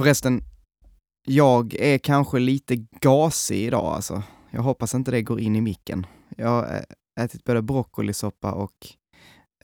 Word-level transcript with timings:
Förresten, 0.00 0.42
jag 1.26 1.74
är 1.74 1.98
kanske 1.98 2.38
lite 2.38 2.76
gasig 3.00 3.66
idag 3.66 3.84
alltså. 3.84 4.22
Jag 4.50 4.62
hoppas 4.62 4.94
inte 4.94 5.10
det 5.10 5.22
går 5.22 5.40
in 5.40 5.56
i 5.56 5.60
micken. 5.60 6.06
Jag 6.36 6.48
har 6.48 6.84
ätit 7.20 7.44
både 7.44 7.62
broccolisoppa 7.62 8.52
och 8.52 8.72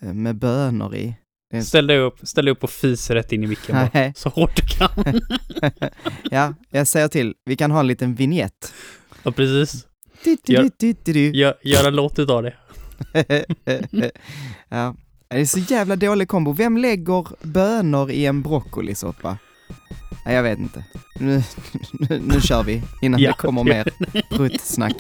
eh, 0.01 0.12
med 0.12 0.38
bönor 0.38 0.95
i. 0.95 1.17
Ställ 1.62 1.87
dig 1.87 1.99
upp, 1.99 2.19
ställ 2.22 2.45
dig 2.45 2.53
upp 2.53 2.64
och 2.64 2.71
fis 2.71 3.11
rätt 3.11 3.33
in 3.33 3.45
i 3.45 3.46
micken 3.46 3.75
bara. 3.75 4.12
Så 4.14 4.29
hårt 4.29 4.57
du 4.57 4.62
kan. 4.67 5.21
ja, 6.30 6.55
jag 6.71 6.87
säger 6.87 7.09
till. 7.09 7.34
Vi 7.45 7.57
kan 7.57 7.71
ha 7.71 7.80
en 7.80 7.87
liten 7.87 8.14
vignett. 8.14 8.75
Ja, 9.23 9.32
precis. 9.32 9.87
Du. 11.12 11.30
Gör, 11.30 11.55
gör 11.62 11.89
en 11.89 11.96
låt 11.96 12.18
utav 12.18 12.43
det. 12.43 12.55
ja. 14.68 14.95
Det 15.29 15.41
är 15.41 15.45
så 15.45 15.59
jävla 15.59 15.96
dålig 15.96 16.29
kombo. 16.29 16.53
Vem 16.53 16.77
lägger 16.77 17.46
bönor 17.46 18.11
i 18.11 18.27
en 18.27 18.43
broccolisoppa? 18.43 19.39
Nej, 20.27 20.34
jag 20.34 20.43
vet 20.43 20.58
inte. 20.58 20.84
Nu, 21.14 21.42
nu, 21.92 22.20
nu 22.24 22.41
kör 22.41 22.62
vi 22.62 22.82
innan 23.01 23.20
Ja, 23.20 23.30
det 23.30 23.37
kommer 23.37 23.64
mer 23.64 23.88
pruttsnack. 24.37 24.96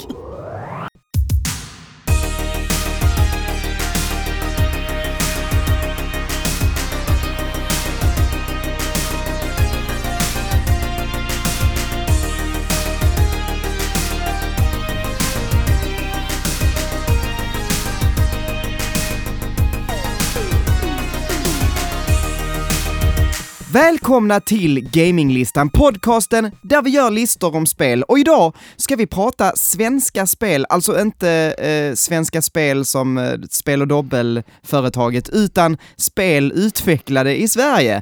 Välkomna 23.76 24.40
till 24.40 24.90
Gaminglistan, 24.90 25.70
podcasten 25.70 26.50
där 26.62 26.82
vi 26.82 26.90
gör 26.90 27.10
listor 27.10 27.56
om 27.56 27.66
spel. 27.66 28.02
Och 28.02 28.18
idag 28.18 28.54
ska 28.76 28.96
vi 28.96 29.06
prata 29.06 29.52
svenska 29.56 30.26
spel, 30.26 30.66
alltså 30.68 31.00
inte 31.00 31.30
eh, 31.58 31.94
svenska 31.94 32.42
spel 32.42 32.84
som 32.84 33.18
eh, 33.18 33.38
spel 33.50 33.82
och 33.82 33.88
dobbelföretaget, 33.88 35.28
utan 35.28 35.76
spel 35.96 36.52
utvecklade 36.54 37.36
i 37.36 37.48
Sverige. 37.48 37.96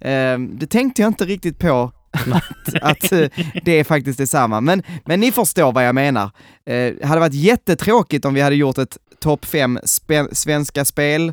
Eh, 0.00 0.38
det 0.38 0.66
tänkte 0.70 1.02
jag 1.02 1.08
inte 1.08 1.24
riktigt 1.24 1.58
på 1.58 1.92
att, 2.12 2.82
att 2.82 3.12
eh, 3.12 3.28
det 3.64 3.72
är 3.72 3.84
faktiskt 3.84 4.18
detsamma, 4.18 4.60
men, 4.60 4.82
men 5.04 5.20
ni 5.20 5.32
förstår 5.32 5.72
vad 5.72 5.86
jag 5.86 5.94
menar. 5.94 6.24
Eh, 6.66 6.92
det 7.00 7.06
hade 7.06 7.20
varit 7.20 7.34
jättetråkigt 7.34 8.24
om 8.24 8.34
vi 8.34 8.40
hade 8.40 8.56
gjort 8.56 8.78
ett 8.78 8.98
topp 9.20 9.44
fem 9.44 9.78
spe- 9.78 10.34
svenska 10.34 10.84
spel 10.84 11.32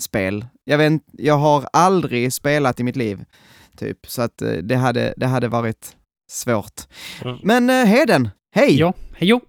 spel. 0.00 0.44
Jag 0.64 0.78
vet 0.78 1.02
jag 1.12 1.38
har 1.38 1.68
aldrig 1.72 2.32
spelat 2.32 2.80
i 2.80 2.84
mitt 2.84 2.96
liv, 2.96 3.24
typ, 3.76 4.06
så 4.06 4.22
att 4.22 4.42
eh, 4.42 4.52
det 4.52 4.76
hade, 4.76 5.14
det 5.16 5.26
hade 5.26 5.48
varit 5.48 5.96
svårt. 6.30 6.80
Mm. 7.24 7.38
Men 7.42 7.70
eh, 7.70 7.86
Heden, 7.86 8.28
hej! 8.54 8.78
Ja, 8.78 8.92
jo, 9.18 9.40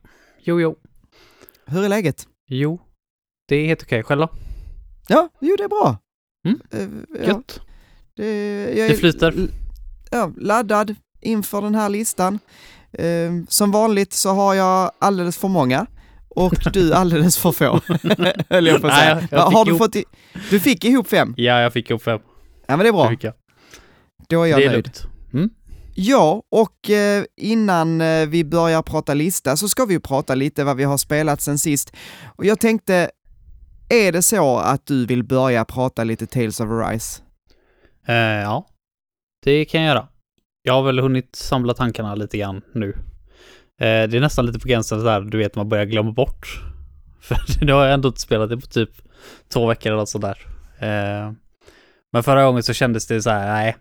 jo, 0.43 0.61
jo, 0.61 0.75
Hur 1.65 1.83
är 1.83 1.89
läget? 1.89 2.27
jo. 2.47 2.79
Det 3.47 3.55
är 3.55 3.65
helt 3.65 3.83
okej. 3.83 4.03
Själv 4.03 4.21
då? 4.21 4.29
Ja, 5.07 5.29
jo 5.41 5.55
det 5.57 5.63
är 5.63 5.67
bra. 5.67 5.97
Mm. 6.47 6.59
Eh, 6.71 7.19
ja, 7.21 7.27
Gött. 7.27 7.59
det, 8.15 8.77
jag 8.77 8.89
Det 8.89 8.95
flyter. 8.95 9.47
Ja, 10.11 10.31
laddad 10.37 10.95
inför 11.21 11.61
den 11.61 11.75
här 11.75 11.89
listan. 11.89 12.39
Eh, 12.91 13.31
som 13.47 13.71
vanligt 13.71 14.13
så 14.13 14.29
har 14.29 14.53
jag 14.53 14.91
alldeles 14.99 15.37
för 15.37 15.47
många 15.47 15.87
och 16.35 16.53
du 16.73 16.93
alldeles 16.93 17.37
för 17.37 17.51
få, 17.51 17.81
höll 18.49 18.65
jag 18.67 18.81
på 18.81 18.87
att 18.87 18.93
Nej, 18.93 19.01
säga. 19.01 19.27
jag- 19.31 19.39
jag 19.39 19.45
har 19.45 19.65
du 19.65 19.71
ihop- 19.71 19.77
fått 19.77 19.95
i, 19.95 20.03
Du 20.49 20.59
fick 20.59 20.85
ihop 20.85 21.07
fem? 21.07 21.33
Ja, 21.37 21.59
jag 21.61 21.73
fick 21.73 21.89
ihop 21.89 22.01
fem. 22.03 22.19
Ja 22.67 22.77
men 22.77 22.79
det 22.79 22.83
är 22.83 22.85
Det 22.85 22.91
bra, 22.91 23.15
jag. 23.21 23.33
då 24.29 24.41
är 24.43 24.47
jag 24.47 24.59
det 24.59 24.65
är 24.65 24.71
nöjd. 24.71 24.91
Mm. 25.33 25.49
Ja, 25.95 26.41
och 26.51 26.89
eh, 26.89 27.23
innan 27.37 28.01
eh, 28.01 28.25
vi 28.27 28.43
börjar 28.45 28.81
prata 28.81 29.13
lista 29.13 29.57
så 29.57 29.69
ska 29.69 29.85
vi 29.85 29.93
ju 29.93 29.99
prata 29.99 30.35
lite 30.35 30.63
vad 30.63 30.77
vi 30.77 30.83
har 30.83 30.97
spelat 30.97 31.41
sen 31.41 31.57
sist. 31.57 31.95
Och 32.25 32.45
jag 32.45 32.59
tänkte, 32.59 33.09
är 33.89 34.11
det 34.11 34.21
så 34.21 34.57
att 34.57 34.85
du 34.85 35.05
vill 35.05 35.23
börja 35.23 35.65
prata 35.65 36.03
lite 36.03 36.27
Tales 36.27 36.59
of 36.59 36.69
Arise? 36.69 37.21
Eh, 38.07 38.15
ja, 38.15 38.67
det 39.43 39.65
kan 39.65 39.81
jag 39.81 39.87
göra. 39.95 40.07
Jag 40.63 40.73
har 40.73 40.83
väl 40.83 40.99
hunnit 40.99 41.35
samla 41.35 41.73
tankarna 41.73 42.15
lite 42.15 42.37
grann 42.37 42.61
nu. 42.73 42.97
Eh, 43.81 44.09
det 44.09 44.17
är 44.17 44.19
nästan 44.19 44.45
lite 44.45 44.59
på 44.59 44.67
gränsen 44.67 45.03
där, 45.03 45.21
du 45.21 45.37
vet, 45.37 45.55
man 45.55 45.69
börjar 45.69 45.85
glömma 45.85 46.11
bort. 46.11 46.61
För 47.21 47.65
nu 47.65 47.73
har 47.73 47.85
jag 47.85 47.93
ändå 47.93 48.07
inte 48.07 48.21
spelat 48.21 48.49
det 48.49 48.57
på 48.57 48.67
typ 48.67 48.89
två 49.53 49.67
veckor 49.67 49.89
eller 49.91 49.99
något 49.99 50.09
sådär. 50.09 50.37
Eh, 50.79 51.31
men 52.13 52.23
förra 52.23 52.45
gången 52.45 52.63
så 52.63 52.73
kändes 52.73 53.07
det 53.07 53.21
så 53.21 53.29
här, 53.29 53.53
nej. 53.53 53.75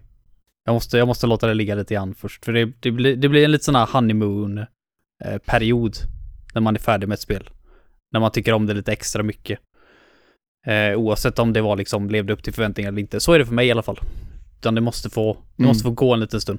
Jag 0.66 0.74
måste, 0.74 0.98
jag 0.98 1.08
måste 1.08 1.26
låta 1.26 1.46
det 1.46 1.54
ligga 1.54 1.74
lite 1.74 1.94
grann 1.94 2.14
först. 2.14 2.44
För 2.44 2.52
det, 2.52 2.72
det, 2.80 2.90
blir, 2.90 3.16
det 3.16 3.28
blir 3.28 3.44
en 3.44 3.50
lite 3.50 3.64
sån 3.64 3.74
här 3.74 3.86
honeymoon-period. 3.86 5.96
när 6.54 6.60
man 6.60 6.74
är 6.76 6.80
färdig 6.80 7.08
med 7.08 7.14
ett 7.14 7.20
spel. 7.20 7.50
När 8.12 8.20
man 8.20 8.30
tycker 8.30 8.52
om 8.52 8.66
det 8.66 8.74
lite 8.74 8.92
extra 8.92 9.22
mycket. 9.22 9.58
Eh, 10.66 10.94
oavsett 10.98 11.38
om 11.38 11.52
det 11.52 11.60
var 11.60 11.76
liksom, 11.76 12.10
levde 12.10 12.32
upp 12.32 12.42
till 12.42 12.52
förväntningar 12.52 12.88
eller 12.90 13.00
inte. 13.00 13.20
Så 13.20 13.32
är 13.32 13.38
det 13.38 13.46
för 13.46 13.54
mig 13.54 13.66
i 13.66 13.70
alla 13.70 13.82
fall. 13.82 14.00
Utan 14.58 14.74
det 14.74 14.80
måste 14.80 15.10
få, 15.10 15.32
det 15.32 15.62
Mm. 15.62 15.68
måste 15.68 15.82
få 15.84 15.90
gå 15.90 16.14
en 16.14 16.20
liten 16.20 16.40
stund. 16.40 16.58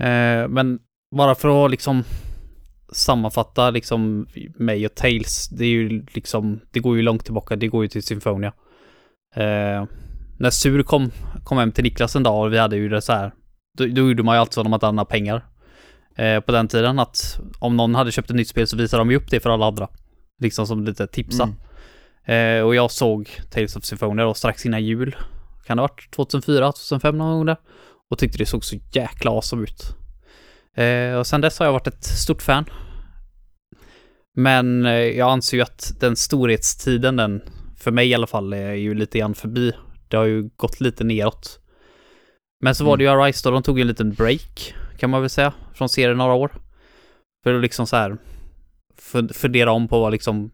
Eh, 0.00 0.48
men 0.48 0.78
bara 1.10 1.34
för 1.34 1.64
att 1.64 1.70
liksom 1.70 2.04
sammanfatta 2.92 3.70
liksom 3.70 4.26
mig 4.58 4.86
och 4.86 4.94
Tales, 4.94 5.48
det 5.48 5.64
är 5.64 5.68
ju 5.68 6.04
liksom, 6.12 6.60
det 6.70 6.80
går 6.80 6.96
ju 6.96 7.02
långt 7.02 7.24
tillbaka, 7.24 7.56
det 7.56 7.68
går 7.68 7.82
ju 7.82 7.88
till 7.88 8.02
Symphonia. 8.02 8.52
Eh, 9.34 9.84
när 10.38 10.50
Sur 10.50 10.82
kom, 10.82 11.10
kom 11.44 11.58
hem 11.58 11.72
till 11.72 11.84
Niklas 11.84 12.16
en 12.16 12.22
dag 12.22 12.44
och 12.44 12.52
vi 12.52 12.58
hade 12.58 12.76
ju 12.76 12.88
det 12.88 13.02
så 13.02 13.12
här, 13.12 13.32
då, 13.78 13.86
då 13.86 14.08
gjorde 14.08 14.22
man 14.22 14.36
ju 14.36 14.40
alltid 14.40 14.54
så 14.54 14.62
när 14.62 14.70
man 14.70 14.76
inte 14.76 14.86
hade 14.86 14.96
några 14.96 15.04
pengar. 15.04 15.46
Eh, 16.16 16.40
på 16.40 16.52
den 16.52 16.68
tiden 16.68 16.98
att 16.98 17.40
om 17.58 17.76
någon 17.76 17.94
hade 17.94 18.12
köpt 18.12 18.30
ett 18.30 18.36
nytt 18.36 18.48
spel 18.48 18.66
så 18.66 18.76
visade 18.76 19.00
de 19.00 19.10
ju 19.10 19.16
upp 19.16 19.30
det 19.30 19.40
för 19.40 19.50
alla 19.50 19.66
andra. 19.66 19.88
Liksom 20.40 20.66
som 20.66 20.84
lite 20.84 21.06
tipsa. 21.06 21.42
Mm. 21.42 22.58
Eh, 22.58 22.66
och 22.66 22.74
jag 22.74 22.90
såg 22.90 23.30
Tales 23.50 23.76
of 23.76 23.84
Symphonia 23.84 24.24
då 24.24 24.34
strax 24.34 24.66
innan 24.66 24.84
jul. 24.84 25.16
Kan 25.66 25.76
det 25.76 25.82
ha 25.82 25.88
varit 25.88 26.10
2004, 26.10 26.72
2005 26.72 27.18
någon 27.18 27.36
gång 27.36 27.46
där. 27.46 27.56
Och 28.10 28.18
tyckte 28.18 28.38
det 28.38 28.46
såg 28.46 28.64
så 28.64 28.76
jäkla 28.92 29.30
awesome 29.30 29.62
ut. 29.62 29.99
Eh, 30.76 31.14
och 31.14 31.26
sen 31.26 31.40
dess 31.40 31.58
har 31.58 31.66
jag 31.66 31.72
varit 31.72 31.86
ett 31.86 32.04
stort 32.04 32.42
fan. 32.42 32.64
Men 34.36 34.86
eh, 34.86 34.92
jag 34.92 35.30
anser 35.30 35.56
ju 35.56 35.62
att 35.62 35.92
den 36.00 36.16
storhetstiden, 36.16 37.16
den, 37.16 37.42
för 37.76 37.90
mig 37.90 38.08
i 38.08 38.14
alla 38.14 38.26
fall, 38.26 38.52
är 38.52 38.72
ju 38.72 38.94
lite 38.94 39.18
grann 39.18 39.34
förbi. 39.34 39.72
Det 40.08 40.16
har 40.16 40.24
ju 40.24 40.50
gått 40.56 40.80
lite 40.80 41.04
neråt. 41.04 41.60
Men 42.62 42.74
så 42.74 42.84
var 42.84 42.96
det 42.96 43.04
ju 43.04 43.10
Arise 43.10 43.48
då, 43.48 43.52
de 43.52 43.62
tog 43.62 43.78
ju 43.78 43.82
en 43.82 43.88
liten 43.88 44.14
break, 44.14 44.74
kan 44.98 45.10
man 45.10 45.20
väl 45.20 45.30
säga, 45.30 45.52
från 45.74 45.88
serien 45.88 46.18
några 46.18 46.34
år. 46.34 46.52
För 47.44 47.54
att 47.54 47.62
liksom 47.62 47.86
så 47.86 47.96
här 47.96 48.16
fun- 49.12 49.32
fundera 49.32 49.72
om 49.72 49.88
på 49.88 50.00
vad 50.00 50.12
liksom 50.12 50.50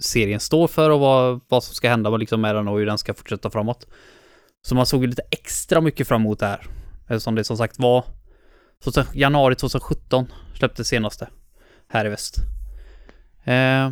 serien 0.00 0.40
står 0.40 0.68
för 0.68 0.90
och 0.90 1.00
vad, 1.00 1.40
vad 1.48 1.64
som 1.64 1.74
ska 1.74 1.88
hända 1.88 2.10
med, 2.10 2.20
liksom 2.20 2.40
med 2.40 2.54
den 2.54 2.68
och 2.68 2.78
hur 2.78 2.86
den 2.86 2.98
ska 2.98 3.14
fortsätta 3.14 3.50
framåt. 3.50 3.86
Så 4.68 4.74
man 4.74 4.86
såg 4.86 5.00
ju 5.00 5.06
lite 5.06 5.22
extra 5.30 5.80
mycket 5.80 6.08
fram 6.08 6.20
emot 6.20 6.38
det 6.38 6.46
här. 6.46 6.66
Eftersom 7.08 7.34
det 7.34 7.44
som 7.44 7.56
sagt 7.56 7.78
var 7.78 8.04
2000, 8.04 8.21
januari 9.14 9.54
2017 9.54 10.26
släpptes 10.54 10.88
senaste 10.88 11.28
här 11.88 12.06
i 12.06 12.08
väst. 12.08 12.36
Eh, 13.44 13.90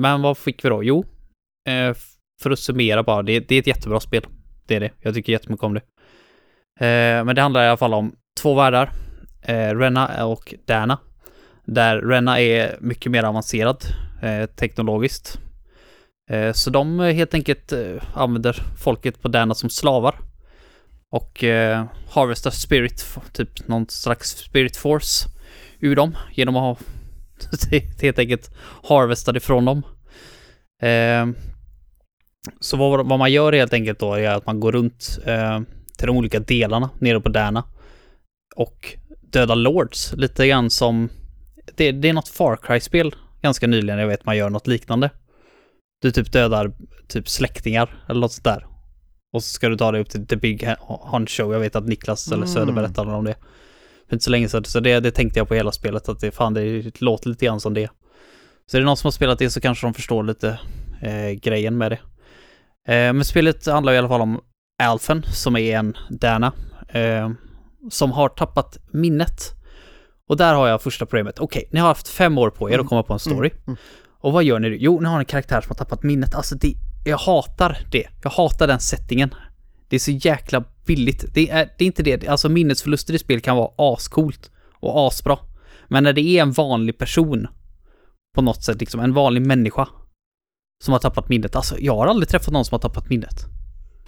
men 0.00 0.22
vad 0.22 0.38
fick 0.38 0.64
vi 0.64 0.68
då? 0.68 0.84
Jo, 0.84 1.04
eh, 1.68 1.96
för 2.42 2.50
att 2.50 2.58
summera 2.58 3.02
bara, 3.02 3.22
det, 3.22 3.40
det 3.40 3.54
är 3.54 3.58
ett 3.58 3.66
jättebra 3.66 4.00
spel. 4.00 4.26
Det 4.66 4.76
är 4.76 4.80
det. 4.80 4.90
Jag 5.00 5.14
tycker 5.14 5.32
jättemycket 5.32 5.64
om 5.64 5.74
det. 5.74 5.80
Eh, 6.86 7.24
men 7.24 7.34
det 7.36 7.42
handlar 7.42 7.64
i 7.64 7.68
alla 7.68 7.76
fall 7.76 7.94
om 7.94 8.16
två 8.40 8.54
världar. 8.54 8.92
Eh, 9.42 9.78
Renna 9.78 10.26
och 10.26 10.54
Dana. 10.66 10.98
Där 11.64 12.00
Renna 12.00 12.40
är 12.40 12.76
mycket 12.80 13.12
mer 13.12 13.24
avancerad 13.24 13.84
eh, 14.22 14.46
teknologiskt. 14.46 15.40
Eh, 16.30 16.52
så 16.52 16.70
de 16.70 17.00
eh, 17.00 17.14
helt 17.14 17.34
enkelt 17.34 17.72
eh, 17.72 18.02
använder 18.14 18.62
folket 18.78 19.22
på 19.22 19.28
Dana 19.28 19.54
som 19.54 19.70
slavar. 19.70 20.14
Och 21.12 21.44
eh, 21.44 21.84
harvestar 22.08 22.50
spirit, 22.50 23.18
typ 23.32 23.68
någon 23.68 23.86
slags 23.88 24.28
spirit 24.28 24.76
force 24.76 25.28
ur 25.80 25.96
dem 25.96 26.16
genom 26.32 26.56
att 26.56 26.62
ha 26.62 26.76
helt 28.02 28.18
enkelt 28.18 28.50
harvestat 28.82 29.36
ifrån 29.36 29.64
dem. 29.64 29.82
Eh, 30.82 31.26
så 32.60 32.76
vad, 32.76 33.06
vad 33.08 33.18
man 33.18 33.32
gör 33.32 33.52
helt 33.52 33.72
enkelt 33.72 33.98
då 33.98 34.14
är 34.14 34.30
att 34.30 34.46
man 34.46 34.60
går 34.60 34.72
runt 34.72 35.18
eh, 35.26 35.60
till 35.98 36.06
de 36.06 36.16
olika 36.16 36.40
delarna 36.40 36.90
nere 36.98 37.20
på 37.20 37.28
Dana 37.28 37.64
och 38.56 38.96
dödar 39.20 39.56
lords 39.56 40.12
lite 40.16 40.48
grann 40.48 40.70
som 40.70 41.08
det, 41.76 41.92
det 41.92 42.08
är 42.08 42.12
något 42.12 42.28
Far 42.28 42.56
Cry-spel 42.56 43.14
ganska 43.42 43.66
nyligen 43.66 43.98
jag 43.98 44.06
vet 44.06 44.26
man 44.26 44.36
gör 44.36 44.50
något 44.50 44.66
liknande. 44.66 45.10
Du 46.02 46.10
typ 46.10 46.32
dödar 46.32 46.72
typ 47.08 47.28
släktingar 47.28 48.04
eller 48.08 48.20
något 48.20 48.32
sånt 48.32 48.44
där. 48.44 48.71
Och 49.32 49.42
så 49.44 49.54
ska 49.54 49.68
du 49.68 49.76
ta 49.76 49.92
dig 49.92 50.00
upp 50.00 50.10
till 50.10 50.26
The 50.26 50.36
Big 50.36 50.68
Hunt 51.12 51.30
Show. 51.30 51.52
Jag 51.52 51.60
vet 51.60 51.76
att 51.76 51.86
Niklas 51.88 52.26
eller 52.26 52.36
Mm. 52.36 52.48
Söder 52.48 52.72
berättade 52.72 53.12
om 53.12 53.24
det. 53.24 53.34
För 54.08 54.16
inte 54.16 54.24
så 54.24 54.30
länge 54.30 54.48
sedan. 54.48 54.64
Så 54.64 54.80
det, 54.80 55.00
det 55.00 55.10
tänkte 55.10 55.38
jag 55.40 55.48
på 55.48 55.54
hela 55.54 55.72
spelet 55.72 56.08
att 56.08 56.20
det 56.20 56.30
fan 56.30 56.54
det 56.54 57.00
låter 57.00 57.28
lite 57.28 57.46
grann 57.46 57.60
som 57.60 57.74
det. 57.74 57.90
Så 58.66 58.76
är 58.76 58.80
det 58.80 58.84
någon 58.84 58.96
som 58.96 59.06
har 59.06 59.12
spelat 59.12 59.38
det 59.38 59.50
så 59.50 59.60
kanske 59.60 59.86
de 59.86 59.94
förstår 59.94 60.22
lite 60.22 60.58
eh, 61.02 61.30
grejen 61.30 61.78
med 61.78 61.92
det. 61.92 61.98
Eh, 62.94 63.12
men 63.12 63.24
spelet 63.24 63.66
handlar 63.66 63.92
i 63.92 63.98
alla 63.98 64.08
fall 64.08 64.20
om 64.20 64.40
Alphen 64.82 65.22
som 65.32 65.56
är 65.56 65.76
en 65.78 65.96
Dana. 66.10 66.52
eh, 66.88 67.30
som 67.90 68.10
har 68.12 68.28
tappat 68.28 68.78
minnet. 68.92 69.42
Och 70.28 70.36
där 70.36 70.54
har 70.54 70.68
jag 70.68 70.82
första 70.82 71.06
problemet. 71.06 71.38
Okej, 71.38 71.68
ni 71.72 71.80
har 71.80 71.88
haft 71.88 72.08
fem 72.08 72.38
år 72.38 72.50
på 72.50 72.70
er 72.70 72.78
att 72.78 72.86
komma 72.86 73.02
på 73.02 73.12
en 73.12 73.18
story. 73.18 73.50
mm. 73.66 73.76
Och 74.20 74.32
vad 74.32 74.44
gör 74.44 74.58
ni? 74.58 74.76
Jo, 74.80 75.00
ni 75.00 75.08
har 75.08 75.18
en 75.18 75.24
karaktär 75.24 75.60
som 75.60 75.68
har 75.68 75.74
tappat 75.74 76.02
minnet. 76.02 76.34
Alltså 76.34 76.54
det, 76.54 76.74
jag 77.04 77.18
hatar 77.18 77.78
det. 77.90 78.08
Jag 78.22 78.30
hatar 78.30 78.66
den 78.66 78.80
settingen. 78.80 79.34
Det 79.88 79.96
är 79.96 80.00
så 80.00 80.10
jäkla 80.10 80.64
billigt. 80.86 81.24
Det 81.34 81.50
är, 81.50 81.70
det 81.78 81.84
är 81.84 81.86
inte 81.86 82.02
det. 82.02 82.28
Alltså 82.28 82.48
minnesförluster 82.48 83.14
i 83.14 83.18
spel 83.18 83.40
kan 83.40 83.56
vara 83.56 83.70
ascoolt 83.76 84.50
och 84.80 85.06
asbra. 85.08 85.38
Men 85.88 86.04
när 86.04 86.12
det 86.12 86.20
är 86.20 86.42
en 86.42 86.52
vanlig 86.52 86.98
person 86.98 87.48
på 88.34 88.42
något 88.42 88.64
sätt, 88.64 88.80
liksom 88.80 89.00
en 89.00 89.14
vanlig 89.14 89.46
människa 89.46 89.88
som 90.84 90.92
har 90.92 90.98
tappat 90.98 91.28
minnet. 91.28 91.56
Alltså 91.56 91.78
jag 91.78 91.96
har 91.96 92.06
aldrig 92.06 92.28
träffat 92.28 92.52
någon 92.52 92.64
som 92.64 92.74
har 92.74 92.80
tappat 92.80 93.08
minnet. 93.08 93.46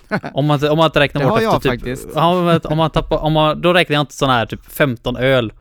Om 0.35 0.46
man, 0.46 0.69
om 0.69 0.79
man 0.79 0.87
inte 0.87 1.00
räknar 1.00 1.20
Det 1.20 1.29
bort 1.29 1.38
har 1.38 1.43
jag 1.43 1.56
efter 1.56 1.70
faktiskt. 1.70 2.02
typ... 2.02 2.12
Ja, 2.14 2.43
men 2.43 2.61
om 2.64 2.76
man 2.76 2.91
tappar, 2.91 3.19
om 3.19 3.32
man, 3.32 3.61
då 3.61 3.73
räknar 3.73 3.94
jag 3.94 4.02
inte 4.02 4.14
sån 4.14 4.31
här 4.31 4.46
typ 4.46 4.67
15 4.67 5.17
öl 5.17 5.52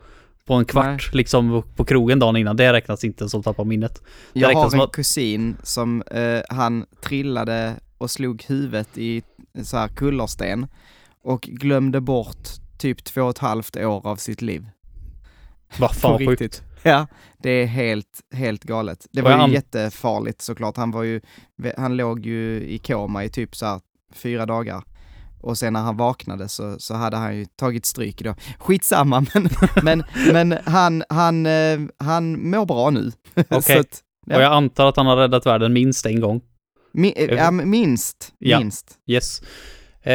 på 0.46 0.54
en 0.54 0.64
kvart 0.64 1.14
liksom 1.14 1.62
på 1.76 1.84
krogen 1.84 2.18
dagen 2.18 2.36
innan. 2.36 2.56
Det 2.56 2.72
räknas 2.72 3.04
inte 3.04 3.28
som 3.28 3.42
tappa 3.42 3.64
minnet. 3.64 4.02
Det 4.32 4.40
Jag 4.40 4.54
har 4.54 4.74
en 4.74 4.80
att- 4.80 4.92
kusin 4.92 5.56
som, 5.62 6.02
eh, 6.02 6.40
han 6.48 6.86
trillade 7.02 7.74
och 7.98 8.10
slog 8.10 8.42
huvudet 8.48 8.98
i 8.98 9.22
så 9.62 9.76
här 9.76 9.88
kullersten 9.88 10.66
och 11.22 11.40
glömde 11.40 12.00
bort 12.00 12.48
typ 12.78 13.04
två 13.04 13.22
och 13.22 13.30
ett 13.30 13.38
halvt 13.38 13.76
år 13.76 14.06
av 14.06 14.16
sitt 14.16 14.42
liv. 14.42 14.66
Vad 15.78 15.88
På 15.90 15.94
fan 15.94 16.18
sjukt. 16.18 16.30
riktigt. 16.30 16.62
Ja, 16.82 17.06
det 17.38 17.50
är 17.50 17.66
helt, 17.66 18.20
helt 18.34 18.64
galet. 18.64 19.06
Det 19.12 19.22
var 19.22 19.30
ju 19.30 19.36
an- 19.36 19.52
jättefarligt 19.52 20.42
såklart. 20.42 20.76
Han 20.76 20.90
var 20.90 21.02
ju, 21.02 21.20
han 21.76 21.96
låg 21.96 22.26
ju 22.26 22.60
i 22.68 22.78
koma 22.78 23.24
i 23.24 23.28
typ 23.28 23.56
så 23.56 23.66
här 23.66 23.80
fyra 24.12 24.46
dagar. 24.46 24.82
Och 25.44 25.58
sen 25.58 25.72
när 25.72 25.80
han 25.80 25.96
vaknade 25.96 26.48
så, 26.48 26.76
så 26.78 26.94
hade 26.94 27.16
han 27.16 27.36
ju 27.36 27.44
tagit 27.56 27.86
stryk 27.86 28.22
då. 28.22 28.34
Skitsamma, 28.58 29.20
men, 29.34 29.48
men, 29.82 30.04
men 30.32 30.58
han, 30.64 31.02
han, 31.08 31.46
eh, 31.46 31.80
han 31.98 32.50
mår 32.50 32.66
bra 32.66 32.90
nu. 32.90 33.12
Okej. 33.50 33.78
Att, 33.78 34.00
Ja. 34.26 34.36
Och 34.36 34.42
jag 34.42 34.52
antar 34.52 34.86
att 34.86 34.96
han 34.96 35.06
har 35.06 35.16
räddat 35.16 35.46
världen 35.46 35.72
minst 35.72 36.06
en 36.06 36.20
gång. 36.20 36.40
mi, 36.92 37.14
eh, 37.16 37.34
ja, 37.34 37.50
minst, 37.50 38.32
Ja. 38.38 38.58
minst. 38.58 38.90
Yes. 39.06 39.42
Eh, 40.02 40.12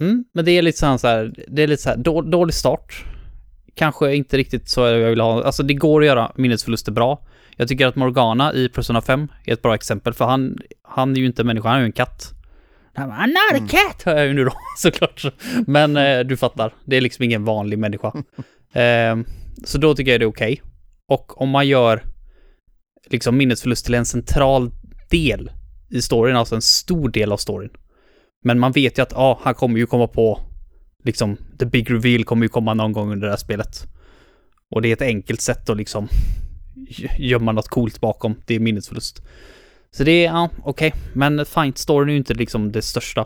mm, 0.00 0.24
men 0.34 0.44
det 0.44 0.50
är 0.50 0.62
lite 0.62 0.78
så 0.78 0.86
här- 0.86 1.34
det 1.48 1.62
är 1.62 1.66
lite 1.66 1.82
så 1.82 1.88
här 1.88 1.96
då, 1.96 2.20
dålig 2.22 2.54
start. 2.54 3.04
Kanske 3.74 4.14
inte 4.16 4.36
riktigt 4.36 4.68
så 4.68 4.80
jag 4.80 5.10
vill 5.10 5.20
ha. 5.20 5.44
Alltså 5.44 5.62
det 5.62 5.74
går 5.74 6.00
att 6.00 6.06
göra 6.06 6.32
minnesförluster 6.36 6.92
bra. 6.92 7.26
Jag 7.56 7.68
tycker 7.68 7.86
att 7.86 7.96
Morgana 7.96 8.52
i 8.54 8.68
Persona 8.68 9.00
5 9.00 9.28
är 9.44 9.52
ett 9.52 9.62
bra 9.62 9.74
exempel 9.74 10.12
för 10.14 10.24
han, 10.24 10.58
han 10.82 11.12
är 11.12 11.16
ju 11.20 11.26
inte 11.26 11.44
människa, 11.44 11.68
han 11.68 11.76
är 11.76 11.80
ju 11.80 11.86
en 11.86 11.92
katt. 11.92 12.30
Han 12.94 13.08
bara, 13.08 13.18
I'm 13.18 13.26
not 13.26 13.62
a 13.62 13.68
cat, 13.70 14.02
hör 14.02 14.16
jag 14.16 14.26
ju 14.26 14.32
nu 14.32 14.44
då 14.44 14.52
såklart. 14.78 15.24
Men 15.66 15.96
eh, 15.96 16.20
du 16.20 16.36
fattar, 16.36 16.74
det 16.84 16.96
är 16.96 17.00
liksom 17.00 17.24
ingen 17.24 17.44
vanlig 17.44 17.78
människa. 17.78 18.12
Eh, 18.74 19.16
så 19.64 19.78
då 19.78 19.94
tycker 19.94 20.10
jag 20.12 20.20
det 20.20 20.24
är 20.24 20.28
okej. 20.28 20.62
Och 21.08 21.40
om 21.40 21.48
man 21.48 21.68
gör 21.68 22.02
liksom 23.10 23.36
minnesförlust 23.36 23.84
till 23.84 23.94
en 23.94 24.04
central 24.04 24.70
del 25.10 25.50
i 25.90 26.02
storyn, 26.02 26.36
alltså 26.36 26.54
en 26.54 26.62
stor 26.62 27.08
del 27.08 27.32
av 27.32 27.36
storyn. 27.36 27.70
Men 28.44 28.58
man 28.58 28.72
vet 28.72 28.98
ju 28.98 29.02
att, 29.02 29.12
ja, 29.12 29.40
han 29.42 29.54
kommer 29.54 29.78
ju 29.78 29.86
komma 29.86 30.06
på, 30.08 30.40
liksom, 31.04 31.36
the 31.58 31.66
big 31.66 31.90
reveal 31.90 32.24
kommer 32.24 32.44
ju 32.44 32.48
komma 32.48 32.74
någon 32.74 32.92
gång 32.92 33.12
under 33.12 33.26
det 33.26 33.32
här 33.32 33.38
spelet. 33.38 33.86
Och 34.70 34.82
det 34.82 34.88
är 34.88 34.92
ett 34.92 35.02
enkelt 35.02 35.40
sätt 35.40 35.70
att 35.70 35.76
liksom 35.76 36.08
gö- 36.90 37.18
gömma 37.18 37.52
något 37.52 37.68
coolt 37.68 38.00
bakom, 38.00 38.34
det 38.46 38.54
är 38.54 38.60
minnesförlust. 38.60 39.22
Så 39.96 40.04
det 40.04 40.10
är, 40.12 40.24
ja, 40.24 40.48
okej, 40.64 40.94
men 41.14 41.46
fine, 41.46 41.72
storyn 41.74 42.08
är 42.08 42.12
ju 42.12 42.18
inte 42.18 42.34
liksom 42.34 42.72
det 42.72 42.82
största. 42.82 43.20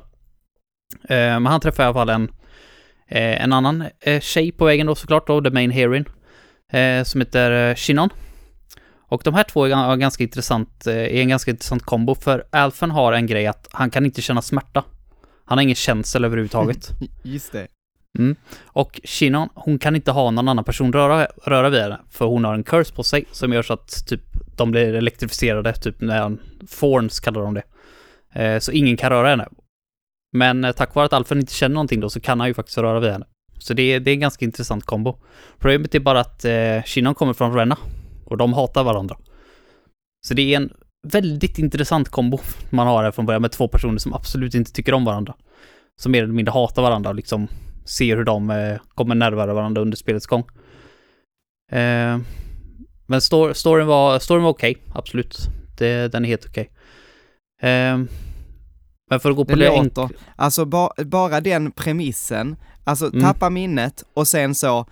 Eh, 1.09 1.17
men 1.17 1.47
han 1.47 1.61
träffar 1.61 1.83
i 1.83 1.87
alla 1.87 1.95
fall 1.95 2.09
en, 2.09 2.23
eh, 3.09 3.43
en 3.43 3.53
annan 3.53 3.85
eh, 4.01 4.21
tjej 4.21 4.53
på 4.53 4.65
vägen 4.65 4.87
då 4.87 4.95
såklart 4.95 5.27
då, 5.27 5.41
the 5.43 5.51
main 5.51 5.71
heroine, 5.71 6.05
eh, 6.73 7.05
som 7.05 7.21
heter 7.21 7.69
eh, 7.71 7.75
Shinon. 7.75 8.09
Och 9.09 9.21
de 9.25 9.35
här 9.35 9.43
två 9.45 9.65
är 9.65 9.71
ga- 9.71 9.97
ganska 9.97 10.23
intressant, 10.25 10.87
eh, 10.87 10.95
är 10.97 11.15
en 11.15 11.29
ganska 11.29 11.51
intressant 11.51 11.83
kombo, 11.83 12.15
för 12.15 12.45
Alfen 12.53 12.91
har 12.91 13.13
en 13.13 13.27
grej 13.27 13.47
att 13.47 13.69
han 13.73 13.91
kan 13.91 14.05
inte 14.07 14.23
känna 14.23 14.43
smärta. 14.43 14.85
Han 15.45 15.59
har 15.59 15.63
ingen 15.63 15.75
känsel 15.77 16.25
överhuvudtaget. 16.25 16.91
Just 17.23 17.53
det. 17.53 17.67
Och 18.65 19.01
Shinon, 19.05 19.49
hon 19.55 19.79
kan 19.79 19.97
inte 19.97 20.11
ha 20.13 20.31
någon 20.31 20.49
annan 20.49 20.65
person 20.65 20.93
röra, 20.93 21.27
röra 21.45 21.69
vid 21.69 21.81
henne, 21.81 22.01
för 22.11 22.25
hon 22.27 22.45
har 22.45 22.55
en 22.55 22.65
curse 22.65 22.95
på 22.95 23.03
sig 23.03 23.25
som 23.33 23.53
gör 23.53 23.63
så 23.63 23.73
att 23.73 24.07
typ 24.07 24.21
de 24.57 24.71
blir 24.71 24.95
elektrifierade, 24.95 25.73
typ 25.73 26.01
när 26.01 26.37
han, 26.67 26.79
Forns 26.79 27.21
kallar 27.21 27.41
de 27.43 27.55
det. 27.55 27.63
Eh, 28.43 28.59
så 28.59 28.73
ingen 28.73 28.97
kan 28.97 29.11
röra 29.11 29.29
henne. 29.29 29.49
Men 30.33 30.65
eh, 30.65 30.73
tack 30.73 30.95
vare 30.95 31.07
att 31.07 31.13
Alfen 31.13 31.39
inte 31.39 31.55
känner 31.55 31.75
någonting 31.75 32.01
då 32.01 32.11
så 32.11 32.21
kan 32.21 32.41
han 32.41 32.49
ju 32.49 32.55
faktiskt 32.55 32.79
röra 32.79 33.01
vid 33.01 33.13
henne. 33.13 33.27
Så 33.59 33.75
det 33.75 33.83
är, 33.83 34.01
det 34.01 34.11
är 34.11 34.15
en 34.15 34.21
ganska 34.21 34.45
intressant 34.45 34.85
kombo. 34.85 35.19
Problemet 35.59 35.95
är 35.95 36.01
bara 36.01 36.21
att 36.21 36.45
eh, 36.45 36.83
Shinon 36.85 37.15
kommer 37.15 37.33
från 37.33 37.55
Renna 37.55 37.79
och 38.25 38.37
de 38.37 38.53
hatar 38.53 38.85
varandra. 38.85 39.17
Så 40.27 40.35
det 40.35 40.55
är 40.55 40.57
en 40.57 40.73
väldigt 41.09 41.59
intressant 41.59 42.09
kombo 42.09 42.39
man 42.71 42.87
har 42.87 43.05
här 43.05 43.11
från 43.11 43.27
början 43.27 43.43
med 43.43 43.53
två 43.53 43.69
personer 43.69 43.99
som 43.99 44.15
absolut 44.15 44.55
inte 44.55 44.73
tycker 44.73 44.95
om 44.95 45.05
varandra. 45.05 45.35
Som 46.01 46.13
mer 46.13 46.23
eller 46.23 46.33
mindre 46.33 46.53
hatar 46.53 46.83
varandra 46.83 47.11
och 47.11 47.17
liksom 47.17 47.49
ser 47.85 48.17
hur 48.17 48.25
de 48.25 48.51
eh, 48.51 48.79
kommer 48.95 49.15
närmare 49.15 49.53
varandra 49.53 49.83
under 49.83 49.97
spelets 49.97 50.27
gång. 50.27 50.45
Eh, 51.73 52.19
men 53.07 53.21
stor, 53.21 53.53
storyn 53.53 53.87
var, 53.87 54.19
storyn 54.19 54.43
var 54.43 54.51
okej, 54.51 54.77
absolut. 54.93 55.39
Det, 55.79 56.09
den 56.13 56.25
är 56.25 56.29
helt 56.29 56.47
okej. 56.47 56.71
Eh, 57.63 57.99
men 59.11 59.21
för 59.21 59.31
att 59.31 59.37
gå 59.37 59.45
på 59.45 59.55
Det 59.55 59.65
det 59.65 59.69
låter, 59.77 60.03
enk- 60.03 60.15
alltså 60.37 60.65
ba, 60.65 60.91
bara 61.05 61.41
den 61.41 61.71
premissen, 61.73 62.57
alltså 62.85 63.07
Mm. 63.07 63.21
tappa 63.21 63.51
minnet 63.51 64.05
och 64.15 64.29
sen 64.29 64.55
så 64.55 64.87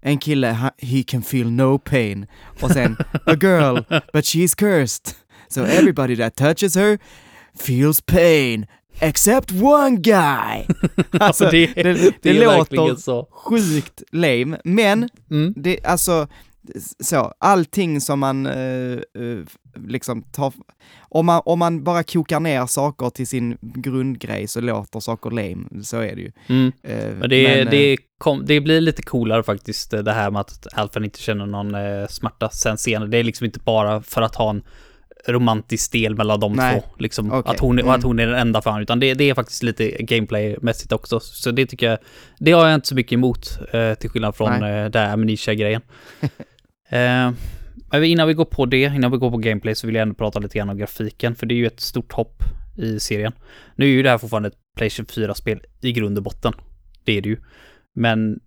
en 0.00 0.18
kille, 0.18 0.70
he 0.78 1.02
can 1.06 1.22
feel 1.22 1.50
no 1.50 1.78
pain. 1.78 2.26
Och 2.60 2.70
sen, 2.70 2.96
a 3.26 3.34
girl, 3.40 3.76
but 4.12 4.24
she's 4.24 4.54
cursed. 4.58 5.14
So 5.48 5.64
everybody 5.64 6.16
that 6.16 6.36
touches 6.36 6.76
her 6.76 6.98
feels 7.58 8.00
pain, 8.00 8.66
except 9.00 9.52
one 9.52 9.96
guy. 9.96 10.66
Alltså, 11.20 11.44
Ja, 11.44 11.50
det, 11.50 11.66
det, 11.66 11.82
det 12.22 12.32
verkligen 12.46 12.84
låter 12.88 13.02
så. 13.02 13.28
sjukt 13.30 14.02
lame, 14.12 14.58
men 14.64 15.08
Mm. 15.30 15.54
det, 15.56 15.84
alltså, 15.84 16.28
så, 17.00 17.32
allting 17.38 18.00
som 18.00 18.18
man 18.20 18.46
eh, 18.46 18.92
eh, 18.92 19.44
liksom 19.88 20.22
tar, 20.22 20.52
om 21.00 21.26
man, 21.26 21.42
om 21.44 21.58
man 21.58 21.84
bara 21.84 22.02
kokar 22.02 22.40
ner 22.40 22.66
saker 22.66 23.10
till 23.10 23.26
sin 23.26 23.58
grundgrej 23.60 24.48
så 24.48 24.60
låter 24.60 25.00
saker 25.00 25.30
lame, 25.30 25.82
så 25.82 25.96
är 25.96 26.16
det 26.16 26.22
ju. 26.22 26.32
Mm. 26.46 26.72
Eh, 26.82 27.28
det, 27.28 27.42
men, 27.48 27.66
eh, 27.66 27.70
det, 27.70 27.96
kom, 28.18 28.44
det 28.46 28.60
blir 28.60 28.80
lite 28.80 29.02
coolare 29.02 29.42
faktiskt, 29.42 29.90
det 29.90 30.12
här 30.12 30.30
med 30.30 30.40
att 30.40 30.66
Alfen 30.72 31.04
inte 31.04 31.20
känner 31.20 31.46
någon 31.46 31.74
eh, 31.74 32.06
smärta 32.08 32.50
sen 32.50 32.78
senare. 32.78 33.08
Det 33.08 33.18
är 33.18 33.24
liksom 33.24 33.44
inte 33.44 33.60
bara 33.60 34.02
för 34.02 34.22
att 34.22 34.34
ha 34.34 34.50
en 34.50 34.62
romantisk 35.28 35.92
del 35.92 36.14
mellan 36.14 36.40
de 36.40 36.52
Nej. 36.52 36.80
två. 36.80 36.88
Liksom, 36.98 37.32
Okej. 37.32 37.52
att, 37.52 37.60
hon, 37.60 37.78
Mm. 37.78 37.92
att 37.92 38.02
hon 38.02 38.18
är 38.18 38.26
den 38.26 38.36
enda 38.36 38.62
för 38.62 38.70
honom, 38.70 38.82
utan 38.82 39.00
det, 39.00 39.14
det 39.14 39.30
är 39.30 39.34
faktiskt 39.34 39.62
lite 39.62 40.02
gameplaymässigt 40.02 40.92
också. 40.92 41.20
Så 41.20 41.50
det 41.50 41.66
tycker 41.66 41.90
jag, 41.90 41.98
det 42.38 42.52
har 42.52 42.66
jag 42.66 42.74
inte 42.74 42.88
så 42.88 42.94
mycket 42.94 43.12
emot, 43.12 43.58
eh, 43.72 43.94
till 43.94 44.10
skillnad 44.10 44.36
från 44.36 44.52
eh, 44.62 44.86
det 44.86 44.98
här 44.98 45.12
Amnesia-grejen. 45.12 45.82
eh, 46.90 47.30
innan 48.04 48.28
vi 48.28 48.34
går 48.34 48.44
på 48.44 48.66
det, 48.66 48.82
innan 48.82 49.10
vi 49.10 49.18
går 49.18 49.30
på 49.30 49.36
gameplay, 49.36 49.74
så 49.74 49.86
vill 49.86 49.94
jag 49.96 50.02
ändå 50.02 50.14
prata 50.14 50.38
lite 50.38 50.58
grann 50.58 50.70
om 50.70 50.78
grafiken, 50.78 51.34
för 51.34 51.46
det 51.46 51.54
är 51.54 51.56
ju 51.56 51.66
ett 51.66 51.80
stort 51.80 52.12
hopp 52.12 52.42
i 52.76 53.00
serien. 53.00 53.32
Nu 53.76 53.84
är 53.86 53.90
ju 53.90 54.02
det 54.02 54.10
här 54.10 54.18
fortfarande 54.18 54.46
ett 54.48 54.56
Playstation 54.76 55.06
4-spel 55.06 55.60
i 55.80 55.92
grund 55.92 56.18
och 56.18 56.24
botten. 56.24 56.52
Det 57.04 57.12
är 57.12 57.22
det 57.22 57.28
ju. 57.28 57.36
Men 57.94 58.40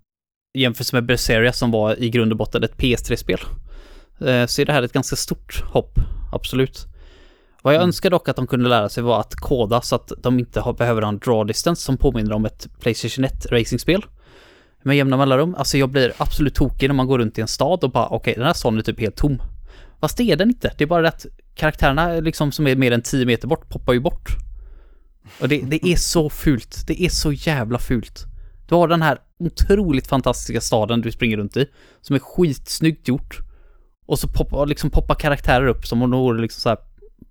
jämfört 0.58 0.94
med 0.94 1.06
Berseria 1.06 1.54
som 1.54 1.72
var 1.72 2.04
i 2.04 2.10
grund 2.10 2.32
och 2.32 2.38
botten 2.38 2.64
ett 2.64 2.78
PS3-spel, 2.78 3.40
eh, 4.20 4.46
så 4.46 4.62
är 4.62 4.66
det 4.66 4.74
här 4.74 4.84
ett 4.84 4.94
ganska 4.94 5.16
stort 5.16 5.64
hopp, 5.64 6.00
absolut. 6.34 6.86
Vad 7.62 7.74
jag 7.74 7.80
Mm. 7.80 7.88
önskar 7.88 8.10
dock 8.10 8.30
att 8.30 8.36
de 8.36 8.48
kunde 8.48 8.70
lära 8.70 8.90
sig 8.90 9.04
var 9.04 9.20
att 9.20 9.36
koda 9.36 9.82
så 9.82 9.96
att 9.96 10.12
de 10.18 10.40
inte 10.40 10.60
har, 10.60 10.74
behöver 10.74 11.02
ha 11.02 11.10
en 11.10 11.20
draw 11.20 11.48
distance 11.48 11.82
som 11.82 11.98
påminner 11.98 12.34
om 12.34 12.46
ett 12.46 12.68
Playstation 12.80 13.26
1 13.26 13.46
racingspel. 13.46 14.06
Med 14.84 14.98
jämna 14.98 15.18
mellanrum. 15.18 15.56
Alltså 15.56 15.78
jag 15.78 15.90
blir 15.90 16.14
absolut 16.18 16.56
tokig 16.56 16.90
när 16.90 16.96
man 16.96 17.08
går 17.08 17.20
runt 17.20 17.38
i 17.38 17.42
en 17.42 17.48
stad 17.48 17.84
och 17.84 17.92
bara 17.92 18.08
okej, 18.08 18.34
den 18.38 18.46
här 18.46 18.54
staden 18.54 18.80
är 18.80 18.84
typ 18.84 19.00
helt 19.00 19.16
tom. 19.16 19.42
Fast 20.00 20.18
det 20.18 20.24
är 20.24 20.36
den 20.36 20.50
inte. 20.50 20.74
Det 20.78 20.84
är 20.84 20.88
bara 20.88 21.02
det 21.02 21.08
att 21.08 21.26
karaktärerna 21.56 22.14
liksom 22.20 22.52
som 22.52 22.68
är 22.68 22.76
mer 22.76 22.92
än 22.92 23.02
10 23.02 23.26
meter 23.26 23.48
bort 23.48 23.70
poppar 23.70 23.94
ju 23.94 24.00
bort. 24.00 24.30
Och 25.42 25.50
det, 25.50 25.62
det 25.62 25.86
är 25.86 25.96
så 25.96 26.30
fult. 26.30 26.88
Det 26.88 27.04
är 27.04 27.10
så 27.10 27.32
jävla 27.32 27.80
fult. 27.80 28.26
Du 28.68 28.76
har 28.76 28.88
den 28.88 29.02
här 29.02 29.18
otroligt 29.40 30.08
fantastiska 30.08 30.62
staden 30.62 31.02
du 31.02 31.12
springer 31.12 31.38
runt 31.38 31.58
i, 31.58 31.66
som 32.02 32.16
är 32.16 32.20
skitsnyggt 32.20 33.08
gjort. 33.08 33.40
Och 34.06 34.20
så 34.20 34.28
poppar 34.28 34.66
liksom 34.66 34.90
poppar 34.90 35.16
karaktärer 35.16 35.68
upp 35.68 35.88
som 35.88 36.02
om 36.02 36.12
de 36.12 36.20
vore 36.20 36.42
liksom 36.42 36.62
så 36.62 36.70
här 36.70 36.78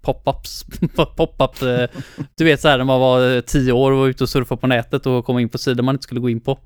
pop-ups, 0.02 0.64
pop-up, 1.16 1.62
eh, 1.62 2.00
du 2.36 2.44
vet 2.44 2.60
så 2.60 2.68
här 2.68 2.78
när 2.78 2.84
man 2.84 3.00
var 3.00 3.40
tio 3.40 3.72
år 3.72 3.92
och 3.92 3.98
var 3.98 4.08
ute 4.08 4.24
och 4.24 4.28
surfade 4.28 4.60
på 4.60 4.66
nätet 4.66 5.06
och 5.06 5.24
kom 5.24 5.38
in 5.38 5.48
på 5.48 5.58
sidor 5.58 5.82
man 5.82 5.94
inte 5.94 6.02
skulle 6.02 6.20
gå 6.20 6.30
in 6.30 6.40
på. 6.40 6.58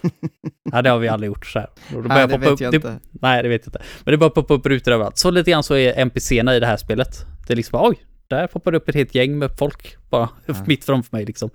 Nej, 0.64 0.82
det 0.82 0.90
har 0.90 0.98
vi 0.98 1.08
aldrig 1.08 1.28
gjort 1.28 1.46
så 1.46 1.58
här. 1.58 1.68
Då 1.92 1.98
Nej, 2.00 2.26
det 2.28 2.36
vet 2.38 2.48
upp, 2.50 2.60
jag 2.60 2.72
det, 2.72 2.76
inte. 2.76 2.98
Nej, 3.12 3.42
det 3.42 3.48
vet 3.48 3.62
jag 3.64 3.68
inte. 3.68 3.82
Men 4.04 4.12
det 4.12 4.18
börjar 4.18 4.30
poppa 4.30 4.54
upp 4.54 4.66
rutor 4.66 4.92
överallt. 4.92 5.18
Så 5.18 5.30
lite 5.30 5.50
grann 5.50 5.62
så 5.62 5.74
är 5.74 5.98
NPCerna 5.98 6.56
i 6.56 6.60
det 6.60 6.66
här 6.66 6.76
spelet. 6.76 7.26
Det 7.46 7.52
är 7.52 7.56
liksom 7.56 7.78
bara, 7.78 7.88
oj, 7.88 7.98
där 8.28 8.46
poppar 8.46 8.72
det 8.72 8.78
upp 8.78 8.88
ett 8.88 8.94
helt 8.94 9.14
gäng 9.14 9.38
med 9.38 9.50
folk 9.58 9.96
bara 10.10 10.28
mitt 10.66 10.84
framför 10.84 11.16
mig 11.16 11.24
liksom. 11.24 11.50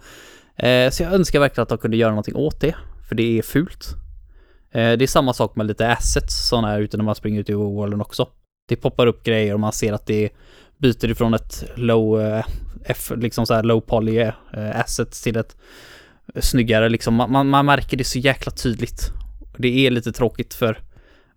Eh, 0.55 0.89
så 0.89 1.03
jag 1.03 1.13
önskar 1.13 1.39
verkligen 1.39 1.63
att 1.63 1.69
de 1.69 1.77
kunde 1.77 1.97
göra 1.97 2.09
någonting 2.11 2.35
åt 2.35 2.61
det. 2.61 2.75
för 3.07 3.15
det 3.15 3.37
är 3.37 3.41
fult. 3.41 3.87
Eh, 4.71 4.91
det 4.97 5.05
är 5.05 5.07
samma 5.07 5.33
sak 5.33 5.55
med 5.55 5.65
lite 5.65 5.87
assets 5.91 6.47
sådana 6.49 6.67
här 6.67 6.79
ute 6.79 6.97
när 6.97 7.03
man 7.03 7.15
springer 7.15 7.39
ut 7.39 7.49
i 7.49 7.53
overworlden 7.53 8.01
också. 8.01 8.27
Det 8.67 8.75
poppar 8.75 9.07
upp 9.07 9.23
grejer 9.23 9.53
och 9.53 9.59
man 9.59 9.73
ser 9.73 9.93
att 9.93 10.05
det 10.05 10.29
byter 10.77 11.11
ifrån 11.11 11.33
ett 11.33 11.65
low, 11.75 12.21
eh, 12.21 12.45
F, 12.85 13.11
liksom 13.15 13.45
så 13.45 13.53
här 13.53 13.63
low 13.63 13.81
poly 13.81 14.17
eh, 14.17 14.33
assets 14.79 15.21
till 15.21 15.37
ett 15.37 15.57
snyggare 16.39 16.89
liksom. 16.89 17.13
Man, 17.13 17.49
man 17.49 17.65
märker 17.65 17.97
det 17.97 18.03
så 18.03 18.19
jäkla 18.19 18.51
tydligt. 18.51 19.11
Det 19.57 19.87
är 19.87 19.91
lite 19.91 20.11
tråkigt 20.11 20.53
för 20.53 20.77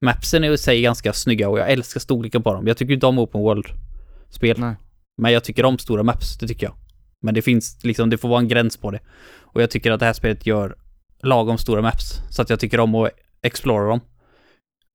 mapsen 0.00 0.44
är 0.44 0.52
i 0.52 0.58
sig 0.58 0.82
ganska 0.82 1.12
snygga 1.12 1.48
och 1.48 1.58
jag 1.58 1.70
älskar 1.70 2.00
storleken 2.00 2.42
på 2.42 2.54
dem. 2.54 2.66
Jag 2.66 2.76
tycker 2.76 2.94
inte 2.94 3.06
om 3.06 3.18
open 3.18 3.40
world-spel. 3.40 4.56
Men 5.16 5.32
jag 5.32 5.44
tycker 5.44 5.64
om 5.64 5.78
stora 5.78 6.02
maps, 6.02 6.38
det 6.38 6.48
tycker 6.48 6.66
jag. 6.66 6.74
Men 7.22 7.34
det 7.34 7.42
finns 7.42 7.84
liksom, 7.84 8.10
det 8.10 8.18
får 8.18 8.28
vara 8.28 8.40
en 8.40 8.48
gräns 8.48 8.76
på 8.76 8.90
det. 8.90 9.00
Och 9.40 9.62
jag 9.62 9.70
tycker 9.70 9.92
att 9.92 10.00
det 10.00 10.06
här 10.06 10.12
spelet 10.12 10.46
gör 10.46 10.76
lagom 11.22 11.58
stora 11.58 11.82
maps. 11.82 12.20
Så 12.30 12.42
att 12.42 12.50
jag 12.50 12.60
tycker 12.60 12.80
om 12.80 12.94
att 12.94 13.10
explora 13.42 13.88
dem. 13.88 14.00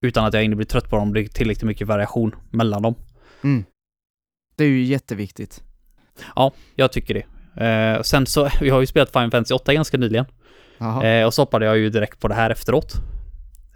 Utan 0.02 0.26
att 0.26 0.34
jag 0.34 0.44
inte 0.44 0.56
blir 0.56 0.68
trött 0.68 0.90
på 0.90 0.96
dem, 0.96 1.14
det 1.14 1.22
är 1.22 1.28
tillräckligt 1.28 1.68
mycket 1.68 1.88
variation 1.88 2.36
mellan 2.52 2.82
dem. 2.82 2.96
Mm. 3.44 3.64
Det 4.56 4.64
är 4.64 4.68
ju 4.68 4.84
jätteviktigt. 4.84 5.64
Ja, 6.36 6.52
jag 6.76 6.92
tycker 6.92 7.14
det. 7.14 7.26
Eh, 7.60 8.02
sen 8.02 8.26
så, 8.26 8.50
vi 8.62 8.70
har 8.70 8.80
ju 8.80 8.86
spelat 8.86 9.12
Final 9.12 9.32
Fantasy 9.32 9.54
8 9.54 9.74
ganska 9.74 9.98
nyligen. 9.98 10.26
Eh, 11.04 11.26
och 11.26 11.34
så 11.34 11.42
hoppade 11.42 11.66
jag 11.66 11.78
ju 11.78 11.90
direkt 11.90 12.20
på 12.20 12.28
det 12.28 12.34
här 12.34 12.50
efteråt. 12.50 12.94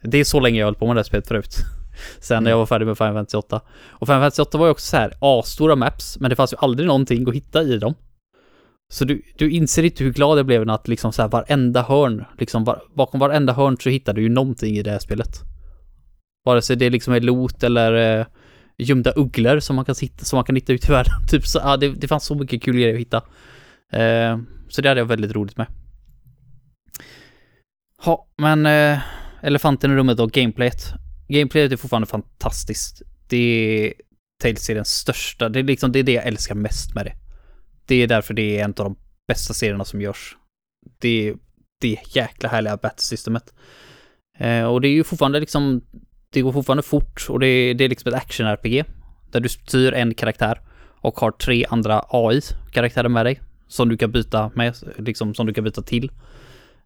Det 0.04 0.18
är 0.18 0.24
så 0.24 0.40
länge 0.40 0.60
jag 0.60 0.68
höll 0.68 0.76
på 0.76 0.88
med 0.88 0.96
det 0.96 1.00
här 1.00 1.04
spelet 1.04 1.28
förut. 1.28 1.56
Sen 2.20 2.44
när 2.44 2.52
jag 2.52 2.58
var 2.58 2.66
färdig 2.66 2.86
med 2.86 2.98
Final 2.98 3.14
Fantasy 3.14 3.38
8. 3.38 3.62
Och 3.90 4.08
Final 4.08 4.22
Fantasy 4.22 4.42
8 4.42 4.58
var 4.58 4.66
ju 4.66 4.72
också 4.72 4.86
så 4.86 4.98
här 4.98 5.14
asstora 5.20 5.76
maps, 5.76 6.20
men 6.20 6.30
det 6.30 6.36
fanns 6.36 6.54
ju 6.54 6.58
aldrig 6.58 6.88
någonting 6.88 7.30
att 7.30 7.36
hitta 7.36 7.64
i 7.64 7.78
dem. 7.78 7.94
Så 8.94 9.06
du, 9.06 9.22
du 9.38 9.52
inser 9.52 9.84
inte 9.84 10.04
hur 10.04 10.14
glad 10.14 10.40
jag 10.40 10.46
blev 10.46 10.66
när 10.66 10.74
att 10.74 10.88
liksom 10.88 11.14
så 11.14 11.22
här 11.22 11.30
varenda 11.30 11.82
hörn, 11.82 12.26
liksom 12.38 12.64
var, 12.64 12.84
bakom 12.94 13.20
varenda 13.20 13.54
hörn 13.54 13.78
så 13.78 13.90
hittar 13.90 14.14
du 14.14 14.22
ju 14.22 14.30
någonting 14.30 14.78
i 14.78 14.84
det 14.84 14.92
här 14.92 15.00
spelet. 15.00 15.40
Vare 16.46 16.62
sig 16.62 16.76
det 16.76 16.90
liksom 16.90 17.14
är 17.14 17.20
loot 17.20 17.64
eller 17.64 18.20
eh, 18.20 18.26
gömda 18.78 19.12
ugglor 19.12 19.60
som 19.60 19.76
man 19.76 19.86
kan 19.86 19.96
hitta, 20.02 20.26
som 20.26 20.38
man 20.38 20.44
kan 20.44 20.56
hitta 20.56 20.74
ut 20.74 20.90
i 20.90 20.92
världen. 20.92 21.14
typ 21.30 21.48
så, 21.48 21.60
ja, 21.64 21.78
det, 21.78 21.90
det 21.90 22.08
fanns 22.08 22.26
så 22.26 22.36
mycket 22.36 22.64
kul 22.64 22.76
grejer 22.76 22.94
att 22.94 23.00
hitta. 23.00 23.22
Eh, 23.94 24.40
så 24.70 24.82
det 24.82 24.90
hade 24.90 25.02
jag 25.02 25.06
väldigt 25.06 25.32
roligt 25.32 25.58
med. 25.58 25.68
Ja, 28.06 28.28
men 28.38 28.66
eh, 28.66 29.00
elefanten 29.42 29.92
i 29.92 29.96
rummet 29.96 30.20
och 30.20 30.32
gameplayet. 30.32 30.94
Gameplayet 31.28 31.72
är 31.72 31.78
fortfarande 31.78 32.08
fantastiskt. 32.08 33.02
Det 33.28 33.38
är 33.38 33.94
Tales-seriens 34.44 34.90
största, 34.90 35.50
det 35.50 35.60
är 35.60 35.64
liksom 35.64 35.92
det, 35.92 36.00
är 36.00 36.04
det 36.04 36.12
jag 36.14 36.26
älskar 36.26 36.56
mest 36.56 36.96
med 36.96 37.06
det. 37.06 37.14
Det 37.86 37.96
är 37.96 38.08
därför 38.08 38.34
det 38.34 38.60
är 38.60 38.64
en 38.64 38.70
av 38.70 38.84
de 38.86 38.96
bästa 39.28 39.54
serierna 39.54 39.86
som 39.86 40.02
görs. 40.02 40.38
Det 41.00 41.28
är 41.28 41.36
det 41.82 41.98
jäkla 42.16 42.50
härliga 42.50 42.78
battle-systemet. 42.78 43.54
Eh, 44.38 44.64
och 44.64 44.82
det 44.82 44.88
är 44.88 44.92
ju 44.92 45.04
fortfarande 45.04 45.40
liksom, 45.40 45.82
det 46.30 46.42
går 46.42 46.52
fortfarande 46.52 46.84
fort 46.84 47.26
och 47.30 47.40
det 47.40 47.48
är, 47.48 47.74
det 47.74 47.84
är 47.84 47.90
liksom 47.90 48.14
ett 48.14 48.20
action-RPG. 48.20 48.86
Där 49.32 49.40
du 49.40 49.50
styr 49.50 49.94
en 49.94 50.14
karaktär 50.14 50.62
och 51.02 51.20
har 51.20 51.32
tre 51.32 51.66
andra 51.70 52.06
AI-karaktärer 52.10 53.10
med 53.10 53.26
dig. 53.26 53.42
Som 53.74 53.90
du 53.90 53.98
kan 53.98 54.12
byta 54.12 54.52
med, 54.56 54.76
liksom 54.98 55.34
som 55.34 55.46
du 55.46 55.54
kan 55.54 55.64
byta 55.64 55.82
till. 55.82 56.12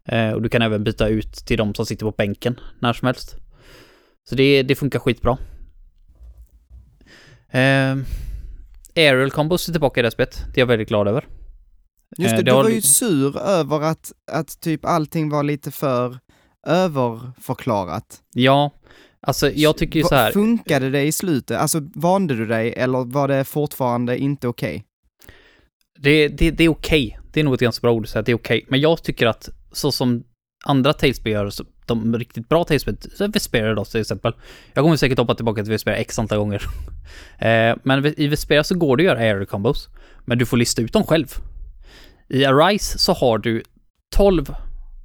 Eh, 0.04 0.30
och 0.30 0.42
du 0.42 0.48
kan 0.48 0.62
även 0.62 0.84
byta 0.84 1.08
ut 1.08 1.32
till 1.32 1.58
de 1.58 1.74
som 1.74 1.86
sitter 1.86 2.06
på 2.06 2.10
bänken 2.10 2.60
när 2.78 2.92
som 2.92 3.06
helst. 3.06 3.36
Så 4.28 4.34
det, 4.34 4.62
det 4.62 4.74
funkar 4.74 4.98
skitbra. 4.98 5.38
Eh, 7.50 7.96
Aerial 8.96 9.30
Combos 9.30 9.68
är 9.68 9.72
tillbaka 9.72 10.00
i 10.00 10.02
det 10.02 10.10
spelet. 10.10 10.44
Det 10.54 10.58
är 10.58 10.62
jag 10.62 10.66
väldigt 10.66 10.88
glad 10.88 11.08
över. 11.08 11.26
Just 12.18 12.32
Eh, 12.32 12.36
det, 12.36 12.42
det 12.42 12.50
du 12.50 12.52
var 12.52 12.68
ju 12.68 12.82
sur 12.82 13.38
över 13.38 13.80
att, 13.80 14.12
att 14.32 14.60
typ 14.60 14.84
allting 14.84 15.28
var 15.28 15.42
lite 15.42 15.70
för 15.70 16.18
överförklarat. 16.66 18.20
Ja, 18.34 18.70
alltså 19.20 19.50
jag 19.50 19.76
tycker 19.76 19.98
ju 20.00 20.04
så 20.04 20.14
här. 20.14 20.32
Funkade 20.32 20.90
det 20.90 21.02
i 21.02 21.12
slutet? 21.12 21.58
Alltså 21.58 21.80
vande 21.94 22.34
du 22.34 22.46
dig 22.46 22.74
eller 22.76 23.04
var 23.04 23.28
det 23.28 23.44
fortfarande 23.44 24.18
inte 24.18 24.48
okej? 24.48 24.84
Det, 26.02 26.28
det, 26.28 26.50
det 26.50 26.64
är 26.64 26.68
okej. 26.68 27.18
Det 27.32 27.40
är 27.40 27.44
nog 27.44 27.54
ett 27.54 27.60
ganska 27.60 27.80
bra 27.80 27.92
ord 27.92 28.04
att 28.04 28.08
säga 28.08 28.20
att 28.20 28.26
det 28.26 28.32
är 28.32 28.36
okej. 28.36 28.64
Men 28.68 28.80
jag 28.80 29.02
tycker 29.02 29.26
att 29.26 29.48
så 29.72 29.92
som 29.92 30.24
andra 30.64 30.92
talespel 30.92 31.32
gör, 31.32 31.50
så 31.50 31.64
de 31.86 32.18
riktigt 32.18 32.48
bra 32.48 32.64
talespel, 32.64 32.96
Vespera 33.32 33.74
då 33.74 33.84
till 33.84 34.00
exempel. 34.00 34.32
Jag 34.74 34.84
kommer 34.84 34.96
säkert 34.96 35.18
hoppa 35.18 35.34
tillbaka 35.34 35.62
till 35.62 35.72
Vespera 35.72 35.96
x 35.96 36.18
antal 36.18 36.38
gånger. 36.38 36.62
eh, 37.38 37.76
men 37.82 38.20
i 38.20 38.28
Vespera 38.28 38.64
så 38.64 38.74
går 38.74 38.96
det 38.96 39.02
att 39.02 39.04
göra 39.04 39.18
air 39.18 39.44
combos. 39.44 39.88
Men 40.24 40.38
du 40.38 40.46
får 40.46 40.56
lista 40.56 40.82
ut 40.82 40.92
dem 40.92 41.04
själv. 41.04 41.26
I 42.28 42.44
Arise 42.44 42.98
så 42.98 43.12
har 43.12 43.38
du 43.38 43.62
12 44.16 44.54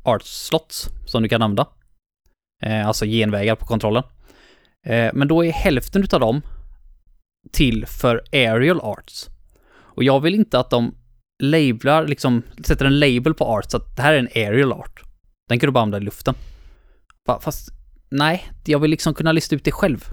art 0.03 0.23
slots 0.23 0.89
som 1.05 1.23
du 1.23 1.29
kan 1.29 1.41
använda. 1.41 1.67
Eh, 2.63 2.88
alltså 2.88 3.05
genvägar 3.05 3.55
på 3.55 3.65
kontrollen. 3.65 4.03
Eh, 4.85 5.09
men 5.13 5.27
då 5.27 5.45
är 5.45 5.51
hälften 5.51 6.03
utav 6.03 6.19
dem 6.19 6.41
till 7.51 7.85
för 7.85 8.23
aerial 8.31 8.79
arts. 8.81 9.29
Och 9.95 10.03
jag 10.03 10.19
vill 10.19 10.35
inte 10.35 10.59
att 10.59 10.69
de 10.69 10.95
lablar, 11.43 12.07
liksom, 12.07 12.43
sätter 12.65 12.85
en 12.85 13.00
label 13.00 13.33
på 13.33 13.45
art 13.45 13.71
så 13.71 13.77
att 13.77 13.95
det 13.95 14.01
här 14.01 14.13
är 14.13 14.19
en 14.19 14.29
aerial 14.35 14.73
art. 14.73 15.01
Den 15.50 15.59
kan 15.59 15.67
du 15.67 15.71
bara 15.71 15.83
använda 15.83 16.03
i 16.03 16.05
luften. 16.05 16.35
Fast, 17.41 17.69
nej, 18.09 18.51
jag 18.65 18.79
vill 18.79 18.91
liksom 18.91 19.13
kunna 19.13 19.31
lista 19.31 19.55
ut 19.55 19.63
det 19.63 19.71
själv. 19.71 20.05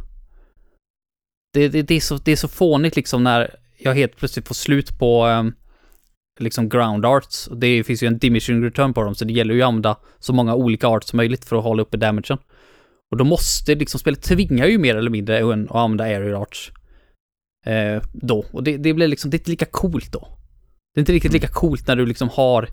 Det, 1.52 1.68
det, 1.68 1.82
det, 1.82 1.94
är, 1.94 2.00
så, 2.00 2.16
det 2.16 2.32
är 2.32 2.36
så 2.36 2.48
fånigt 2.48 2.96
liksom 2.96 3.24
när 3.24 3.54
jag 3.78 3.94
helt 3.94 4.16
plötsligt 4.16 4.48
får 4.48 4.54
slut 4.54 4.98
på 4.98 5.22
ehm, 5.24 5.54
liksom 6.40 6.68
ground 6.68 7.06
arts. 7.06 7.48
Det 7.56 7.84
finns 7.84 8.02
ju 8.02 8.06
en 8.06 8.18
diminishing 8.18 8.64
return 8.64 8.94
på 8.94 9.02
dem, 9.02 9.14
så 9.14 9.24
det 9.24 9.32
gäller 9.32 9.54
ju 9.54 9.62
att 9.62 9.68
använda 9.68 9.96
så 10.18 10.32
många 10.32 10.54
olika 10.54 10.88
arts 10.88 11.08
som 11.08 11.16
möjligt 11.16 11.44
för 11.44 11.56
att 11.56 11.64
hålla 11.64 11.82
uppe 11.82 11.96
damagen. 11.96 12.38
Och 13.10 13.16
då 13.16 13.24
måste 13.24 13.74
liksom 13.74 14.00
spelet 14.00 14.22
tvingar 14.22 14.66
ju 14.66 14.78
mer 14.78 14.96
eller 14.96 15.10
mindre 15.10 15.38
en 15.38 15.68
att 15.68 15.76
använda 15.76 16.04
aerial 16.04 16.42
arts. 16.42 16.72
Eh, 17.66 18.02
då. 18.12 18.44
Och 18.52 18.62
det, 18.62 18.76
det 18.76 18.94
blir 18.94 19.08
liksom, 19.08 19.30
det 19.30 19.36
är 19.36 19.38
inte 19.38 19.50
lika 19.50 19.66
coolt 19.66 20.12
då. 20.12 20.28
Det 20.94 20.98
är 20.98 21.02
inte 21.02 21.12
riktigt 21.12 21.32
lika 21.32 21.48
coolt 21.48 21.86
när 21.86 21.96
du 21.96 22.06
liksom 22.06 22.28
har, 22.28 22.68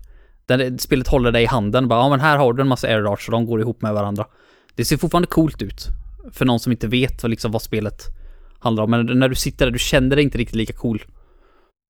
där 0.45 0.77
spelet 0.77 1.07
håller 1.07 1.31
dig 1.31 1.43
i 1.43 1.45
handen. 1.45 1.87
Bara, 1.87 1.99
ja 1.99 2.09
men 2.09 2.19
här 2.19 2.37
har 2.37 2.53
du 2.53 2.61
en 2.61 2.67
massa 2.67 2.87
air 2.87 3.13
arts 3.13 3.27
och 3.27 3.31
de 3.31 3.45
går 3.45 3.61
ihop 3.61 3.81
med 3.81 3.93
varandra. 3.93 4.25
Det 4.75 4.85
ser 4.85 4.97
fortfarande 4.97 5.27
coolt 5.27 5.61
ut. 5.61 5.87
För 6.31 6.45
någon 6.45 6.59
som 6.59 6.71
inte 6.71 6.87
vet 6.87 7.23
vad, 7.23 7.29
liksom, 7.29 7.51
vad 7.51 7.61
spelet 7.61 8.03
handlar 8.59 8.83
om. 8.83 8.91
Men 8.91 9.05
när 9.05 9.29
du 9.29 9.35
sitter 9.35 9.65
där, 9.65 9.71
du 9.71 9.79
känner 9.79 10.15
dig 10.15 10.23
inte 10.23 10.37
riktigt 10.37 10.55
lika 10.55 10.73
cool. 10.73 11.03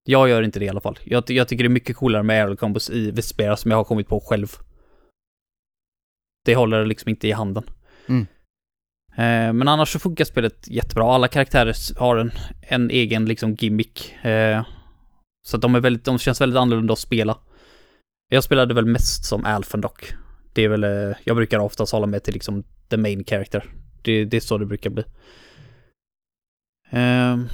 Jag 0.03 0.29
gör 0.29 0.41
inte 0.41 0.59
det 0.59 0.65
i 0.65 0.69
alla 0.69 0.81
fall. 0.81 0.99
Jag, 1.03 1.23
jag 1.27 1.47
tycker 1.47 1.63
det 1.63 1.67
är 1.67 1.69
mycket 1.69 1.95
coolare 1.95 2.23
med 2.23 2.41
aerial 2.41 2.57
combos 2.57 2.89
i 2.89 3.11
Vespera 3.11 3.57
som 3.57 3.71
jag 3.71 3.77
har 3.77 3.83
kommit 3.83 4.07
på 4.07 4.19
själv. 4.19 4.47
Det 6.45 6.55
håller 6.55 6.85
liksom 6.85 7.09
inte 7.09 7.27
i 7.27 7.31
handen. 7.31 7.63
Mm. 8.07 8.27
Eh, 9.17 9.53
men 9.53 9.67
annars 9.67 9.89
så 9.89 9.99
funkar 9.99 10.25
spelet 10.25 10.67
jättebra. 10.67 11.13
Alla 11.13 11.27
karaktärer 11.27 11.99
har 11.99 12.17
en, 12.17 12.31
en 12.61 12.89
egen 12.89 13.25
liksom 13.25 13.53
gimmick. 13.53 14.25
Eh, 14.25 14.65
så 15.47 15.55
att 15.55 15.61
de 15.61 15.75
är 15.75 15.79
väldigt, 15.79 16.05
de 16.05 16.19
känns 16.19 16.41
väldigt 16.41 16.59
annorlunda 16.59 16.93
att 16.93 16.99
spela. 16.99 17.37
Jag 18.29 18.43
spelade 18.43 18.73
väl 18.73 18.85
mest 18.85 19.25
som 19.25 19.45
Alfen 19.45 19.81
dock. 19.81 20.13
Det 20.53 20.63
är 20.63 20.69
väl, 20.69 20.83
eh, 20.83 21.17
jag 21.23 21.35
brukar 21.35 21.59
oftast 21.59 21.91
hålla 21.91 22.07
mig 22.07 22.19
till 22.19 22.33
liksom 22.33 22.63
the 22.89 22.97
main 22.97 23.23
character. 23.23 23.63
Det, 24.01 24.25
det 24.25 24.37
är 24.37 24.41
så 24.41 24.57
det 24.57 24.65
brukar 24.65 24.89
bli. 24.89 25.03
Ehm, 26.89 27.47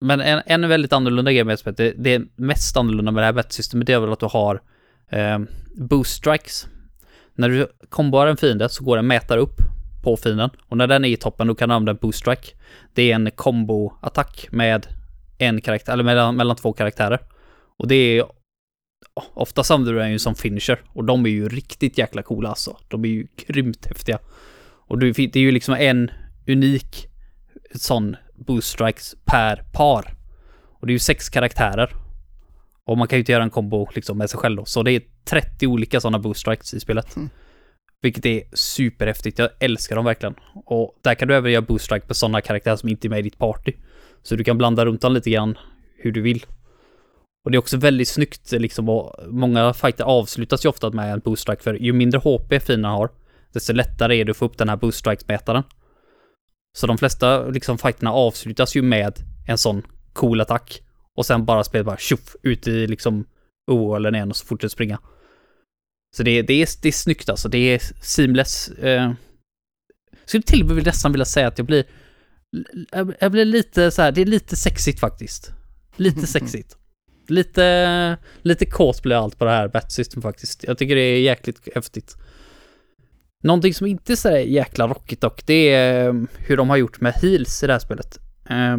men 0.00 0.20
en, 0.20 0.42
en 0.46 0.68
väldigt 0.68 0.92
annorlunda 0.92 1.32
grej 1.32 1.44
med 1.44 1.58
spelet, 1.58 1.76
det, 1.76 1.92
det 1.96 2.14
är 2.14 2.26
mest 2.36 2.76
annorlunda 2.76 3.12
med 3.12 3.22
det 3.22 3.26
här 3.26 3.32
bettsystemet, 3.32 3.86
det 3.86 3.92
är 3.92 4.00
väl 4.00 4.12
att 4.12 4.20
du 4.20 4.26
har 4.26 4.62
ehm, 5.10 5.46
boost 5.74 6.16
strikes. 6.16 6.68
När 7.34 7.48
du 7.48 7.66
komboar 7.88 8.26
en 8.26 8.36
fiende 8.36 8.68
så 8.68 8.84
går 8.84 8.96
den 8.96 9.06
mätare 9.06 9.40
upp 9.40 9.71
på 10.02 10.16
fienden 10.16 10.50
och 10.68 10.76
när 10.76 10.86
den 10.86 11.04
är 11.04 11.08
i 11.08 11.16
toppen 11.16 11.46
då 11.46 11.54
kan 11.54 11.68
du 11.68 11.74
använda 11.74 11.90
en 11.90 11.98
boost 12.00 12.18
strike. 12.18 12.48
Det 12.94 13.10
är 13.10 13.14
en 13.14 13.30
combo-attack 13.30 14.48
med 14.50 14.86
en 15.38 15.60
karaktär, 15.60 15.92
eller 15.92 16.04
mellan, 16.04 16.36
mellan 16.36 16.56
två 16.56 16.72
karaktärer. 16.72 17.20
Och 17.76 17.88
det 17.88 17.94
är 17.94 18.24
Oftast 19.14 19.70
använder 19.70 19.92
du 19.92 19.98
den 19.98 20.12
ju 20.12 20.18
som 20.18 20.34
finisher 20.34 20.80
och 20.88 21.04
de 21.04 21.26
är 21.26 21.30
ju 21.30 21.48
riktigt 21.48 21.98
jäkla 21.98 22.22
coola 22.22 22.48
alltså. 22.48 22.76
De 22.88 23.04
är 23.04 23.08
ju 23.08 23.26
grymt 23.46 23.86
häftiga. 23.86 24.18
Och 24.88 24.98
du, 24.98 25.12
det 25.12 25.36
är 25.36 25.40
ju 25.40 25.50
liksom 25.50 25.74
en 25.74 26.10
unik 26.46 27.06
sån 27.74 28.16
boost 28.34 28.68
strikes 28.68 29.14
per 29.24 29.64
par. 29.72 30.14
Och 30.80 30.86
det 30.86 30.90
är 30.90 30.94
ju 30.94 30.98
sex 30.98 31.28
karaktärer. 31.28 31.94
Och 32.84 32.98
man 32.98 33.08
kan 33.08 33.16
ju 33.16 33.20
inte 33.20 33.32
göra 33.32 33.42
en 33.42 33.50
kombo 33.50 33.88
liksom 33.94 34.18
med 34.18 34.30
sig 34.30 34.38
själv 34.40 34.56
då. 34.56 34.64
Så 34.64 34.82
det 34.82 34.92
är 34.92 35.02
30 35.24 35.66
olika 35.66 36.00
sådana 36.00 36.18
boost 36.18 36.40
strikes 36.40 36.74
i 36.74 36.80
spelet. 36.80 37.16
Mm. 37.16 37.30
Vilket 38.02 38.26
är 38.26 38.42
superhäftigt. 38.52 39.38
Jag 39.38 39.50
älskar 39.58 39.96
dem 39.96 40.04
verkligen. 40.04 40.34
Och 40.54 40.98
där 41.02 41.14
kan 41.14 41.28
du 41.28 41.34
även 41.34 41.52
göra 41.52 41.62
boost 41.62 41.84
strike 41.84 42.06
på 42.06 42.14
sådana 42.14 42.40
karaktärer 42.40 42.76
som 42.76 42.88
inte 42.88 43.06
är 43.06 43.08
med 43.08 43.18
i 43.18 43.22
ditt 43.22 43.38
party. 43.38 43.72
Så 44.22 44.36
du 44.36 44.44
kan 44.44 44.58
blanda 44.58 44.84
runt 44.84 45.00
dem 45.00 45.12
lite 45.12 45.30
grann 45.30 45.58
hur 45.96 46.12
du 46.12 46.20
vill. 46.20 46.46
Och 47.44 47.50
det 47.50 47.56
är 47.56 47.58
också 47.58 47.76
väldigt 47.76 48.08
snyggt 48.08 48.52
liksom 48.52 48.88
och 48.88 49.14
många 49.28 49.72
fighter 49.72 50.04
avslutas 50.04 50.64
ju 50.64 50.68
ofta 50.68 50.90
med 50.90 51.12
en 51.12 51.20
boost 51.20 51.42
strike 51.42 51.62
för 51.62 51.74
ju 51.74 51.92
mindre 51.92 52.18
HP 52.18 52.62
fina 52.62 52.88
har 52.88 53.10
desto 53.52 53.72
lättare 53.72 54.20
är 54.20 54.24
det 54.24 54.30
att 54.30 54.36
få 54.36 54.44
upp 54.44 54.58
den 54.58 54.68
här 54.68 54.76
boost 54.76 54.98
strikes-mätaren. 54.98 55.62
Så 56.76 56.86
de 56.86 56.98
flesta 56.98 57.44
liksom 57.44 57.78
fighterna 57.78 58.12
avslutas 58.12 58.76
ju 58.76 58.82
med 58.82 59.18
en 59.46 59.58
sån 59.58 59.82
cool 60.12 60.40
attack 60.40 60.82
och 61.16 61.26
sen 61.26 61.44
bara 61.44 61.64
spelet 61.64 61.86
bara 61.86 61.96
tjoff 61.96 62.36
ut 62.42 62.68
i 62.68 62.86
liksom 62.86 63.24
OL 63.66 64.14
igen 64.14 64.30
och 64.30 64.36
så 64.36 64.46
fortsätter 64.46 64.72
springa. 64.72 64.98
Så 66.16 66.22
det, 66.22 66.42
det, 66.42 66.54
är, 66.62 66.68
det 66.82 66.88
är 66.88 66.92
snyggt 66.92 67.28
alltså, 67.28 67.48
det 67.48 67.58
är 67.58 67.82
seamless. 68.02 68.68
Eh. 68.68 69.12
Skulle 70.24 70.42
till 70.42 70.62
och 70.62 70.76
med 70.76 70.86
nästan 70.86 71.12
vilja 71.12 71.24
säga 71.24 71.48
att 71.48 71.58
jag 71.58 71.66
blir, 71.66 71.84
jag 73.20 73.32
blir 73.32 73.44
lite 73.44 73.90
så 73.90 74.02
här, 74.02 74.12
det 74.12 74.20
är 74.20 74.26
lite 74.26 74.56
sexigt 74.56 75.00
faktiskt. 75.00 75.52
Lite 75.96 76.26
sexigt. 76.26 76.76
Lite, 77.28 78.18
lite 78.42 78.66
kåt 78.66 79.02
blir 79.02 79.16
allt 79.16 79.38
på 79.38 79.44
det 79.44 79.50
här 79.50 79.68
Bat 79.68 79.92
System 79.92 80.22
faktiskt. 80.22 80.64
Jag 80.64 80.78
tycker 80.78 80.94
det 80.94 81.00
är 81.00 81.20
jäkligt 81.20 81.68
häftigt. 81.74 82.16
Någonting 83.42 83.74
som 83.74 83.86
inte 83.86 84.12
är 84.12 84.16
så 84.16 84.30
jäkla 84.30 84.86
rockigt 84.86 85.20
dock, 85.20 85.46
det 85.46 85.74
är 85.74 86.08
eh, 86.08 86.14
hur 86.38 86.56
de 86.56 86.70
har 86.70 86.76
gjort 86.76 87.00
med 87.00 87.12
heals 87.12 87.62
i 87.62 87.66
det 87.66 87.72
här 87.72 87.80
spelet. 87.80 88.18
Eh, 88.48 88.76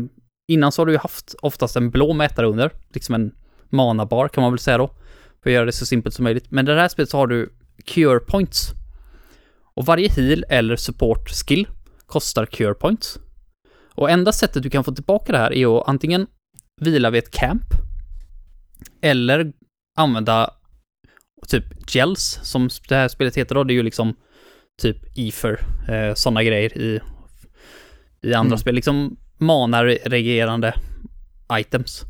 innan 0.47 0.71
så 0.71 0.81
har 0.81 0.85
du 0.85 0.91
ju 0.91 0.97
haft 0.97 1.35
oftast 1.41 1.75
en 1.75 1.91
blå 1.91 2.13
mätare 2.13 2.47
under, 2.47 2.71
liksom 2.93 3.15
en 3.15 3.31
mana-bar 3.69 4.27
kan 4.27 4.41
man 4.41 4.51
väl 4.51 4.59
säga 4.59 4.77
då. 4.77 4.95
För 5.43 5.49
att 5.49 5.53
göra 5.53 5.65
det 5.65 5.71
så 5.71 5.85
simpelt 5.85 6.15
som 6.15 6.23
möjligt. 6.23 6.51
Men 6.51 6.67
i 6.67 6.71
det 6.71 6.81
här 6.81 6.87
spelet 6.87 7.09
så 7.09 7.17
har 7.17 7.27
du 7.27 7.53
cure 7.85 8.19
points. 8.19 8.71
Och 9.75 9.85
varje 9.85 10.09
heal 10.09 10.45
eller 10.49 10.75
support 10.75 11.29
skill 11.29 11.67
kostar 12.05 12.45
cure 12.45 12.73
points. 12.73 13.19
Och 13.95 14.09
enda 14.11 14.31
sättet 14.31 14.63
du 14.63 14.69
kan 14.69 14.83
få 14.83 14.91
tillbaka 14.91 15.31
det 15.31 15.37
här 15.37 15.53
är 15.53 15.77
att 15.77 15.87
antingen 15.87 16.27
vila 16.81 17.09
vid 17.09 17.23
ett 17.23 17.31
camp 17.31 17.63
eller 19.01 19.53
använda 19.97 20.53
typ 21.47 21.91
gels, 21.91 22.39
som 22.43 22.69
det 22.89 22.95
här 22.95 23.07
spelet 23.07 23.37
heter 23.37 23.55
då. 23.55 23.63
Det 23.63 23.73
är 23.73 23.75
ju 23.75 23.83
liksom 23.83 24.15
typ 24.81 24.97
Ether, 25.15 25.59
eh, 25.89 26.13
sådana 26.13 26.43
grejer 26.43 26.77
i, 26.77 26.99
i 28.21 28.33
andra 28.33 28.47
mm. 28.47 28.57
spel. 28.57 28.75
Liksom 28.75 29.17
mana-regerande 29.37 30.73
items. 31.51 32.03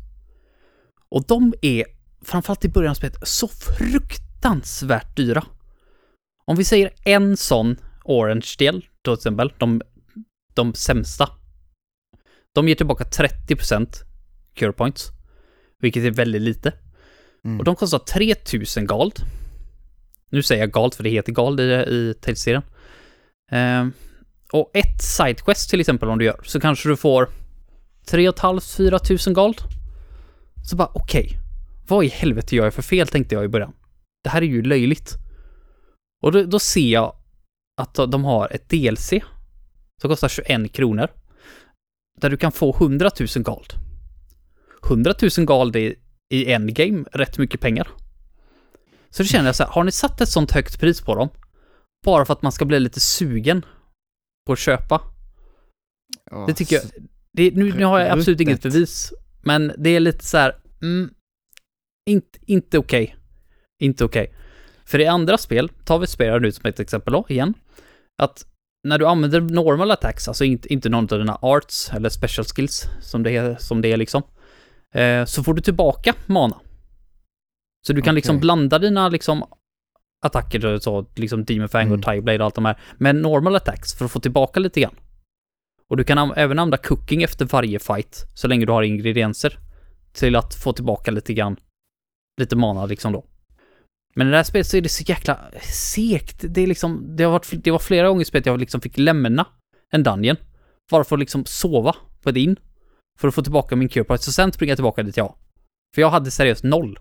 Och 1.08 1.24
de 1.26 1.54
är, 1.62 1.84
framförallt 2.24 2.64
i 2.64 2.68
början 2.68 2.90
av 2.90 2.94
spelet, 2.94 3.28
så 3.28 3.48
fruktansvärt 3.48 5.16
dyra. 5.16 5.44
Om 6.44 6.56
vi 6.56 6.64
säger 6.64 6.90
en 7.04 7.36
sån 7.36 7.76
orange-del, 8.04 8.86
till 9.02 9.12
exempel, 9.12 9.52
de, 9.58 9.82
de 10.54 10.74
sämsta. 10.74 11.28
De 12.54 12.68
ger 12.68 12.74
tillbaka 12.74 13.04
30% 13.04 13.88
cure 14.54 14.72
points, 14.72 15.10
vilket 15.80 16.04
är 16.04 16.10
väldigt 16.10 16.42
lite. 16.42 16.72
Mm. 17.44 17.58
Och 17.58 17.64
de 17.64 17.76
kostar 17.76 17.98
3000 17.98 18.86
gald. 18.86 19.14
Nu 20.30 20.42
säger 20.42 20.62
jag 20.62 20.72
gald 20.72 20.94
för 20.94 21.02
det 21.02 21.10
heter 21.10 21.32
gald 21.32 21.60
i, 21.60 21.64
i 21.64 22.14
Tales-serien. 22.20 22.62
Eh, 23.50 23.86
och 24.52 24.70
ett 24.74 25.02
sidequest 25.02 25.70
till 25.70 25.80
exempel 25.80 26.08
om 26.08 26.18
du 26.18 26.24
gör, 26.24 26.40
så 26.44 26.60
kanske 26.60 26.88
du 26.88 26.96
får 26.96 27.28
3 28.06 28.30
500-4 28.30 28.98
tusen 28.98 29.34
gald. 29.34 29.56
Så 30.64 30.76
bara 30.76 30.90
okej, 30.94 31.24
okay, 31.24 31.38
vad 31.88 32.04
i 32.04 32.08
helvete 32.08 32.56
gör 32.56 32.64
jag 32.64 32.74
för 32.74 32.82
fel 32.82 33.08
tänkte 33.08 33.34
jag 33.34 33.44
i 33.44 33.48
början. 33.48 33.72
Det 34.24 34.30
här 34.30 34.42
är 34.42 34.46
ju 34.46 34.62
löjligt. 34.62 35.14
Och 36.22 36.32
då, 36.32 36.42
då 36.42 36.58
ser 36.58 36.92
jag 36.92 37.16
att 37.80 37.94
de 37.94 38.24
har 38.24 38.48
ett 38.52 38.68
DLC 38.68 39.08
som 40.00 40.10
kostar 40.10 40.28
21 40.28 40.72
kronor. 40.72 41.08
Där 42.20 42.30
du 42.30 42.36
kan 42.36 42.52
få 42.52 42.74
100 42.74 43.10
000 43.20 43.44
gald. 43.44 43.72
100 44.86 45.14
000 45.38 45.46
gald 45.46 45.76
är 45.76 45.94
i 46.30 46.52
endgame 46.52 47.04
rätt 47.12 47.38
mycket 47.38 47.60
pengar. 47.60 47.88
Så 49.10 49.22
då 49.22 49.26
känner 49.26 49.46
jag 49.46 49.56
så 49.56 49.62
här, 49.62 49.70
har 49.70 49.84
ni 49.84 49.92
satt 49.92 50.20
ett 50.20 50.28
sånt 50.28 50.52
högt 50.52 50.80
pris 50.80 51.00
på 51.00 51.14
dem? 51.14 51.28
Bara 52.04 52.24
för 52.24 52.32
att 52.32 52.42
man 52.42 52.52
ska 52.52 52.64
bli 52.64 52.80
lite 52.80 53.00
sugen 53.00 53.64
på 54.46 54.52
att 54.52 54.58
köpa? 54.58 55.00
Det 56.46 56.54
tycker 56.54 56.76
jag, 56.76 56.84
det, 57.32 57.50
nu, 57.50 57.72
nu 57.72 57.84
har 57.84 58.00
jag 58.00 58.10
absolut 58.10 58.40
inget 58.40 58.62
bevis, 58.62 59.12
men 59.42 59.72
det 59.78 59.90
är 59.90 60.00
lite 60.00 60.24
så 60.24 60.36
här, 60.38 60.56
mm, 60.82 61.14
inte, 62.06 62.38
inte 62.46 62.78
okej. 62.78 63.04
Okay. 63.04 63.16
Inte 63.78 64.04
okej. 64.04 64.22
Okay. 64.22 64.34
För 64.86 65.00
i 65.00 65.06
andra 65.06 65.38
spel, 65.38 65.68
tar 65.68 65.98
vi 65.98 66.06
spelare 66.06 66.40
nu 66.40 66.52
som 66.52 66.66
ett 66.66 66.80
exempel 66.80 67.12
då, 67.12 67.26
igen, 67.28 67.54
att 68.18 68.46
när 68.84 68.98
du 68.98 69.06
använder 69.06 69.40
normal 69.40 69.90
attacks, 69.90 70.28
alltså 70.28 70.44
inte, 70.44 70.72
inte 70.72 70.88
någon 70.88 71.12
av 71.12 71.18
dina 71.18 71.38
arts 71.42 71.90
eller 71.92 72.08
special 72.08 72.44
skills, 72.44 72.88
som 73.00 73.22
det 73.22 73.36
är, 73.36 73.56
som 73.58 73.80
det 73.80 73.92
är 73.92 73.96
liksom, 73.96 74.22
eh, 74.94 75.24
så 75.24 75.42
får 75.42 75.54
du 75.54 75.62
tillbaka 75.62 76.14
mana. 76.26 76.60
Så 77.86 77.92
du 77.92 78.02
kan 78.02 78.12
okay. 78.12 78.14
liksom 78.14 78.40
blanda 78.40 78.78
dina 78.78 79.08
liksom 79.08 79.44
attacker, 80.22 80.78
så, 80.78 81.06
liksom 81.14 81.44
Demon 81.44 81.68
Fang 81.68 81.92
och 81.92 82.08
mm. 82.08 82.24
Blade 82.24 82.38
och 82.38 82.44
allt 82.44 82.54
de 82.54 82.64
här, 82.64 82.78
med 82.98 83.16
normal 83.16 83.56
attacks 83.56 83.94
för 83.94 84.04
att 84.04 84.10
få 84.10 84.20
tillbaka 84.20 84.60
lite 84.60 84.80
grann. 84.80 84.94
Och 85.88 85.96
du 85.96 86.04
kan 86.04 86.18
även 86.18 86.58
använda 86.58 86.76
cooking 86.76 87.22
efter 87.22 87.44
varje 87.44 87.78
fight, 87.78 88.26
så 88.34 88.48
länge 88.48 88.66
du 88.66 88.72
har 88.72 88.82
ingredienser, 88.82 89.58
till 90.12 90.36
att 90.36 90.54
få 90.54 90.72
tillbaka 90.72 91.10
lite 91.10 91.34
grann, 91.34 91.56
lite 92.40 92.56
mana 92.56 92.86
liksom 92.86 93.12
då. 93.12 93.24
Men 94.14 94.28
i 94.28 94.30
det 94.30 94.36
här 94.36 94.44
spelet 94.44 94.66
så 94.66 94.76
är 94.76 94.80
det 94.80 94.88
så 94.88 95.04
jäkla 95.06 95.38
segt. 95.62 96.44
Det 96.48 96.60
är 96.60 96.66
liksom, 96.66 97.16
det 97.16 97.24
har 97.24 97.32
varit, 97.32 97.50
det 97.52 97.70
var 97.70 97.78
flera 97.78 98.08
gånger 98.08 98.22
i 98.22 98.24
spelet 98.24 98.46
jag 98.46 98.60
liksom 98.60 98.80
fick 98.80 98.98
lämna 98.98 99.46
en 99.90 100.02
dungeon. 100.02 100.36
Bara 100.90 101.04
för 101.04 101.16
att 101.16 101.20
liksom 101.20 101.44
sova 101.44 101.96
på 102.22 102.30
ett 102.30 102.36
in. 102.36 102.56
För 103.18 103.28
att 103.28 103.34
få 103.34 103.42
tillbaka 103.42 103.76
min 103.76 103.88
cure 103.88 104.18
så 104.18 104.32
sen 104.32 104.52
springa 104.52 104.74
tillbaka 104.74 105.02
dit 105.02 105.16
jag. 105.16 105.34
För 105.94 106.02
jag 106.02 106.10
hade 106.10 106.30
seriöst 106.30 106.64
noll. 106.64 106.98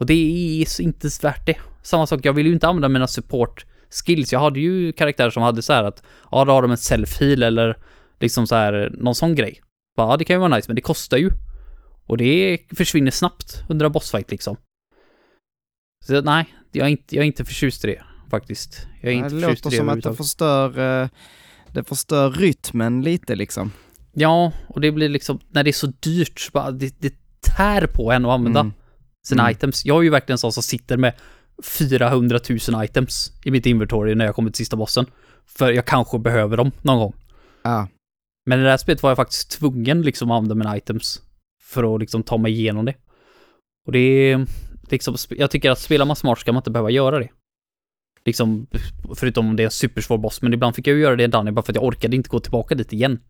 Och 0.00 0.06
det 0.06 0.14
är 0.14 0.80
inte 0.80 1.08
värt 1.22 1.46
det. 1.46 1.56
Samma 1.82 2.06
sak, 2.06 2.20
jag 2.22 2.32
vill 2.32 2.46
ju 2.46 2.52
inte 2.52 2.68
använda 2.68 2.88
mina 2.88 3.06
support 3.06 3.66
skills. 3.90 4.32
Jag 4.32 4.40
hade 4.40 4.60
ju 4.60 4.92
karaktärer 4.92 5.30
som 5.30 5.42
hade 5.42 5.62
så 5.62 5.72
här 5.72 5.84
att, 5.84 6.02
ja 6.30 6.44
då 6.44 6.52
har 6.52 6.62
de 6.62 6.70
en 6.70 6.76
self-heal 6.76 7.44
eller 7.44 7.76
liksom 8.20 8.46
så 8.46 8.54
här, 8.54 8.90
någon 8.98 9.14
sån 9.14 9.34
grej. 9.34 9.60
Ja, 9.96 10.16
det 10.16 10.24
kan 10.24 10.34
ju 10.34 10.40
vara 10.40 10.56
nice, 10.56 10.68
men 10.68 10.76
det 10.76 10.82
kostar 10.82 11.16
ju. 11.16 11.30
Och 12.06 12.16
det 12.16 12.58
försvinner 12.76 13.10
snabbt 13.10 13.62
under 13.68 13.86
en 13.86 13.92
bossfight 13.92 14.30
liksom. 14.30 14.56
Så 16.04 16.20
nej, 16.20 16.46
jag 16.72 16.86
är 16.86 16.90
inte, 16.90 17.16
jag 17.16 17.22
är 17.22 17.26
inte 17.26 17.44
förtjust 17.44 17.84
i 17.84 17.86
det 17.86 18.02
faktiskt. 18.30 18.86
Jag 19.00 19.12
är 19.12 19.16
ja, 19.16 19.24
inte 19.24 19.34
det 19.34 19.40
låter 19.40 19.70
det 19.70 19.76
som 19.76 19.88
att 19.88 20.02
det 20.02 20.14
förstör, 20.14 21.02
eh, 21.02 21.08
det 21.72 21.84
förstör 21.84 22.30
rytmen 22.30 23.02
lite 23.02 23.34
liksom. 23.34 23.72
Ja, 24.12 24.52
och 24.68 24.80
det 24.80 24.92
blir 24.92 25.08
liksom, 25.08 25.40
när 25.48 25.64
det 25.64 25.70
är 25.70 25.72
så 25.72 25.86
dyrt, 25.86 26.40
så 26.40 26.50
bara, 26.52 26.70
det, 26.70 27.00
det 27.00 27.14
tär 27.56 27.86
på 27.86 28.12
en 28.12 28.24
att 28.24 28.32
använda 28.32 28.60
mm. 28.60 28.72
sina 29.28 29.42
mm. 29.42 29.52
items. 29.52 29.84
Jag 29.84 29.98
är 29.98 30.02
ju 30.02 30.10
verkligen 30.10 30.38
sån 30.38 30.52
som 30.52 30.62
sitter 30.62 30.96
med 30.96 31.14
400 31.62 32.38
000 32.68 32.84
items 32.84 33.32
i 33.44 33.50
mitt 33.50 33.66
inventory 33.66 34.14
när 34.14 34.24
jag 34.24 34.34
kommer 34.34 34.50
till 34.50 34.58
sista 34.58 34.76
bossen. 34.76 35.06
För 35.46 35.72
jag 35.72 35.84
kanske 35.84 36.18
behöver 36.18 36.56
dem 36.56 36.70
någon 36.82 36.98
gång. 36.98 37.14
Ja. 37.62 37.88
Men 38.46 38.60
i 38.60 38.62
det 38.62 38.70
här 38.70 38.76
spelet 38.76 39.02
var 39.02 39.10
jag 39.10 39.16
faktiskt 39.16 39.50
tvungen 39.50 40.02
liksom 40.02 40.30
att 40.30 40.36
använda 40.36 40.54
mina 40.54 40.76
items 40.76 41.22
för 41.66 41.94
att 41.94 42.00
liksom 42.00 42.22
ta 42.22 42.36
mig 42.38 42.52
igenom 42.52 42.84
det. 42.84 42.94
Och 43.86 43.92
det 43.92 43.98
är 43.98 44.46
liksom, 44.90 45.16
jag 45.30 45.50
tycker 45.50 45.70
att 45.70 45.78
spelar 45.78 46.06
man 46.06 46.16
smart 46.16 46.38
ska 46.38 46.52
man 46.52 46.60
inte 46.60 46.70
behöva 46.70 46.90
göra 46.90 47.18
det. 47.18 47.28
Liksom, 48.24 48.66
förutom 49.14 49.48
om 49.48 49.56
det 49.56 49.62
är 49.62 49.64
en 49.64 49.70
supersvår 49.70 50.18
boss, 50.18 50.42
men 50.42 50.54
ibland 50.54 50.74
fick 50.74 50.86
jag 50.86 50.96
ju 50.96 51.02
göra 51.02 51.16
det 51.16 51.24
i 51.24 51.26
Danny 51.26 51.50
bara 51.50 51.62
för 51.62 51.72
att 51.72 51.76
jag 51.76 51.84
orkade 51.84 52.16
inte 52.16 52.28
gå 52.28 52.40
tillbaka 52.40 52.74
dit 52.74 52.92
igen. 52.92 53.20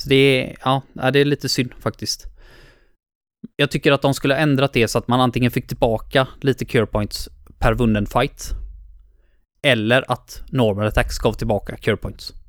Så 0.00 0.08
det 0.08 0.14
är, 0.14 0.56
ja, 0.64 0.82
det 1.10 1.18
är 1.18 1.24
lite 1.24 1.48
synd 1.48 1.74
faktiskt. 1.78 2.26
Jag 3.56 3.70
tycker 3.70 3.92
att 3.92 4.02
de 4.02 4.14
skulle 4.14 4.34
ha 4.34 4.40
ändrat 4.40 4.72
det 4.72 4.88
så 4.88 4.98
att 4.98 5.08
man 5.08 5.20
antingen 5.20 5.50
fick 5.50 5.66
tillbaka 5.66 6.28
lite 6.40 6.64
cure 6.64 6.86
points 6.86 7.28
per 7.58 7.74
vunnen 7.74 8.06
fight. 8.06 8.50
Eller 9.62 10.12
att 10.12 10.42
normal 10.48 10.86
attacks 10.86 11.18
gav 11.18 11.32
tillbaka 11.32 11.76
cure 11.76 11.96
points. 11.96 12.41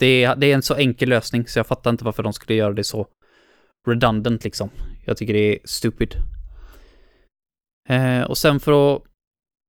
Det, 0.00 0.24
är, 0.24 0.36
det 0.36 0.46
är 0.46 0.54
en 0.54 0.62
så 0.62 0.74
enkel 0.74 1.08
lösning 1.08 1.46
så 1.46 1.58
jag 1.58 1.66
fattar 1.66 1.90
inte 1.90 2.04
varför 2.04 2.22
de 2.22 2.32
skulle 2.32 2.58
göra 2.58 2.72
det 2.72 2.84
så 2.84 3.06
redundant 3.88 4.44
liksom. 4.44 4.70
Jag 5.04 5.16
tycker 5.16 5.32
det 5.32 5.54
är 5.54 5.58
stupid. 5.64 6.14
Eh, 7.88 8.22
och 8.22 8.38
sen 8.38 8.60
för 8.60 8.96
att... 8.96 9.02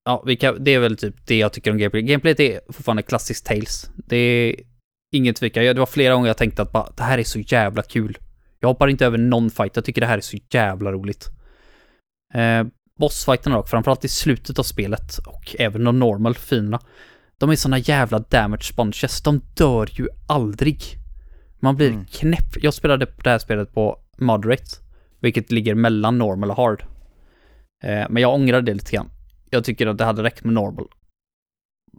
Ja, 0.06 0.24
vi 0.26 0.36
kan, 0.36 0.64
det 0.64 0.72
är 0.72 0.80
väl 0.80 0.98
typ 0.98 1.16
det 1.28 1.38
jag 1.38 1.54
tycker 1.54 1.72
om 1.72 1.78
gameplay. 1.78 2.02
Gameplayet 2.02 2.40
är 2.40 2.62
fortfarande 2.74 3.04
klassiskt 3.04 3.46
Tales. 3.46 3.90
Det 3.96 4.16
är 4.18 4.56
ingen 5.12 5.34
tvekan. 5.34 5.64
Det 5.64 5.74
var 5.74 5.86
flera 5.86 6.14
gånger 6.14 6.28
jag 6.28 6.38
tänkte 6.38 6.62
att 6.62 6.72
bara, 6.72 6.94
det 6.98 7.04
här 7.04 7.18
är 7.18 7.24
så 7.24 7.40
jävla 7.40 7.84
kul. 7.84 8.18
Jag 8.60 8.68
hoppar 8.68 8.88
inte 8.88 9.06
över 9.06 9.18
någon 9.18 9.50
fight. 9.52 9.76
Jag 9.76 9.86
tycker 9.86 10.02
det 10.02 10.08
här 10.08 10.18
är 10.18 10.22
så 10.22 10.38
jävla 10.50 10.92
roligt. 10.92 11.30
Eh, 12.34 12.64
bossfighterna 13.00 13.56
dock, 13.56 13.70
framförallt 13.70 14.06
i 14.06 14.10
slutet 14.10 14.60
av 14.60 14.64
spelet 14.64 15.18
och 15.18 15.56
även 15.60 15.84
de 15.84 16.00
normal 16.00 16.36
finerna. 16.36 16.80
De 17.42 17.50
är 17.50 17.56
såna 17.56 17.78
jävla 17.78 18.20
damage 18.20 18.64
sponges. 18.64 19.22
De 19.22 19.42
dör 19.58 19.90
ju 19.92 20.08
aldrig. 20.28 20.78
Man 21.60 21.76
blir 21.76 21.90
mm. 21.90 22.06
knäpp. 22.06 22.64
Jag 22.64 22.74
spelade 22.74 23.08
det 23.24 23.30
här 23.30 23.40
spelet 23.40 23.74
på 23.74 24.00
moderate, 24.18 24.64
vilket 25.20 25.52
ligger 25.52 25.76
mellan 25.76 26.18
normal 26.18 26.52
och 26.52 26.58
hard. 26.58 26.84
Eh, 27.84 28.06
men 28.10 28.22
jag 28.22 28.34
ångrar 28.34 28.62
det 28.62 28.74
lite 28.74 28.92
grann. 28.92 29.10
Jag 29.50 29.64
tycker 29.64 29.88
att 29.88 29.98
det 29.98 30.06
hade 30.06 30.24
räckt 30.24 30.44
med 30.44 30.54
normal. 30.54 30.88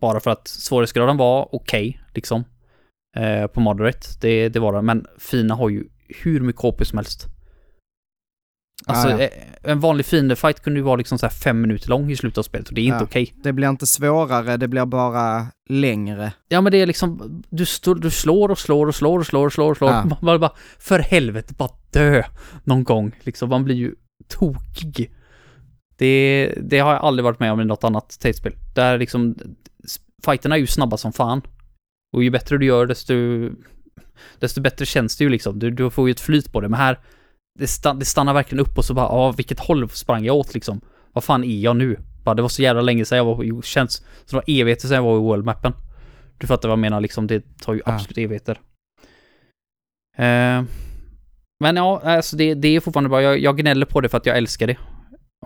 Bara 0.00 0.20
för 0.20 0.30
att 0.30 0.48
svårighetsgraden 0.48 1.16
var 1.16 1.54
okej, 1.54 1.88
okay, 1.88 2.00
liksom. 2.14 2.44
Eh, 3.16 3.46
på 3.46 3.60
moderate, 3.60 4.06
det, 4.20 4.48
det 4.48 4.60
var 4.60 4.72
det. 4.72 4.82
Men 4.82 5.06
Fina 5.18 5.54
har 5.54 5.68
ju 5.68 5.84
hur 6.08 6.40
mycket 6.40 6.62
HP 6.62 6.84
som 6.84 6.98
helst. 6.98 7.26
Alltså, 8.86 9.10
ja. 9.10 9.20
Eh, 9.20 9.30
en 9.62 9.80
vanlig 9.80 10.06
fiendefight 10.06 10.62
kunde 10.62 10.78
ju 10.78 10.84
vara 10.84 10.96
liksom 10.96 11.18
så 11.18 11.26
här 11.26 11.30
fem 11.30 11.60
minuter 11.60 11.88
lång 11.88 12.10
i 12.10 12.16
slutet 12.16 12.38
av 12.38 12.42
spelet 12.42 12.68
och 12.68 12.74
det 12.74 12.80
är 12.80 12.84
inte 12.84 12.96
ja. 12.96 13.04
okej. 13.04 13.22
Okay. 13.22 13.34
Det 13.42 13.52
blir 13.52 13.68
inte 13.68 13.86
svårare, 13.86 14.56
det 14.56 14.68
blir 14.68 14.84
bara 14.84 15.46
längre. 15.68 16.32
Ja 16.48 16.60
men 16.60 16.72
det 16.72 16.78
är 16.78 16.86
liksom, 16.86 17.42
du, 17.50 17.66
stå, 17.66 17.94
du 17.94 18.10
slår 18.10 18.48
och 18.48 18.58
slår 18.58 18.86
och 18.86 18.94
slår 18.94 19.18
och 19.18 19.26
slår 19.26 19.46
och 19.46 19.52
slår 19.52 19.70
och 19.70 19.76
slår. 19.76 19.90
Man 19.90 20.16
bara, 20.20 20.38
bara, 20.38 20.52
för 20.78 20.98
helvete, 20.98 21.54
bara 21.54 21.70
dö 21.90 22.22
någon 22.64 22.84
gång. 22.84 23.12
Liksom, 23.20 23.48
man 23.48 23.64
blir 23.64 23.76
ju 23.76 23.94
tokig. 24.28 25.12
Det 25.96 26.54
Det, 26.62 26.78
har 26.78 26.92
jag 26.92 27.02
aldrig 27.02 27.24
varit 27.24 27.40
med 27.40 27.52
om 27.52 27.60
i 27.60 27.64
något 27.64 27.84
annat 27.84 28.18
Tales-spel. 28.20 28.52
Där 28.74 28.98
liksom, 28.98 29.34
fighterna 30.24 30.54
är 30.54 30.60
ju 30.60 30.66
snabba 30.66 30.96
som 30.96 31.12
fan. 31.12 31.42
Och 32.12 32.24
ju 32.24 32.30
bättre 32.30 32.58
du 32.58 32.66
gör, 32.66 32.86
desto, 32.86 33.14
desto 34.38 34.60
bättre 34.60 34.86
känns 34.86 35.16
det 35.16 35.24
ju 35.24 35.30
liksom. 35.30 35.58
Du, 35.58 35.70
du 35.70 35.90
får 35.90 36.08
ju 36.08 36.12
ett 36.12 36.20
flyt 36.20 36.52
på 36.52 36.60
det. 36.60 36.68
Men 36.68 36.80
här, 36.80 36.98
det, 37.58 37.66
stann, 37.66 37.98
det 37.98 38.04
stannar 38.04 38.34
verkligen 38.34 38.64
upp 38.64 38.78
och 38.78 38.84
så 38.84 38.94
bara, 38.94 39.06
ja, 39.06 39.32
vilket 39.32 39.60
håll 39.60 39.88
sprang 39.88 40.24
jag 40.24 40.36
åt 40.36 40.54
liksom? 40.54 40.80
Vad 41.12 41.24
fan 41.24 41.44
är 41.44 41.60
jag 41.60 41.76
nu? 41.76 41.98
Bara, 42.24 42.34
det 42.34 42.42
var 42.42 42.48
så 42.48 42.62
jävla 42.62 42.82
länge 42.82 43.04
sedan 43.04 43.18
jag 43.18 43.24
var, 43.24 43.62
känns 43.62 43.96
som 43.96 44.04
det 44.26 44.36
var 44.36 44.44
evigheter 44.46 44.88
sedan 44.88 44.96
jag 44.96 45.02
var 45.02 45.16
i 45.16 45.20
worldmappen. 45.20 45.72
Du 46.38 46.46
fattar 46.46 46.68
vad 46.68 46.72
jag 46.72 46.80
menar 46.80 47.00
liksom, 47.00 47.26
det 47.26 47.58
tar 47.60 47.74
ju 47.74 47.80
absolut 47.84 48.16
ja. 48.16 48.22
evigheter. 48.22 48.60
Eh, 50.16 50.64
men 51.60 51.76
ja, 51.76 52.00
alltså 52.04 52.36
det, 52.36 52.54
det 52.54 52.68
är 52.68 52.80
fortfarande 52.80 53.10
bra. 53.10 53.22
Jag, 53.22 53.38
jag 53.38 53.58
gnäller 53.58 53.86
på 53.86 54.00
det 54.00 54.08
för 54.08 54.18
att 54.18 54.26
jag 54.26 54.36
älskar 54.36 54.66
det. 54.66 54.76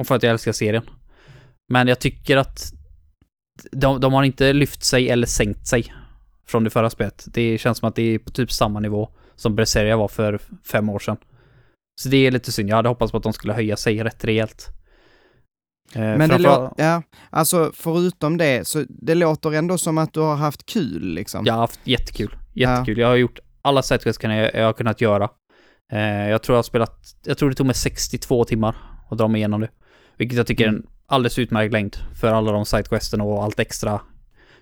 Och 0.01 0.07
för 0.07 0.15
att 0.15 0.23
jag 0.23 0.31
älskar 0.31 0.53
serien. 0.53 0.83
Men 1.73 1.89
jag 1.89 1.99
tycker 1.99 2.37
att 2.37 2.73
de, 3.73 4.01
de 4.01 4.13
har 4.13 4.23
inte 4.23 4.53
lyft 4.53 4.85
sig 4.85 5.09
eller 5.09 5.27
sänkt 5.27 5.67
sig 5.67 5.93
från 6.47 6.65
det 6.65 6.71
förra 6.71 6.91
spelet. 6.91 7.25
Det 7.27 7.59
känns 7.59 7.79
som 7.79 7.89
att 7.89 7.95
det 7.95 8.03
är 8.03 8.19
på 8.19 8.31
typ 8.31 8.53
samma 8.53 8.81
nivå 8.81 9.09
som 9.35 9.55
Berseria 9.55 9.97
var 9.97 10.09
för 10.09 10.41
fem 10.73 10.89
år 10.89 10.99
sedan. 10.99 11.17
Så 12.01 12.09
det 12.09 12.17
är 12.17 12.31
lite 12.31 12.53
synd. 12.53 12.69
Jag 12.69 12.77
hade 12.77 12.89
hoppats 12.89 13.13
på 13.13 13.17
att 13.17 13.23
de 13.23 13.33
skulle 13.33 13.53
höja 13.53 13.77
sig 13.77 14.05
rätt 14.05 14.25
rejält. 14.25 14.69
Eh, 15.93 16.01
Men 16.01 16.29
det 16.29 16.39
låter, 16.39 16.85
ja, 16.85 17.03
alltså 17.31 17.73
förutom 17.75 18.37
det, 18.37 18.69
så 18.69 18.85
det 18.89 19.15
låter 19.15 19.53
ändå 19.53 19.79
som 19.79 19.99
att 19.99 20.13
du 20.13 20.21
har 20.21 20.37
haft 20.37 20.67
kul 20.67 21.03
liksom. 21.03 21.47
Jag 21.47 21.53
har 21.53 21.61
haft 21.61 21.81
jättekul. 21.85 22.37
Jättekul. 22.55 22.99
Ja. 22.99 23.03
Jag 23.03 23.09
har 23.09 23.17
gjort 23.17 23.39
alla 23.63 23.83
sidequests 23.83 24.25
jag, 24.25 24.55
jag 24.55 24.65
har 24.65 24.73
kunnat 24.73 25.01
göra. 25.01 25.31
Eh, 25.93 26.29
jag 26.29 26.43
tror 26.43 26.55
jag 26.55 26.59
har 26.59 26.63
spelat, 26.63 27.01
jag 27.25 27.39
tror 27.39 27.49
det 27.49 27.55
tog 27.57 27.67
mig 27.67 27.75
62 27.75 28.45
timmar 28.45 28.77
att 29.11 29.19
dra 29.19 29.29
mig 29.29 29.39
igenom 29.39 29.61
det. 29.61 29.71
Vilket 30.19 30.39
jag 30.39 30.47
tycker 30.47 30.65
är 30.65 30.69
en 30.69 30.75
mm. 30.75 30.87
alldeles 31.07 31.39
utmärkt 31.39 31.73
längd 31.73 31.97
för 32.21 32.29
alla 32.29 32.53
de 32.53 32.65
sidequesten 32.65 33.21
och 33.21 33.45
allt 33.45 33.61
extra 33.61 34.01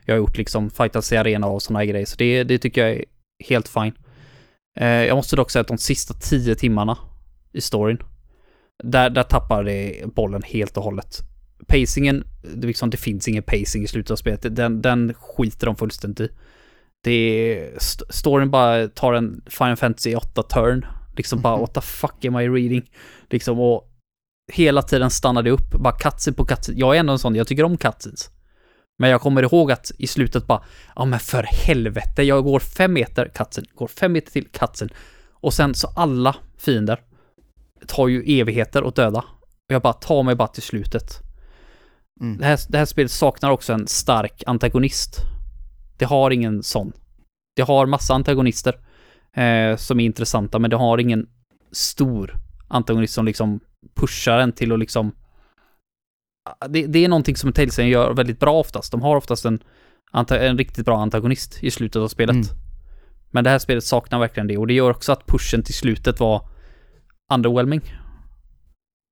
jag 0.05 0.15
har 0.15 0.19
gjort 0.19 0.39
liksom, 0.39 0.71
fightats 0.71 1.13
i 1.13 1.17
arena 1.17 1.47
och 1.47 1.63
sådana 1.63 1.85
grejer. 1.85 2.07
Så 2.07 2.17
det, 2.17 2.45
det 2.45 2.59
tycker 2.59 2.87
jag 2.87 2.97
är 2.97 3.05
helt 3.45 3.69
fine. 3.69 3.93
Eh, 4.77 4.89
jag 4.89 5.17
måste 5.17 5.37
dock 5.37 5.51
säga 5.51 5.61
att 5.61 5.69
de 5.69 5.79
sista 5.79 6.15
10 6.15 6.55
timmarna 6.55 6.99
i 7.55 7.61
storyn, 7.61 7.99
där, 8.83 9.11
där 9.11 9.23
tappar 9.23 9.65
det 9.65 10.03
bollen 10.15 10.43
helt 10.43 10.77
och 10.77 10.83
hållet. 10.83 11.19
Pacingen, 11.67 12.25
det, 12.55 12.67
liksom, 12.67 12.91
det 12.91 12.97
finns 12.97 13.29
ingen 13.29 13.43
pacing 13.43 13.85
i 13.85 13.87
slutet 13.87 14.11
av 14.11 14.17
spelet. 14.17 14.57
Den, 14.57 14.83
den 14.83 15.15
skiter 15.15 15.67
de 15.67 15.77
fullständigt 15.77 16.21
i. 16.21 16.35
Det 17.05 17.13
är, 17.13 17.75
storyn 18.11 18.51
bara 18.51 18.89
tar 18.89 19.13
en 19.13 19.43
Final 19.47 19.77
Fantasy 19.77 20.15
8 20.15 20.43
turn. 20.43 20.87
Liksom 21.17 21.41
bara, 21.41 21.57
what 21.57 21.75
the 21.75 21.81
fuck 21.81 22.25
am 22.25 22.37
I 22.41 22.49
reading? 22.49 22.91
Liksom, 23.31 23.61
och 23.61 23.91
hela 24.53 24.83
tiden 24.83 25.11
stannar 25.11 25.43
det 25.43 25.51
upp, 25.51 25.71
bara 25.71 25.99
cutscene 25.99 26.35
på 26.35 26.45
cutscene. 26.45 26.79
Jag 26.79 26.97
är 26.97 27.01
ändå 27.01 27.13
en 27.13 27.19
sån, 27.19 27.35
jag 27.35 27.47
tycker 27.47 27.65
om 27.65 27.77
cutscenes. 27.77 28.31
Men 28.99 29.11
jag 29.11 29.21
kommer 29.21 29.43
ihåg 29.43 29.73
att 29.73 29.93
i 29.99 30.07
slutet 30.07 30.47
bara, 30.47 30.65
ja 30.97 31.05
men 31.05 31.19
för 31.19 31.43
helvete, 31.43 32.23
jag 32.23 32.45
går 32.45 32.59
fem 32.61 32.93
meter, 32.93 33.29
cutscene, 33.35 33.67
går 33.75 33.89
fem 33.89 34.13
meter 34.13 34.33
till, 34.33 34.49
cutscene. 34.49 34.91
Och 35.31 35.55
sen 35.55 35.75
så 35.75 35.89
alla 35.97 36.37
fiender 36.59 37.01
tar 37.85 38.09
ju 38.09 38.41
evigheter 38.41 38.89
att 38.89 38.97
döda. 38.97 39.19
Och 39.69 39.75
jag 39.75 39.83
bara 39.83 39.93
tar 39.93 40.23
mig 40.23 40.35
bara 40.35 40.49
till 40.49 40.63
slutet. 40.63 41.21
Mm. 42.21 42.39
Det, 42.39 42.45
här, 42.45 42.61
det 42.69 42.79
här 42.79 42.85
spelet 42.85 43.11
saknar 43.11 43.51
också 43.51 43.73
en 43.73 43.87
stark 43.87 44.43
antagonist. 44.47 45.17
Det 45.99 46.05
har 46.05 46.31
ingen 46.31 46.63
sån. 46.63 46.93
Det 47.57 47.63
har 47.63 47.87
massa 47.87 48.15
antagonister 48.15 48.75
eh, 49.37 49.77
som 49.77 50.01
är 50.01 50.05
intressanta, 50.05 50.59
men 50.59 50.71
det 50.71 50.77
har 50.77 50.99
ingen 50.99 51.27
stor 51.73 52.35
antagonist 52.69 53.15
som 53.15 53.25
liksom 53.25 53.61
pushar 53.95 54.39
en 54.39 54.53
till 54.53 54.73
att 54.73 54.79
liksom... 54.79 55.13
Det, 56.69 56.87
det 56.87 57.05
är 57.05 57.09
någonting 57.09 57.37
som 57.37 57.53
Telltale 57.53 57.89
gör 57.89 58.15
väldigt 58.15 58.41
bra 58.41 58.53
oftast. 58.53 58.93
De 58.93 59.03
har 59.03 59.17
oftast 59.17 59.45
en, 59.45 59.63
en 60.31 60.59
riktigt 60.59 60.85
bra 60.85 61.03
antagonist 61.03 61.59
i 61.63 61.71
slutet 61.71 62.03
av 62.03 62.09
spelet. 62.09 62.35
Mm. 62.35 62.47
Men 63.31 63.45
det 63.45 63.51
här 63.51 63.59
spelet 63.59 63.85
saknar 63.85 64.19
verkligen 64.19 64.47
det 64.47 64.59
och 64.59 64.67
det 64.67 64.75
gör 64.75 64.91
också 64.91 65.13
att 65.13 65.27
pushen 65.27 65.63
till 65.63 65.75
slutet 65.75 66.21
var 66.21 66.49
underwhelming. 67.33 67.81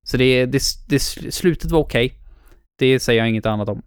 Så 0.05 0.17
det, 0.17 0.45
det, 0.45 0.61
det 0.87 0.99
slutet 0.99 1.71
var 1.71 1.79
okej. 1.79 2.05
Okay. 2.05 2.17
Det 2.77 2.99
säger 2.99 3.19
jag 3.19 3.29
inget 3.29 3.45
annat 3.45 3.69
om. 3.69 3.81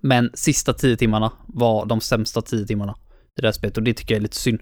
Men 0.00 0.30
sista 0.34 0.72
tio 0.72 0.96
timmarna 0.96 1.32
var 1.46 1.86
de 1.86 2.00
sämsta 2.00 2.42
tio 2.42 2.66
timmarna 2.66 2.94
i 3.38 3.40
det 3.40 3.46
här 3.46 3.52
spelet 3.52 3.76
och 3.76 3.82
det 3.82 3.94
tycker 3.94 4.14
jag 4.14 4.18
är 4.18 4.22
lite 4.22 4.36
synd. 4.36 4.60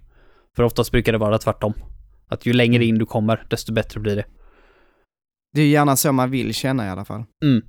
För 0.56 0.62
oftast 0.62 0.90
brukar 0.90 1.12
det 1.12 1.18
vara 1.18 1.38
tvärtom. 1.38 1.74
Att 2.28 2.46
ju 2.46 2.52
längre 2.52 2.76
mm. 2.76 2.88
in 2.88 2.98
du 2.98 3.06
kommer, 3.06 3.46
desto 3.50 3.72
bättre 3.72 4.00
blir 4.00 4.16
det. 4.16 4.24
Det 5.52 5.62
är 5.62 5.68
gärna 5.68 5.96
så 5.96 6.12
man 6.12 6.30
vill 6.30 6.54
känna 6.54 6.86
i 6.86 6.90
alla 6.90 7.04
fall. 7.04 7.24
Mm. 7.44 7.62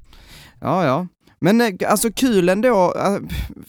Ja, 0.61 0.85
ja. 0.85 1.07
Men 1.39 1.61
eh, 1.61 1.91
alltså 1.91 2.11
kul 2.11 2.49
ändå, 2.49 2.93
eh, 2.97 3.17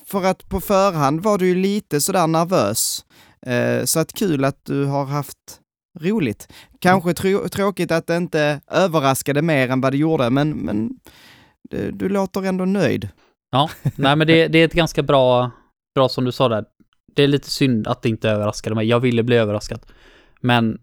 för 0.06 0.24
att 0.24 0.48
på 0.48 0.60
förhand 0.60 1.20
var 1.20 1.38
du 1.38 1.46
ju 1.46 1.54
lite 1.54 2.00
sådär 2.00 2.26
nervös. 2.26 3.04
Eh, 3.46 3.84
så 3.84 4.00
att 4.00 4.12
kul 4.12 4.44
att 4.44 4.64
du 4.64 4.84
har 4.84 5.04
haft 5.04 5.60
roligt. 6.00 6.48
Kanske 6.80 7.14
trå 7.14 7.48
tråkigt 7.48 7.90
att 7.90 8.06
det 8.06 8.16
inte 8.16 8.60
överraskade 8.70 9.42
mer 9.42 9.70
än 9.70 9.80
vad 9.80 9.92
det 9.92 9.96
gjorde, 9.96 10.30
men, 10.30 10.50
men 10.50 10.90
du, 11.70 11.90
du 11.90 12.08
låter 12.08 12.42
ändå 12.42 12.64
nöjd. 12.64 13.08
Ja, 13.50 13.70
nej 13.96 14.16
men 14.16 14.26
det, 14.26 14.48
det 14.48 14.58
är 14.58 14.64
ett 14.64 14.72
ganska 14.72 15.02
bra, 15.02 15.50
bra 15.94 16.08
som 16.08 16.24
du 16.24 16.32
sa 16.32 16.48
där. 16.48 16.64
Det 17.16 17.22
är 17.22 17.28
lite 17.28 17.50
synd 17.50 17.88
att 17.88 18.02
det 18.02 18.08
inte 18.08 18.30
överraskade 18.30 18.76
mig. 18.76 18.86
Jag 18.86 19.00
ville 19.00 19.22
bli 19.22 19.36
överraskad. 19.36 19.80
Men 20.40 20.78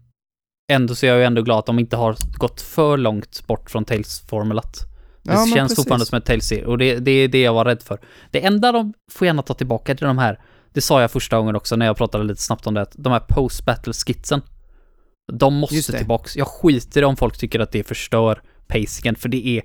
ändå 0.72 0.94
så 0.94 1.06
är 1.06 1.10
jag 1.10 1.18
ju 1.18 1.24
ändå 1.24 1.42
glad 1.42 1.58
att 1.58 1.66
de 1.66 1.78
inte 1.78 1.96
har 1.96 2.16
gått 2.38 2.60
för 2.60 2.96
långt 2.96 3.46
bort 3.46 3.70
från 3.70 3.84
Tales-formulat. 3.84 4.76
Det 5.22 5.32
ja, 5.32 5.36
känns 5.36 5.54
precis. 5.54 5.76
fortfarande 5.76 6.06
som 6.06 6.18
ett 6.18 6.24
Tales-serie 6.24 6.66
och 6.66 6.78
det, 6.78 6.98
det 6.98 7.10
är 7.10 7.28
det 7.28 7.42
jag 7.42 7.54
var 7.54 7.64
rädd 7.64 7.82
för. 7.82 8.00
Det 8.30 8.44
enda 8.44 8.72
de 8.72 8.94
får 9.12 9.26
gärna 9.26 9.42
ta 9.42 9.54
tillbaka 9.54 9.94
till 9.94 10.06
de 10.06 10.18
här, 10.18 10.40
det 10.72 10.80
sa 10.80 11.00
jag 11.00 11.10
första 11.10 11.36
gången 11.36 11.56
också 11.56 11.76
när 11.76 11.86
jag 11.86 11.96
pratade 11.96 12.24
lite 12.24 12.42
snabbt 12.42 12.66
om 12.66 12.74
det, 12.74 12.86
de 12.92 13.12
här 13.12 13.20
post-battle-skitsen. 13.20 14.42
De 15.32 15.54
måste 15.54 15.92
tillbaks. 15.92 16.36
Jag 16.36 16.48
skiter 16.48 17.02
i 17.02 17.04
om 17.04 17.16
folk 17.16 17.38
tycker 17.38 17.60
att 17.60 17.72
det 17.72 17.84
förstör 17.84 18.42
pacingen, 18.66 19.16
för 19.16 19.28
det 19.28 19.46
är 19.46 19.62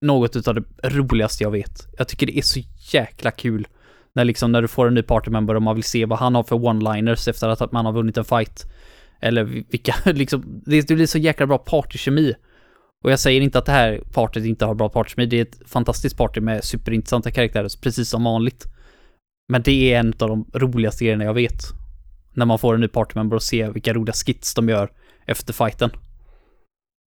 något 0.00 0.48
av 0.48 0.54
det 0.54 0.64
roligaste 0.82 1.44
jag 1.44 1.50
vet. 1.50 1.88
Jag 1.98 2.08
tycker 2.08 2.26
det 2.26 2.38
är 2.38 2.42
så 2.42 2.60
jäkla 2.92 3.30
kul 3.30 3.66
när 4.14 4.24
liksom 4.24 4.52
när 4.52 4.62
du 4.62 4.68
får 4.68 4.86
en 4.86 4.94
ny 4.94 5.02
partymember 5.02 5.54
och 5.54 5.62
man 5.62 5.74
vill 5.74 5.84
se 5.84 6.04
vad 6.04 6.18
han 6.18 6.34
har 6.34 6.42
för 6.42 6.56
one-liners 6.56 7.28
efter 7.28 7.48
att 7.48 7.72
man 7.72 7.86
har 7.86 7.92
vunnit 7.92 8.16
en 8.16 8.24
fight. 8.24 8.66
Eller 9.20 9.44
vilka, 9.44 9.94
liksom, 10.04 10.62
det 10.66 10.88
blir 10.88 11.06
så 11.06 11.18
jäkla 11.18 11.46
bra 11.46 11.58
partykemi. 11.58 12.34
Och 13.04 13.10
jag 13.10 13.20
säger 13.20 13.40
inte 13.40 13.58
att 13.58 13.66
det 13.66 13.72
här 13.72 14.02
partyt 14.12 14.44
inte 14.44 14.64
har 14.64 14.74
bra 14.74 14.88
partykemi, 14.88 15.26
det 15.26 15.36
är 15.36 15.42
ett 15.42 15.60
fantastiskt 15.66 16.16
party 16.16 16.40
med 16.40 16.64
superintressanta 16.64 17.30
karaktärer, 17.30 17.80
precis 17.82 18.08
som 18.08 18.24
vanligt. 18.24 18.64
Men 19.52 19.62
det 19.62 19.92
är 19.92 20.00
en 20.00 20.08
av 20.08 20.28
de 20.28 20.50
roligaste 20.54 21.04
grejerna 21.04 21.24
jag 21.24 21.34
vet. 21.34 21.62
När 22.38 22.46
man 22.46 22.58
får 22.58 22.74
en 22.74 22.80
ny 22.80 22.88
partymember 22.88 23.36
och 23.36 23.42
ser 23.42 23.70
vilka 23.70 23.92
roliga 23.92 24.12
skits 24.12 24.54
de 24.54 24.68
gör 24.68 24.90
efter 25.26 25.52
fighten. 25.52 25.90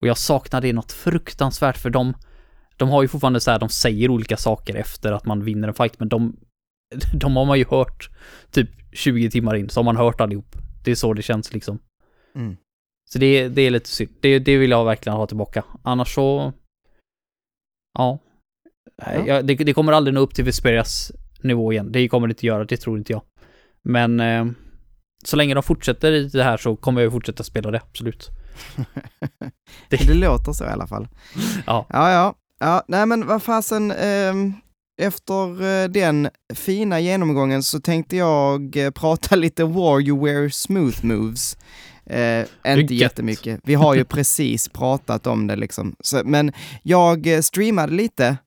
Och 0.01 0.07
jag 0.07 0.17
saknar 0.17 0.61
det 0.61 0.73
något 0.73 0.91
fruktansvärt 0.91 1.77
för 1.77 1.89
dem. 1.89 2.13
De 2.77 2.89
har 2.89 3.01
ju 3.01 3.07
fortfarande 3.07 3.39
så 3.39 3.51
här, 3.51 3.59
de 3.59 3.69
säger 3.69 4.09
olika 4.09 4.37
saker 4.37 4.75
efter 4.75 5.11
att 5.11 5.25
man 5.25 5.43
vinner 5.43 5.67
en 5.67 5.73
fight, 5.73 5.99
men 5.99 6.09
de, 6.09 6.37
de 7.13 7.35
har 7.35 7.45
man 7.45 7.57
ju 7.57 7.65
hört 7.69 8.09
typ 8.51 8.69
20 8.91 9.31
timmar 9.31 9.55
in, 9.55 9.69
så 9.69 9.79
har 9.79 9.85
man 9.85 9.97
hört 9.97 10.21
allihop. 10.21 10.55
Det 10.83 10.91
är 10.91 10.95
så 10.95 11.13
det 11.13 11.21
känns 11.21 11.53
liksom. 11.53 11.79
Mm. 12.35 12.57
Så 13.09 13.19
det, 13.19 13.47
det 13.49 13.61
är 13.61 13.71
lite 13.71 13.89
synd. 13.89 14.09
Det, 14.21 14.39
det 14.39 14.57
vill 14.57 14.71
jag 14.71 14.85
verkligen 14.85 15.17
ha 15.17 15.27
tillbaka. 15.27 15.63
Annars 15.83 16.15
så... 16.15 16.53
Ja. 17.97 18.19
ja. 18.95 19.25
Jag, 19.25 19.45
det, 19.45 19.55
det, 19.55 19.73
kommer 19.73 19.93
aldrig 19.93 20.13
nå 20.13 20.19
upp 20.19 20.33
till 20.33 20.45
Vesperias 20.45 21.11
nivå 21.41 21.73
igen. 21.73 21.91
Det 21.91 22.07
kommer 22.07 22.27
det 22.27 22.31
inte 22.31 22.45
göra, 22.45 22.65
det 22.65 22.77
tror 22.77 22.97
inte 22.97 23.13
jag. 23.13 23.21
Men 23.83 24.19
eh, 24.19 24.45
så 25.23 25.35
länge 25.35 25.53
de 25.53 25.63
fortsätter 25.63 26.11
i 26.11 26.27
det 26.27 26.43
här 26.43 26.57
så 26.57 26.75
kommer 26.75 27.01
jag 27.01 27.11
fortsätta 27.11 27.43
spela 27.43 27.71
det, 27.71 27.81
absolut. 27.89 28.29
det... 29.89 30.07
det 30.07 30.13
låter 30.13 30.51
så 30.51 30.63
i 30.63 30.67
alla 30.67 30.87
fall. 30.87 31.07
ja. 31.65 31.85
Ja, 31.89 32.11
ja. 32.11 32.35
Ja, 32.59 32.83
nej 32.87 33.05
men 33.05 33.27
vad 33.27 33.43
fasen, 33.43 33.91
eh, 33.91 34.33
efter 35.01 35.87
den 35.87 36.29
fina 36.53 36.99
genomgången 36.99 37.63
så 37.63 37.79
tänkte 37.79 38.17
jag 38.17 38.77
eh, 38.77 38.91
prata 38.91 39.35
lite 39.45 39.63
Warrior 39.63 40.49
Smooth 40.49 41.05
Moves. 41.05 41.57
Eh, 42.05 42.47
inte 42.67 42.95
jättemycket. 42.95 43.59
Vi 43.63 43.73
har 43.73 43.95
ju 43.95 44.05
precis 44.09 44.69
pratat 44.69 45.27
om 45.27 45.47
det 45.47 45.55
liksom. 45.55 45.95
Så, 45.99 46.21
men 46.25 46.51
jag 46.83 47.27
eh, 47.27 47.41
streamade 47.41 47.93
lite 47.93 48.37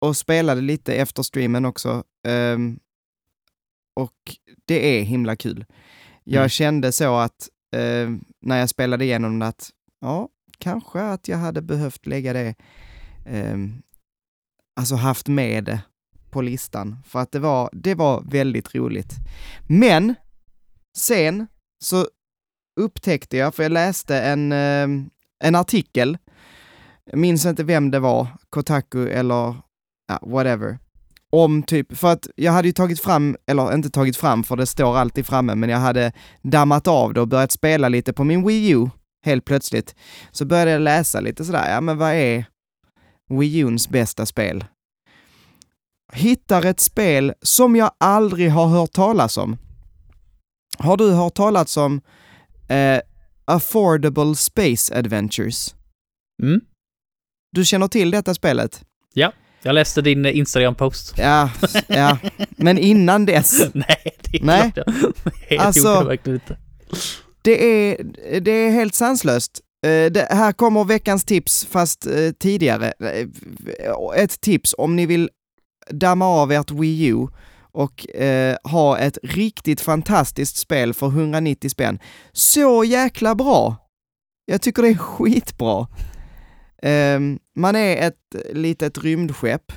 och 0.00 0.16
spelade 0.16 0.60
lite 0.60 0.94
efter 0.94 1.22
streamen 1.22 1.64
också. 1.64 2.04
Eh, 2.28 2.58
och 4.00 4.12
det 4.66 4.98
är 4.98 5.02
himla 5.02 5.36
kul. 5.36 5.64
Jag 6.24 6.40
mm. 6.40 6.48
kände 6.48 6.92
så 6.92 7.16
att 7.16 7.48
eh, 7.76 8.10
när 8.40 8.58
jag 8.58 8.68
spelade 8.68 9.04
igenom 9.04 9.38
det 9.38 9.46
att 9.46 9.70
ja, 10.00 10.28
kanske 10.58 11.00
att 11.00 11.28
jag 11.28 11.38
hade 11.38 11.62
behövt 11.62 12.06
lägga 12.06 12.32
det, 12.32 12.54
eh, 13.26 13.56
alltså 14.76 14.94
haft 14.94 15.28
med 15.28 15.64
det 15.64 15.80
på 16.30 16.42
listan, 16.42 16.96
för 17.06 17.18
att 17.18 17.32
det 17.32 17.38
var, 17.38 17.70
det 17.72 17.94
var 17.94 18.22
väldigt 18.22 18.74
roligt. 18.74 19.14
Men 19.68 20.14
sen 20.96 21.46
så 21.84 22.06
upptäckte 22.80 23.36
jag, 23.36 23.54
för 23.54 23.62
jag 23.62 23.72
läste 23.72 24.18
en, 24.18 24.52
eh, 24.52 24.88
en 25.44 25.54
artikel 25.54 26.18
jag 27.04 27.18
minns 27.18 27.46
inte 27.46 27.64
vem 27.64 27.90
det 27.90 27.98
var, 27.98 28.26
Kotaku 28.50 29.08
eller 29.08 29.56
ja, 30.08 30.18
whatever. 30.22 30.78
Om 31.36 31.62
typ, 31.62 31.96
för 31.96 32.12
att 32.12 32.28
jag 32.36 32.52
hade 32.52 32.68
ju 32.68 32.72
tagit 32.72 33.00
fram, 33.00 33.36
eller 33.46 33.74
inte 33.74 33.90
tagit 33.90 34.16
fram 34.16 34.44
för 34.44 34.56
det 34.56 34.66
står 34.66 34.96
alltid 34.96 35.26
framme, 35.26 35.54
men 35.54 35.68
jag 35.68 35.78
hade 35.78 36.12
dammat 36.42 36.86
av 36.88 37.14
det 37.14 37.20
och 37.20 37.28
börjat 37.28 37.52
spela 37.52 37.88
lite 37.88 38.12
på 38.12 38.24
min 38.24 38.46
Wii 38.46 38.70
U 38.70 38.90
helt 39.24 39.44
plötsligt. 39.44 39.94
Så 40.30 40.44
började 40.44 40.70
jag 40.70 40.82
läsa 40.82 41.20
lite 41.20 41.44
sådär, 41.44 41.74
ja 41.74 41.80
men 41.80 41.98
vad 41.98 42.12
är 42.12 42.44
Wii 43.30 43.64
U's 43.64 43.90
bästa 43.90 44.26
spel? 44.26 44.64
Hittar 46.12 46.64
ett 46.64 46.80
spel 46.80 47.34
som 47.42 47.76
jag 47.76 47.90
aldrig 48.00 48.50
har 48.50 48.66
hört 48.66 48.92
talas 48.92 49.36
om. 49.36 49.56
Har 50.78 50.96
du 50.96 51.10
hört 51.12 51.34
talas 51.34 51.76
om 51.76 52.00
eh, 52.68 53.00
Affordable 53.44 54.34
Space 54.34 54.98
Adventures? 54.98 55.74
Mm. 56.42 56.60
Du 57.52 57.64
känner 57.64 57.88
till 57.88 58.10
detta 58.10 58.34
spelet? 58.34 58.84
Ja, 59.14 59.32
jag 59.62 59.74
läste 59.74 60.02
din 60.02 60.26
Instagram-post. 60.26 61.14
Ja, 61.16 61.50
ja. 61.86 62.18
men 62.56 62.78
innan 62.78 63.26
dess. 63.26 63.62
Nej, 63.74 64.16
det 64.30 64.36
är 64.38 64.44
Nej. 64.44 64.72
klart 64.72 64.86
jag... 64.86 65.12
Nej, 65.50 65.58
Alltså- 65.58 65.88
jag 65.88 66.04
verkligen 66.04 66.40
inte. 66.40 66.56
Det 67.42 67.64
är, 67.64 68.04
det 68.40 68.50
är 68.50 68.70
helt 68.70 68.94
sanslöst. 68.94 69.60
Eh, 69.86 70.12
Det, 70.12 70.26
här 70.30 70.52
kommer 70.52 70.84
veckans 70.84 71.24
tips, 71.24 71.66
fast 71.70 72.06
eh, 72.06 72.30
tidigare. 72.38 72.86
Eh, 73.00 74.22
Ett 74.22 74.40
tips 74.40 74.74
om 74.78 74.96
ni 74.96 75.06
vill 75.06 75.30
damma 75.90 76.26
av 76.26 76.52
ert 76.52 76.70
Wii 76.70 77.06
U 77.06 77.26
och 77.72 78.16
eh, 78.16 78.56
ha 78.64 78.98
ett 78.98 79.18
riktigt 79.22 79.80
fantastiskt 79.80 80.56
spel 80.56 80.94
för 80.94 81.06
190 81.06 81.68
spänn. 81.70 81.98
Så 82.32 82.84
jäkla 82.84 83.34
bra! 83.34 83.76
Jag 84.44 84.62
tycker 84.62 84.82
det 84.82 84.88
är 84.88 84.94
skitbra. 84.94 85.86
Ehm, 86.82 87.38
man 87.56 87.76
är 87.76 88.08
ett 88.08 88.34
litet 88.52 88.98
rymdskepp 88.98 89.72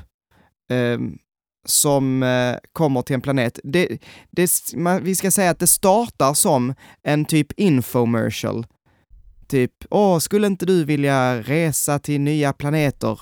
ehm, 0.72 1.18
som 1.66 2.24
eh, 2.24 2.56
kommer 2.74 3.02
till 3.02 3.14
en 3.14 3.22
planet. 3.22 3.60
Det, 3.64 3.98
det, 4.32 4.50
man, 4.76 5.04
vi 5.04 5.16
ska 5.16 5.32
säga 5.32 5.50
att 5.50 5.60
det 5.60 5.68
startar 5.68 6.34
som 6.34 6.74
en 7.04 7.26
typ 7.26 7.52
infomercial. 7.60 8.68
Typ, 9.48 9.72
åh, 9.90 10.20
skulle 10.20 10.48
inte 10.48 10.66
du 10.66 10.84
vilja 10.84 11.42
resa 11.42 12.00
till 12.00 12.22
nya 12.22 12.54
planeter? 12.54 13.20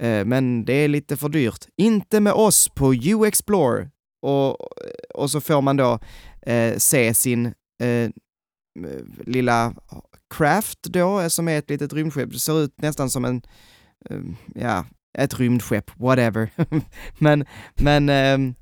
Eh, 0.00 0.24
men 0.24 0.64
det 0.64 0.72
är 0.72 0.88
lite 0.88 1.16
för 1.16 1.28
dyrt. 1.28 1.66
Inte 1.76 2.20
med 2.20 2.32
oss 2.32 2.68
på 2.68 2.94
U-Explore. 2.94 3.90
Och, 4.22 4.56
och 5.14 5.30
så 5.30 5.40
får 5.40 5.62
man 5.62 5.76
då 5.76 5.98
eh, 6.42 6.76
se 6.76 7.14
sin 7.14 7.46
eh, 7.82 8.10
lilla 9.26 9.74
craft 10.30 10.82
då, 10.82 11.20
eh, 11.20 11.28
som 11.28 11.48
är 11.48 11.58
ett 11.58 11.70
litet 11.70 11.92
rymdskepp. 11.92 12.32
Det 12.32 12.38
ser 12.38 12.62
ut 12.62 12.74
nästan 12.82 13.10
som 13.10 13.24
en, 13.24 13.42
eh, 14.10 14.20
ja, 14.54 14.84
ett 15.18 15.38
rymdskepp, 15.38 15.90
whatever. 15.96 16.50
men, 17.18 17.44
men, 17.74 18.08
um, 18.08 18.54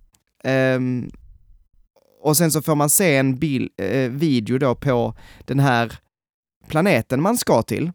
um, 0.52 1.10
och 2.20 2.36
sen 2.36 2.52
så 2.52 2.62
får 2.62 2.74
man 2.74 2.90
se 2.90 3.16
en 3.16 3.38
bil, 3.38 3.70
eh, 3.76 4.10
video 4.10 4.58
då 4.58 4.74
på 4.74 5.14
den 5.44 5.60
här 5.60 5.98
planeten 6.68 7.22
man 7.22 7.38
ska 7.38 7.62
till. 7.62 7.92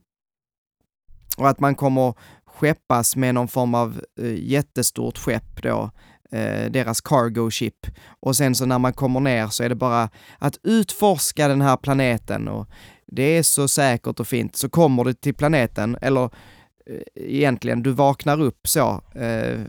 Och 1.37 1.49
att 1.49 1.59
man 1.59 1.75
kommer 1.75 2.13
skeppas 2.45 3.15
med 3.15 3.35
någon 3.35 3.47
form 3.47 3.75
av 3.75 4.01
eh, 4.19 4.43
jättestort 4.43 5.17
skepp 5.17 5.63
då, 5.63 5.91
eh, 6.31 6.71
deras 6.71 7.01
cargo 7.01 7.51
ship. 7.51 7.87
Och 8.21 8.35
sen 8.35 8.55
så 8.55 8.65
när 8.65 8.79
man 8.79 8.93
kommer 8.93 9.19
ner 9.19 9.47
så 9.47 9.63
är 9.63 9.69
det 9.69 9.75
bara 9.75 10.09
att 10.37 10.57
utforska 10.63 11.47
den 11.47 11.61
här 11.61 11.77
planeten 11.77 12.47
och 12.47 12.69
det 13.15 13.37
är 13.37 13.43
så 13.43 13.67
säkert 13.67 14.19
och 14.19 14.27
fint. 14.27 14.55
Så 14.55 14.69
kommer 14.69 15.03
du 15.03 15.13
till 15.13 15.33
planeten, 15.33 15.97
eller 16.01 16.23
eh, 16.89 17.01
egentligen, 17.15 17.83
du 17.83 17.91
vaknar 17.91 18.41
upp 18.41 18.67
så 18.67 19.01
eh, 19.15 19.59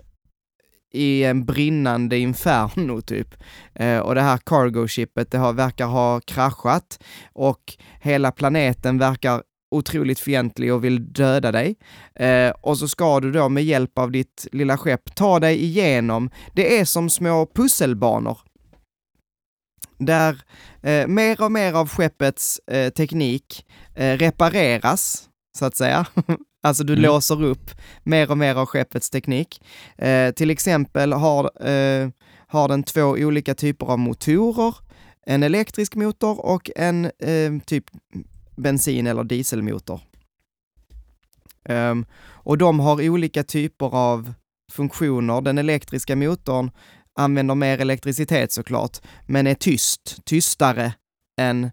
i 0.95 1.25
en 1.25 1.45
brinnande 1.45 2.19
inferno 2.19 3.01
typ. 3.01 3.35
Eh, 3.75 3.99
och 3.99 4.15
det 4.15 4.21
här 4.21 4.37
cargo-shippet, 4.37 5.31
det 5.31 5.39
har, 5.39 5.53
verkar 5.53 5.87
ha 5.87 6.21
kraschat 6.21 7.05
och 7.33 7.75
hela 8.01 8.33
planeten 8.33 8.99
verkar 8.99 9.43
otroligt 9.71 10.21
fientlig 10.21 10.73
och 10.73 10.85
vill 10.85 11.13
döda 11.13 11.53
dig. 11.53 11.77
Eh, 12.15 12.51
och 12.51 12.79
så 12.79 12.89
ska 12.89 13.21
du 13.21 13.33
då 13.33 13.49
med 13.49 13.65
hjälp 13.65 13.99
av 13.99 14.11
ditt 14.11 14.47
lilla 14.53 14.79
skepp 14.79 15.15
ta 15.15 15.41
dig 15.41 15.65
igenom. 15.65 16.31
Det 16.53 16.79
är 16.79 16.85
som 16.85 17.11
små 17.11 17.47
pusselbanor. 17.55 18.39
Där 19.99 20.43
eh, 20.83 21.07
mer 21.07 21.43
och 21.43 21.53
mer 21.53 21.73
av 21.73 21.89
skeppets 21.89 22.59
eh, 22.59 22.91
teknik 22.91 23.67
eh, 23.95 24.17
repareras, 24.19 25.29
så 25.59 25.65
att 25.65 25.77
säga. 25.77 26.07
alltså 26.63 26.85
du 26.85 26.93
Mm. 26.93 27.03
låser 27.05 27.43
upp 27.43 27.71
mer 28.03 28.31
och 28.31 28.39
mer 28.39 28.55
av 28.55 28.67
skeppets 28.67 29.11
teknik. 29.11 29.61
Eh, 29.99 30.31
till 30.33 30.51
exempel 30.51 31.13
har, 31.13 31.69
eh, 31.69 32.09
har 32.47 32.69
den 32.69 32.83
två 32.83 33.03
olika 33.03 33.55
typer 33.55 33.87
av 33.87 33.99
motorer, 33.99 34.75
en 35.27 35.43
elektrisk 35.43 35.95
motor 35.95 36.47
och 36.47 36.71
en 36.77 37.05
eh, 37.05 37.53
typ 37.67 37.85
bensin 38.57 39.07
eller 39.07 39.25
dieselmotor. 39.25 40.01
Ehm, 41.69 42.07
och 42.27 42.59
de 42.59 42.81
har 42.81 43.09
olika 43.09 43.45
typer 43.45 43.95
av 43.97 44.35
funktioner. 44.73 45.41
Den 45.41 45.59
elektriska 45.59 46.17
motorn 46.17 46.71
använder 47.15 47.55
mer 47.55 47.81
elektricitet 47.81 48.53
såklart, 48.53 48.99
men 49.27 49.47
är 49.47 49.55
tyst, 49.55 50.25
tystare 50.25 50.95
än 51.41 51.71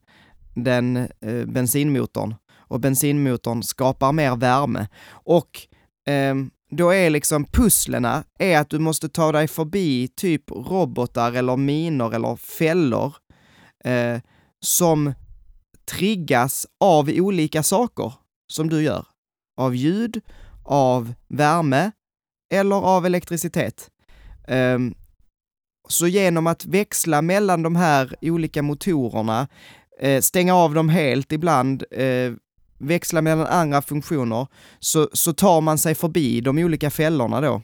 den 0.56 0.98
eh, 0.98 1.46
bensinmotorn. 1.46 2.36
Och 2.54 2.80
bensinmotorn 2.80 3.64
skapar 3.64 4.12
mer 4.12 4.36
värme. 4.36 4.88
Och 5.10 5.68
eh, 6.08 6.36
då 6.72 6.90
är 6.94 7.10
liksom 7.10 7.46
pusslerna 7.46 8.24
är 8.40 8.58
att 8.58 8.70
du 8.70 8.80
måste 8.80 9.10
ta 9.10 9.32
dig 9.32 9.48
förbi 9.48 10.08
typ 10.08 10.52
robotar 10.52 11.34
eller 11.34 11.58
minor 11.58 12.14
eller 12.14 12.36
fällor 12.36 13.16
eh, 13.84 14.20
som 14.60 15.14
triggas 15.92 16.68
av 16.80 17.10
olika 17.10 17.64
saker 17.64 18.14
som 18.54 18.70
du 18.70 18.82
gör. 18.82 19.06
Av 19.58 19.76
ljud, 19.76 20.22
av 20.64 21.14
värme 21.28 21.92
eller 22.54 22.76
av 22.76 23.06
elektricitet. 23.06 23.90
Ehm, 24.48 24.94
så 25.90 26.08
genom 26.08 26.48
att 26.48 26.66
växla 26.66 27.22
mellan 27.22 27.64
de 27.64 27.76
här 27.76 28.16
olika 28.22 28.62
motorerna, 28.62 29.48
eh, 30.00 30.22
stänga 30.22 30.56
av 30.56 30.74
dem 30.74 30.90
helt 30.90 31.32
ibland, 31.32 31.84
eh, 31.92 32.34
växla 32.78 33.22
mellan 33.22 33.48
andra 33.48 33.82
funktioner, 33.82 34.48
så, 34.80 35.10
så 35.14 35.34
tar 35.34 35.62
man 35.62 35.78
sig 35.78 35.96
förbi 35.96 36.42
de 36.42 36.58
olika 36.58 36.90
fällorna 36.90 37.42
då. 37.42 37.62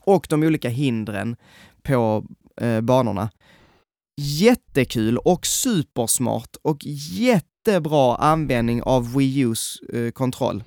Och 0.00 0.26
de 0.30 0.42
olika 0.42 0.68
hindren 0.68 1.36
på 1.82 2.24
eh, 2.60 2.80
banorna. 2.80 3.30
Jättekul 4.20 5.18
och 5.18 5.46
supersmart 5.46 6.56
och 6.62 6.78
jättebra 7.10 8.16
användning 8.16 8.82
av 8.82 9.14
Wii 9.14 9.44
U's 9.44 9.94
eh, 9.94 10.10
kontroll. 10.10 10.64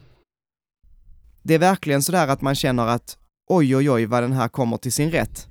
Det 1.43 1.53
är 1.53 1.59
verkligen 1.59 2.01
sådär 2.01 2.27
att 2.27 2.41
man 2.41 2.55
känner 2.55 2.87
att 2.87 3.17
oj, 3.49 3.75
oj, 3.75 3.91
oj, 3.91 4.05
vad 4.05 4.23
den 4.23 4.33
här 4.33 4.47
kommer 4.47 4.77
till 4.77 4.93
sin 4.93 5.11
rätt. 5.11 5.48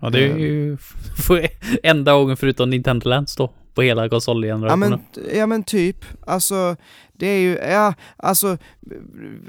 Ja, 0.00 0.10
det 0.10 0.24
är 0.24 0.36
ju 0.38 0.76
för 1.26 1.48
enda 1.82 2.12
gången 2.12 2.36
förutom 2.36 2.70
Nintendo 2.70 3.08
Lands 3.08 3.36
då, 3.36 3.52
på 3.74 3.82
hela 3.82 4.02
Ja 4.02 4.08
konsolgenerationen. 4.08 4.90
men, 5.14 5.24
ja 5.36 5.46
men 5.46 5.62
typ, 5.62 6.04
alltså 6.26 6.76
det 7.12 7.26
är 7.26 7.40
ju, 7.40 7.54
ja, 7.54 7.94
alltså 8.16 8.58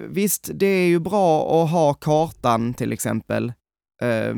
visst 0.10 0.50
det 0.54 0.66
är 0.68 0.88
ju 0.88 1.00
bra 1.00 1.64
att 1.64 1.72
ha 1.72 1.94
kartan 1.94 2.74
till 2.74 2.92
exempel 2.92 3.54
eh, 4.02 4.36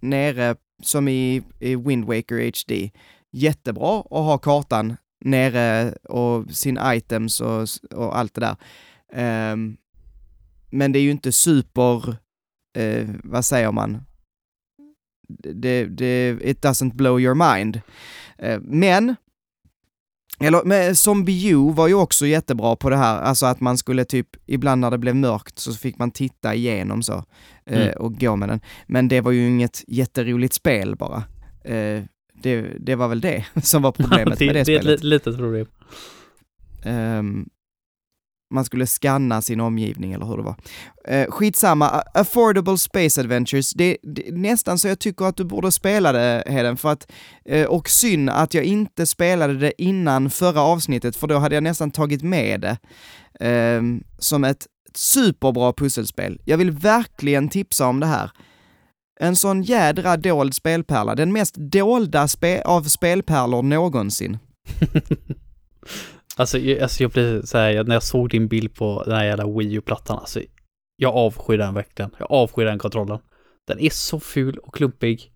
nere 0.00 0.56
som 0.82 1.08
i, 1.08 1.42
i 1.60 1.76
Wind 1.76 2.04
Waker 2.04 2.44
HD. 2.44 2.90
Jättebra 3.32 4.00
att 4.00 4.06
ha 4.10 4.38
kartan 4.38 4.96
nere 5.24 5.92
och 5.92 6.50
sin 6.50 6.78
items 6.84 7.40
och, 7.40 7.68
och 7.94 8.18
allt 8.18 8.34
det 8.34 8.40
där. 8.40 8.56
Ehm, 9.12 9.76
men 10.70 10.92
det 10.92 10.98
är 10.98 11.02
ju 11.02 11.10
inte 11.10 11.32
super, 11.32 12.16
eh, 12.78 13.08
vad 13.24 13.44
säger 13.44 13.72
man? 13.72 14.02
Det, 15.28 15.84
det, 15.84 16.38
it 16.42 16.64
doesn't 16.64 16.94
blow 16.94 17.20
your 17.20 17.54
mind. 17.54 17.80
Eh, 18.38 18.60
men 18.60 19.16
eller 20.40 20.64
men 20.64 20.96
Zombie 20.96 21.54
var 21.54 21.88
ju 21.88 21.94
också 21.94 22.26
jättebra 22.26 22.76
på 22.76 22.90
det 22.90 22.96
här, 22.96 23.20
alltså 23.22 23.46
att 23.46 23.60
man 23.60 23.78
skulle 23.78 24.04
typ, 24.04 24.28
ibland 24.46 24.80
när 24.80 24.90
det 24.90 24.98
blev 24.98 25.16
mörkt 25.16 25.58
så 25.58 25.72
fick 25.72 25.98
man 25.98 26.10
titta 26.10 26.54
igenom 26.54 27.02
så 27.02 27.24
eh, 27.66 27.82
Mm. 27.82 27.94
och 27.98 28.20
gå 28.20 28.36
med 28.36 28.48
den. 28.48 28.60
Men 28.86 29.08
det 29.08 29.20
var 29.20 29.30
ju 29.32 29.46
inget 29.48 29.84
jätteroligt 29.88 30.54
spel 30.54 30.96
bara. 30.96 31.22
Eh, 31.64 32.02
det, 32.42 32.62
det 32.80 32.94
var 32.94 33.08
väl 33.08 33.20
det 33.20 33.44
som 33.62 33.82
var 33.82 33.92
problemet 33.92 34.38
det, 34.38 34.46
med 34.46 34.54
det, 34.54 34.62
det 34.64 34.72
är 34.72 34.76
ett 34.78 34.82
spelet. 34.82 35.02
li- 35.02 35.08
litet 35.10 35.36
problem. 35.36 35.66
Ehm, 36.82 37.48
man 38.56 38.64
skulle 38.64 38.86
scanna 38.86 39.42
sin 39.42 39.60
omgivning 39.60 40.12
eller 40.12 40.26
hur 40.26 40.36
det 40.36 40.42
var. 40.42 40.56
Eh, 41.08 41.30
skitsamma, 41.30 41.88
Affordable 42.14 42.78
Space 42.78 43.20
Adventures, 43.20 43.72
det, 43.72 43.96
det 44.02 44.28
är 44.28 44.32
nästan 44.32 44.78
så 44.78 44.88
jag 44.88 44.98
tycker 44.98 45.24
att 45.24 45.36
du 45.36 45.44
borde 45.44 45.72
spela 45.72 46.12
det 46.12 46.44
Heden, 46.46 46.76
för 46.76 46.92
att, 46.92 47.12
eh, 47.44 47.66
och 47.66 47.88
synd 47.88 48.30
att 48.30 48.54
jag 48.54 48.64
inte 48.64 49.06
spelade 49.06 49.54
det 49.54 49.82
innan 49.82 50.30
förra 50.30 50.60
avsnittet, 50.60 51.16
för 51.16 51.26
då 51.26 51.38
hade 51.38 51.54
jag 51.54 51.64
nästan 51.64 51.90
tagit 51.90 52.22
med 52.22 52.60
det 52.60 52.76
eh, 53.46 53.82
som 54.18 54.44
ett 54.44 54.66
ett 54.96 55.00
superbra 55.00 55.72
pusselspel. 55.72 56.40
Jag 56.44 56.58
vill 56.58 56.70
verkligen 56.70 57.48
tipsa 57.48 57.86
om 57.86 58.00
det 58.00 58.06
här. 58.06 58.30
En 59.20 59.36
sån 59.36 59.62
jädra 59.62 60.16
dold 60.16 60.54
spelpärla. 60.54 61.14
Den 61.14 61.32
mest 61.32 61.54
dolda 61.54 62.28
spe 62.28 62.62
av 62.62 62.82
spelpärlor 62.82 63.62
någonsin. 63.62 64.38
alltså, 66.36 66.58
jag, 66.58 66.80
alltså 66.82 67.02
jag 67.02 67.10
blir 67.10 67.42
så 67.42 67.58
här, 67.58 67.84
när 67.84 67.94
jag 67.94 68.02
såg 68.02 68.30
din 68.30 68.48
bild 68.48 68.74
på 68.74 69.02
den 69.06 69.14
här 69.16 69.24
jävla 69.24 69.46
Wii 69.46 69.74
U-plattan, 69.74 70.18
alltså 70.18 70.40
jag 70.96 71.14
avskyr 71.14 71.58
den 71.58 71.74
verkligen. 71.74 72.10
Jag 72.18 72.30
avskyr 72.32 72.64
den 72.64 72.78
kontrollen. 72.78 73.18
Den 73.66 73.80
är 73.80 73.90
så 73.90 74.20
ful 74.20 74.58
och 74.58 74.74
klumpig. 74.74 75.32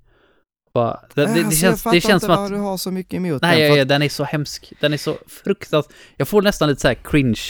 Bara, 0.75 1.01
det, 1.15 1.25
Nej, 1.27 1.35
det, 1.35 1.41
det 1.41 1.47
alltså, 1.47 1.61
känns, 1.61 1.63
jag 1.85 1.95
det 1.95 2.01
fattar 2.01 2.09
känns 2.11 2.23
inte 2.23 2.35
att... 2.35 2.51
du 2.51 2.57
har 2.57 2.77
så 2.77 2.91
mycket 2.91 3.15
emot 3.15 3.43
Nej, 3.43 3.63
den. 3.69 3.77
ja, 3.77 3.83
att- 3.83 3.89
den 3.89 4.03
är 4.03 4.09
så 4.09 4.25
hemsk. 4.25 4.73
Den 4.81 4.93
är 4.93 4.97
så 4.97 5.17
fruktansvärt... 5.27 5.95
Jag 6.17 6.29
får 6.29 6.43
nästan 6.43 6.69
lite 6.69 6.81
så 6.81 6.89
här 6.89 6.95
cringe 6.95 7.41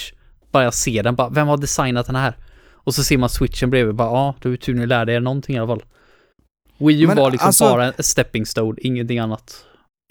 bara 0.50 0.64
jag 0.64 0.74
ser 0.74 1.02
den. 1.02 1.14
Bara, 1.14 1.28
vem 1.28 1.48
har 1.48 1.56
designat 1.56 2.06
den 2.06 2.16
här? 2.16 2.34
Och 2.72 2.94
så 2.94 3.04
ser 3.04 3.18
man 3.18 3.28
switchen 3.28 3.70
bredvid. 3.70 3.94
Bara, 3.94 4.08
ja, 4.10 4.34
du 4.42 4.52
är 4.52 4.56
tur 4.56 4.74
ni 4.74 4.86
lärde 4.86 5.12
er 5.12 5.20
någonting 5.20 5.56
i 5.56 5.58
alla 5.58 5.66
fall. 5.68 5.82
Wii 6.78 7.02
U 7.02 7.06
Men, 7.06 7.16
var 7.16 7.30
liksom 7.30 7.46
alltså- 7.46 7.64
bara 7.64 7.84
en 7.92 8.02
stepping 8.02 8.46
stone, 8.46 8.78
ingenting 8.80 9.18
annat. 9.18 9.64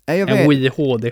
Nej, 0.08 0.20
jag 0.20 0.30
En 0.30 0.38
vet, 0.38 0.50
Wii 0.50 0.68
HD. 0.70 1.12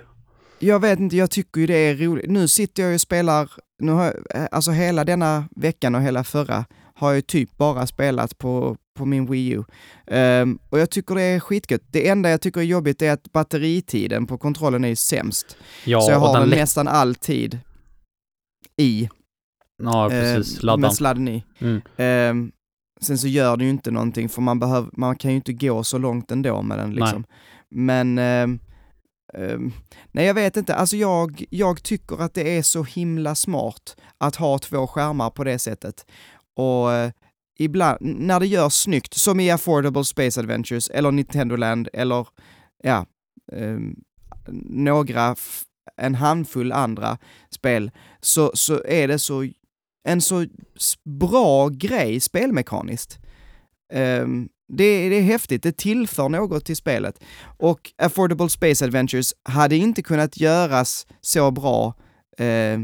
Jag 0.60 0.80
vet 0.80 1.00
inte, 1.00 1.16
jag 1.18 1.32
tycker 1.32 1.62
ju 1.62 1.68
det 1.68 1.74
är 1.78 1.96
roligt. 1.96 2.30
Nu 2.30 2.48
sitter 2.48 2.84
jag 2.84 2.90
ju 2.90 2.96
och 2.96 3.02
spelar, 3.02 3.52
nu 3.80 3.92
har, 3.92 4.04
jag- 4.06 4.42
eh, 4.42 4.48
alltså 4.52 4.72
hela 4.72 5.04
denna 5.04 5.44
veckan 5.56 5.96
och 5.96 6.02
hela 6.02 6.24
förra 6.24 6.66
har 6.96 7.10
jag 7.10 7.16
ju 7.16 7.22
typ 7.22 7.58
bara 7.58 7.88
spelat 7.88 8.38
på, 8.38 8.78
på 9.00 9.06
min 9.06 9.26
Wii 9.32 9.50
U. 9.50 9.64
Ehm, 10.08 10.60
och 10.70 10.80
jag 10.80 10.90
tycker 10.90 11.16
det 11.16 11.22
är 11.22 11.40
skitgött. 11.40 11.82
Det 11.92 12.08
enda 12.10 12.30
jag 12.30 12.42
tycker 12.42 12.60
är 12.62 12.66
jobbigt 12.66 13.02
är 13.02 13.12
att 13.12 13.32
batteritiden 13.32 14.26
på 14.28 14.38
kontrollen 14.38 14.84
är 14.84 14.88
ju 14.90 14.96
sämst. 14.96 15.58
Ja, 15.86 16.02
så 16.02 16.12
jag 16.12 16.20
har 16.20 16.40
den 16.40 16.50
nästan 16.50 16.88
all 16.88 17.16
tid 17.16 17.60
i, 18.78 19.10
Ja, 19.84 20.10
precis. 20.10 20.58
eh, 20.58 20.64
Laddan. 20.64 20.82
med 20.82 20.94
sladden 20.94 21.28
i. 21.28 21.44
Mm. 21.60 21.82
Ehm, 21.98 22.52
sen 23.02 23.18
så 23.18 23.28
gör 23.28 23.58
det 23.58 23.64
ju 23.64 23.70
inte 23.70 23.92
någonting 23.92 24.30
för 24.30 24.42
man, 24.42 24.60
behöver, 24.60 24.90
man 24.94 25.16
kan 25.16 25.32
ju 25.32 25.36
inte 25.38 25.54
gå 25.54 25.84
så 25.84 25.98
långt 25.98 26.32
ändå 26.32 26.62
med 26.62 26.78
den 26.80 26.94
liksom. 26.94 27.24
Men, 27.70 28.18
ehm, 28.18 28.60
Um, 29.34 29.74
nej 30.12 30.26
jag 30.26 30.34
vet 30.34 30.58
inte, 30.58 30.76
alltså 30.76 30.98
jag, 30.98 31.46
jag 31.50 31.84
tycker 31.84 32.22
att 32.22 32.34
det 32.34 32.58
är 32.58 32.62
så 32.62 32.84
himla 32.84 33.36
smart 33.36 33.98
att 34.18 34.36
ha 34.36 34.60
två 34.60 34.88
skärmar 34.88 35.30
på 35.30 35.44
det 35.44 35.60
sättet. 35.60 36.06
Och 36.56 36.88
uh, 36.90 37.12
ibland, 37.60 37.98
när 38.02 38.40
det 38.40 38.48
görs 38.48 38.74
snyggt, 38.74 39.14
som 39.14 39.40
i 39.40 39.52
Affordable 39.52 40.04
Space 40.04 40.40
Adventures 40.40 40.90
eller 40.90 41.12
Nintendo 41.12 41.56
Land 41.56 41.90
eller 41.94 42.28
ja, 42.84 43.06
um, 43.52 43.96
några, 44.62 45.36
en 45.98 46.16
handfull 46.16 46.72
andra 46.72 47.18
spel, 47.50 47.92
så, 48.22 48.52
så 48.54 48.84
är 48.84 49.08
det 49.08 49.20
så 49.20 49.48
en 50.04 50.22
så 50.22 50.46
bra 51.04 51.70
grej 51.70 52.20
spelmekaniskt. 52.20 53.20
Um, 53.94 54.50
det, 54.68 55.10
det 55.10 55.16
är 55.16 55.22
häftigt, 55.22 55.64
det 55.64 55.78
tillför 55.78 56.30
något 56.30 56.66
till 56.66 56.76
spelet. 56.76 57.24
Och 57.58 57.92
Affordable 57.98 58.50
Space 58.50 58.86
Adventures 58.86 59.34
hade 59.44 59.76
inte 59.76 60.02
kunnat 60.02 60.40
göras 60.40 61.08
så 61.22 61.52
bra 61.52 61.94
eh, 62.38 62.80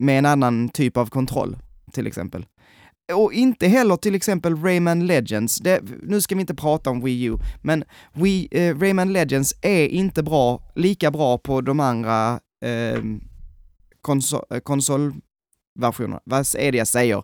med 0.00 0.18
en 0.18 0.26
annan 0.26 0.68
typ 0.68 0.96
av 0.96 1.06
kontroll, 1.06 1.56
till 1.92 2.06
exempel. 2.06 2.46
Och 3.12 3.32
inte 3.32 3.68
heller 3.68 3.96
till 3.96 4.14
exempel 4.14 4.56
Rayman 4.56 5.06
Legends. 5.06 5.58
Det, 5.58 5.80
nu 6.02 6.20
ska 6.20 6.34
vi 6.34 6.40
inte 6.40 6.54
prata 6.54 6.90
om 6.90 7.00
Wii 7.00 7.24
U, 7.24 7.38
men 7.62 7.84
Wii, 8.12 8.48
eh, 8.50 8.78
Rayman 8.78 9.12
Legends 9.12 9.54
är 9.62 9.88
inte 9.88 10.22
bra, 10.22 10.72
lika 10.74 11.10
bra 11.10 11.38
på 11.38 11.60
de 11.60 11.80
andra 11.80 12.40
eh, 12.64 13.02
konso 14.00 14.44
eh, 14.50 14.60
konsol 14.60 15.14
konsolversionerna. 15.76 16.20
Vad 16.24 16.46
är 16.58 16.72
det 16.72 16.78
jag 16.78 16.88
säger? 16.88 17.22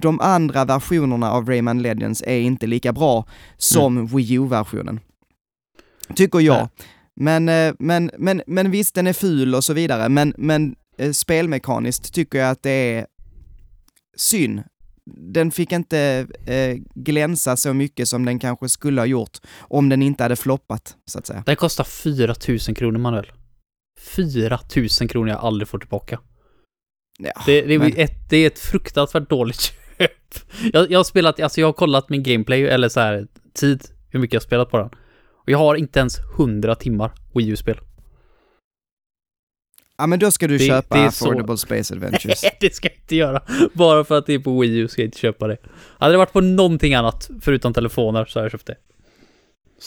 De 0.00 0.20
andra 0.20 0.64
versionerna 0.64 1.32
av 1.32 1.46
Rayman 1.46 1.82
Legends 1.82 2.22
är 2.26 2.40
inte 2.40 2.66
lika 2.66 2.92
bra 2.92 3.26
som 3.56 4.06
Wii 4.06 4.34
U-versionen. 4.34 5.00
Tycker 6.14 6.40
jag. 6.40 6.58
Nej. 6.58 6.86
Men, 7.20 7.48
eh, 7.48 7.74
men, 7.78 8.10
men, 8.18 8.42
men 8.46 8.70
visst, 8.70 8.94
den 8.94 9.06
är 9.06 9.12
ful 9.12 9.54
och 9.54 9.64
så 9.64 9.72
vidare, 9.72 10.08
men, 10.08 10.34
men 10.36 10.76
eh, 10.98 11.12
spelmekaniskt 11.12 12.14
tycker 12.14 12.38
jag 12.38 12.50
att 12.50 12.62
det 12.62 12.70
är 12.70 13.06
synd. 14.16 14.62
Den 15.34 15.50
fick 15.50 15.72
inte 15.72 16.26
eh, 16.46 16.76
glänsa 16.94 17.56
så 17.56 17.74
mycket 17.74 18.08
som 18.08 18.24
den 18.24 18.38
kanske 18.38 18.68
skulle 18.68 19.00
ha 19.00 19.06
gjort 19.06 19.38
om 19.70 19.88
den 19.88 20.02
inte 20.02 20.22
hade 20.22 20.36
floppat, 20.36 20.96
så 21.06 21.18
att 21.18 21.26
säga. 21.26 21.42
Den 21.46 21.56
kostar 21.56 21.84
4000 21.84 22.74
kronor 22.74 22.98
manuell. 22.98 23.32
4000 24.00 25.08
kronor 25.08 25.28
jag 25.28 25.40
aldrig 25.40 25.68
får 25.68 25.78
tillbaka. 25.78 26.20
Ja, 27.22 27.32
Det, 27.46 27.62
det, 27.62 27.74
är, 27.74 27.78
men- 27.78 27.92
ett, 27.96 28.30
det 28.30 28.36
är 28.36 28.46
ett 28.46 28.58
fruktansvärt 28.58 29.30
dåligt 29.30 29.60
köp. 29.98 30.10
Jag, 30.72 30.90
jag 30.90 30.98
har 30.98 31.04
spelat, 31.04 31.40
alltså 31.40 31.60
jag 31.60 31.68
har 31.68 31.72
kollat 31.72 32.08
min 32.08 32.22
gameplay, 32.22 32.62
eller 32.66 32.88
så 32.88 33.00
här 33.00 33.26
tid, 33.54 33.84
hur 34.10 34.20
mycket 34.20 34.34
jag 34.34 34.40
har 34.40 34.46
spelat 34.46 34.70
på 34.70 34.78
den. 34.78 34.86
Och 35.34 35.50
jag 35.50 35.58
har 35.58 35.74
inte 35.74 35.98
ens 36.00 36.18
100 36.38 36.74
timmar 36.74 37.12
Wii 37.34 37.48
U-spel. 37.48 37.78
ja, 39.98 40.06
men 40.06 40.18
då 40.18 40.30
ska 40.30 40.46
du 40.48 40.58
Det- 40.58 40.66
köpa 40.66 40.96
det 40.96 41.02
är 41.02 41.10
så- 41.10 41.24
Affordable 41.24 41.56
Space 41.56 41.94
Adventures. 41.94 42.42
Nej, 42.42 42.56
det 42.60 42.74
ska 42.74 42.88
jag 42.88 42.96
inte 42.96 43.16
göra. 43.16 43.42
Bara 43.72 44.04
för 44.04 44.18
att 44.18 44.26
det 44.26 44.34
är 44.34 44.38
på 44.38 44.60
Wii 44.60 44.76
U 44.78 44.88
ska 44.88 45.02
jag 45.02 45.06
inte 45.06 45.18
köpa 45.18 45.46
det. 45.46 45.56
Hade 45.98 46.12
det 46.14 46.18
varit 46.18 46.32
på 46.32 46.40
någonting 46.40 46.94
annat, 46.94 47.30
förutom 47.40 47.72
telefoner, 47.74 48.24
så 48.24 48.38
hade 48.38 48.44
jag 48.44 48.52
köpt 48.52 48.66
det. 48.66 48.76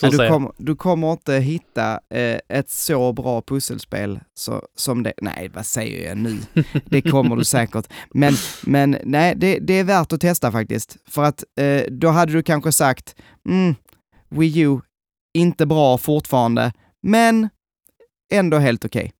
Men 0.02 0.12
du, 0.12 0.18
jag. 0.18 0.32
kom, 0.32 0.52
du 0.58 0.76
kommer 0.76 1.12
inte 1.12 1.34
hitta 1.34 2.00
eh, 2.10 2.40
ett 2.50 2.70
så 2.70 3.14
bra 3.14 3.42
pusselspel 3.42 4.20
så, 4.34 4.64
som 4.76 5.04
det. 5.04 5.14
Nej, 5.22 5.52
vad 5.54 5.66
säger 5.66 6.08
jag 6.10 6.18
nu? 6.18 6.38
Det 6.86 7.02
kommer 7.02 7.36
du 7.36 7.44
säkert. 7.58 7.88
Men, 8.14 8.34
men 8.64 8.98
nej, 9.04 9.34
det, 9.38 9.60
det 9.60 9.74
är 9.74 9.84
värt 9.84 10.14
att 10.14 10.22
testa 10.22 10.52
faktiskt. 10.52 10.98
För 11.08 11.24
att 11.24 11.44
eh, 11.60 11.84
då 11.92 12.08
hade 12.08 12.34
du 12.34 12.44
kanske 12.44 12.72
sagt, 12.72 13.16
mm, 13.50 13.76
Wii 14.30 14.60
U, 14.60 14.80
inte 15.34 15.66
bra 15.66 15.98
fortfarande, 15.98 16.74
men 17.04 17.50
ändå 18.34 18.58
helt 18.58 18.86
okej. 18.86 19.12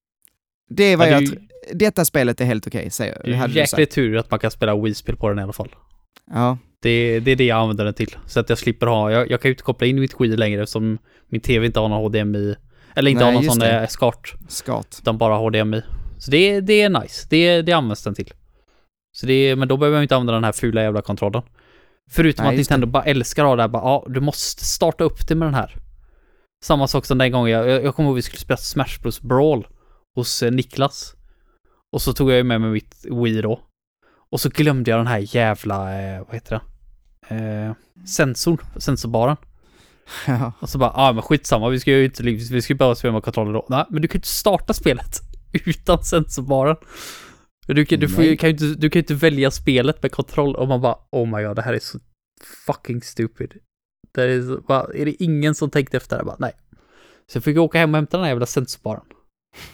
Det 0.70 0.84
är 0.84 0.98
vad 0.98 1.08
Ja, 1.08 1.20
det 1.20 1.24
jag... 1.26 1.34
tr- 1.34 1.48
Detta 1.74 2.06
spelet 2.06 2.42
är 2.42 2.46
helt 2.46 2.68
okej, 2.68 2.90
säger 2.90 3.22
Det 3.24 3.34
är 3.34 3.48
jäkligt 3.50 3.92
tur 3.92 4.18
att 4.18 4.32
man 4.32 4.40
kan 4.40 4.52
spela 4.52 4.76
Wii-spel 4.76 5.16
på 5.18 5.30
den 5.30 5.40
i 5.40 5.42
alla 5.42 5.54
fall. 5.54 5.76
Ja. 6.34 6.58
Det, 6.82 7.20
det 7.20 7.32
är 7.32 7.36
det 7.36 7.46
jag 7.46 7.60
använder 7.60 7.86
den 7.86 7.94
till. 7.94 8.16
Så 8.26 8.40
att 8.40 8.50
jag 8.50 8.58
slipper 8.58 8.88
ha, 8.88 9.12
jag, 9.12 9.32
jag 9.32 9.42
kan 9.42 9.50
ju 9.50 9.54
inte 9.54 9.64
koppla 9.64 9.88
in 9.88 10.00
mitt 10.00 10.22
Wii 10.22 10.38
längre 10.38 10.62
eftersom 10.62 10.98
min 11.30 11.42
TV 11.42 11.66
inte 11.66 11.80
har 11.80 11.90
någon 11.90 12.04
HDMI. 12.04 12.56
Eller 12.96 13.12
inte 13.12 13.24
Nej, 13.24 13.34
har 13.34 13.42
någon 13.42 13.52
sån 13.52 13.60
det. 13.60 13.80
eh, 13.80 13.88
SCART, 13.88 14.34
Skat. 14.48 14.98
utan 15.02 15.18
bara 15.18 15.36
HDMI. 15.38 15.82
Så 16.18 16.32
det, 16.32 16.62
det 16.62 16.82
är 16.82 16.90
nice. 17.02 17.28
Det, 17.30 17.62
det 17.62 17.72
används 17.72 18.04
den 18.04 18.16
till. 18.16 18.34
Så 19.12 19.26
det, 19.26 19.56
men 19.56 19.68
då 19.68 19.78
behöver 19.78 19.98
jag 19.98 20.04
inte 20.04 20.16
använda 20.16 20.34
den 20.34 20.44
här 20.44 20.52
fula 20.52 20.82
jävla 20.84 21.02
kontrollen. 21.02 21.42
Förutom 22.12 22.44
Nej, 22.46 22.54
att 22.54 22.58
Nintendo 22.58 22.88
bara 22.88 23.04
älskar 23.04 23.44
att 23.44 23.50
ha 23.50 23.56
det 23.56 23.62
här, 23.62 23.68
bara, 23.70 23.84
ja, 23.84 24.06
du 24.08 24.20
måste 24.20 24.66
starta 24.66 25.04
upp 25.04 25.28
det 25.28 25.36
med 25.36 25.48
den 25.48 25.54
här. 25.56 25.76
Samma 26.64 26.88
sak 26.88 27.06
som 27.06 27.18
den 27.18 27.32
gången 27.32 27.52
jag, 27.52 27.70
jag, 27.70 27.84
jag 27.84 27.96
kommer 27.96 28.10
ihåg 28.10 28.16
vi 28.16 28.22
skulle 28.22 28.40
spela 28.40 28.58
Smash 28.58 29.02
Bros 29.02 29.22
Brawl 29.22 29.68
hos 30.16 30.44
eh, 30.44 30.52
Niklas. 30.52 31.16
Och 31.92 32.02
så 32.02 32.14
tog 32.14 32.32
jag 32.32 32.38
ju 32.38 32.44
med 32.44 32.62
mig 32.62 32.70
mitt 32.70 33.06
Wii 33.24 33.42
då. 33.42 33.60
Och 34.32 34.42
så 34.42 34.50
glömde 34.50 34.92
jag 34.92 35.00
den 35.00 35.08
här 35.08 35.36
jävla, 35.36 36.02
eh, 36.02 36.20
vad 36.26 36.36
heter 36.36 36.62
det? 37.30 37.36
Eh, 37.36 37.74
sensorn, 38.06 38.58
sensorbaren. 38.78 39.38
Ja. 40.28 40.54
Och 40.60 40.70
så 40.70 40.78
bara, 40.78 40.94
ja 40.96 41.10
ah, 41.10 41.14
men 41.14 41.22
skitsamma, 41.22 41.70
vi 41.70 41.80
ska 41.80 41.92
ju 41.92 42.06
inte, 42.06 42.24
vi 42.24 42.62
ska 42.62 42.74
ju 42.74 42.78
bara 42.78 42.96
spela 42.96 43.14
med 43.14 43.24
kontroller 43.24 43.54
då. 43.54 43.66
Nej, 43.70 43.86
men 43.90 44.02
du 44.02 44.08
kan 44.08 44.14
ju 44.14 44.18
inte 44.18 44.28
starta 44.28 44.74
spelet 44.74 45.20
utan 45.66 46.04
sensorbaren. 46.04 46.76
Du 47.68 47.86
kan, 47.86 48.00
du, 48.00 48.10
får, 48.10 48.36
kan 48.36 48.50
ju 48.50 48.54
inte, 48.54 48.66
du 48.66 48.90
kan 48.90 49.00
inte 49.00 49.14
välja 49.14 49.52
spelet 49.52 50.02
med 50.02 50.12
kontroll 50.12 50.56
och 50.56 50.68
man 50.68 50.82
bara, 50.82 50.98
oh 51.12 51.38
my 51.38 51.44
god, 51.44 51.56
det 51.56 51.62
här 51.62 51.74
är 51.74 51.80
så 51.80 52.00
fucking 52.66 53.02
stupid. 53.02 53.54
Det 54.12 54.24
är, 54.24 54.42
så, 54.42 54.62
bara, 54.68 54.94
är 54.94 55.06
det 55.06 55.24
ingen 55.24 55.56
som 55.56 55.70
tänkte 55.70 55.98
efter? 55.98 56.18
Jag 56.18 56.26
bara, 56.26 56.36
nej. 56.40 56.54
Så 57.32 57.38
jag 57.38 57.44
fick 57.44 57.58
åka 57.58 57.78
hem 57.78 57.90
och 57.94 57.98
hämta 57.98 58.18
den 58.18 58.24
här 58.24 58.32
jävla 58.32 58.46
sensorbaren. 58.46 59.04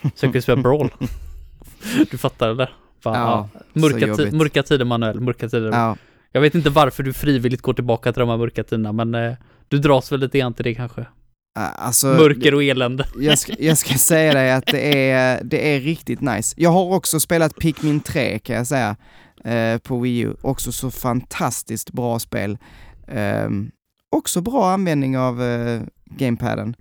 Så 0.02 0.08
jag 0.08 0.20
kunde 0.20 0.41
spela 0.41 0.62
Brawl. 0.62 0.89
Du 2.12 2.17
fattar 2.17 2.48
det 2.48 2.56
där. 2.56 2.76
Bara, 3.04 3.18
Ja, 3.18 3.50
mörka, 3.74 4.36
mörka 4.36 4.64
tider 4.64 4.86
Manuel, 4.86 5.20
mörka 5.20 5.50
tider. 5.50 5.72
Ja. 5.72 5.98
Jag 6.32 6.41
vet 6.41 6.56
inte 6.56 6.70
varför 6.70 7.04
du 7.04 7.14
frivilligt 7.14 7.62
går 7.62 7.74
tillbaka 7.74 8.14
till 8.14 8.20
de 8.20 8.30
här 8.30 8.38
mörka 8.38 8.64
tiderna, 8.64 8.91
men 8.91 9.16
eh, 9.16 9.34
du 9.68 9.78
dras 9.78 10.12
väl 10.12 10.20
lite 10.20 10.38
grann 10.39 10.54
till 10.54 10.64
det 10.64 10.76
kanske. 10.76 11.06
Alltså, 11.60 12.08
Mörker 12.08 12.54
och 12.54 12.64
elände. 12.64 13.06
jag 13.20 13.39
ska, 13.39 13.54
jag 13.60 13.78
ska 13.78 13.93
säga 13.98 14.34
dig 14.34 14.52
att 14.52 14.66
det 14.66 15.10
är, 15.12 15.43
det 15.43 15.76
är 15.76 15.80
riktigt 15.80 16.22
nice. 16.22 16.56
Jag 16.58 16.70
har 16.70 16.93
också 16.93 17.20
spelat 17.20 17.56
Pikmin 17.56 18.00
3 18.00 18.39
kan 18.39 18.56
jag 18.56 18.68
säga, 18.68 18.95
eh, 19.43 19.78
på 19.78 20.00
Wii 20.00 20.20
U. 20.20 20.34
Också 20.41 20.72
så 20.72 20.91
fantastiskt 20.91 21.91
bra 21.91 22.20
spel. 22.20 22.58
Ehm, 23.08 23.72
också 24.16 24.41
bra 24.41 24.72
användning 24.72 25.18
av 25.18 25.43
eh, 25.43 25.82
gamepaden. 26.06 26.76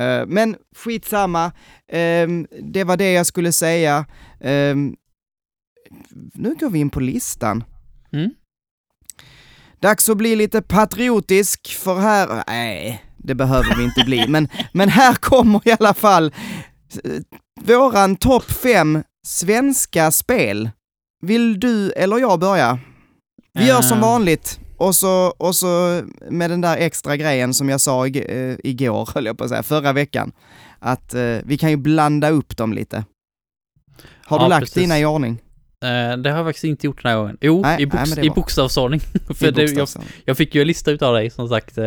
Eh, 0.00 0.26
men 0.26 0.56
skitsamma, 0.76 1.52
Ehm, 1.92 2.46
det 2.62 2.84
var 2.84 2.96
det 2.96 3.12
jag 3.12 3.26
skulle 3.26 3.52
säga. 3.52 4.06
Nu 6.34 6.54
går 6.60 6.70
vi 6.70 6.78
in 6.78 6.90
på 6.90 7.00
listan. 7.00 7.64
Mm. 8.12 8.30
Dags 9.80 10.08
att 10.08 10.16
bli 10.16 10.36
lite 10.36 10.62
patriotisk, 10.62 11.68
för 11.74 11.98
här... 12.00 12.44
Nej, 12.46 13.04
det 13.16 13.34
behöver 13.34 13.76
vi 13.76 13.84
inte 13.84 14.04
bli. 14.04 14.24
Men, 14.28 14.48
men 14.72 14.88
här 14.88 15.14
kommer 15.14 15.68
i 15.68 15.76
alla 15.78 15.94
fall 15.94 16.34
eh, 17.04 17.20
våran 17.60 18.16
topp 18.16 18.44
fem 18.50 19.02
svenska 19.26 20.10
spel. 20.10 20.70
Vill 21.22 21.60
du 21.60 21.90
eller 21.92 22.18
jag 22.18 22.40
börja? 22.40 22.78
Vi 23.52 23.66
gör 23.66 23.82
som 23.82 23.98
Eh. 23.98 24.04
vanligt. 24.04 24.60
Och 24.76 24.94
så, 24.94 25.34
och 25.38 25.54
så 25.56 26.02
med 26.30 26.50
den 26.50 26.60
där 26.60 26.76
extra 26.76 27.16
grejen 27.16 27.54
som 27.54 27.68
jag 27.68 27.80
sa 27.80 28.06
eh, 28.06 28.56
igår, 28.64 29.10
höll 29.14 29.26
jag 29.26 29.38
på 29.38 29.44
att 29.44 29.50
säga, 29.50 29.62
förra 29.62 29.92
veckan. 29.92 30.32
Att 30.78 31.14
eh, 31.14 31.36
vi 31.44 31.58
kan 31.58 31.70
ju 31.70 31.76
blanda 31.76 32.30
upp 32.30 32.56
dem 32.56 32.72
lite. 32.72 33.04
Har 34.24 34.38
du 34.38 34.44
Ja, 34.44 34.48
lagt 34.48 34.60
precis. 34.60 34.74
dina 34.74 34.98
i 34.98 35.04
ordning? 35.04 35.38
Eh, 35.84 36.16
det 36.16 36.30
har 36.30 36.36
jag 36.36 36.46
faktiskt 36.46 36.64
inte 36.64 36.86
gjort 36.86 37.02
den 37.02 37.10
här 37.10 37.18
gången. 37.18 37.38
Jo, 37.40 37.60
Nej, 37.62 37.82
i, 37.82 37.86
nej, 37.86 38.04
det 38.14 38.20
är 38.20 38.24
i 38.24 38.30
bokstavsordning. 38.30 39.00
För 39.34 39.48
I 39.48 39.50
det, 39.50 39.72
jag, 39.72 39.88
jag 40.24 40.36
fick 40.36 40.54
ju 40.54 40.60
en 40.60 40.66
lista 40.66 40.90
utav 40.90 41.14
dig 41.14 41.30
som 41.30 41.48
sagt, 41.48 41.78
eh, 41.78 41.84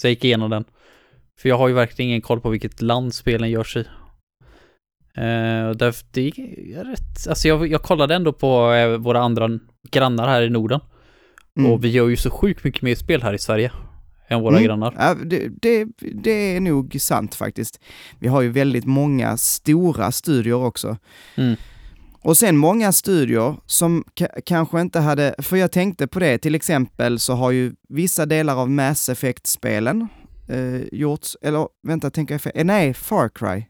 så 0.00 0.06
jag 0.06 0.10
gick 0.10 0.24
igenom 0.24 0.50
den. 0.50 0.64
För 1.40 1.48
jag 1.48 1.58
har 1.58 1.68
ju 1.68 1.74
verkligen 1.74 2.08
ingen 2.08 2.22
koll 2.22 2.40
på 2.40 2.50
vilket 2.50 2.82
land 2.82 3.14
spelen 3.14 3.50
görs 3.50 3.76
i. 3.76 3.80
Eh, 5.16 5.70
därför, 5.70 6.06
det 6.10 6.26
är 6.28 6.84
rätt, 6.84 7.28
alltså 7.28 7.48
jag, 7.48 7.66
jag 7.66 7.82
kollade 7.82 8.14
ändå 8.14 8.32
på 8.32 8.48
våra 9.00 9.20
andra 9.20 9.50
grannar 9.90 10.28
här 10.28 10.42
i 10.42 10.50
Norden. 10.50 10.80
Mm. 11.58 11.72
Och 11.72 11.84
vi 11.84 11.88
gör 11.88 12.08
ju 12.08 12.16
så 12.16 12.30
sjukt 12.30 12.64
mycket 12.64 12.82
mer 12.82 12.94
spel 12.94 13.22
här 13.22 13.34
i 13.34 13.38
Sverige 13.38 13.72
än 14.28 14.40
våra 14.40 14.56
Mm. 14.56 14.64
grannar. 14.64 14.94
Ja, 14.98 15.14
det, 15.24 15.48
det, 15.62 15.86
det 16.14 16.56
är 16.56 16.60
nog 16.60 16.96
sant 17.00 17.34
faktiskt. 17.34 17.80
Vi 18.18 18.28
har 18.28 18.42
ju 18.42 18.48
väldigt 18.48 18.84
många 18.84 19.36
stora 19.36 20.12
studior 20.12 20.64
också. 20.64 20.96
Mm. 21.34 21.56
Och 22.24 22.36
sen 22.36 22.56
många 22.56 22.92
studior 22.92 23.60
som 23.66 24.04
ka- 24.14 24.40
kanske 24.46 24.80
inte 24.80 25.00
hade, 25.00 25.34
för 25.38 25.56
jag 25.56 25.72
tänkte 25.72 26.06
på 26.06 26.18
det, 26.18 26.38
till 26.38 26.54
exempel 26.54 27.18
så 27.18 27.32
har 27.34 27.50
ju 27.50 27.72
vissa 27.88 28.26
delar 28.26 28.56
av 28.56 28.70
Mass 28.70 29.08
Effect-spelen 29.08 30.08
eh, 30.48 30.82
gjorts, 30.92 31.36
eller 31.42 31.66
vänta, 31.86 32.10
tänker 32.10 32.34
jag 32.34 32.42
fel? 32.42 32.52
Eh, 32.54 32.64
nej, 32.64 32.94
Far 32.94 33.28
Cry. 33.28 33.66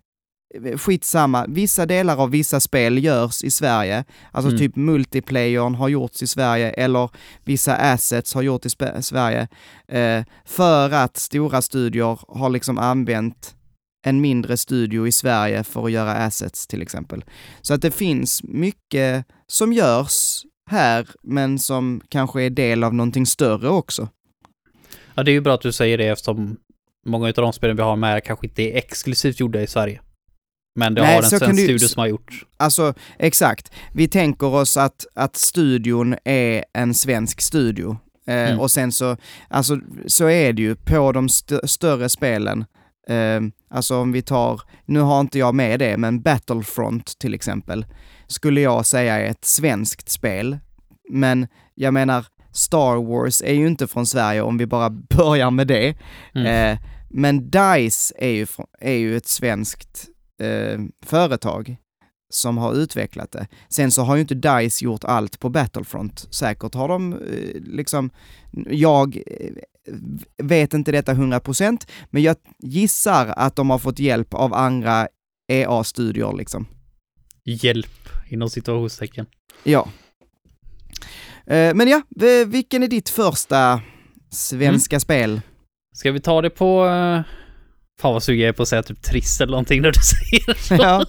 Eh, 0.70 0.78
Skitsamma, 0.78 1.46
vissa 1.48 1.86
delar 1.86 2.16
av 2.16 2.30
vissa 2.30 2.60
spel 2.60 3.04
görs 3.04 3.44
i 3.44 3.50
Sverige, 3.50 4.04
alltså 4.32 4.48
Mm. 4.50 4.58
typ 4.60 4.76
multiplayern 4.76 5.74
har 5.74 5.88
gjorts 5.88 6.22
i 6.22 6.26
Sverige, 6.26 6.70
eller 6.70 7.10
vissa 7.44 7.76
assets 7.76 8.34
har 8.34 8.42
gjorts 8.42 8.66
i 8.98 9.02
Sverige, 9.02 9.48
eh, 9.88 10.24
för 10.44 10.90
att 10.90 11.16
stora 11.16 11.62
studior 11.62 12.20
har 12.28 12.50
liksom 12.50 12.78
använt 12.78 13.54
en 14.02 14.20
mindre 14.20 14.56
studio 14.56 15.06
i 15.06 15.12
Sverige 15.12 15.64
för 15.64 15.84
att 15.84 15.92
göra 15.92 16.12
assets 16.12 16.66
till 16.66 16.82
exempel. 16.82 17.24
Så 17.60 17.74
att 17.74 17.82
det 17.82 17.90
finns 17.90 18.42
mycket 18.42 19.26
som 19.46 19.72
görs 19.72 20.42
här, 20.70 21.08
men 21.22 21.58
som 21.58 22.00
kanske 22.08 22.42
är 22.42 22.50
del 22.50 22.84
av 22.84 22.94
någonting 22.94 23.26
större 23.26 23.68
också. 23.68 24.08
Ja, 25.14 25.22
det 25.22 25.30
är 25.30 25.32
ju 25.32 25.40
bra 25.40 25.54
att 25.54 25.60
du 25.60 25.72
säger 25.72 25.98
det 25.98 26.06
eftersom 26.08 26.56
många 27.06 27.26
av 27.26 27.32
de 27.32 27.52
spelen 27.52 27.76
vi 27.76 27.82
har 27.82 27.96
med 27.96 28.24
kanske 28.24 28.46
inte 28.46 28.62
är 28.62 28.76
exklusivt 28.76 29.40
gjorda 29.40 29.62
i 29.62 29.66
Sverige. 29.66 30.00
Men 30.78 30.94
det 30.94 31.02
Nej, 31.02 31.14
har 31.14 31.22
en 31.22 31.28
svensk 31.30 31.46
du- 31.56 31.62
studio 31.64 31.88
som 31.88 32.00
har 32.00 32.06
gjort. 32.06 32.32
Alltså, 32.56 32.94
exakt. 33.18 33.72
Vi 33.94 34.08
tänker 34.08 34.46
oss 34.46 34.76
att, 34.76 35.06
att 35.14 35.36
studion 35.36 36.16
är 36.24 36.64
en 36.72 36.94
svensk 36.94 37.40
studio. 37.40 37.90
Eh, 38.26 38.32
Mm. 38.34 38.60
Och 38.60 38.70
sen 38.70 38.92
så, 38.92 39.16
alltså 39.48 39.78
så 40.06 40.28
är 40.28 40.52
det 40.52 40.62
ju 40.62 40.74
på 40.76 41.12
de 41.12 41.26
st- 41.26 41.68
större 41.68 42.08
spelen. 42.08 42.64
Eh, 43.08 43.40
alltså 43.70 43.96
om 43.96 44.12
vi 44.12 44.22
tar, 44.22 44.60
nu 44.84 45.00
har 45.00 45.20
inte 45.20 45.38
jag 45.38 45.54
med 45.54 45.78
det, 45.78 45.96
men 45.96 46.22
Battlefront 46.22 47.18
till 47.18 47.34
exempel, 47.34 47.86
skulle 48.26 48.60
jag 48.60 48.86
säga 48.86 49.20
är 49.20 49.24
ett 49.24 49.44
svenskt 49.44 50.08
spel. 50.08 50.58
Men 51.10 51.46
jag 51.74 51.94
menar, 51.94 52.26
Star 52.52 52.96
Wars 52.96 53.42
är 53.42 53.54
ju 53.54 53.66
inte 53.66 53.86
från 53.86 54.06
Sverige 54.06 54.42
om 54.42 54.58
vi 54.58 54.66
bara 54.66 54.90
börjar 55.16 55.50
med 55.50 55.66
det. 55.66 55.96
Mm. 56.34 56.46
Eh, 56.46 56.78
men 57.10 57.50
DICE 57.50 58.14
är 58.18 58.30
ju, 58.30 58.46
är 58.80 58.92
ju 58.92 59.16
ett 59.16 59.28
svenskt 59.28 60.08
eh, 60.40 60.80
företag 61.06 61.76
som 62.30 62.58
har 62.58 62.74
utvecklat 62.74 63.32
det. 63.32 63.46
Sen 63.68 63.90
så 63.90 64.02
har 64.02 64.14
ju 64.14 64.20
inte 64.20 64.34
DICE 64.34 64.84
gjort 64.84 65.04
allt 65.04 65.40
på 65.40 65.48
Battlefront. 65.48 66.26
Säkert 66.30 66.74
har 66.74 66.88
de 66.88 67.12
eh, 67.12 67.60
liksom, 67.60 68.10
jag 68.70 69.22
vet 70.42 70.74
inte 70.74 70.92
detta 70.92 71.14
100% 71.14 71.86
men 72.10 72.22
jag 72.22 72.36
gissar 72.58 73.26
att 73.36 73.56
de 73.56 73.70
har 73.70 73.78
fått 73.78 73.98
hjälp 73.98 74.34
av 74.34 74.54
andra 74.54 75.08
EA-studior 75.52 76.36
liksom. 76.38 76.66
Hjälp, 77.44 78.08
inom 78.28 78.50
situationstecken. 78.50 79.26
Ja. 79.64 79.88
Eh, 81.46 81.74
men 81.74 81.88
ja, 81.88 82.02
vilken 82.46 82.82
är 82.82 82.88
ditt 82.88 83.08
första 83.08 83.80
svenska 84.30 85.00
spel? 85.00 85.40
Ska 85.94 86.12
vi 86.12 86.20
ta 86.20 86.42
det 86.42 86.50
på... 86.50 86.86
eh, 86.86 87.20
Fan 88.00 88.12
vad 88.12 88.22
sugen 88.22 88.40
jag 88.40 88.48
är 88.48 88.52
på 88.52 88.62
att 88.62 88.68
säga 88.68 88.82
typ 88.82 89.02
trist 89.02 89.40
eller 89.40 89.50
någonting 89.50 89.82
när 89.82 89.92
du 89.92 90.00
säger 90.02 90.54
så. 90.54 90.74
ja, 90.82 91.06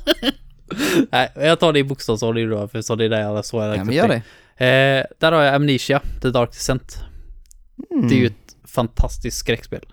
Nej, 1.12 1.32
jag 1.36 1.60
tar 1.60 1.74
det 1.74 1.80
i 1.80 1.84
bokstavsordning 1.84 2.50
då, 2.50 2.68
för 2.68 2.82
så 2.82 2.96
det 2.96 3.06
är 3.06 3.10
där 3.10 3.20
jag 3.22 3.46
så 3.46 3.58
jag 3.58 3.66
ja 3.66 3.76
lagt 3.76 3.86
men 3.86 3.96
gör 3.96 4.08
det. 4.08 4.16
Eh, 4.66 5.06
där 5.20 5.32
har 5.32 5.42
jag 5.42 5.56
Amnesia, 5.56 6.02
The 6.22 6.30
Dark 6.30 6.52
Descent. 6.52 6.98
Mm. 7.92 8.08
Det 8.08 8.16
är 8.16 8.20
ju 8.20 8.26
ett 8.28 8.43
fantastiskt 8.74 9.38
skräckspel. 9.38 9.86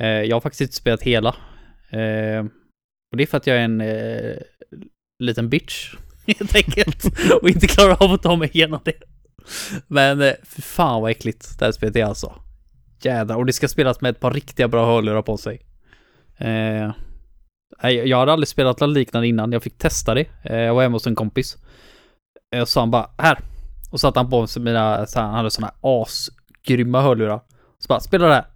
Eh, 0.00 0.06
jag 0.06 0.36
har 0.36 0.40
faktiskt 0.40 0.60
inte 0.60 0.74
spelat 0.74 1.02
hela. 1.02 1.28
Eh, 1.90 2.44
och 3.10 3.16
det 3.16 3.22
är 3.22 3.26
för 3.26 3.36
att 3.36 3.46
jag 3.46 3.56
är 3.56 3.64
en 3.64 3.80
eh, 3.80 4.36
liten 5.18 5.48
bitch, 5.48 5.94
helt 6.26 6.56
enkelt. 6.56 7.04
och 7.42 7.48
inte 7.48 7.66
klarar 7.66 8.02
av 8.02 8.12
att 8.12 8.22
ta 8.22 8.36
mig 8.36 8.50
igenom 8.52 8.80
det. 8.84 9.02
Men 9.86 10.18
för 10.42 10.62
fan 10.62 11.02
vad 11.02 11.10
äckligt 11.10 11.58
det 11.58 11.64
här 11.64 11.72
spelet 11.72 11.96
är 11.96 12.04
alltså. 12.04 12.34
Jädrar, 13.02 13.36
och 13.36 13.46
det 13.46 13.52
ska 13.52 13.68
spelas 13.68 14.00
med 14.00 14.10
ett 14.10 14.20
par 14.20 14.30
riktiga 14.30 14.68
bra 14.68 14.86
hörlurar 14.86 15.22
på 15.22 15.36
sig. 15.36 15.60
Eh, 16.38 16.90
jag 17.90 18.18
hade 18.18 18.32
aldrig 18.32 18.48
spelat 18.48 18.80
något 18.80 18.90
liknande 18.90 19.28
innan, 19.28 19.52
jag 19.52 19.62
fick 19.62 19.78
testa 19.78 20.14
det. 20.14 20.26
Eh, 20.42 20.58
jag 20.58 20.74
var 20.74 20.82
hemma 20.82 20.94
hos 20.94 21.06
en 21.06 21.14
kompis. 21.14 21.56
Och 22.60 22.68
så 22.68 22.80
han 22.80 22.90
bara, 22.90 23.10
här. 23.18 23.38
Och 23.92 24.00
satte 24.00 24.18
han 24.18 24.30
på 24.30 24.46
sig 24.46 24.62
mina, 24.62 25.06
så 25.06 25.20
han 25.20 25.34
hade 25.34 25.50
här 25.60 25.72
asgrymma 25.80 27.00
hörlurar. 27.00 27.40
Så 27.84 27.88
bara, 27.88 28.00
spela 28.00 28.26
det 28.26 28.34
här. 28.34 28.46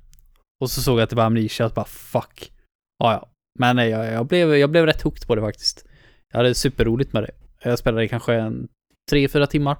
Och 0.60 0.70
så 0.70 0.82
såg 0.82 0.98
jag 0.98 1.02
att 1.04 1.10
det 1.10 1.16
var 1.16 1.24
Amnesia 1.24 1.66
och 1.66 1.72
bara, 1.72 1.84
fuck. 1.86 2.52
Ja, 2.98 3.12
ja. 3.12 3.28
Men 3.58 3.76
nej, 3.76 3.90
jag, 3.90 4.06
jag, 4.12 4.26
blev, 4.26 4.56
jag 4.56 4.70
blev 4.70 4.86
rätt 4.86 5.02
hooked 5.02 5.26
på 5.26 5.34
det 5.34 5.40
faktiskt. 5.40 5.84
Jag 6.32 6.38
hade 6.38 6.54
superroligt 6.54 7.12
med 7.12 7.22
det. 7.22 7.30
Jag 7.62 7.78
spelade 7.78 8.08
kanske 8.08 8.34
en 8.34 8.68
tre, 9.10 9.28
fyra 9.28 9.46
timmar. 9.46 9.76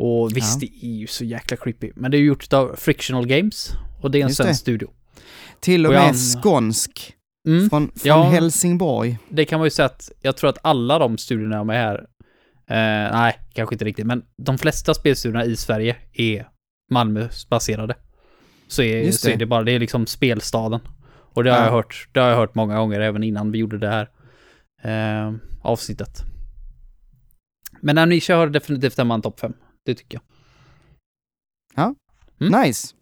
Och 0.00 0.36
visst, 0.36 0.62
Ja. 0.62 0.68
det 0.80 0.86
är 0.86 0.90
ju 0.98 1.06
så 1.06 1.24
jäkla 1.24 1.56
creepy. 1.56 1.92
Men 1.94 2.10
det 2.10 2.16
är 2.16 2.18
ju 2.18 2.26
gjort 2.26 2.52
av 2.52 2.74
Frictional 2.76 3.26
Games. 3.26 3.70
Och 4.02 4.10
det 4.10 4.20
är 4.20 4.24
en 4.24 4.34
svensk 4.34 4.60
studio. 4.60 4.90
Till 5.60 5.86
och 5.86 5.90
Och 5.92 5.96
jag- 5.96 6.06
med 6.06 6.16
skånsk. 6.16 7.12
Mm. 7.48 7.70
Från, 7.70 7.86
från 7.88 7.92
Ja. 8.04 8.22
Helsingborg. 8.28 9.18
det 9.28 9.44
kan 9.44 9.58
man 9.60 9.66
ju 9.66 9.70
säga 9.70 9.86
att 9.86 10.10
jag 10.22 10.36
tror 10.36 10.50
att 10.50 10.58
alla 10.62 10.98
de 10.98 11.18
studierna 11.18 11.64
med 11.64 11.76
här, 11.76 11.98
eh, 12.70 13.12
nej, 13.18 13.38
kanske 13.52 13.74
inte 13.74 13.84
riktigt, 13.84 14.06
men 14.06 14.24
de 14.42 14.58
flesta 14.58 14.94
spelstudierna 14.94 15.44
i 15.44 15.56
Sverige 15.56 15.96
är 16.12 16.48
Malmö-baserade. 16.92 17.94
Så, 18.68 18.82
är, 18.82 19.02
Just 19.02 19.20
så 19.20 19.28
det. 19.28 19.34
är 19.34 19.38
det 19.38 19.46
bara, 19.46 19.62
det 19.64 19.72
är 19.72 19.78
liksom 19.78 20.06
spelstaden. 20.06 20.80
Och 21.08 21.44
det 21.44 21.50
har, 21.50 21.58
Ja. 21.58 21.64
jag 21.64 21.72
hört, 21.72 22.08
det 22.12 22.20
har 22.20 22.28
jag 22.28 22.36
hört 22.36 22.54
många 22.54 22.76
gånger 22.78 23.00
även 23.00 23.22
innan 23.22 23.50
vi 23.52 23.58
gjorde 23.58 23.78
det 23.78 23.88
här 23.88 24.08
eh, 24.82 25.34
avsnittet. 25.62 26.22
Men 27.80 27.98
Amnesia 27.98 28.36
har 28.36 28.46
definitivt 28.46 28.98
en 28.98 29.06
man 29.06 29.22
topp 29.22 29.40
5. 29.40 29.52
Det 29.84 29.94
tycker 29.94 30.18
jag. 30.18 30.22
Mm. 32.40 32.62
Nice. 32.62 32.94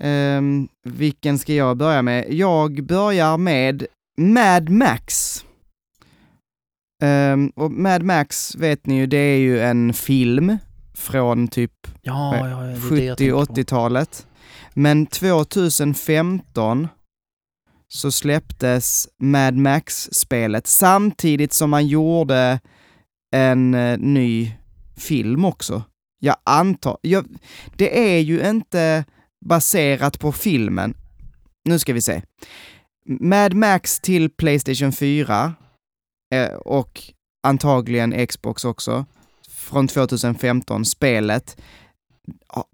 Ehm, 0.00 0.68
vilken 0.84 1.38
ska 1.38 1.54
jag 1.54 1.76
börja 1.76 2.02
med? 2.02 2.32
Jag 2.32 2.84
börjar 2.86 3.36
med 3.38 3.86
Mad 4.20 4.68
Max. 4.68 5.44
Ehm, 7.02 7.48
och 7.56 7.70
Mad 7.70 8.02
Max 8.02 8.54
vet 8.56 8.86
ni 8.86 8.96
ju, 8.98 9.06
det 9.06 9.16
är 9.18 9.38
ju 9.38 9.60
en 9.60 9.94
film 9.94 10.58
från 10.94 11.48
typ 11.48 11.72
Ja, 12.02 12.36
ja, 12.36 12.48
ja, 12.48 12.56
det 12.56 12.72
är 12.72 12.96
det 12.96 13.04
jag 13.04 13.18
tänker 13.18 13.32
på. 13.32 13.52
70-80-talet. 13.54 14.26
Men 14.74 15.06
2015 15.06 16.88
så 17.88 18.12
släpptes 18.12 19.08
Mad 19.18 19.56
Max-spelet 19.56 20.66
samtidigt 20.66 21.52
som 21.52 21.70
man 21.70 21.86
gjorde 21.86 22.60
en 23.32 23.74
eh, 23.74 23.98
ny 23.98 24.52
film 24.96 25.44
också. 25.44 25.82
Jag 26.20 26.36
antar, 26.44 26.98
jag, 27.02 27.26
det 27.76 28.14
är 28.14 28.18
ju 28.18 28.48
inte 28.48 29.04
baserat 29.46 30.18
på 30.18 30.32
filmen. 30.32 30.94
Nu 31.64 31.78
ska 31.78 31.92
vi 31.92 32.00
se. 32.00 32.22
Mad 33.06 33.54
Max 33.54 34.00
till 34.00 34.30
Playstation 34.30 34.92
4 34.92 35.54
eh, 36.34 36.52
och 36.52 37.02
antagligen 37.42 38.26
Xbox 38.26 38.64
också, 38.64 39.06
från 39.48 39.88
2015, 39.88 40.84
spelet 40.84 41.56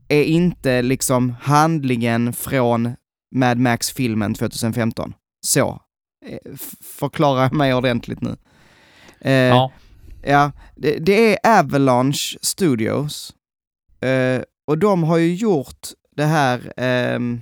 är 0.09 0.22
inte 0.24 0.82
liksom 0.82 1.30
handlingen 1.40 2.32
från 2.32 2.94
Mad 3.34 3.59
Max-filmen 3.59 4.34
2015. 4.34 5.14
Så. 5.46 5.80
Eh, 6.26 6.38
f- 6.55 6.74
Förklara 6.80 7.50
mig 7.50 7.74
ordentligt 7.74 8.20
nu. 8.20 8.36
Eh, 9.20 9.32
Ja, 9.32 9.72
Ja, 10.26 10.52
det, 10.76 10.98
det 10.98 11.36
är 11.44 11.59
Avalanche 11.61 12.38
Studios. 12.42 13.34
Eh, 14.00 14.42
och 14.66 14.78
de 14.78 15.02
har 15.02 15.16
ju 15.18 15.34
gjort 15.34 15.88
det 16.16 16.24
här, 16.24 16.72
ehm, 16.76 17.40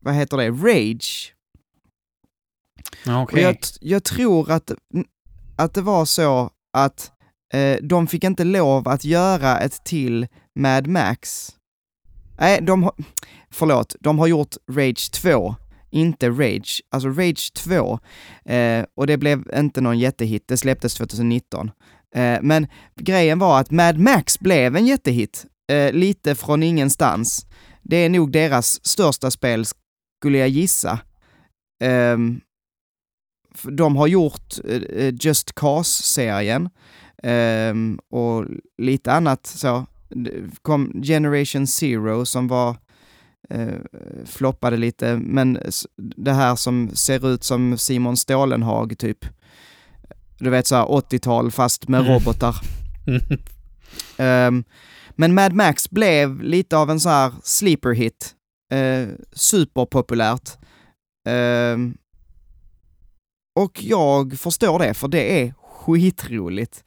vad 0.00 0.14
heter 0.14 0.36
det, 0.36 0.50
Rage. 0.50 1.34
Och 3.06 3.22
okej. 3.22 3.42
jag, 3.42 3.56
jag 3.80 4.04
tror 4.04 4.50
att, 4.50 4.70
att 5.56 5.74
det 5.74 5.82
var 5.82 6.04
så 6.04 6.50
att 6.72 7.12
eh, 7.54 7.76
de 7.82 8.06
fick 8.06 8.24
inte 8.24 8.44
lov 8.44 8.88
att 8.88 9.04
göra 9.04 9.58
ett 9.58 9.84
till 9.84 10.26
Mad 10.56 10.86
Max. 10.86 11.50
Nej, 12.38 12.58
de 12.62 12.82
har, 12.82 12.92
förlåt, 13.50 13.96
de 14.00 14.18
har 14.18 14.26
gjort 14.26 14.56
Rage 14.70 15.10
2, 15.12 15.54
inte 15.90 16.30
Rage. 16.30 16.82
Alltså 16.90 17.08
Rage 17.08 17.52
2, 17.52 17.98
eh, 18.44 18.84
och 18.94 19.06
det 19.06 19.16
blev 19.16 19.44
inte 19.56 19.80
någon 19.80 19.98
jättehit, 19.98 20.48
det 20.48 20.56
släpptes 20.56 20.94
2019. 20.94 21.70
Eh, 22.14 22.38
men 22.42 22.66
grejen 23.00 23.38
var 23.38 23.60
att 23.60 23.70
Mad 23.70 23.98
Max 23.98 24.38
blev 24.38 24.76
en 24.76 24.86
jättehit, 24.86 25.46
eh, 25.72 25.92
lite 25.92 26.34
från 26.34 26.62
ingenstans. 26.62 27.46
Det 27.82 27.96
är 27.96 28.08
nog 28.08 28.32
deras 28.32 28.86
största 28.86 29.30
spel, 29.30 29.64
skulle 30.18 30.38
jag 30.38 30.48
gissa. 30.48 30.98
Um, 31.84 32.40
de 33.62 33.96
har 33.96 34.06
gjort 34.06 34.54
uh, 34.64 35.14
Just 35.20 35.52
Cause-serien 35.54 36.68
um, 37.22 37.98
och 38.10 38.44
lite 38.78 39.12
annat 39.12 39.46
så. 39.46 39.86
Kom 40.62 41.02
Generation 41.02 41.66
Zero 41.66 42.26
som 42.26 42.48
var 42.48 42.76
uh, 43.54 44.24
floppade 44.26 44.76
lite, 44.76 45.16
men 45.16 45.58
det 45.96 46.32
här 46.32 46.56
som 46.56 46.90
ser 46.94 47.28
ut 47.28 47.44
som 47.44 47.78
Simon 47.78 48.16
Stålenhag 48.16 48.98
typ. 48.98 49.26
Du 50.38 50.50
vet 50.50 50.66
såhär 50.66 50.84
80-tal 50.84 51.50
fast 51.50 51.88
med 51.88 52.00
mm. 52.00 52.12
robotar. 52.12 52.56
um, 54.18 54.64
men 55.14 55.34
Mad 55.34 55.52
Max 55.52 55.90
blev 55.90 56.42
lite 56.42 56.76
av 56.76 56.90
en 56.90 57.00
så 57.00 57.08
här 57.08 57.32
sleeper 57.42 57.92
hit. 57.92 58.34
Uh, 58.74 59.08
superpopulärt. 59.32 60.50
Uh, 61.28 61.92
och 63.54 63.82
jag 63.82 64.38
förstår 64.38 64.78
det, 64.78 64.94
för 64.94 65.08
det 65.08 65.42
är 65.42 65.54
skitroligt. 65.62 66.84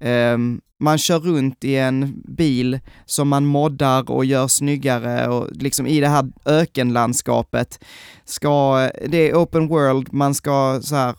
Um, 0.00 0.60
man 0.80 0.98
kör 0.98 1.18
runt 1.18 1.64
i 1.64 1.76
en 1.76 2.22
bil 2.24 2.80
som 3.04 3.28
man 3.28 3.46
moddar 3.46 4.10
och 4.10 4.24
gör 4.24 4.48
snyggare 4.48 5.28
och 5.28 5.48
liksom 5.52 5.86
i 5.86 6.00
det 6.00 6.08
här 6.08 6.32
ökenlandskapet 6.44 7.84
ska, 8.24 8.78
det 9.08 9.30
är 9.30 9.34
open 9.34 9.68
world, 9.68 10.12
man 10.12 10.34
ska 10.34 10.80
så 10.82 10.94
här 10.94 11.16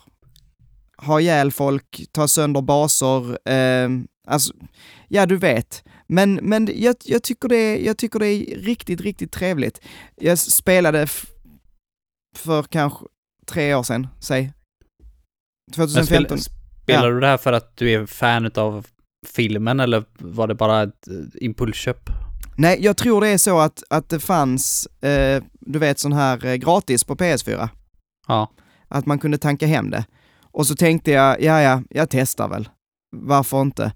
ha 0.98 1.22
ihjäl 1.22 1.52
folk, 1.52 2.06
ta 2.12 2.28
sönder 2.28 2.62
baser, 2.62 3.50
eh, 3.50 3.90
alltså, 4.28 4.54
ja 5.08 5.26
du 5.26 5.38
vet. 5.38 5.84
Men, 6.08 6.34
men 6.34 6.70
jag, 6.76 6.96
jag, 7.04 7.24
tycker 7.24 7.50
det, 7.50 7.78
jag 7.78 7.98
tycker 7.98 8.20
det 8.20 8.28
är 8.28 8.60
riktigt, 8.60 9.02
riktigt 9.02 9.32
trevligt. 9.32 9.82
Jag 10.16 10.40
spelade 10.40 11.08
för 12.36 12.64
kanske 12.64 13.06
tre 13.48 13.76
år 13.76 13.84
sedan, 13.84 14.08
säg. 14.20 14.54
2015. 15.76 16.38
Spel, 16.90 16.98
spelar 16.98 17.08
ja. 17.08 17.14
du 17.14 17.20
det 17.20 17.28
här 17.28 17.38
för 17.38 17.54
att 17.54 17.78
du 17.78 17.92
är 17.92 18.06
fan 18.06 18.52
av 18.56 18.86
filmen 19.28 19.80
eller 19.80 20.04
var 20.18 20.48
det 20.48 20.56
bara 20.56 20.84
ett 20.84 21.08
eh, 21.08 21.44
impulsköp? 21.46 22.10
Nej, 22.58 22.78
jag 22.82 22.98
tror 22.98 23.22
det 23.22 23.28
är 23.28 23.38
så 23.38 23.60
att, 23.60 23.84
att 23.90 24.10
det 24.10 24.20
fanns, 24.20 24.88
eh, 25.02 25.44
du 25.60 25.80
vet 25.80 26.00
sån 26.00 26.14
här 26.14 26.46
eh, 26.46 26.56
gratis 26.56 27.04
på 27.04 27.16
PS4. 27.16 27.70
Ja. 28.28 28.52
Att 28.88 29.06
man 29.06 29.20
kunde 29.20 29.38
tanka 29.38 29.68
hem 29.68 29.90
det. 29.90 30.06
Och 30.52 30.68
så 30.68 30.76
tänkte 30.76 31.12
jag, 31.12 31.42
ja 31.42 31.62
ja, 31.62 31.82
jag 31.90 32.10
testar 32.10 32.48
väl. 32.48 32.70
Varför 33.16 33.62
inte? 33.62 33.92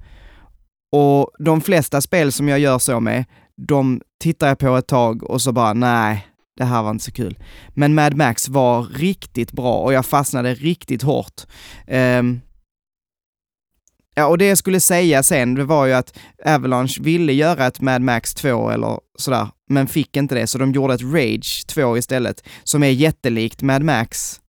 Och 0.91 1.31
de 1.39 1.61
flesta 1.61 2.01
spel 2.01 2.31
som 2.31 2.49
jag 2.49 2.59
gör 2.59 2.79
så 2.79 2.99
med, 2.99 3.25
de 3.67 4.01
tittar 4.19 4.47
jag 4.47 4.59
på 4.59 4.77
ett 4.77 4.87
tag 4.87 5.23
och 5.23 5.41
så 5.41 5.51
bara, 5.51 5.73
nej, 5.73 6.27
det 6.57 6.63
här 6.63 6.83
var 6.83 6.91
inte 6.91 7.03
så 7.03 7.11
kul. 7.11 7.37
Men 7.69 7.95
Mad 7.95 8.15
Max 8.15 8.49
var 8.49 8.83
riktigt 8.83 9.51
bra 9.51 9.77
och 9.77 9.93
jag 9.93 10.05
fastnade 10.05 10.53
riktigt 10.53 11.01
hårt. 11.01 11.41
Um, 11.87 12.41
ja, 14.15 14.27
och 14.27 14.37
det 14.37 14.45
jag 14.45 14.57
skulle 14.57 14.79
säga 14.79 15.23
sen, 15.23 15.55
det 15.55 15.63
var 15.63 15.85
ju 15.85 15.93
att 15.93 16.19
Avalanche 16.45 17.01
ville 17.01 17.33
göra 17.33 17.67
ett 17.67 17.81
Mad 17.81 18.01
Max 18.01 18.33
2 18.33 18.69
eller 18.69 18.99
sådär, 19.17 19.47
men 19.69 19.87
fick 19.87 20.17
inte 20.17 20.35
det, 20.35 20.47
så 20.47 20.57
de 20.57 20.71
gjorde 20.71 20.93
ett 20.93 21.01
Rage 21.01 21.67
2 21.67 21.97
istället, 21.97 22.43
som 22.63 22.83
är 22.83 22.89
jättelikt 22.89 23.61
Mad 23.61 23.83
Max. 23.83 24.39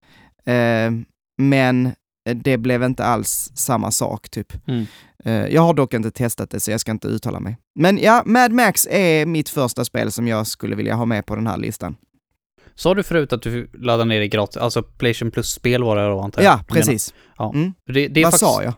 Uh, 0.48 1.00
men 1.38 1.92
det 2.34 2.58
blev 2.58 2.82
inte 2.82 3.04
alls 3.04 3.52
samma 3.54 3.90
sak 3.90 4.30
typ. 4.30 4.52
Mm. 4.68 4.86
Uh, 5.26 5.54
jag 5.54 5.62
har 5.62 5.74
dock 5.74 5.94
inte 5.94 6.10
testat 6.10 6.50
det 6.50 6.60
så 6.60 6.70
jag 6.70 6.80
ska 6.80 6.90
inte 6.90 7.08
uttala 7.08 7.40
mig. 7.40 7.56
Men 7.74 7.98
ja, 7.98 8.22
Mad 8.26 8.52
Max 8.52 8.86
är 8.90 9.26
mitt 9.26 9.48
första 9.48 9.84
spel 9.84 10.12
som 10.12 10.28
jag 10.28 10.46
skulle 10.46 10.76
vilja 10.76 10.94
ha 10.94 11.04
med 11.04 11.26
på 11.26 11.34
den 11.36 11.46
här 11.46 11.56
listan. 11.56 11.96
Sa 12.74 12.94
du 12.94 13.02
förut 13.02 13.32
att 13.32 13.42
du 13.42 13.70
laddade 13.74 14.08
ner 14.08 14.20
det 14.20 14.28
gratis, 14.28 14.56
alltså 14.56 14.82
Playstation 14.82 15.30
Plus-spel 15.30 15.82
var 15.82 15.96
det 15.96 16.02
då 16.02 16.20
antar 16.20 16.42
jag? 16.42 16.52
Ja, 16.52 16.60
precis. 16.68 17.14
Ja. 17.38 17.52
Mm. 17.54 17.74
Det, 17.86 18.08
det 18.08 18.22
Vad 18.22 18.32
faktiskt... 18.32 18.52
sa 18.52 18.62
jag? 18.62 18.74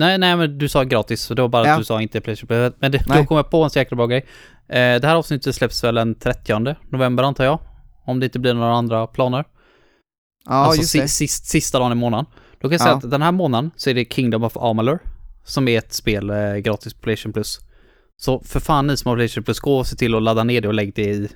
Nej, 0.00 0.18
nej 0.18 0.36
men 0.36 0.58
du 0.58 0.68
sa 0.68 0.84
gratis, 0.84 1.22
så 1.22 1.34
det 1.34 1.42
var 1.42 1.48
bara 1.48 1.66
ja. 1.66 1.72
att 1.72 1.78
du 1.78 1.84
sa 1.84 2.02
inte 2.02 2.20
Playstation 2.20 2.46
Plus. 2.46 2.74
Men 2.78 2.92
det, 2.92 3.04
då 3.06 3.24
kom 3.24 3.36
jag 3.36 3.50
på 3.50 3.64
en 3.64 3.70
så 3.70 3.78
jäkla 3.78 3.96
bra 3.96 4.06
grej. 4.06 4.26
Eh, 4.68 5.00
det 5.00 5.06
här 5.06 5.16
avsnittet 5.16 5.54
släpps 5.54 5.84
väl 5.84 5.94
den 5.94 6.14
30 6.14 6.76
november 6.90 7.22
antar 7.22 7.44
jag? 7.44 7.58
Om 8.04 8.20
det 8.20 8.26
inte 8.26 8.38
blir 8.38 8.54
några 8.54 8.74
andra 8.74 9.06
planer. 9.06 9.44
Ja, 10.44 10.52
alltså 10.52 10.80
just 10.80 10.92
det. 10.92 11.08
Sist, 11.08 11.46
sista 11.46 11.78
dagen 11.78 11.92
i 11.92 11.94
månaden. 11.94 12.26
Då 12.60 12.68
kan 12.68 12.70
jag 12.70 12.80
säga 12.80 12.94
att 12.94 13.10
den 13.10 13.22
här 13.22 13.32
månaden 13.32 13.70
så 13.76 13.90
är 13.90 13.94
det 13.94 14.12
Kingdom 14.12 14.44
of 14.44 14.56
Amalur 14.56 14.98
som 15.44 15.68
är 15.68 15.78
ett 15.78 15.92
spel 15.92 16.30
eh, 16.30 16.56
gratis 16.56 16.94
på 16.94 17.00
Playstation 17.00 17.32
Plus. 17.32 17.60
Så 18.16 18.40
för 18.40 18.60
fan 18.60 18.86
ni 18.86 18.96
som 18.96 19.08
har 19.08 19.16
Playstation 19.16 19.44
Plus, 19.44 19.60
gå 19.60 19.78
och 19.78 19.86
se 19.86 19.96
till 19.96 20.14
att 20.14 20.22
ladda 20.22 20.44
ner 20.44 20.60
det 20.60 20.68
och 20.68 20.74
lägg 20.74 20.94
det 20.94 21.02
i, 21.02 21.28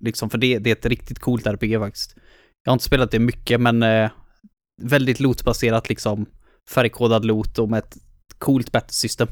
liksom 0.00 0.30
för 0.30 0.38
det, 0.38 0.58
det 0.58 0.70
är 0.70 0.76
ett 0.76 0.86
riktigt 0.86 1.18
coolt 1.18 1.46
RPG 1.46 1.78
faktiskt. 1.78 2.16
Jag 2.64 2.70
har 2.70 2.74
inte 2.74 2.84
spelat 2.84 3.10
det 3.10 3.18
mycket 3.18 3.60
men 3.60 3.82
eh, 3.82 4.10
väldigt 4.82 5.20
lootbaserat 5.20 5.88
liksom, 5.88 6.26
färgkodad 6.70 7.24
loot 7.24 7.58
och 7.58 7.70
med 7.70 7.78
ett 7.78 7.96
coolt 8.38 8.72
battle 8.72 8.92
system. 8.92 9.28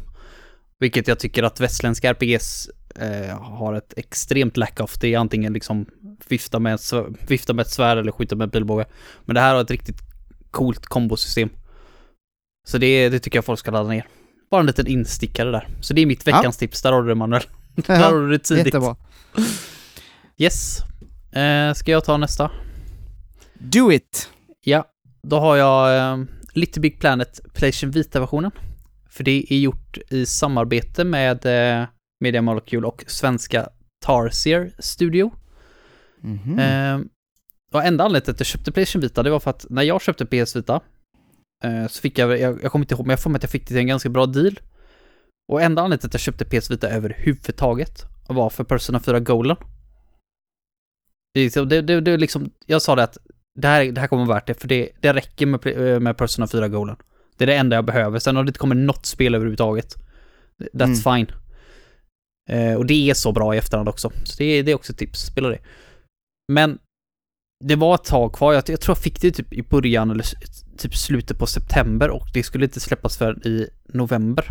Vilket 0.79 1.09
jag 1.09 1.19
tycker 1.19 1.43
att 1.43 1.61
västländska 1.61 2.11
RPGs 2.11 2.71
eh, 2.97 3.39
har 3.43 3.75
ett 3.75 3.93
extremt 3.97 4.57
lack 4.57 4.81
of. 4.81 4.99
Det 4.99 5.15
är 5.15 5.19
antingen 5.19 5.53
liksom 5.53 5.87
vifta 6.29 6.59
med, 6.59 6.79
vifta 7.29 7.53
med 7.53 7.63
ett 7.63 7.71
svärd 7.71 7.99
eller 7.99 8.13
skjuta 8.13 8.37
med 8.37 8.53
pilbåge. 8.53 8.85
Men 9.25 9.35
det 9.35 9.41
här 9.41 9.55
har 9.55 9.61
ett 9.61 9.71
riktigt 9.71 9.99
coolt 10.51 10.87
kombosystem. 10.87 11.51
Så 12.65 12.79
det, 12.79 13.09
det 13.09 13.19
tycker 13.19 13.37
jag 13.37 13.45
folk 13.45 13.59
ska 13.59 13.71
ladda 13.71 13.89
ner. 13.89 14.07
Bara 14.51 14.61
en 14.61 14.67
liten 14.67 14.87
instickare 14.87 15.51
där. 15.51 15.69
Så 15.81 15.95
det 15.95 16.03
är 16.03 16.07
mitt 16.07 16.27
veckans 16.27 16.57
ja. 16.57 16.67
tips. 16.67 16.83
Där 16.83 16.93
har 16.93 17.03
du 17.03 17.09
det 17.09 17.15
Manuel. 17.15 17.43
där 17.75 18.11
har 18.11 18.21
du 18.21 18.31
det 18.31 18.39
tidigt. 18.39 18.67
Jättebra. 18.67 18.97
Yes. 20.37 20.79
Eh, 21.33 21.75
ska 21.75 21.91
jag 21.91 22.05
ta 22.05 22.17
nästa? 22.17 22.51
Do 23.59 23.93
it! 23.93 24.31
Ja, 24.65 24.85
då 25.23 25.41
har 25.41 25.57
jag 25.57 26.13
eh, 26.13 26.25
Little 26.53 26.81
Big 26.81 27.01
Planet 27.01 27.41
Playstation 27.55 27.91
Vita-versionen. 27.91 28.51
För 29.09 29.25
det 29.25 29.53
är 29.53 29.59
gjort 29.59 29.99
i 30.09 30.27
samarbete 30.27 31.05
med 31.05 31.47
eh, 31.47 31.87
Media 32.21 32.43
Molecule 32.43 32.87
och 32.87 33.05
svenska 33.07 33.69
Tarsier 34.05 34.73
Studio. 34.79 35.33
Mm 36.23 36.39
-hmm. 36.39 36.95
eh, 36.95 37.05
och 37.73 37.85
enda 37.85 38.05
anledningen 38.05 38.25
till 38.25 38.31
att 38.33 38.41
jag 38.41 38.47
köpte 38.47 38.73
Playstation 38.73 39.03
Vita, 39.03 39.23
det 39.23 39.31
var 39.31 39.41
för 39.41 39.51
att 39.51 39.67
när 39.71 39.83
jag 39.83 40.03
köpte 40.03 40.27
PS 40.27 40.57
Vita 40.57 40.81
eh, 41.65 41.87
så 41.87 42.01
fick 42.01 42.19
jag, 42.19 42.39
jag, 42.41 42.63
jag 42.63 42.73
kommer 42.73 42.85
inte 42.85 42.95
ihåg, 42.95 43.07
men 43.07 43.11
jag 43.11 43.23
får 43.23 43.31
mig 43.31 43.37
att 43.37 43.43
jag 43.43 43.51
fick 43.51 43.63
det 43.63 43.69
till 43.69 43.77
en 43.77 43.87
ganska 43.87 44.09
bra 44.09 44.27
deal. 44.27 44.61
Och 45.53 45.63
enda 45.63 45.83
anledningen 45.83 45.99
till 45.99 46.07
att 46.07 46.15
jag 46.15 46.21
köpte 46.21 46.45
PS 46.45 46.71
Vita 46.71 46.89
överhuvudtaget 46.89 48.05
var 48.29 48.51
för 48.51 48.65
Persona 48.65 49.01
4 49.01 49.21
Golden. 49.21 49.57
Det, 51.35 51.55
det, 51.55 51.83
det, 51.83 52.01
det 52.01 52.17
liksom, 52.17 52.51
jag 52.67 52.83
sa 52.83 52.97
det 52.97 53.03
att 53.03 53.19
det 53.55 53.69
här, 53.69 53.85
det 53.85 54.01
här 54.01 54.09
kommer 54.09 54.25
vara 54.25 54.37
värt 54.37 54.47
det, 54.47 54.61
för 54.61 54.69
det, 54.69 54.89
det 55.01 55.13
räcker 55.13 55.47
med, 55.47 55.67
eh, 55.67 56.01
med 56.01 56.17
Persona 56.17 56.47
4 56.47 56.69
Golden. 56.69 56.97
Det 57.37 57.45
är 57.45 57.47
det 57.47 57.55
enda 57.57 57.77
jag 57.77 57.85
behöver. 57.85 58.19
Sen 58.19 58.37
om 58.37 58.47
det 58.47 58.51
inte 58.51 58.59
kommer 58.59 58.75
något 58.75 59.07
spel 59.07 59.35
överhuvudtaget, 59.35 59.97
that's 60.73 61.07
mm. 61.07 61.27
fine. 61.27 61.37
Eh, 62.49 62.75
och 62.75 62.87
det 62.87 63.11
är 63.11 63.15
så 63.15 63.33
bra 63.33 63.55
i 63.55 63.59
efterhand 63.59 63.89
också. 63.89 64.11
Så 64.25 64.35
det, 64.39 64.63
det 64.63 64.71
är 64.71 64.75
också 64.75 64.93
ett 64.93 64.99
tips, 64.99 65.21
spela 65.21 65.49
det. 65.49 65.59
Men 66.53 66.79
det 67.65 67.77
var 67.77 67.95
ett 67.95 68.05
tag 68.05 68.33
kvar. 68.33 68.53
Jag, 68.53 68.65
jag 68.67 68.81
tror 68.81 68.97
jag 68.97 69.03
fick 69.03 69.21
det 69.21 69.31
typ 69.31 69.53
i 69.53 69.63
början 69.63 70.11
eller 70.11 70.25
typ 70.79 70.97
slutet 70.97 71.39
på 71.39 71.47
september 71.47 72.11
och 72.11 72.27
det 72.35 72.43
skulle 72.43 72.65
inte 72.65 72.81
släppas 72.81 73.19
för 73.19 73.47
i 73.47 73.69
november. 73.89 74.45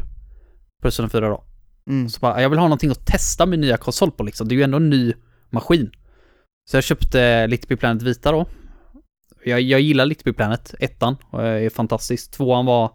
Persona 0.81 1.09
4 1.09 1.29
då. 1.29 1.43
Mm. 1.89 2.09
Så 2.09 2.19
bara, 2.19 2.41
jag 2.41 2.49
vill 2.49 2.59
ha 2.59 2.65
någonting 2.65 2.91
att 2.91 3.05
testa 3.05 3.45
min 3.45 3.61
nya 3.61 3.77
konsol 3.77 4.11
på 4.11 4.23
liksom. 4.23 4.47
Det 4.47 4.55
är 4.55 4.57
ju 4.57 4.63
ändå 4.63 4.77
en 4.77 4.89
ny 4.89 5.13
maskin. 5.49 5.91
Så 6.69 6.77
jag 6.77 6.83
köpte 6.83 7.47
Little 7.47 7.67
Big 7.67 7.79
Planet 7.79 8.03
Vita 8.03 8.31
då. 8.31 8.47
Jag, 9.43 9.61
jag 9.61 9.81
gillar 9.81 10.05
Little 10.05 10.23
Big 10.25 10.35
Planet, 10.35 10.73
ettan, 10.79 11.17
och 11.29 11.43
är 11.43 11.69
fantastisk. 11.69 12.31
Tvåan 12.31 12.65
var 12.65 12.91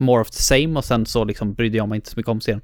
more 0.00 0.20
of 0.20 0.30
the 0.30 0.42
same 0.42 0.78
och 0.78 0.84
sen 0.84 1.06
så 1.06 1.24
liksom 1.24 1.54
brydde 1.54 1.76
jag 1.76 1.88
mig 1.88 1.96
inte 1.96 2.10
så 2.10 2.16
mycket 2.16 2.30
om 2.30 2.40
serien. 2.40 2.62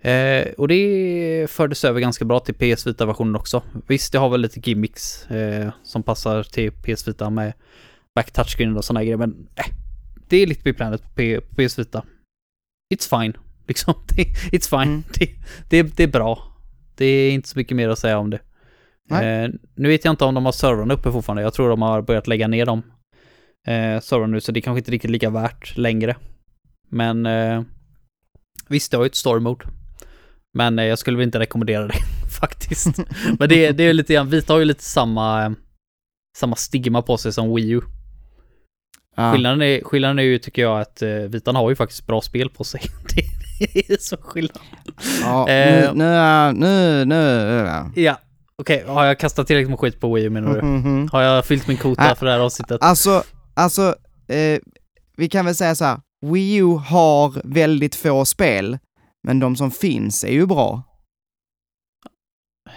Eh, 0.00 0.52
och 0.58 0.68
det 0.68 1.50
fördes 1.50 1.84
över 1.84 2.00
ganska 2.00 2.24
bra 2.24 2.40
till 2.40 2.54
PS 2.54 2.86
Vita-versionen 2.86 3.36
också. 3.36 3.62
Visst, 3.86 4.12
det 4.12 4.18
har 4.18 4.28
väl 4.28 4.40
lite 4.40 4.60
gimmicks 4.60 5.30
eh, 5.30 5.72
som 5.82 6.02
passar 6.02 6.42
till 6.42 6.72
PS 6.72 7.08
Vita 7.08 7.30
med 7.30 7.52
back 8.14 8.30
touchscreen 8.30 8.76
och 8.76 8.84
sådana 8.84 9.04
grejer, 9.04 9.16
men 9.16 9.48
eh, 9.56 9.64
det 10.28 10.36
är 10.36 10.46
lite 10.46 10.72
Planet 10.72 11.02
på, 11.02 11.08
P 11.14 11.40
på 11.40 11.54
PS 11.54 11.78
Vita. 11.78 12.04
It's 12.94 13.20
fine, 13.20 13.36
liksom. 13.66 13.94
It's 14.52 14.68
fine. 14.70 14.92
Mm. 14.92 15.04
Det, 15.18 15.30
det, 15.68 15.96
det, 15.96 16.02
är 16.02 16.08
bra. 16.08 16.56
Det 16.94 17.06
är 17.06 17.32
inte 17.32 17.48
så 17.48 17.58
mycket 17.58 17.76
mer 17.76 17.88
att 17.88 17.98
säga 17.98 18.18
om 18.18 18.30
det. 18.30 18.40
Eh, 19.20 19.48
nu 19.74 19.88
vet 19.88 20.04
jag 20.04 20.12
inte 20.12 20.24
om 20.24 20.34
de 20.34 20.44
har 20.44 20.52
servrarna 20.52 20.94
uppe 20.94 21.12
fortfarande. 21.12 21.42
Jag 21.42 21.54
tror 21.54 21.68
de 21.68 21.82
har 21.82 22.02
börjat 22.02 22.26
lägga 22.26 22.48
ner 22.48 22.66
dem. 22.66 22.82
Eh, 23.66 24.00
servrarna 24.00 24.26
nu, 24.32 24.40
så 24.40 24.52
det 24.52 24.58
är 24.60 24.62
kanske 24.62 24.78
inte 24.78 24.90
riktigt 24.90 25.10
lika 25.10 25.30
värt 25.30 25.76
längre. 25.76 26.16
Men 26.90 27.26
eh, 27.26 27.62
visst, 28.68 28.90
det 28.90 28.96
har 28.96 29.04
ju 29.04 29.06
ett 29.06 29.14
story 29.14 29.40
mode. 29.40 29.64
Men 30.54 30.78
eh, 30.78 30.84
jag 30.84 30.98
skulle 30.98 31.16
väl 31.16 31.24
inte 31.26 31.38
rekommendera 31.38 31.86
det 31.86 31.94
faktiskt. 32.40 32.86
Men 33.38 33.48
det, 33.48 33.72
det 33.72 33.84
är 33.84 33.92
lite 33.92 34.12
grann, 34.14 34.28
Vita 34.30 34.52
har 34.52 34.58
ju 34.58 34.64
lite 34.64 34.84
samma, 34.84 35.44
eh, 35.44 35.50
samma 36.36 36.56
stigma 36.56 37.02
på 37.02 37.16
sig 37.16 37.32
som 37.32 37.54
Wii 37.54 37.70
U. 37.70 37.80
Ja. 39.16 39.32
Skillnaden, 39.32 39.62
är, 39.62 39.84
skillnaden 39.84 40.18
är 40.18 40.22
ju, 40.22 40.38
tycker 40.38 40.62
jag, 40.62 40.80
att 40.80 41.02
eh, 41.02 41.08
Vitan 41.08 41.56
har 41.56 41.70
ju 41.70 41.76
faktiskt 41.76 42.06
bra 42.06 42.20
spel 42.20 42.50
på 42.50 42.64
sig. 42.64 42.80
Det 43.74 43.92
är 43.92 43.96
så 44.00 44.16
skillnad. 44.16 44.58
Ja, 45.22 45.48
Eh. 45.48 45.94
nu, 45.94 46.04
nu, 46.04 47.04
nu, 47.04 47.04
nu, 47.04 48.02
ja. 48.02 48.20
Okej, 48.62 48.84
har 48.86 49.04
jag 49.04 49.18
kastat 49.18 49.46
tillräckligt 49.46 49.70
med 49.70 49.78
skit 49.78 50.00
på 50.00 50.14
Wii 50.14 50.24
U 50.24 50.30
menar 50.30 50.54
du? 50.54 50.62
Mhm. 50.62 51.08
Har 51.12 51.22
jag 51.22 51.44
fyllt 51.46 51.66
min 51.68 51.76
kvota 51.76 52.10
Ah. 52.10 52.14
för 52.14 52.26
det 52.26 52.32
här 52.32 52.38
avsnittet? 52.40 52.78
Alltså, 52.82 53.22
alltså, 53.54 53.94
eh, 54.28 54.60
vi 55.16 55.28
kan 55.28 55.44
väl 55.44 55.54
säga 55.54 55.74
så 55.74 55.84
här. 55.84 56.00
Wii 56.26 56.56
U 56.56 56.64
har 56.86 57.40
väldigt 57.44 57.94
få 57.94 58.24
spel, 58.24 58.78
men 59.22 59.40
de 59.40 59.56
som 59.56 59.70
finns 59.70 60.24
är 60.24 60.32
ju 60.32 60.46
bra. 60.46 60.82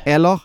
Eller? 0.03 0.41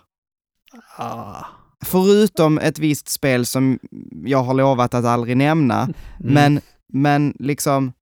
Ah. 0.96 1.44
Förutom 1.84 2.58
ett 2.58 2.78
visst 2.78 3.08
spel 3.08 3.46
som 3.46 3.78
jag 4.24 4.42
har 4.42 4.54
lovat 4.54 4.94
att 4.94 5.04
aldrig 5.04 5.36
nämna, 5.36 5.82
Mm. 5.82 5.94
men, 6.18 6.60
men 6.92 7.34
liksom 7.38 7.92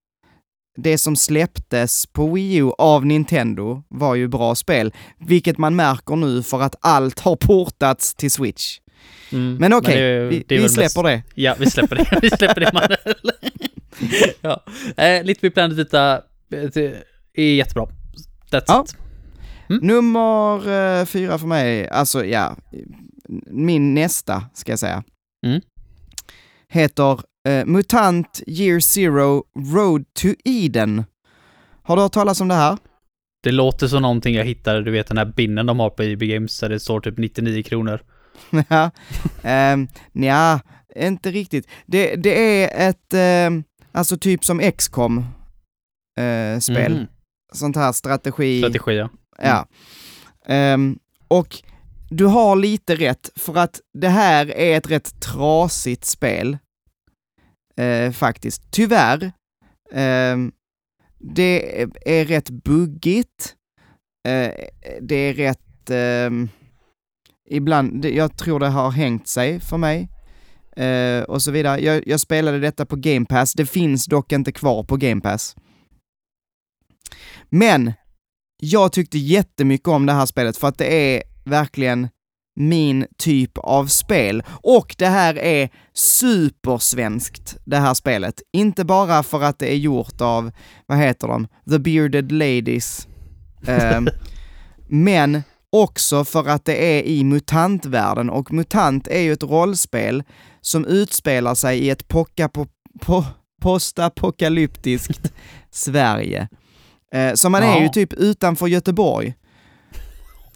det 0.83 0.99
som 0.99 1.16
släpptes 1.16 2.07
på 2.07 2.33
Wii 2.33 2.57
U 2.57 2.70
av 2.79 3.07
Nintendo 3.07 3.83
var 3.89 4.14
ju 4.14 4.29
bra 4.29 4.55
spel, 4.55 4.93
vilket 5.26 5.59
man 5.59 5.76
märker 5.76 6.16
nu 6.16 6.43
för 6.43 6.61
att 6.61 6.74
allt 6.81 7.20
har 7.20 7.37
portats 7.37 8.14
till 8.14 8.31
Switch. 8.31 8.79
Mm. 9.33 9.55
Men 9.57 9.72
okej, 9.72 10.03
är- 10.03 10.24
vi, 10.24 10.45
vi 10.49 10.68
släpper 10.68 11.03
det. 11.03 11.22
Ja, 11.35 11.55
vi 11.59 11.70
släpper 11.70 11.97
det. 11.97 12.18
Vi 12.22 12.31
släpper 12.31 12.61
det, 12.61 12.70
Manuel. 12.72 13.33
ja. 14.41 14.64
Eh, 14.97 15.24
Little 15.24 15.41
Big 15.49 15.55
Planet 15.55 15.76
Vita 15.79 16.20
det 16.49 16.76
är 17.35 17.55
jättebra. 17.55 17.87
That's 18.51 18.64
Ja. 18.66 18.85
it. 18.89 18.97
Nummer 19.83 20.55
eh, 21.01 21.05
fyra 21.05 21.39
för 21.39 21.47
mig, 21.47 21.89
alltså 21.89 22.24
ja, 22.24 22.57
min 23.51 23.95
nästa 23.95 24.43
ska 24.55 24.72
jag 24.72 24.79
säga, 24.79 25.03
Mm. 25.47 25.61
heter 26.68 27.20
eh, 27.49 27.67
Mutant 27.67 28.43
Year 28.47 28.81
Zero 28.81 29.45
Road 29.75 30.05
to 30.15 30.29
Eden. 30.45 31.05
Har 31.83 31.97
du 31.97 32.03
hört 32.03 32.13
talas 32.13 32.41
om 32.41 32.49
det 32.49 32.55
här? 32.55 32.79
Det 33.43 33.53
låter 33.53 33.87
som 33.89 34.03
någonting 34.03 34.35
jag 34.35 34.45
hittade, 34.45 34.83
du 34.83 34.91
vet 34.91 35.07
den 35.07 35.19
här 35.19 35.25
binnen 35.37 35.67
de 35.67 35.81
har 35.81 35.91
på 35.91 36.03
EB 36.03 36.21
Games 36.21 36.61
där 36.61 36.69
det 36.69 36.81
står 36.81 37.01
typ 37.01 37.19
99 37.19 37.63
kronor. 37.63 38.01
Ja, 38.69 38.91
um, 39.73 39.89
nja, 40.13 40.61
inte 40.97 41.31
riktigt. 41.31 41.69
Det, 41.87 42.17
det 42.17 42.63
är 42.63 42.89
ett, 42.89 43.15
ehm, 43.15 43.65
alltså 43.93 44.17
typ 44.17 44.45
som 44.45 44.73
XCOM 44.73 45.19
eh, 46.19 46.59
spel. 46.61 46.93
Mhm. 46.93 47.07
Sånt 47.53 47.77
här 47.77 47.93
strategi. 47.93 48.59
Strategi, 48.59 48.97
ja. 48.97 49.09
Ja. 49.43 49.67
Ehm, 50.55 50.99
och 51.29 51.57
du 52.11 52.25
har 52.25 52.57
lite 52.57 52.97
rätt, 52.97 53.31
för 53.37 53.57
att 53.57 53.81
det 53.99 54.09
här 54.09 54.51
är 54.51 54.77
ett 54.79 54.91
rätt 54.91 55.21
trasigt 55.21 56.05
spel. 56.05 56.59
Eh, 57.79 58.12
faktiskt. 58.12 58.62
Tyvärr. 58.70 59.33
Eh, 59.93 60.37
det 61.18 61.83
är, 62.05 62.24
rätt 62.24 62.51
buggigt. 62.51 63.55
Eh, 64.29 64.53
det 65.01 65.14
är 65.14 65.35
rätt... 65.35 65.91
Ehm, 65.91 66.49
ibland, 67.51 68.05
jag 68.05 68.37
tror 68.37 68.61
det 68.61 68.68
har 68.68 68.91
hängt 68.91 69.29
sig 69.29 69.61
för 69.61 69.76
mig. 69.76 70.09
Eh, 70.76 71.22
och 71.22 71.43
så 71.43 71.51
vidare. 71.51 71.81
Jag, 71.81 72.07
jag 72.07 72.20
spelade 72.20 72.59
detta 72.59 72.87
på 72.87 72.97
Game 72.97 73.26
Pass. 73.26 73.53
Det 73.53 73.66
finns 73.66 74.07
dock 74.07 74.33
inte 74.33 74.53
kvar 74.53 74.83
på 74.83 74.97
Game 74.97 75.20
Pass. 75.20 75.57
Men 77.49 77.93
jag 78.61 78.93
tyckte 78.93 79.18
jättemycket 79.18 79.89
om 79.89 80.07
det 80.07 80.12
här 80.12 80.26
spelet 80.26 80.57
för 80.57 80.68
att 80.68 80.79
det 80.79 81.16
är 81.16 81.22
verkligen 81.45 82.09
min 82.59 83.07
typ 83.19 83.59
av 83.59 83.87
spel. 83.87 84.43
Och 84.49 84.95
det 84.99 85.07
här 85.07 85.39
är 85.39 85.69
supersvenskt, 85.95 87.57
det 87.65 87.77
här 87.77 87.95
spelet. 87.95 88.43
Inte 88.53 88.85
bara 88.85 89.23
för 89.23 89.43
att 89.43 89.59
det 89.59 89.73
är 89.73 89.77
gjort 89.77 90.21
av, 90.21 90.51
vad 90.87 90.99
heter 90.99 91.29
de, 91.29 91.49
The 91.71 91.79
Bearded 91.79 92.33
Ladies. 92.33 93.09
Ehm, 93.67 94.09
men 94.89 95.43
också 95.73 96.25
för 96.25 96.49
att 96.49 96.65
det 96.65 96.99
är 96.99 97.03
i 97.03 97.25
mutantvärlden 97.25 98.31
och 98.31 98.53
MUTANT 98.53 99.07
är 99.09 99.21
ju 99.21 99.33
ett 99.33 99.43
rollspel 99.43 100.23
som 100.61 100.85
utspelar 100.85 101.55
sig 101.55 101.79
i 101.79 101.91
ett 101.91 102.09
pocka 102.09 102.49
på, 102.49 102.67
på, 103.01 103.25
postapokalyptiskt 103.63 105.33
Sverige. 105.71 106.49
Eh, 107.15 107.35
så 107.35 107.49
man 107.51 107.63
är 107.63 107.79
ju 107.79 107.85
Ja. 107.85 107.93
typ 107.93 108.13
utanför 108.13 108.67
Göteborg. 108.67 109.35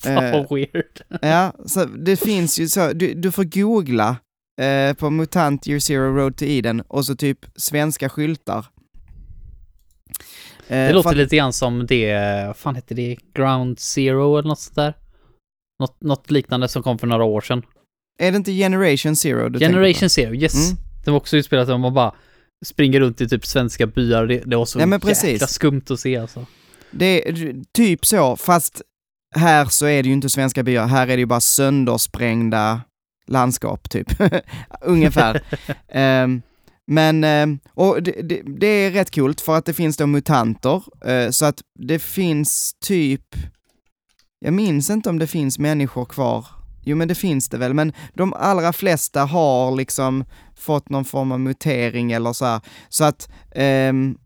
Fan 0.14 0.24
Eh, 0.24 0.32
vad 0.32 0.50
weird. 0.58 1.00
Ja, 1.22 1.52
så 1.66 1.84
det 1.84 2.16
finns 2.16 2.58
ju 2.58 2.68
så, 2.68 2.92
du, 2.92 3.14
du 3.14 3.30
får 3.30 3.44
googla 3.44 4.16
eh, 4.60 4.94
på 4.96 5.10
MUTANT 5.10 5.66
Year 5.66 5.80
Zero 5.80 6.16
Road 6.16 6.36
to 6.36 6.44
Eden 6.44 6.80
och 6.80 7.04
så 7.06 7.16
typ 7.16 7.38
svenska 7.56 8.08
skyltar. 8.08 8.66
Eh, 10.68 10.76
Det 10.76 10.92
låter 10.92 11.10
att- 11.10 11.16
lite 11.16 11.36
grann 11.36 11.52
som 11.52 11.86
det, 11.86 12.14
vad 12.46 12.56
fan 12.56 12.74
hette 12.74 12.94
det, 12.94 13.16
Ground 13.34 13.78
Zero 13.80 14.36
eller 14.38 14.48
något 14.48 14.60
sånt 14.60 14.76
där? 14.76 14.94
Något, 15.80 16.02
något 16.02 16.30
liknande 16.30 16.68
som 16.68 16.82
kom 16.82 16.98
för 16.98 17.06
några 17.06 17.24
år 17.24 17.40
sedan. 17.40 17.62
Är 18.18 18.30
det 18.30 18.36
inte 18.36 18.52
Generation 18.52 19.16
Zero 19.16 19.48
du 19.48 19.58
Generation 19.58 20.10
Zero, 20.10 20.34
yes. 20.34 20.54
Mm. 20.70 20.78
Det 21.04 21.10
var 21.10 21.16
också 21.18 21.36
utspelat 21.36 21.66
där 21.66 21.78
man 21.78 21.94
bara 21.94 22.14
springer 22.64 23.00
runt 23.00 23.20
i 23.20 23.28
typ 23.28 23.46
svenska 23.46 23.86
byar. 23.86 24.26
Det, 24.26 24.38
det 24.46 24.56
var 24.56 24.64
så 24.64 24.80
Ja, 24.80 24.98
jäkla 25.24 25.46
skumt 25.46 25.82
att 25.90 26.00
se 26.00 26.16
alltså. 26.16 26.46
Det 26.90 27.28
är 27.28 27.54
typ 27.72 28.06
så, 28.06 28.36
fast 28.36 28.82
här 29.32 29.64
så 29.64 29.86
är 29.86 30.02
det 30.02 30.06
ju 30.08 30.12
inte 30.12 30.30
svenska 30.30 30.62
byar, 30.62 30.86
här 30.86 31.02
är 31.02 31.16
det 31.16 31.20
ju 31.20 31.26
bara 31.26 31.40
söndersprängda 31.40 32.80
landskap 33.26 33.90
typ. 33.90 34.08
Ungefär. 34.80 35.42
Ehm, 35.88 36.42
men, 36.86 37.24
ehm, 37.24 37.58
och 37.74 38.02
det, 38.02 38.22
det, 38.22 38.42
det 38.44 38.66
är 38.66 38.90
rätt 38.90 39.10
kul 39.10 39.34
för 39.34 39.56
att 39.56 39.66
det 39.66 39.74
finns 39.74 39.96
då 39.96 40.06
mutanter, 40.06 40.82
eh, 41.04 41.30
så 41.30 41.46
att 41.46 41.60
det 41.78 41.98
finns 41.98 42.76
typ, 42.80 43.36
jag 44.38 44.54
minns 44.54 44.90
inte 44.90 45.08
om 45.08 45.18
det 45.18 45.26
finns 45.26 45.58
människor 45.58 46.04
kvar, 46.04 46.46
jo 46.84 46.96
men 46.96 47.08
det 47.08 47.14
finns 47.14 47.48
det 47.48 47.58
väl, 47.58 47.74
men 47.74 47.92
de 48.14 48.32
allra 48.32 48.72
flesta 48.72 49.24
har 49.24 49.76
liksom 49.76 50.24
fått 50.56 50.88
någon 50.88 51.04
form 51.04 51.32
av 51.32 51.40
mutering 51.40 52.12
eller 52.12 52.32
så 52.32 52.44
här, 52.44 52.60
så 52.88 53.04
att 53.04 53.30
ehm, 53.54 54.18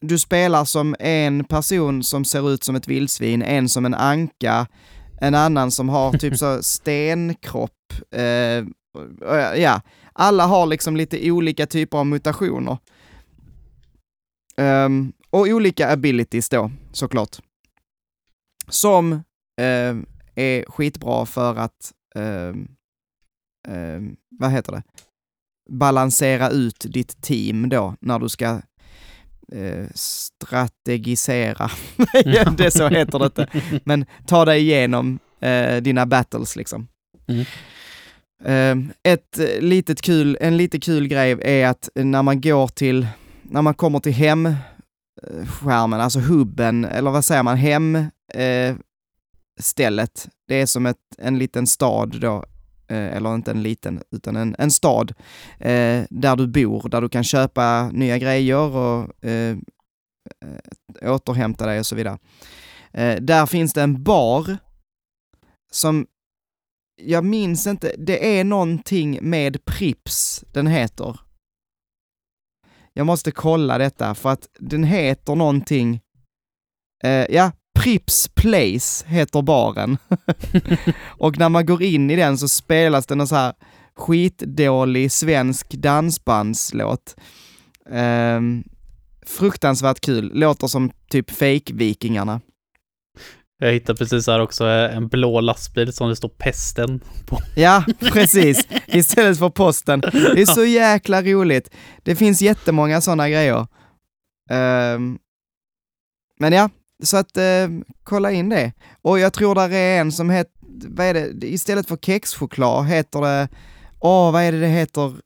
du 0.00 0.18
spelar 0.18 0.64
som 0.64 0.96
en 0.98 1.44
person 1.44 2.02
som 2.02 2.24
ser 2.24 2.50
ut 2.50 2.64
som 2.64 2.76
ett 2.76 2.88
vildsvin, 2.88 3.42
en 3.42 3.68
som 3.68 3.86
en 3.86 3.94
anka, 3.94 4.66
en 5.20 5.34
annan 5.34 5.70
som 5.70 5.88
har 5.88 6.12
typ 6.12 6.36
så 6.36 6.62
stenkropp, 6.62 7.92
eh, 8.14 8.64
ja, 9.56 9.80
alla 10.12 10.46
har 10.46 10.66
liksom 10.66 10.96
lite 10.96 11.30
olika 11.30 11.66
typer 11.66 11.98
av 11.98 12.06
mutationer. 12.06 12.78
Ehm, 14.56 15.12
och 15.30 15.46
olika 15.46 15.92
abilities 15.92 16.48
då, 16.48 16.70
såklart. 16.92 17.38
Som 18.68 19.12
eh, 19.60 19.96
är 20.34 20.70
skitbra 20.70 21.26
för 21.26 21.56
att, 21.56 21.92
ehm, 22.14 22.68
vad 24.38 24.50
heter 24.50 24.72
det, 24.72 24.82
balansera 25.70 26.50
ut 26.50 26.86
ditt 26.88 27.22
team 27.22 27.68
då, 27.68 27.94
när 28.00 28.18
du 28.18 28.28
ska 28.28 28.60
eh, 29.52 29.86
strategisera. 29.94 31.70
Det 32.56 32.70
så 32.70 32.88
heter 32.88 33.18
det 33.18 33.24
inte. 33.24 33.46
Men 33.84 34.06
ta 34.26 34.44
dig 34.44 34.60
igenom 34.60 35.18
eh, 35.40 35.76
dina 35.76 36.06
battles 36.06 36.56
liksom. 36.56 36.88
Mm. 37.28 37.44
Eh, 38.44 38.76
ett 39.12 39.38
eh, 39.38 39.60
litet 39.60 40.02
kul, 40.02 40.38
en 40.40 40.56
lite 40.56 40.80
kul 40.80 41.08
grej 41.08 41.38
är 41.42 41.66
att 41.66 41.88
när 41.94 42.22
man 42.22 42.40
går 42.40 42.68
till, 42.68 43.06
när 43.42 43.62
man 43.62 43.74
kommer 43.74 44.00
till 44.00 44.12
hemskärmen, 44.12 46.00
alltså 46.00 46.18
hubben, 46.18 46.84
eller 46.84 47.10
vad 47.10 47.24
säger 47.24 47.42
man, 47.42 47.56
hem 47.56 47.96
eh, 48.34 48.74
stället. 49.60 50.28
Det 50.48 50.54
är 50.54 50.66
som 50.66 50.86
ett, 50.86 50.96
en 51.18 51.38
liten 51.38 51.66
stad 51.66 52.20
då, 52.20 52.36
eh, 52.36 52.42
Eh, 52.90 53.16
eller 53.16 53.34
inte 53.34 53.50
en 53.50 53.62
liten, 53.62 54.02
utan 54.10 54.36
en, 54.36 54.56
en 54.58 54.70
stad 54.70 55.12
eh, 55.58 56.04
där 56.10 56.36
du 56.36 56.46
bor, 56.46 56.88
där 56.88 57.00
du 57.00 57.08
kan 57.08 57.24
köpa 57.24 57.90
nya 57.92 58.18
grejer 58.18 58.76
och 58.76 59.24
eh, 59.24 59.56
eh 61.00 61.14
återhämta 61.14 61.66
dig 61.66 61.78
och 61.78 61.86
så 61.86 61.96
vidare. 61.96 62.18
Eh, 62.92 63.20
där 63.20 63.46
finns 63.46 63.72
det 63.72 63.82
en 63.82 64.02
bar 64.02 64.58
som, 65.72 66.06
jag 67.02 67.24
minns 67.24 67.66
inte, 67.66 67.94
det 67.98 68.38
är 68.38 68.44
någonting 68.44 69.18
med 69.22 69.64
Prips 69.64 70.44
den 70.52 70.66
heter. 70.66 71.20
Jag 72.92 73.06
måste 73.06 73.30
kolla 73.30 73.78
detta 73.78 74.14
för 74.14 74.30
att 74.30 74.48
den 74.58 74.84
heter 74.84 75.34
någonting, 75.34 76.00
eh, 77.04 77.26
ja, 77.30 77.52
Prips 77.82 78.28
Place 78.28 79.06
heter 79.06 79.42
baren. 79.42 79.98
och 81.02 81.38
när 81.38 81.48
man 81.48 81.66
går 81.66 81.82
in 81.82 82.10
i 82.10 82.16
den 82.16 82.38
så 82.38 82.48
spelas 82.48 83.06
det 83.06 83.14
någon 83.14 83.28
så 83.28 83.34
här 83.34 83.52
skitdålig 83.96 85.12
svensk 85.12 85.70
dansbandslåt. 85.70 87.16
Ehm, 87.90 88.64
fruktansvärt 89.26 90.00
kul, 90.00 90.30
låter 90.34 90.66
som 90.66 90.90
typ 91.10 91.30
fake-vikingarna. 91.30 92.40
Jag 93.58 93.72
hittade 93.72 93.98
precis 93.98 94.26
här 94.26 94.40
också 94.40 94.66
eh, 94.66 94.96
en 94.96 95.08
blå 95.08 95.40
lastbil 95.40 95.92
som 95.92 96.08
det 96.08 96.16
står 96.16 96.28
pesten 96.28 97.00
på. 97.26 97.38
Ja, 97.56 97.84
precis. 98.00 98.68
Istället 98.86 99.38
för 99.38 99.50
posten. 99.50 100.00
Det 100.00 100.40
är 100.40 100.46
så 100.46 100.64
jäkla 100.64 101.22
roligt. 101.22 101.70
Det 102.02 102.16
finns 102.16 102.42
jättemånga 102.42 103.00
sådana 103.00 103.28
grejer. 103.28 103.66
Ehm, 104.50 105.18
men 106.38 106.52
ja, 106.52 106.70
så 107.02 107.16
att 107.16 107.36
uh, 107.36 107.80
kolla 108.04 108.32
in 108.32 108.48
det. 108.48 108.72
Och 109.02 109.18
jag 109.18 109.32
tror 109.32 109.54
där 109.54 109.72
är 109.72 110.00
en 110.00 110.12
som 110.12 110.30
heter, 110.30 110.52
vad 110.88 111.06
är 111.06 111.14
det, 111.14 111.46
istället 111.46 111.88
för 111.88 111.96
kexchoklad 111.96 112.86
heter 112.86 113.20
det, 113.20 113.48
åh 114.00 114.28
oh, 114.28 114.32
vad 114.32 114.42
är 114.42 114.52
det 114.52 114.60
det 114.60 114.66
heter? 114.66 115.16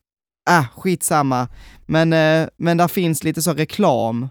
Ah, 0.51 0.65
skitsamma. 0.77 1.49
Men, 1.87 2.13
uh, 2.13 2.49
men 2.57 2.77
där 2.77 2.89
finns 2.89 3.25
lite 3.25 3.43
så 3.43 3.53
reklam. 3.53 4.29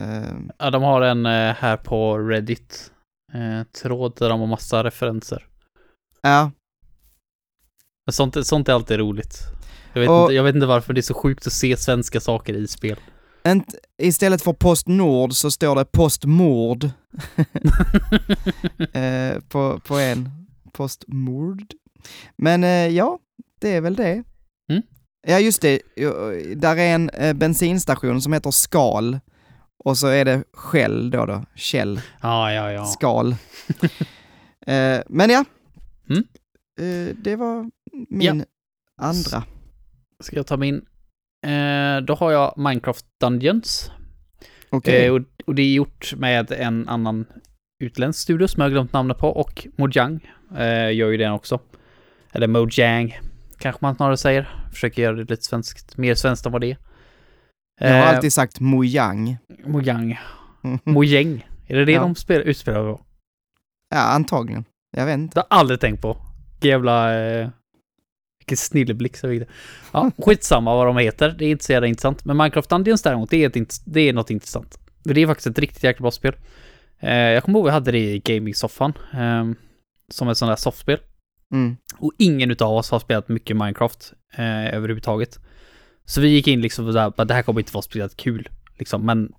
Uh, 0.00 0.38
ja, 0.58 0.70
de 0.70 0.82
har 0.82 1.02
en 1.02 1.26
uh, 1.26 1.54
här 1.54 1.76
på 1.76 2.18
Reddit. 2.18 2.92
tråd 3.82 4.12
där 4.18 4.28
de 4.28 4.40
har 4.40 4.46
massa 4.46 4.84
referenser. 4.84 5.46
Ja. 6.22 6.50
Men 8.06 8.12
sånt, 8.12 8.46
sånt 8.46 8.68
är 8.68 8.72
alltid 8.72 8.98
roligt. 8.98 9.38
Jag 9.92 10.00
vet, 10.00 10.10
och, 10.10 10.22
inte, 10.22 10.34
jag 10.34 10.44
vet 10.44 10.54
inte 10.54 10.66
varför 10.66 10.92
det 10.92 11.00
är 11.00 11.02
så 11.02 11.14
sjukt 11.14 11.46
att 11.46 11.52
se 11.52 11.76
svenska 11.76 12.20
saker 12.20 12.54
i 12.54 12.68
spel. 12.68 12.96
Istället 14.02 14.42
för 14.42 14.52
Postnord 14.52 15.32
så 15.32 15.50
står 15.50 15.76
det 15.76 15.84
Postmord. 15.84 16.84
eh, 18.92 19.40
på, 19.48 19.80
på 19.80 19.98
en. 19.98 20.30
Postmord. 20.72 21.74
Men 22.36 22.64
eh, 22.64 22.88
ja, 22.88 23.18
det 23.60 23.68
är 23.76 23.80
väl 23.80 23.96
det. 23.96 24.24
Mm. 24.70 24.82
Ja, 25.26 25.38
just 25.38 25.62
det. 25.62 25.80
Där 26.56 26.76
är 26.76 26.94
en 26.94 27.10
eh, 27.10 27.34
bensinstation 27.34 28.22
som 28.22 28.32
heter 28.32 28.50
Skal. 28.50 29.20
Och 29.78 29.98
så 29.98 30.06
är 30.06 30.24
det 30.24 30.44
Shell 30.52 31.10
då 31.10 31.26
då. 31.26 31.44
Shell. 31.54 32.00
Ja, 32.22 32.52
ja, 32.52 32.72
ja. 32.72 32.84
Skal. 32.84 33.36
Eh, 34.68 35.00
men 35.08 35.30
ja. 35.30 35.44
Mm. 36.10 36.24
Eh, 36.80 37.16
det 37.16 37.36
var 37.36 37.70
min 38.08 38.38
ja. 38.38 38.44
andra. 39.04 39.44
Ska 40.20 40.36
jag 40.36 40.46
ta 40.46 40.56
min 40.56 40.84
då 42.02 42.14
har 42.14 42.32
jag 42.32 42.54
Minecraft 42.56 43.04
Dungeons. 43.20 43.90
Okay. 44.70 44.94
Eh, 44.94 45.12
och, 45.12 45.20
och, 45.46 45.54
det 45.54 45.62
är 45.62 45.72
gjort 45.72 46.14
med 46.16 46.52
en 46.52 46.88
annan 46.88 47.26
utländsk 47.84 48.20
studio 48.20 48.48
som 48.48 48.60
jag 48.60 48.64
har 48.64 48.70
glömt 48.70 48.92
namnet 48.92 49.18
på 49.18 49.28
och 49.28 49.66
Mojang 49.76 50.20
eh, 50.56 50.92
gör 50.94 51.10
ju 51.10 51.16
den 51.16 51.32
också. 51.32 51.60
Eller 52.32 52.46
Mojang 52.46 53.18
kanske 53.58 53.78
man 53.84 53.96
snarare 53.96 54.16
säger. 54.16 54.48
Försöker 54.72 55.02
göra 55.02 55.16
det 55.16 55.30
lite 55.30 55.42
svenskt, 55.42 55.96
mer 55.96 56.14
svenskt 56.14 56.46
än 56.46 56.52
vad 56.52 56.60
det 56.60 56.70
är. 56.70 56.76
Jag 57.80 58.04
har 58.04 58.14
alltid 58.14 58.32
sagt 58.32 58.60
Mojang. 58.60 59.38
Mojang. 59.64 60.18
Mojang. 60.84 61.46
Är 61.66 61.76
det 61.76 61.84
det 61.84 61.92
ja. 61.92 62.00
de 62.00 62.14
spelar, 62.14 62.42
utspelar 62.42 62.92
på? 62.92 63.00
Ja, 63.94 64.00
antagligen. 64.00 64.64
Jag 64.96 65.06
vet 65.06 65.14
inte. 65.14 65.34
Det 65.34 65.40
har 65.40 65.46
jag 65.50 65.58
aldrig 65.60 65.80
tänkt 65.80 66.02
på. 66.02 66.16
Jävla 66.60 67.20
eh, 67.20 67.48
vilken 68.46 68.56
snilleblick 68.56 69.16
så 69.16 69.28
vidare. 69.28 69.48
Ja, 69.92 70.10
skitsamma 70.18 70.74
vad 70.74 70.86
de 70.86 70.96
heter. 70.96 71.34
Det 71.38 71.44
är 71.44 71.50
inte 71.50 71.64
så 71.64 71.72
jävla 71.72 71.88
intressant. 71.88 72.24
Men 72.24 72.36
Minecraft 72.36 72.70
Dungeons 72.70 73.02
däremot, 73.02 73.30
det 73.30 73.44
är, 73.44 73.60
ett, 73.60 73.80
det 73.84 74.00
är 74.00 74.12
något 74.12 74.30
intressant. 74.30 74.78
Det 75.04 75.22
är 75.22 75.26
faktiskt 75.26 75.46
ett 75.46 75.58
riktigt 75.58 75.82
jäkla 75.82 76.02
bra 76.02 76.10
spel. 76.10 76.34
Eh, 77.00 77.14
jag 77.14 77.44
kommer 77.44 77.58
ihåg 77.58 77.68
att 77.68 77.70
jag 77.70 77.74
hade 77.74 77.92
det 77.92 77.98
i 77.98 78.18
gaming-soffan. 78.18 78.92
Eh, 79.12 79.44
som 80.08 80.28
ett 80.28 80.38
sånt 80.38 80.50
där 80.50 80.56
softspel. 80.56 80.98
Mm. 81.52 81.76
Och 81.98 82.12
ingen 82.18 82.50
utav 82.50 82.72
oss 82.72 82.90
har 82.90 82.98
spelat 82.98 83.28
mycket 83.28 83.56
Minecraft 83.56 84.12
eh, 84.36 84.74
överhuvudtaget. 84.74 85.38
Så 86.04 86.20
vi 86.20 86.28
gick 86.28 86.48
in 86.48 86.60
liksom 86.60 86.92
där, 86.92 87.12
att 87.16 87.28
det 87.28 87.34
här 87.34 87.42
kommer 87.42 87.60
inte 87.60 87.72
vara 87.72 87.82
speciellt 87.82 88.16
kul. 88.16 88.48
Liksom, 88.78 89.06
men 89.06 89.32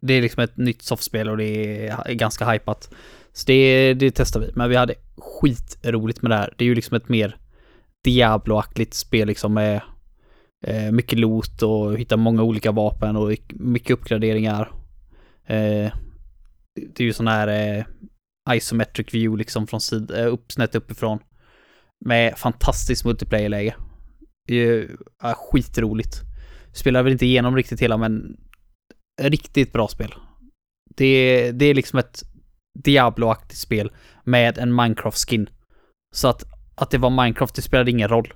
det 0.00 0.14
är 0.14 0.22
liksom 0.22 0.42
ett 0.42 0.56
nytt 0.56 0.82
softspel 0.82 1.28
och 1.28 1.36
det 1.36 1.86
är 1.88 2.12
ganska 2.14 2.50
hypat. 2.50 2.94
Så 3.32 3.46
det, 3.46 3.94
det 3.94 4.10
testar 4.10 4.40
vi. 4.40 4.50
Men 4.54 4.70
vi 4.70 4.76
hade 4.76 4.94
skitroligt 5.16 6.22
med 6.22 6.30
det 6.30 6.36
här. 6.36 6.54
Det 6.56 6.64
är 6.64 6.66
ju 6.66 6.74
liksom 6.74 6.96
ett 6.96 7.08
mer 7.08 7.36
Diablo-aktigt 8.04 8.94
spel 8.94 9.28
liksom 9.28 9.54
med 9.54 9.80
eh, 10.66 10.92
mycket 10.92 11.18
loot 11.18 11.62
och 11.62 11.98
hitta 11.98 12.16
många 12.16 12.42
olika 12.42 12.72
vapen 12.72 13.16
och 13.16 13.32
mycket 13.48 13.90
uppgraderingar. 13.90 14.72
Eh, 15.46 15.92
det 16.74 17.00
är 17.00 17.04
ju 17.04 17.12
sån 17.12 17.26
här 17.26 17.48
eh, 17.48 17.84
isometric 18.56 19.14
view 19.14 19.38
liksom 19.38 19.66
från 19.66 19.80
sidan, 19.80 20.16
eh, 20.16 20.32
upp, 20.32 20.52
snett 20.52 20.74
uppifrån. 20.74 21.18
Med 22.04 22.38
fantastiskt 22.38 23.04
multiplayer-läge. 23.04 23.74
Ja, 25.22 25.34
skitroligt. 25.34 26.20
Spelar 26.72 27.02
väl 27.02 27.12
inte 27.12 27.26
igenom 27.26 27.56
riktigt 27.56 27.82
hela 27.82 27.96
men 27.96 28.36
riktigt 29.22 29.72
bra 29.72 29.88
spel. 29.88 30.14
Det, 30.96 31.52
det 31.52 31.64
är 31.64 31.74
liksom 31.74 31.98
ett 31.98 32.22
Diablo-aktigt 32.78 33.58
spel 33.58 33.92
med 34.24 34.58
en 34.58 34.80
Minecraft-skin. 34.80 35.50
Så 36.14 36.28
att 36.28 36.44
att 36.80 36.90
det 36.90 36.98
var 36.98 37.10
Minecraft, 37.10 37.54
det 37.54 37.62
spelade 37.62 37.90
ingen 37.90 38.08
roll. 38.08 38.34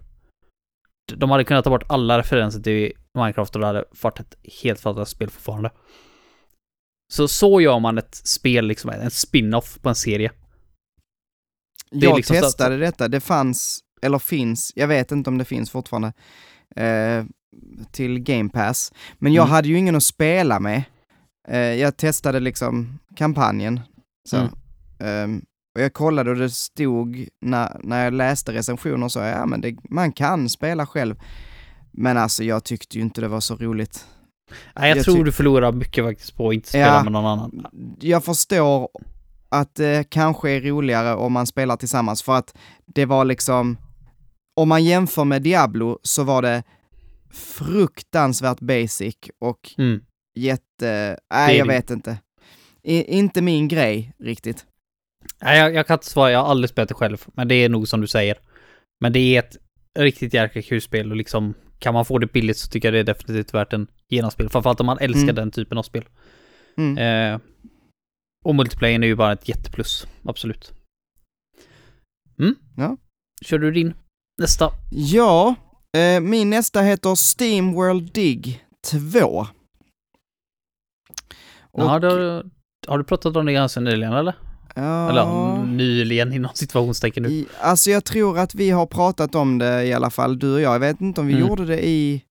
De 1.15 1.31
hade 1.31 1.45
kunnat 1.45 1.65
ta 1.65 1.71
bort 1.71 1.85
alla 1.89 2.19
referenser 2.19 2.61
till 2.61 2.93
Minecraft 3.15 3.55
och 3.55 3.61
det 3.61 3.67
hade 3.67 3.85
varit 4.03 4.21
ett 4.21 4.37
helt 4.63 4.81
fantastiskt 4.81 5.17
spel 5.17 5.31
fortfarande. 5.31 5.71
Så 7.13 7.29
så 7.29 7.61
gör 7.61 7.79
man 7.79 7.99
ett 7.99 8.15
spel, 8.15 8.67
liksom 8.67 8.91
en 8.91 9.11
spin-off 9.11 9.79
på 9.83 9.89
en 9.89 9.95
serie. 9.95 10.33
jag 11.91 12.17
liksom 12.17 12.37
testade 12.37 12.75
att... 12.75 12.81
detta, 12.81 13.09
det 13.09 13.21
fanns, 13.21 13.81
eller 14.03 14.19
finns, 14.19 14.73
jag 14.75 14.89
vet 14.89 15.13
inte 15.13 15.31
om 15.31 15.39
det 15.39 15.45
finns 15.45 15.71
fortfarande, 15.71 16.13
eh, 16.77 17.25
till 17.91 18.19
Game 18.19 18.51
Pass. 18.51 18.93
Men 19.19 19.33
jag 19.33 19.43
mm. 19.43 19.53
hade 19.53 19.69
ju 19.69 19.79
ingen 19.79 19.97
att 19.97 20.03
spela 20.03 20.61
med. 20.61 20.83
Eh, 21.49 21.59
jag 21.59 21.97
testade 21.97 22.41
liksom 22.41 22.99
kampanjen. 23.17 23.81
Så. 24.29 24.37
Mm. 24.37 25.31
Um, 25.31 25.45
och 25.75 25.81
jag 25.81 25.93
kollade 25.93 26.31
och 26.31 26.37
det 26.37 26.51
stod, 26.51 27.29
när, 27.41 27.81
när 27.83 28.05
jag 28.05 28.15
läste 28.15 28.53
recensioner 28.53 29.09
så, 29.09 29.19
ja 29.19 29.47
men 29.47 29.61
det, 29.61 29.77
man 29.91 30.13
kan 30.13 30.49
spela 30.49 30.87
själv. 30.87 31.17
Men 31.93 32.17
alltså 32.17 32.45
jag 32.45 32.65
tyckte 32.65 32.99
ju 32.99 33.03
inte 33.03 33.21
det 33.21 33.29
var 33.29 33.41
så 33.41 33.57
roligt. 33.57 34.07
Nej, 34.77 34.89
jag, 34.89 34.99
jag 34.99 35.05
tror 35.05 35.25
du 35.25 35.33
förlorar 35.33 35.73
mycket 35.73 36.05
faktiskt 36.05 36.37
på 36.37 36.49
att 36.49 36.55
inte 36.55 36.69
spela 36.69 36.87
ja, 36.87 37.03
med 37.03 37.13
någon 37.13 37.27
annan. 37.27 37.67
Jag 38.01 38.25
förstår 38.25 38.89
att 39.49 39.75
det 39.75 40.11
kanske 40.11 40.51
är 40.51 40.61
roligare 40.61 41.15
om 41.15 41.33
man 41.33 41.47
spelar 41.47 41.77
tillsammans, 41.77 42.23
för 42.23 42.33
att 42.33 42.55
det 42.87 43.05
var 43.07 43.25
liksom, 43.25 43.77
om 44.57 44.69
man 44.69 44.85
jämför 44.85 45.25
med 45.25 45.43
Diablo 45.43 45.99
så 46.03 46.23
var 46.25 46.43
det 46.43 46.63
fruktansvärt 47.33 48.61
basic 48.61 49.17
och 49.41 49.75
mm. 49.79 50.01
jätte, 50.35 51.19
nej 51.35 51.57
jag 51.57 51.67
vet 51.67 51.91
inte. 51.91 52.19
I, 52.83 53.17
inte 53.19 53.43
min 53.43 53.69
grej 53.69 54.13
riktigt. 54.19 54.67
Nej, 55.43 55.59
jag, 55.59 55.75
jag 55.75 55.87
kan 55.87 55.95
inte 55.95 56.07
svara, 56.07 56.31
jag 56.31 56.39
har 56.39 56.51
aldrig 56.51 56.71
spelat 56.71 56.89
det 56.89 56.95
själv, 56.95 57.25
men 57.35 57.49
det 57.49 57.55
är 57.55 57.69
nog 57.69 57.89
som 57.89 58.01
du 58.01 58.07
säger. 58.07 58.39
Men 59.01 59.13
det 59.13 59.19
är 59.19 59.39
ett 59.39 59.57
riktigt 59.99 60.35
jäkla 60.35 60.63
kul 60.63 60.81
spel 60.81 61.11
och 61.11 61.17
liksom 61.17 61.55
kan 61.79 61.95
man 61.95 62.05
få 62.05 62.19
det 62.19 62.33
billigt 62.33 62.59
så 62.59 62.69
tycker 62.69 62.89
jag 62.89 62.95
det 62.95 62.99
är 62.99 63.15
definitivt 63.15 63.55
värt 63.55 63.73
en 63.73 63.87
genomspel. 64.09 64.49
Framförallt 64.49 64.81
om 64.81 64.87
man 64.87 64.99
älskar 64.99 65.23
mm. 65.23 65.35
den 65.35 65.51
typen 65.51 65.79
av 65.79 65.83
spel. 65.83 66.05
Mm. 66.77 66.99
Eh, 66.99 67.41
och 68.45 68.55
multiplayen 68.55 69.03
är 69.03 69.07
ju 69.07 69.17
bara 69.17 69.33
ett 69.33 69.49
jätteplus, 69.49 70.07
absolut. 70.25 70.73
Mm. 72.39 72.55
Ja. 72.77 72.97
Kör 73.43 73.59
du 73.59 73.71
din 73.71 73.95
nästa? 74.43 74.71
Ja, 74.91 75.55
eh, 75.97 76.21
min 76.21 76.51
nästa 76.51 76.81
heter 76.81 77.15
Steam 77.41 77.73
World 77.73 78.13
Dig 78.13 78.65
2. 78.87 79.47
Och... 81.71 81.83
Ja, 81.83 81.85
har, 81.85 82.01
har 82.89 82.99
du 82.99 83.05
pratat 83.05 83.37
om 83.37 83.47
det 83.47 83.53
ganska 83.53 83.81
nyligen 83.81 84.13
eller? 84.13 84.35
Ja. 84.75 85.11
Eller 85.11 85.63
nyligen 85.67 86.33
inom 86.33 86.51
situationstecken 86.55 87.23
nu. 87.23 87.45
Alltså 87.61 87.91
jag 87.91 88.05
tror 88.05 88.39
att 88.39 88.55
vi 88.55 88.71
har 88.71 88.87
pratat 88.87 89.35
om 89.35 89.59
det 89.59 89.85
i 89.85 89.93
alla 89.93 90.11
fall, 90.11 90.39
du 90.39 90.55
och 90.55 90.61
jag. 90.61 90.75
Jag 90.75 90.81
vet 90.81 91.01
inte 91.01 91.21
om 91.21 91.27
vi 91.27 91.35
mm. 91.35 91.49
gjorde 91.49 91.65
det 91.65 91.87
i, 91.87 92.23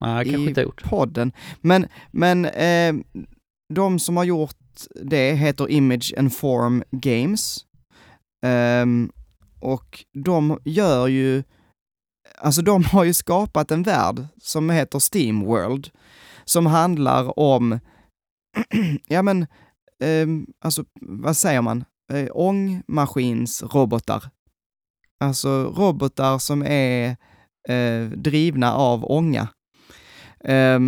Nej, 0.00 0.50
i 0.50 0.66
podden. 0.84 1.32
Men, 1.60 1.86
men 2.10 2.44
eh, 2.44 2.94
de 3.74 3.98
som 3.98 4.16
har 4.16 4.24
gjort 4.24 4.56
det 5.02 5.34
heter 5.34 5.70
Image 5.70 6.14
and 6.18 6.36
Form 6.36 6.82
Games. 6.90 7.64
Um, 8.82 9.12
och 9.60 10.04
de 10.24 10.58
gör 10.64 11.06
ju, 11.06 11.42
alltså 12.38 12.62
de 12.62 12.84
har 12.84 13.04
ju 13.04 13.14
skapat 13.14 13.70
en 13.70 13.82
värld 13.82 14.26
som 14.42 14.70
heter 14.70 15.00
Steam 15.14 15.44
World, 15.44 15.90
som 16.44 16.66
handlar 16.66 17.38
om, 17.38 17.80
ja 19.06 19.22
men 19.22 19.46
eh, 20.02 20.26
alltså 20.64 20.84
vad 21.00 21.36
säger 21.36 21.62
man, 21.62 21.84
eh, 22.12 22.28
ångmaskinsrobotar. 22.32 24.30
Alltså 25.20 25.74
robotar 25.76 26.38
som 26.38 26.62
är 26.62 27.16
eh, 27.68 28.08
drivna 28.08 28.74
av 28.74 29.04
ånga. 29.04 29.48
Eh, 30.44 30.78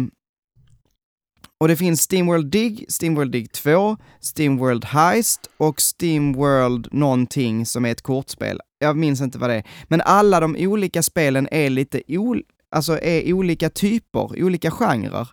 och 1.61 1.69
det 1.69 1.77
finns 1.77 2.01
Steamworld 2.01 2.51
Dig, 2.51 2.85
Steamworld 2.89 3.33
Dig 3.33 3.47
2, 3.47 3.97
Steamworld 4.21 4.85
Heist 4.85 5.51
och 5.57 5.81
Steamworld 5.81 6.89
någonting 6.93 7.67
som 7.67 7.85
är 7.85 7.91
ett 7.91 8.03
kortspel. 8.03 8.61
Jag 8.79 8.97
minns 8.97 9.21
inte 9.21 9.39
vad 9.39 9.51
det 9.51 9.57
är. 9.57 9.67
Men 9.89 10.01
alla 10.01 10.41
de 10.41 10.57
olika 10.59 11.03
spelen 11.03 11.49
är 11.51 11.71
lite 11.71 12.03
ol 12.09 12.43
alltså 12.71 13.01
är 13.01 13.33
olika 13.33 13.71
typer, 13.71 14.43
olika 14.45 14.71
genrer. 14.71 15.29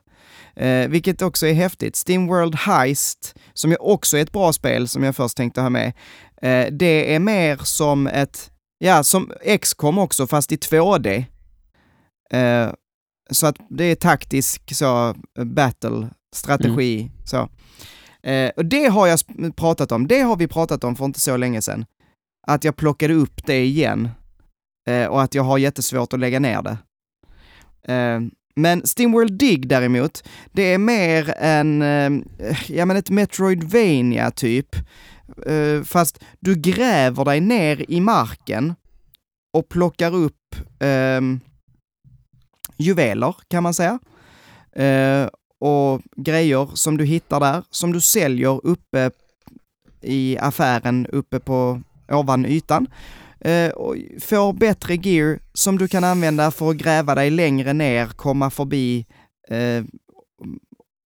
Eh, 0.57 0.87
vilket 0.89 1.21
också 1.21 1.47
är 1.47 1.53
häftigt. 1.53 1.95
Steamworld 1.95 2.55
Heist, 2.55 3.35
som 3.53 3.71
ju 3.71 3.77
också 3.77 4.17
är 4.17 4.21
ett 4.21 4.31
bra 4.31 4.53
spel 4.53 4.87
som 4.87 5.03
jag 5.03 5.15
först 5.15 5.37
tänkte 5.37 5.61
ha 5.61 5.69
med, 5.69 5.93
eh, 6.41 6.67
det 6.71 7.15
är 7.15 7.19
mer 7.19 7.57
som 7.57 8.07
ett, 8.07 8.51
ja, 8.77 9.03
som 9.03 9.31
X-com 9.41 9.97
också, 9.97 10.27
fast 10.27 10.51
i 10.51 10.55
2D. 10.55 11.25
Eh, 12.31 12.71
så 13.31 13.47
att 13.47 13.55
det 13.69 13.83
är 13.83 13.95
taktisk 13.95 14.75
så, 14.75 15.15
battle, 15.45 16.09
strategi, 16.35 17.01
mm. 17.01 17.11
så. 17.25 17.49
Eh, 18.29 18.51
och 18.55 18.65
det 18.65 18.85
har 18.85 19.07
jag 19.07 19.19
pratat 19.55 19.91
om, 19.91 20.07
det 20.07 20.21
har 20.21 20.35
vi 20.35 20.47
pratat 20.47 20.83
om 20.83 20.95
för 20.95 21.05
inte 21.05 21.19
så 21.19 21.37
länge 21.37 21.61
sedan. 21.61 21.85
Att 22.47 22.63
jag 22.63 22.75
plockade 22.75 23.13
upp 23.13 23.45
det 23.45 23.65
igen 23.65 24.09
eh, 24.87 25.05
och 25.05 25.21
att 25.21 25.35
jag 25.35 25.43
har 25.43 25.57
jättesvårt 25.57 26.13
att 26.13 26.19
lägga 26.19 26.39
ner 26.39 26.61
det. 26.61 26.77
Eh, 27.93 28.21
men 28.57 28.87
Steamworld 28.87 29.39
Dig 29.39 29.57
däremot, 29.57 30.23
det 30.51 30.73
är 30.73 30.77
mer 30.77 31.33
en, 31.37 31.81
eh, 31.81 32.11
ja 32.67 32.85
men 32.85 32.97
ett 32.97 33.09
Metroidvania 33.09 34.31
typ. 34.31 34.75
Eh, 35.45 35.83
fast 35.83 36.23
du 36.39 36.55
gräver 36.55 37.25
dig 37.25 37.39
ner 37.39 37.91
i 37.91 38.01
marken 38.01 38.75
och 39.53 39.69
plockar 39.69 40.15
upp 40.15 40.55
eh, 40.79 41.21
juveler 42.77 43.35
kan 43.47 43.63
man 43.63 43.73
säga. 43.73 43.99
Eh, 44.75 45.29
och 45.59 46.01
grejer 46.15 46.69
som 46.73 46.97
du 46.97 47.05
hittar 47.05 47.39
där, 47.39 47.63
som 47.69 47.91
du 47.91 48.01
säljer 48.01 48.65
uppe 48.65 49.11
i 50.01 50.37
affären 50.37 51.07
uppe 51.07 51.39
på 51.39 51.81
ovan 52.09 52.45
ytan. 52.45 52.87
Eh, 53.47 53.69
och 53.69 53.95
får 54.19 54.53
bättre 54.53 54.95
gear 54.95 55.39
som 55.53 55.77
du 55.77 55.87
kan 55.87 56.03
använda 56.03 56.51
för 56.51 56.69
att 56.69 56.77
gräva 56.77 57.15
dig 57.15 57.29
längre 57.29 57.73
ner, 57.73 58.07
komma 58.07 58.49
förbi 58.49 59.05
eh, 59.49 59.83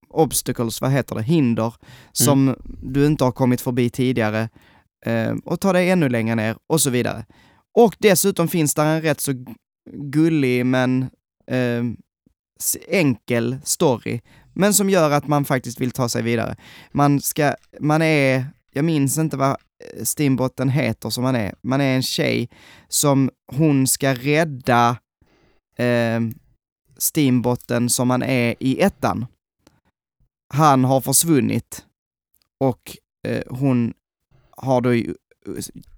obstacles, 0.09 0.81
vad 0.81 0.91
heter 0.91 1.15
det, 1.15 1.21
hinder 1.21 1.73
som 2.11 2.47
mm. 2.47 2.61
du 2.81 3.05
inte 3.05 3.23
har 3.23 3.31
kommit 3.31 3.61
förbi 3.61 3.89
tidigare 3.89 4.49
eh, 5.05 5.35
och 5.45 5.59
ta 5.59 5.73
dig 5.73 5.89
ännu 5.89 6.09
längre 6.09 6.35
ner 6.35 6.57
och 6.67 6.81
så 6.81 6.89
vidare. 6.89 7.25
Och 7.73 7.95
dessutom 7.99 8.47
finns 8.47 8.73
där 8.73 8.85
en 8.85 9.01
rätt 9.01 9.19
så 9.19 9.45
gullig 9.91 10.65
men 10.65 11.09
eh, 11.47 11.83
enkel 12.87 13.57
story, 13.63 14.21
men 14.53 14.73
som 14.73 14.89
gör 14.89 15.11
att 15.11 15.27
man 15.27 15.45
faktiskt 15.45 15.81
vill 15.81 15.91
ta 15.91 16.09
sig 16.09 16.21
vidare. 16.21 16.55
Man 16.91 17.21
ska, 17.21 17.55
man 17.79 18.01
är, 18.01 18.45
jag 18.73 18.85
minns 18.85 19.17
inte 19.17 19.37
vad 19.37 19.57
Steambotten 20.03 20.69
heter 20.69 21.09
som 21.09 21.23
man 21.23 21.35
är. 21.35 21.55
Man 21.61 21.81
är 21.81 21.95
en 21.95 22.03
tjej 22.03 22.49
som 22.87 23.29
hon 23.47 23.87
ska 23.87 24.13
rädda 24.13 24.97
eh, 25.77 26.19
Steambotten 26.97 27.89
som 27.89 28.07
man 28.07 28.23
är 28.23 28.55
i 28.59 28.81
ettan. 28.81 29.25
Han 30.53 30.83
har 30.83 31.01
försvunnit 31.01 31.85
och 32.57 32.97
eh, 33.27 33.43
hon 33.49 33.93
har 34.57 34.81
då 34.81 35.13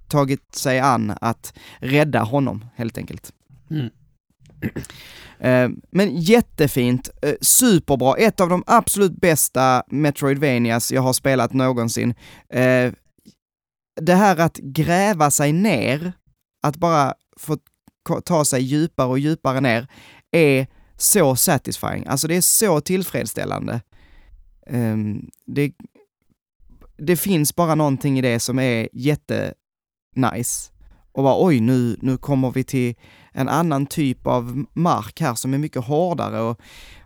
tagit 0.08 0.56
sig 0.56 0.80
an 0.80 1.14
att 1.22 1.54
rädda 1.80 2.24
honom 2.24 2.66
helt 2.76 2.98
enkelt. 2.98 3.34
Mm. 3.70 3.90
Eh, 5.40 5.70
men 5.92 6.18
jättefint, 6.18 7.10
eh, 7.22 7.34
superbra, 7.42 8.16
ett 8.16 8.40
av 8.40 8.50
de 8.50 8.64
absolut 8.68 9.22
bästa 9.22 9.84
Metroidvanias 9.88 10.92
jag 10.92 11.02
har 11.02 11.14
spelat 11.14 11.54
någonsin. 11.54 12.14
Eh, 12.50 12.92
det 14.02 14.16
här 14.16 14.38
att 14.38 14.58
gräva 14.58 15.32
sig 15.32 15.52
ner, 15.52 16.14
att 16.64 16.78
bara 16.78 17.14
få 17.38 17.58
ta 18.26 18.46
sig 18.46 18.62
djupare 18.62 19.08
och 19.08 19.20
djupare 19.20 19.62
ner, 19.62 19.88
är 20.32 20.68
så 20.98 21.36
satisfying. 21.36 22.06
Alltså 22.08 22.28
det 22.28 22.36
är 22.36 22.41
så 22.41 22.82
tillfredsställande. 22.82 23.82
Um, 24.70 25.30
det, 25.46 25.74
det 26.98 27.16
finns 27.16 27.56
bara 27.56 27.76
någonting 27.76 28.20
i 28.20 28.22
det 28.22 28.39
som 28.39 28.60
är 28.60 28.89
jättenice. 28.94 30.72
Och 31.12 31.24
bara 31.24 31.46
oj, 31.46 31.60
nu, 31.60 31.98
nu 32.02 32.18
kommer 32.18 32.52
vi 32.52 32.64
till 32.64 32.96
en 33.32 33.50
annan 33.50 33.86
typ 33.86 34.28
av 34.28 34.66
mark 34.74 35.22
här 35.22 35.36
som 35.36 35.54
är 35.54 35.58
mycket 35.58 35.86
hårdare 35.86 36.39
och 36.41 36.62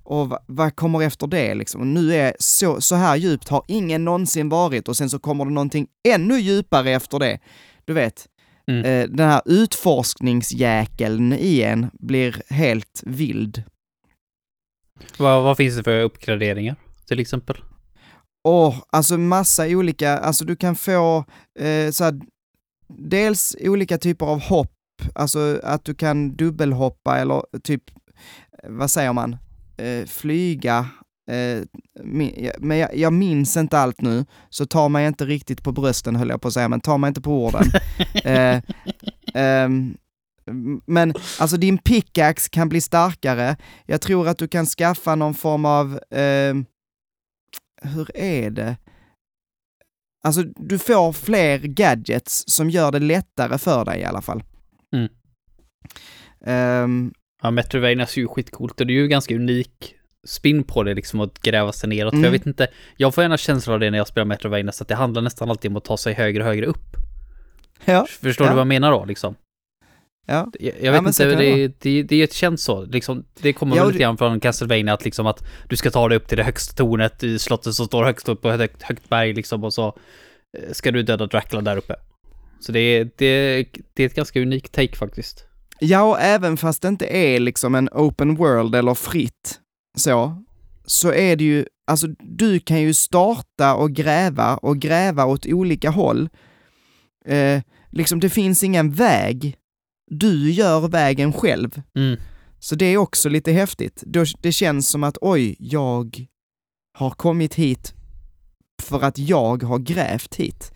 och 0.08 0.40
vad 0.46 0.76
kommer 0.76 1.02
efter 1.02 1.28
det 1.28 1.56
liksom? 1.56 1.94
nu 1.94 2.14
är 2.16 2.36
så, 2.40 2.82
så 2.82 2.96
här 2.96 3.16
djupt 3.16 3.50
har 3.50 3.64
ingen 3.68 4.06
någonsin 4.06 4.50
varit 4.50 4.88
och 4.88 4.98
sen 4.98 5.10
så 5.10 5.20
kommer 5.20 5.46
det 5.46 5.52
någonting 5.52 5.88
ännu 6.08 6.40
djupare 6.40 6.92
efter 6.92 7.20
det. 7.20 7.40
Du 7.86 7.94
vet, 7.94 8.28
mm. 8.72 8.86
eh, 8.86 9.10
den 9.10 9.30
här 9.30 9.42
utforskningsjäkeln 9.46 11.34
i 11.34 11.62
en 11.62 11.90
blir 11.94 12.42
helt 12.50 13.04
vild. 13.06 13.64
Vad, 15.18 15.44
vad 15.44 15.58
finns 15.58 15.78
det 15.78 15.84
för 15.84 16.02
uppgraderingar 16.02 16.76
till 17.08 17.20
exempel? 17.20 17.58
Åh, 18.44 18.70
oh, 18.70 18.76
alltså 18.90 19.18
massa 19.18 19.68
olika, 19.68 20.18
alltså 20.18 20.46
du 20.46 20.56
kan 20.56 20.76
få 20.76 21.26
eh, 21.60 21.92
så 21.92 22.04
här, 22.04 22.22
dels 22.88 23.56
olika 23.60 23.98
typer 23.98 24.26
av 24.26 24.40
hopp, 24.40 24.74
alltså 25.16 25.60
att 25.64 25.86
du 25.86 25.94
kan 25.94 26.36
dubbelhoppa 26.36 27.18
eller 27.18 27.44
typ, 27.64 27.84
vad 28.64 28.92
säger 28.92 29.14
man, 29.14 29.38
flyga, 30.08 30.90
eh, 31.32 31.64
men 32.60 32.78
jag, 32.78 32.98
jag, 32.98 33.14
minns 33.14 33.58
inte 33.58 33.80
allt 33.80 34.02
nu, 34.02 34.26
så 34.50 34.66
ta 34.66 34.90
mig 34.90 35.08
inte 35.08 35.26
riktigt 35.26 35.64
på 35.64 35.72
brösten 35.72 36.16
höll 36.16 36.30
jag 36.30 36.42
på 36.42 36.48
att 36.48 36.54
säga, 36.54 36.70
men 36.70 36.82
ta 36.82 36.98
mig 36.98 37.08
inte 37.08 37.22
på 37.22 37.46
orden. 37.46 37.72
eh, 38.24 38.62
ehm, 39.34 39.98
men 40.86 41.14
alltså 41.40 41.58
din 41.58 41.78
pickaxe 41.78 42.50
kan 42.50 42.70
bli 42.70 42.82
starkare. 42.82 43.58
Jag 43.86 44.02
tror 44.02 44.28
att 44.28 44.38
du 44.38 44.48
kan 44.48 44.66
skaffa 44.66 45.16
någon 45.16 45.34
form 45.34 45.66
av, 45.66 46.00
ehm, 46.12 46.66
hur 47.82 48.18
är 48.18 48.50
det? 48.50 48.78
Alltså 50.24 50.44
du 50.44 50.80
får 50.80 51.14
fler 51.14 51.60
gadgets 51.60 52.44
som 52.48 52.70
gör 52.70 52.92
det 52.92 53.00
lättare 53.00 53.58
för 53.58 53.86
dig 53.86 54.00
i 54.00 54.06
alla 54.06 54.22
fall. 54.22 54.44
Mm. 56.46 57.14
Ja, 57.42 57.52
Metroidvanias 57.52 58.18
är 58.18 58.22
ju 58.22 58.28
skitcoolt 58.28 58.82
och 58.82 58.88
det 58.88 58.94
är 58.94 58.96
ju 58.96 59.08
ganska 59.08 59.36
unik 59.36 59.96
spin 60.28 60.64
på 60.64 60.84
det 60.84 60.94
liksom 60.94 61.20
att 61.20 61.42
gräva 61.42 61.72
sig 61.72 61.90
neråt. 61.90 62.14
Mm. 62.14 62.24
För 62.24 62.28
jag 62.28 62.36
mm. 62.36 62.40
vet 62.40 62.48
inte, 62.48 62.68
jag 62.98 63.16
får 63.16 63.24
gärna 63.24 63.38
känslan 63.38 63.74
av 63.74 63.80
det 63.80 63.92
när 63.92 63.98
jag 63.98 64.08
spelar 64.08 64.26
Metroidvanias 64.26 64.82
att 64.82 64.88
det 64.88 64.96
handlar 64.96 65.22
nästan 65.22 65.50
alltid 65.50 65.72
om 65.72 65.78
att 65.78 65.86
ta 65.86 65.98
sig 65.98 66.14
högre 66.14 66.44
och 66.44 66.48
högre 66.50 66.66
upp. 66.66 66.96
Ja. 67.86 68.06
Förstår 68.10 68.48
ja. 68.48 68.52
du 68.52 68.56
vad 68.56 68.62
jag 68.62 68.68
menar 68.68 68.92
då 68.92 69.06
liksom? 69.06 69.36
Ja. 70.28 70.52
Jag, 70.60 70.74
jag 70.82 70.92
vet 70.92 71.02
ja, 71.02 71.08
inte, 71.08 71.26
det, 71.26 71.68
det, 71.68 72.04
det, 72.04 72.04
det 72.04 72.34
känns 72.34 72.64
så. 72.64 72.86
Liksom, 72.86 73.26
det 73.42 73.54
kommer 73.54 73.76
ja, 73.76 73.84
väl 73.84 73.92
lite 73.92 74.04
grann 74.04 74.18
från 74.18 74.40
Castlevania 74.40 74.94
att 74.94 75.06
liksom 75.06 75.28
att 75.28 75.44
du 75.70 75.76
ska 75.76 75.92
ta 75.92 76.08
dig 76.08 76.18
upp 76.18 76.28
till 76.28 76.38
det 76.38 76.44
högsta 76.44 76.74
tornet 76.76 77.24
i 77.24 77.40
slottet 77.40 77.74
som 77.74 77.86
står 77.86 78.04
högst 78.04 78.30
upp 78.30 78.42
på 78.42 78.50
ett 78.50 78.60
högt, 78.60 78.84
högt 78.84 79.10
berg 79.10 79.34
liksom 79.34 79.64
och 79.64 79.74
så 79.74 79.88
eh, 80.58 80.72
ska 80.72 80.92
du 80.92 81.04
döda 81.04 81.26
Dracula 81.26 81.62
där 81.62 81.78
uppe. 81.78 81.96
Så 82.60 82.72
det, 82.72 83.04
det, 83.04 83.66
det 83.94 84.04
är 84.04 84.08
ett 84.08 84.16
ganska 84.16 84.42
unikt 84.42 84.72
take 84.72 84.96
faktiskt. 84.96 85.47
Ja, 85.80 86.02
och 86.02 86.20
även 86.22 86.58
fast 86.58 86.82
det 86.82 86.88
inte 86.88 87.06
är 87.06 87.40
liksom 87.40 87.76
en 87.76 87.90
open 87.92 88.36
world 88.36 88.76
eller 88.76 88.94
fritt 88.94 89.60
så, 89.98 90.44
så 90.86 91.14
är 91.14 91.36
det 91.36 91.44
ju, 91.44 91.66
alltså 91.88 92.08
du 92.20 92.60
kan 92.60 92.82
ju 92.82 92.94
starta 92.94 93.76
och 93.76 93.92
gräva 93.92 94.58
och 94.58 94.78
gräva 94.78 95.26
åt 95.26 95.46
olika 95.46 95.90
håll. 95.90 96.30
Eh, 97.26 97.62
liksom 97.92 98.20
det 98.20 98.30
finns 98.30 98.64
ingen 98.64 98.92
väg. 98.92 99.56
Du 100.12 100.52
gör 100.52 100.88
vägen 100.88 101.34
själv. 101.34 101.82
Mm. 101.96 102.20
Så 102.60 102.76
det 102.76 102.86
är 102.86 102.98
också 102.98 103.30
lite 103.30 103.52
häftigt. 103.52 104.04
Det 104.42 104.52
känns 104.52 104.90
som 104.90 105.04
att 105.04 105.18
oj, 105.22 105.56
jag 105.60 106.26
har 106.94 107.10
kommit 107.10 107.56
hit 107.56 107.94
för 108.82 109.04
att 109.04 109.18
jag 109.18 109.64
har 109.64 109.80
grävt 109.80 110.36
hit. 110.36 110.72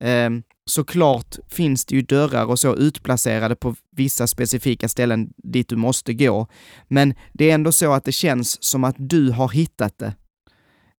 Um, 0.00 0.42
Såklart 0.70 1.38
finns 1.48 1.84
det 1.84 1.94
ju 1.94 2.02
dörrar 2.02 2.46
och 2.46 2.58
så 2.58 2.76
utplacerade 2.76 3.56
på 3.56 3.74
vissa 3.90 4.26
specifika 4.26 4.88
ställen 4.88 5.32
dit 5.36 5.68
du 5.68 5.76
måste 5.76 6.14
gå, 6.14 6.46
men 6.88 7.14
det 7.32 7.50
är 7.50 7.54
ändå 7.54 7.72
så 7.72 7.92
att 7.92 8.04
det 8.04 8.12
känns 8.12 8.62
som 8.62 8.84
att 8.84 8.96
du 8.98 9.30
har 9.30 9.48
hittat 9.48 9.98
det. 9.98 10.14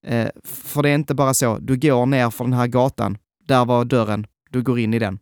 Eh, 0.05 0.29
för 0.43 0.83
det 0.83 0.89
är 0.89 0.95
inte 0.95 1.15
bara 1.15 1.33
så, 1.33 1.57
du 1.57 1.77
går 1.77 2.05
ner 2.05 2.29
för 2.29 2.43
den 2.43 2.53
här 2.53 2.67
gatan, 2.67 3.17
där 3.47 3.65
var 3.65 3.85
dörren, 3.85 4.27
du 4.49 4.61
går 4.61 4.79
in 4.79 4.93
i 4.93 4.99
den. 4.99 5.19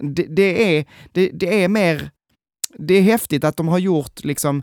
Det, 0.00 0.22
det 0.22 0.78
är, 0.78 0.84
det, 1.12 1.30
det, 1.34 1.64
är 1.64 1.68
mer, 1.68 2.10
det 2.78 2.94
är 2.94 3.02
häftigt 3.02 3.44
att 3.44 3.56
de 3.56 3.68
har 3.68 3.78
gjort 3.78 4.24
liksom 4.24 4.62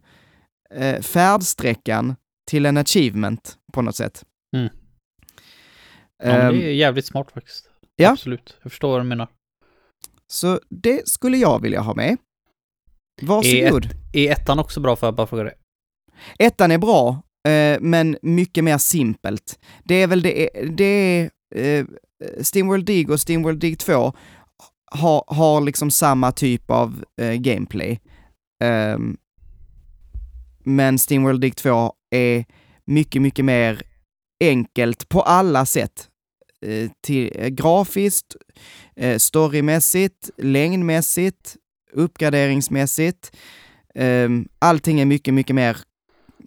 eh, 0.70 1.02
färdsträckan 1.02 2.16
till 2.48 2.66
en 2.66 2.78
achievement 2.78 3.58
på 3.74 3.82
något 3.82 3.96
sätt. 3.96 4.26
Mm. 4.56 4.70
Ja, 6.24 6.30
det 6.30 6.32
är 6.32 6.50
ehm. 6.50 6.76
jävligt 6.76 7.06
smart 7.06 7.32
faktiskt. 7.32 7.71
Ja. 7.96 8.12
Absolut, 8.12 8.58
jag 8.64 8.72
förstår 8.72 8.92
vad 8.92 9.00
du 9.00 9.04
menar. 9.04 9.28
Så 10.28 10.60
det 10.70 11.08
skulle 11.08 11.38
jag 11.38 11.62
vilja 11.62 11.82
ha 11.82 11.94
med. 11.94 12.18
Varsågod. 13.22 13.86
Är, 13.86 13.90
ett, 13.90 13.96
är 14.14 14.32
ettan 14.32 14.60
också 14.60 14.80
bra 14.80 14.96
för 14.96 15.10
att 15.10 15.16
bara 15.16 15.28
fråga 15.28 15.44
det? 15.44 15.54
Ettan 16.40 16.72
är 16.72 16.78
bra, 16.78 17.22
eh, 17.48 17.78
men 17.82 18.18
mycket 18.22 18.64
mer 18.64 18.78
simpelt. 18.78 19.60
Det 19.84 19.96
är 19.96 20.08
väl 20.08 20.22
det, 20.22 20.50
det 20.78 20.84
är, 20.86 21.32
eh, 21.56 21.86
Steamworld 22.42 22.86
Dig 22.86 23.08
och 23.08 23.20
Steamworld 23.20 23.60
Dig 23.60 23.76
2 23.76 24.14
har, 24.92 25.24
har 25.28 25.62
liksom 25.62 25.92
samma 25.92 26.32
typ 26.32 26.72
av 26.72 27.04
eh, 27.22 27.34
gameplay. 27.34 28.00
Um, 28.64 29.18
men 30.64 31.00
Steamworld 31.00 31.42
Dig 31.42 31.52
2 31.52 31.94
är 32.16 32.46
mycket, 32.86 33.22
mycket 33.22 33.46
mer 33.46 33.82
enkelt 34.44 35.10
på 35.10 35.22
alla 35.22 35.66
sätt. 35.66 36.11
Eh, 36.66 36.92
till, 37.02 37.32
eh, 37.36 37.48
grafiskt, 37.48 38.36
eh, 38.96 39.18
storymässigt, 39.18 40.30
längdmässigt, 40.38 41.56
uppgraderingsmässigt. 41.92 43.38
Eh, 43.96 44.30
allting 44.60 45.00
är 45.00 45.06
mycket, 45.06 45.34
mycket 45.34 45.56
mer 45.56 45.78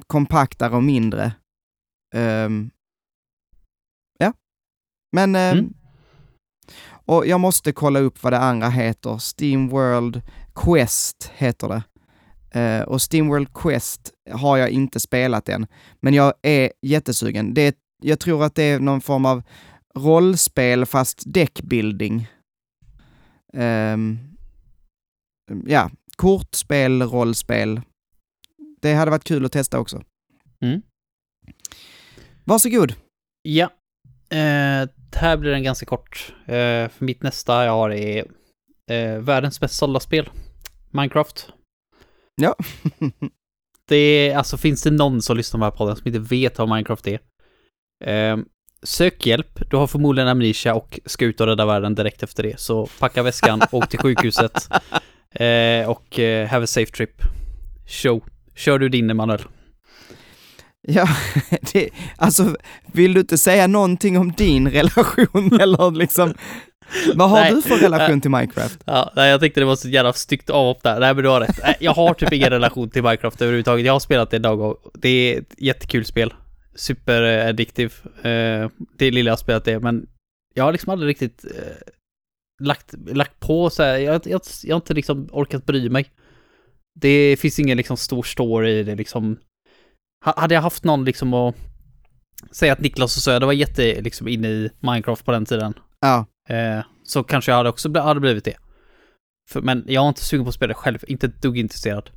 kompaktare 0.07 0.77
och 0.77 0.83
mindre. 0.83 1.33
Um, 2.15 2.71
ja, 4.19 4.33
men... 5.13 5.37
Um, 5.37 5.59
mm. 5.59 5.75
Och 7.07 7.27
jag 7.27 7.41
måste 7.41 7.73
kolla 7.73 8.01
upp 8.01 8.23
vad 8.23 8.33
det 8.33 8.39
andra 8.39 8.69
heter. 8.69 9.19
Steam 9.19 9.69
World 9.69 10.23
Quest 10.55 11.31
heter 11.37 11.69
det. 11.69 11.83
Uh, 12.61 12.83
och 12.83 13.13
Steam 13.13 13.29
World 13.29 13.55
Quest 13.55 14.13
har 14.31 14.57
jag 14.57 14.71
inte 14.71 15.01
spelat 15.01 15.49
än, 15.49 15.67
men 16.01 16.15
jag 16.15 16.35
är 16.43 16.73
jättesugen. 16.83 17.55
Det 17.55 17.77
jag 18.03 18.21
tror 18.21 18.45
att 18.45 18.55
det 18.55 18.63
är 18.63 18.81
någon 18.81 19.01
form 19.01 19.25
av 19.25 19.43
rollspel 19.99 20.87
fast 20.87 21.23
deckbuilding. 21.27 22.29
Um, 23.53 24.19
ja, 25.67 25.91
kortspel, 26.17 27.03
rollspel. 27.03 27.81
Det 28.83 28.95
hade 28.95 29.11
varit 29.11 29.25
kul 29.25 29.45
att 29.45 29.53
testa 29.53 29.79
också. 29.79 30.03
Mm. 30.61 30.83
Varsågod. 32.45 32.95
Ja. 33.43 33.71
Eh, 34.31 34.89
här 35.17 35.37
blir 35.37 35.51
den 35.51 35.63
ganska 35.63 35.87
kort. 35.87 36.35
Eh, 36.47 36.89
för 36.89 37.05
mitt 37.05 37.23
nästa 37.23 37.65
jag 37.65 37.73
har 37.73 37.91
är 37.91 38.27
eh, 38.91 39.19
världens 39.19 39.61
bäst 39.61 39.75
sålda 39.75 40.01
spel. 40.01 40.31
Minecraft. 40.91 41.53
Ja. 42.43 42.57
det 43.89 43.97
är, 43.97 44.37
alltså 44.37 44.57
finns 44.57 44.83
det 44.83 44.91
någon 44.91 45.23
som 45.23 45.37
lyssnar 45.37 45.59
på 45.59 45.65
den 45.65 45.73
här 45.73 45.79
podden 45.79 45.97
som 45.97 46.07
inte 46.07 46.19
vet 46.19 46.59
vad 46.59 46.69
Minecraft 46.69 47.09
är? 47.09 47.21
Eh, 48.85 48.87
sök 48.87 49.27
hjälp. 49.27 49.71
Du 49.71 49.77
har 49.77 49.87
förmodligen 49.87 50.29
amnesia 50.29 50.75
och 50.75 51.01
ska 51.07 51.25
ut 51.25 51.41
och 51.41 51.47
rädda 51.47 51.67
världen 51.67 51.95
direkt 51.95 52.23
efter 52.23 52.43
det. 52.43 52.61
Så 52.61 52.87
packa 52.99 53.23
väskan, 53.23 53.63
åk 53.73 53.89
till 53.89 53.99
sjukhuset 53.99 54.69
eh, 55.35 55.91
och 55.91 56.19
eh, 56.19 56.49
have 56.49 56.65
a 56.65 56.67
safe 56.67 56.93
trip. 56.93 57.23
Show. 57.87 58.23
Kör 58.57 58.79
du 58.79 58.89
din, 58.89 59.11
Emanuel. 59.11 59.43
Ja, 60.87 61.09
det, 61.73 61.91
alltså 62.17 62.57
vill 62.93 63.15
du 63.15 63.21
inte 63.21 63.39
säga 63.39 63.67
någonting 63.67 64.19
om 64.19 64.33
din 64.33 64.71
relation 64.71 65.53
eller 65.61 65.91
liksom 65.91 66.35
vad 67.15 67.31
har 67.31 67.41
nej, 67.41 67.55
du 67.55 67.63
för 67.63 67.77
relation 67.77 68.21
till 68.21 68.31
Minecraft? 68.31 68.79
Ja, 68.85 69.13
nej, 69.17 69.31
jag 69.31 69.41
tyckte 69.41 69.61
det 69.61 69.67
var 69.67 69.77
så 69.77 69.89
jävla 69.89 70.13
styggt 70.13 70.51
avhopp 70.51 70.83
där. 70.83 71.01
Nej, 71.01 71.15
men 71.15 71.23
du 71.23 71.29
har 71.29 71.41
rätt. 71.41 71.77
Jag 71.81 71.95
har 71.95 72.15
typ 72.15 72.33
ingen 72.33 72.51
relation 72.51 72.91
till 72.91 73.03
Minecraft 73.03 73.43
överhuvudtaget. 73.43 73.87
Jag 73.87 73.93
har 73.93 74.01
spelat 74.01 74.31
det 74.31 74.37
en 74.37 74.43
dag 74.43 74.61
och 74.61 74.77
det 74.95 75.09
är 75.09 75.39
ett 75.39 75.55
jättekul 75.59 76.05
spel. 76.05 76.33
Superaddiktiv. 76.75 77.95
Eh, 78.23 78.71
det 78.99 79.11
lilla 79.11 79.31
jag 79.31 79.39
spelat 79.39 79.65
det, 79.65 79.81
men 79.81 80.07
jag 80.55 80.65
har 80.65 80.73
liksom 80.73 80.93
aldrig 80.93 81.11
riktigt 81.11 81.45
eh, 81.45 81.93
lagt, 82.63 82.95
lagt 83.07 83.41
på 83.41 83.71
så 83.71 83.83
här. 83.83 83.99
Jag, 83.99 84.27
jag, 84.27 84.41
jag 84.63 84.75
har 84.75 84.81
inte 84.81 84.95
liksom 84.95 85.29
orkat 85.33 85.67
bry 85.67 85.89
mig. 85.89 86.11
Det 87.01 87.37
finns 87.37 87.59
ingen 87.59 87.77
liksom 87.77 87.97
stor 87.97 88.23
story 88.23 88.71
i 88.71 88.83
det 88.83 88.95
liksom. 88.95 89.39
Hade 90.25 90.55
jag 90.55 90.63
haft 90.63 90.85
någon 90.85 91.05
liksom 91.05 91.35
att 91.35 91.55
säga 92.51 92.73
att 92.73 92.81
Niklas 92.81 93.17
och 93.17 93.23
Söder 93.23 93.47
var 93.47 93.53
jätte 93.53 94.01
liksom 94.01 94.29
inne 94.29 94.49
i 94.49 94.71
Minecraft 94.81 95.25
på 95.25 95.33
den 95.33 95.45
tiden. 95.45 95.75
Ja. 96.01 96.27
Eh, 96.49 96.85
så 97.05 97.23
kanske 97.23 97.51
jag 97.51 97.57
hade 97.57 97.69
också 97.69 97.89
bl 97.89 97.99
hade 97.99 98.21
blivit 98.21 98.45
det. 98.45 98.57
För, 99.51 99.61
men 99.61 99.85
jag 99.89 100.01
har 100.01 100.09
inte 100.09 100.25
sugen 100.25 100.45
på 100.45 100.49
att 100.49 100.55
spela 100.55 100.69
det 100.69 100.75
själv, 100.75 100.99
inte 101.07 101.27
ett 101.27 101.43
dugg 101.43 101.59
intresserad. 101.59 102.11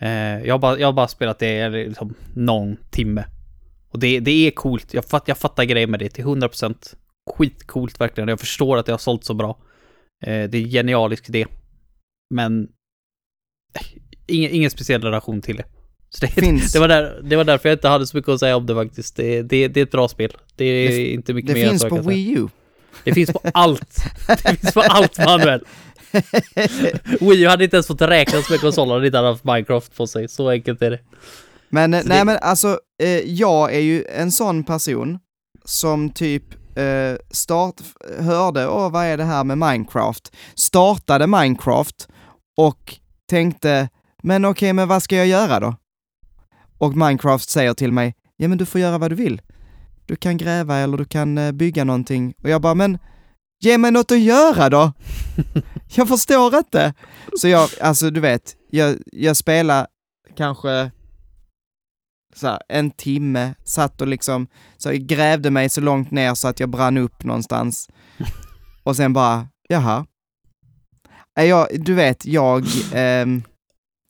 Eh, 0.00 0.46
jag, 0.46 0.54
har 0.54 0.58
bara, 0.58 0.78
jag 0.78 0.88
har 0.88 0.92
bara 0.92 1.08
spelat 1.08 1.38
det 1.38 1.68
liksom 1.68 2.14
någon 2.34 2.76
timme. 2.90 3.24
Och 3.92 3.98
det, 3.98 4.20
det 4.20 4.46
är 4.46 4.50
coolt, 4.50 4.94
jag, 4.94 5.04
fatt, 5.04 5.24
jag 5.26 5.38
fattar 5.38 5.64
grejer 5.64 5.86
med 5.86 6.00
det 6.00 6.08
till 6.08 6.24
100%. 6.24 6.94
Skitcoolt 7.30 8.00
verkligen, 8.00 8.28
jag 8.28 8.40
förstår 8.40 8.76
att 8.76 8.86
det 8.86 8.92
har 8.92 8.98
sålt 8.98 9.24
så 9.24 9.34
bra. 9.34 9.58
Eh, 10.24 10.50
det 10.50 10.58
är 10.58 10.62
en 10.62 10.70
genialisk 10.70 11.28
idé. 11.28 11.46
Men 12.34 12.62
eh, 13.74 13.86
ingen, 14.26 14.50
ingen 14.50 14.70
speciell 14.70 15.02
relation 15.02 15.42
till 15.42 15.56
det. 15.56 15.64
Så 16.08 16.26
det. 16.26 16.72
Det, 16.72 16.78
var 16.78 16.88
där, 16.88 17.20
det 17.22 17.36
var 17.36 17.44
därför 17.44 17.68
jag 17.68 17.76
inte 17.76 17.88
hade 17.88 18.06
så 18.06 18.16
mycket 18.16 18.28
att 18.28 18.40
säga 18.40 18.56
om 18.56 18.66
det 18.66 18.74
faktiskt. 18.74 19.16
Det, 19.16 19.42
det, 19.42 19.68
det 19.68 19.80
är 19.80 19.84
ett 19.84 19.90
bra 19.90 20.08
spel. 20.08 20.36
Det 20.56 20.64
är 20.64 20.88
det, 20.88 21.12
inte 21.12 21.34
mycket 21.34 21.54
det 21.54 21.60
mer 21.60 21.64
Det 21.64 21.70
finns 21.70 21.84
på 21.84 21.96
Wii 21.96 22.32
U. 22.38 22.48
Det 23.04 23.14
finns 23.14 23.32
på 23.32 23.40
allt. 23.54 23.96
Det 24.28 24.56
finns 24.56 24.74
på 24.74 24.80
allt 24.80 25.18
Manuel. 25.18 25.64
Wii 27.20 27.42
U 27.42 27.48
hade 27.48 27.64
inte 27.64 27.76
ens 27.76 27.86
fått 27.86 28.02
räknas 28.02 28.50
med 28.50 28.60
konsolen 28.60 28.96
om 28.96 29.04
inte 29.04 29.18
hade 29.18 29.28
haft 29.28 29.44
Minecraft 29.44 29.96
på 29.96 30.06
sig. 30.06 30.28
Så 30.28 30.50
enkelt 30.50 30.82
är 30.82 30.90
det. 30.90 30.98
Men, 31.72 32.02
så 32.02 32.08
nej 32.08 32.18
det... 32.18 32.24
men 32.24 32.38
alltså, 32.42 32.80
eh, 33.02 33.18
jag 33.18 33.74
är 33.74 33.80
ju 33.80 34.04
en 34.04 34.32
sån 34.32 34.64
person 34.64 35.18
som 35.64 36.10
typ 36.10 36.44
eh, 36.78 37.16
start, 37.30 37.74
hörde, 38.18 38.68
åh 38.68 38.90
vad 38.90 39.04
är 39.04 39.16
det 39.16 39.24
här 39.24 39.44
med 39.44 39.58
Minecraft? 39.58 40.36
Startade 40.54 41.26
Minecraft 41.26 42.08
och 42.56 42.98
tänkte, 43.30 43.88
men 44.22 44.44
okej, 44.44 44.50
okay, 44.50 44.72
men 44.72 44.88
vad 44.88 45.02
ska 45.02 45.16
jag 45.16 45.26
göra 45.26 45.60
då? 45.60 45.74
Och 46.78 46.96
Minecraft 46.96 47.50
säger 47.50 47.74
till 47.74 47.92
mig, 47.92 48.14
ja 48.36 48.48
men 48.48 48.58
du 48.58 48.66
får 48.66 48.80
göra 48.80 48.98
vad 48.98 49.10
du 49.10 49.16
vill. 49.16 49.42
Du 50.06 50.16
kan 50.16 50.36
gräva 50.36 50.76
eller 50.76 50.96
du 50.96 51.04
kan 51.04 51.38
eh, 51.38 51.52
bygga 51.52 51.84
någonting. 51.84 52.34
Och 52.42 52.50
jag 52.50 52.60
bara, 52.60 52.74
men 52.74 52.98
ge 53.60 53.78
mig 53.78 53.90
något 53.90 54.12
att 54.12 54.20
göra 54.20 54.68
då! 54.68 54.92
jag 55.94 56.08
förstår 56.08 56.56
inte! 56.56 56.94
Så 57.38 57.48
jag, 57.48 57.68
alltså 57.80 58.10
du 58.10 58.20
vet, 58.20 58.56
jag, 58.70 58.96
jag 59.12 59.36
spelar 59.36 59.86
kanske 60.36 60.90
så 62.34 62.46
här, 62.46 62.60
en 62.68 62.90
timme, 62.90 63.54
satt 63.64 64.00
och 64.00 64.06
liksom, 64.06 64.46
så 64.76 64.88
jag 64.88 64.98
grävde 64.98 65.50
mig 65.50 65.68
så 65.68 65.80
långt 65.80 66.10
ner 66.10 66.34
så 66.34 66.48
att 66.48 66.60
jag 66.60 66.68
brann 66.68 66.96
upp 66.96 67.24
någonstans. 67.24 67.88
Och 68.82 68.96
sen 68.96 69.12
bara, 69.12 69.48
jaha. 69.68 70.06
Jag, 71.34 71.68
du 71.72 71.94
vet, 71.94 72.26
jag, 72.26 72.64
ehm, 72.94 73.42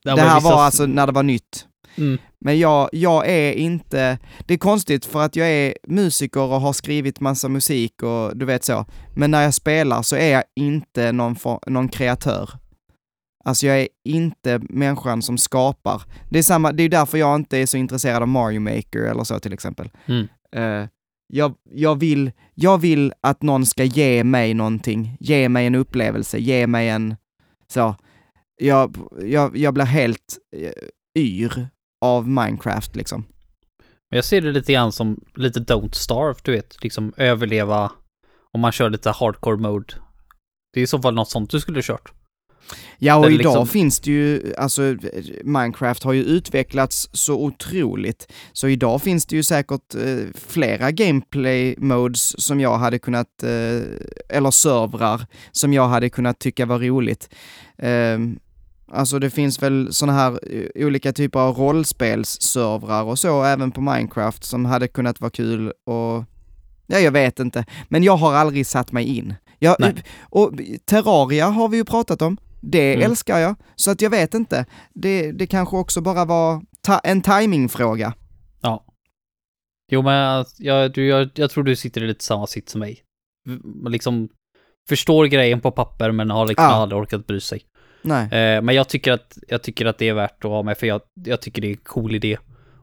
det 0.04 0.20
här 0.20 0.40
var 0.40 0.62
alltså 0.62 0.86
när 0.86 1.06
det 1.06 1.12
var 1.12 1.22
nytt. 1.22 1.66
Mm. 1.96 2.18
Men 2.40 2.58
jag, 2.58 2.88
jag 2.92 3.28
är 3.28 3.52
inte, 3.52 4.18
det 4.46 4.54
är 4.54 4.58
konstigt 4.58 5.06
för 5.06 5.22
att 5.22 5.36
jag 5.36 5.48
är 5.48 5.74
musiker 5.88 6.40
och 6.40 6.60
har 6.60 6.72
skrivit 6.72 7.20
massa 7.20 7.48
musik 7.48 8.02
och 8.02 8.36
du 8.36 8.44
vet 8.44 8.64
så. 8.64 8.86
Men 9.14 9.30
när 9.30 9.42
jag 9.42 9.54
spelar 9.54 10.02
så 10.02 10.16
är 10.16 10.32
jag 10.32 10.44
inte 10.56 11.12
någon, 11.12 11.36
for, 11.36 11.60
någon 11.66 11.88
kreatör. 11.88 12.50
Alltså 13.44 13.66
jag 13.66 13.80
är 13.80 13.88
inte 14.04 14.60
människan 14.68 15.22
som 15.22 15.38
skapar. 15.38 16.02
Det 16.30 16.38
är 16.38 16.42
samma, 16.42 16.72
det 16.72 16.82
är 16.82 16.88
därför 16.88 17.18
jag 17.18 17.34
inte 17.34 17.58
är 17.58 17.66
så 17.66 17.76
intresserad 17.76 18.22
av 18.22 18.28
Mario 18.28 18.60
Maker 18.60 18.98
eller 18.98 19.24
så 19.24 19.38
till 19.38 19.52
exempel. 19.52 19.90
Mm. 20.06 20.28
Uh, 20.56 20.88
jag, 21.26 21.54
jag, 21.70 22.00
vill, 22.00 22.32
jag 22.54 22.78
vill 22.78 23.12
att 23.20 23.42
någon 23.42 23.66
ska 23.66 23.84
ge 23.84 24.24
mig 24.24 24.54
någonting, 24.54 25.16
ge 25.20 25.48
mig 25.48 25.66
en 25.66 25.74
upplevelse, 25.74 26.38
ge 26.38 26.66
mig 26.66 26.88
en, 26.88 27.16
så. 27.72 27.96
Jag, 28.56 28.96
jag, 29.22 29.56
jag 29.56 29.74
blir 29.74 29.84
helt 29.84 30.38
uh, 30.56 30.70
yr 31.18 31.68
av 32.00 32.28
Minecraft 32.28 32.96
liksom. 32.96 33.24
Jag 34.08 34.24
ser 34.24 34.40
det 34.40 34.52
lite 34.52 34.72
grann 34.72 34.92
som 34.92 35.24
lite 35.34 35.60
Don't 35.60 35.92
Starve, 35.92 36.40
du 36.42 36.52
vet, 36.52 36.82
liksom 36.82 37.12
överleva 37.16 37.92
om 38.52 38.60
man 38.60 38.72
kör 38.72 38.90
lite 38.90 39.10
hardcore 39.10 39.56
mode. 39.56 39.94
Det 40.72 40.80
är 40.80 40.84
i 40.84 40.86
så 40.86 41.02
fall 41.02 41.14
något 41.14 41.30
sånt 41.30 41.50
du 41.50 41.60
skulle 41.60 41.82
kört. 41.82 42.12
Ja, 42.98 43.16
och 43.16 43.26
idag 43.32 43.38
liksom... 43.38 43.66
finns 43.66 44.00
det 44.00 44.10
ju, 44.10 44.54
alltså 44.58 44.96
Minecraft 45.44 46.02
har 46.02 46.12
ju 46.12 46.24
utvecklats 46.24 47.08
så 47.12 47.34
otroligt, 47.34 48.32
så 48.52 48.68
idag 48.68 49.02
finns 49.02 49.26
det 49.26 49.36
ju 49.36 49.42
säkert 49.42 49.94
eh, 49.94 50.40
flera 50.48 50.90
gameplay 50.90 51.74
modes 51.78 52.42
som 52.42 52.60
jag 52.60 52.78
hade 52.78 52.98
kunnat, 52.98 53.42
eh, 53.42 54.36
eller 54.36 54.50
servrar, 54.50 55.26
som 55.52 55.72
jag 55.72 55.88
hade 55.88 56.10
kunnat 56.10 56.38
tycka 56.38 56.66
var 56.66 56.78
roligt. 56.78 57.34
Eh, 57.78 58.18
Alltså 58.94 59.18
det 59.18 59.30
finns 59.30 59.62
väl 59.62 59.92
sådana 59.92 60.18
här 60.18 60.40
eh, 60.52 60.86
olika 60.86 61.12
typer 61.12 61.40
av 61.40 61.56
rollspelsservrar 61.56 63.02
och 63.02 63.18
så 63.18 63.44
även 63.44 63.70
på 63.70 63.80
Minecraft 63.80 64.44
som 64.44 64.64
hade 64.64 64.88
kunnat 64.88 65.20
vara 65.20 65.30
kul 65.30 65.72
och 65.86 66.24
Ja, 66.86 66.98
jag 66.98 67.12
vet 67.12 67.40
inte. 67.40 67.64
Men 67.88 68.02
jag 68.02 68.16
har 68.16 68.34
aldrig 68.34 68.66
satt 68.66 68.92
mig 68.92 69.04
in. 69.16 69.34
Jag, 69.58 69.76
och 70.20 70.52
Terraria 70.84 71.46
har 71.46 71.68
vi 71.68 71.76
ju 71.76 71.84
pratat 71.84 72.22
om. 72.22 72.36
Det 72.62 72.94
mm. 72.94 73.10
älskar 73.10 73.38
jag. 73.38 73.54
Så 73.76 73.90
att 73.90 74.02
jag 74.02 74.10
vet 74.10 74.34
inte. 74.34 74.66
Det, 74.94 75.32
det 75.32 75.46
kanske 75.46 75.76
också 75.76 76.00
bara 76.00 76.24
var 76.24 76.62
ta 76.80 76.98
en 76.98 77.22
timingfråga. 77.22 78.14
Ja. 78.60 78.84
Jo, 79.90 80.02
men 80.02 80.44
jag, 80.58 80.92
du, 80.92 81.06
jag, 81.06 81.30
jag 81.34 81.50
tror 81.50 81.64
du 81.64 81.76
sitter 81.76 82.04
i 82.04 82.06
lite 82.06 82.24
samma 82.24 82.46
sitt 82.46 82.68
som 82.68 82.78
mig. 82.78 83.02
Liksom 83.88 84.28
förstår 84.88 85.26
grejen 85.26 85.60
på 85.60 85.70
papper 85.70 86.10
men 86.10 86.30
har 86.30 86.46
liksom 86.46 86.64
ja. 86.64 86.70
aldrig 86.70 87.00
orkat 87.00 87.26
bry 87.26 87.40
sig. 87.40 87.62
Nej. 88.02 88.24
Eh, 88.24 88.62
men 88.62 88.74
jag 88.74 88.88
tycker, 88.88 89.12
att, 89.12 89.38
jag 89.48 89.62
tycker 89.62 89.86
att 89.86 89.98
det 89.98 90.08
är 90.08 90.14
värt 90.14 90.44
att 90.44 90.50
ha 90.50 90.62
med 90.62 90.78
för 90.78 90.86
jag, 90.86 91.00
jag 91.14 91.40
tycker 91.40 91.62
det 91.62 91.68
är 91.68 91.72
en 91.72 91.76
cool 91.76 92.14
idé. 92.14 92.38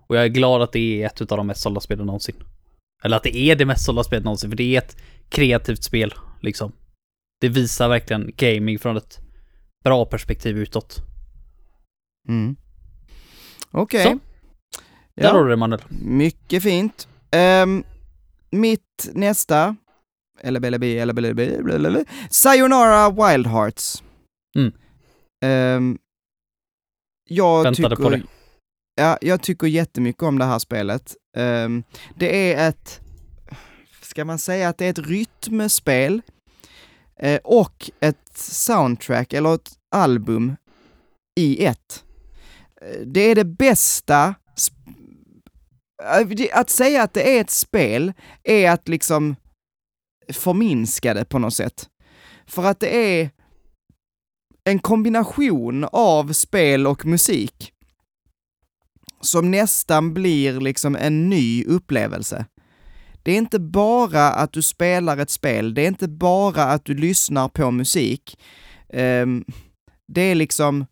Och 0.07 0.15
jag 0.15 0.23
är 0.23 0.27
glad 0.27 0.61
att 0.61 0.71
det 0.71 1.03
är 1.03 1.05
ett 1.05 1.21
av 1.31 1.37
de 1.37 1.47
mest 1.47 1.61
sålda 1.61 1.81
spelen 1.81 2.05
någonsin. 2.05 2.35
Eller 3.03 3.17
att 3.17 3.23
det 3.23 3.37
är 3.37 3.55
det 3.55 3.65
mest 3.65 3.85
sålda 3.85 4.03
spelet 4.03 4.23
någonsin, 4.23 4.49
för 4.49 4.57
det 4.57 4.75
är 4.75 4.77
ett 4.77 4.97
kreativt 5.29 5.83
spel, 5.83 6.13
liksom. 6.41 6.71
Det 7.41 7.49
visar 7.49 7.89
verkligen 7.89 8.31
gaming 8.37 8.79
från 8.79 8.97
ett 8.97 9.19
bra 9.83 10.05
perspektiv 10.05 10.57
utåt. 10.57 11.01
Mm. 12.27 12.55
Okej. 13.71 14.05
Okay. 14.05 14.19
Där 15.15 15.31
har 15.31 15.43
du 15.43 15.49
det 15.49 15.55
Manuel. 15.55 15.83
Mycket 15.89 16.63
fint. 16.63 17.07
Um, 17.63 17.83
mitt 18.51 19.09
nästa, 19.13 19.75
eller 20.41 20.59
Belebi, 20.59 20.99
eller 20.99 21.13
Belebi, 21.13 22.05
Sayonara 22.29 23.09
Wild 23.09 23.47
Hearts. 23.47 24.03
Mm. 24.55 24.73
Um, 25.45 25.97
jag 27.29 27.63
Väntade 27.63 27.95
tycker, 27.95 28.03
på 28.03 28.09
det. 28.09 28.21
Ja, 28.95 29.17
jag 29.21 29.41
tycker 29.41 29.67
jättemycket 29.67 30.23
om 30.23 30.39
det 30.39 30.45
här 30.45 30.59
spelet. 30.59 31.15
Um, 31.37 31.83
det 32.15 32.53
är 32.53 32.69
ett, 32.69 33.01
ska 34.01 34.25
man 34.25 34.39
säga 34.39 34.69
att 34.69 34.77
det 34.77 34.85
är 34.85 34.89
ett 34.89 35.07
rytmspel 35.07 36.21
eh, 37.19 37.39
och 37.43 37.91
ett 37.99 38.37
soundtrack, 38.37 39.33
eller 39.33 39.55
ett 39.55 39.71
album 39.95 40.55
i 41.39 41.65
ett. 41.65 42.03
Eh, 42.81 42.99
det 43.05 43.21
är 43.21 43.35
det 43.35 43.45
bästa 43.45 44.35
eh, 46.03 46.59
att 46.59 46.69
säga 46.69 47.03
att 47.03 47.13
det 47.13 47.37
är 47.37 47.41
ett 47.41 47.49
spel 47.49 48.13
är 48.43 48.71
att 48.71 48.87
liksom 48.87 49.35
förminska 50.33 51.13
det 51.13 51.25
på 51.25 51.39
något 51.39 51.53
sätt. 51.53 51.89
För 52.45 52.65
att 52.65 52.79
det 52.79 53.19
är 53.19 53.29
en 54.63 54.79
kombination 54.79 55.87
av 55.91 56.33
spel 56.33 56.87
och 56.87 57.05
musik 57.05 57.73
som 59.21 59.51
nästan 59.51 60.13
blir 60.13 60.59
liksom 60.59 60.95
en 60.95 61.29
ny 61.29 61.63
upplevelse. 61.63 62.45
Det 63.29 63.33
är 63.33 63.37
inte 63.37 63.59
bara 63.59 64.31
att 64.31 64.53
du 64.53 64.61
spelar 64.61 65.17
ett 65.17 65.29
spel, 65.29 65.73
det 65.73 65.81
är 65.81 65.87
inte 65.87 66.07
bara 66.07 66.63
att 66.63 66.85
du 66.85 66.93
lyssnar 66.93 67.49
på 67.49 67.71
musik. 67.71 68.39
Ehm, 68.89 69.45
det 70.07 70.21
är 70.21 70.35
liksom 70.35 70.85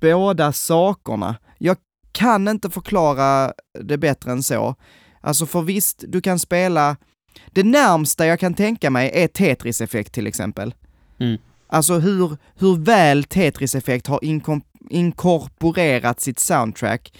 båda 0.00 0.52
sakerna. 0.52 1.36
Jag 1.58 1.76
kan 2.12 2.48
inte 2.48 2.70
förklara 2.70 3.52
det 3.80 3.98
bättre 3.98 4.32
än 4.32 4.42
så. 4.42 4.74
Alltså 5.20 5.46
för 5.46 5.62
visst, 5.62 6.04
du 6.08 6.20
kan 6.20 6.38
spela... 6.38 6.96
Det 7.52 7.64
närmsta 7.64 8.26
jag 8.26 8.40
kan 8.40 8.54
tänka 8.54 8.90
mig 8.90 9.10
är 9.14 9.28
Tetris-effekt 9.28 10.12
till 10.12 10.26
exempel. 10.26 10.74
Mm. 11.18 11.38
Alltså 11.66 11.98
hur, 11.98 12.36
hur 12.54 12.76
väl 12.76 13.24
Tetris-effekt 13.24 14.06
har 14.06 14.24
inkom, 14.24 14.62
inkorporerat 14.90 16.20
sitt 16.20 16.38
soundtrack 16.38 17.12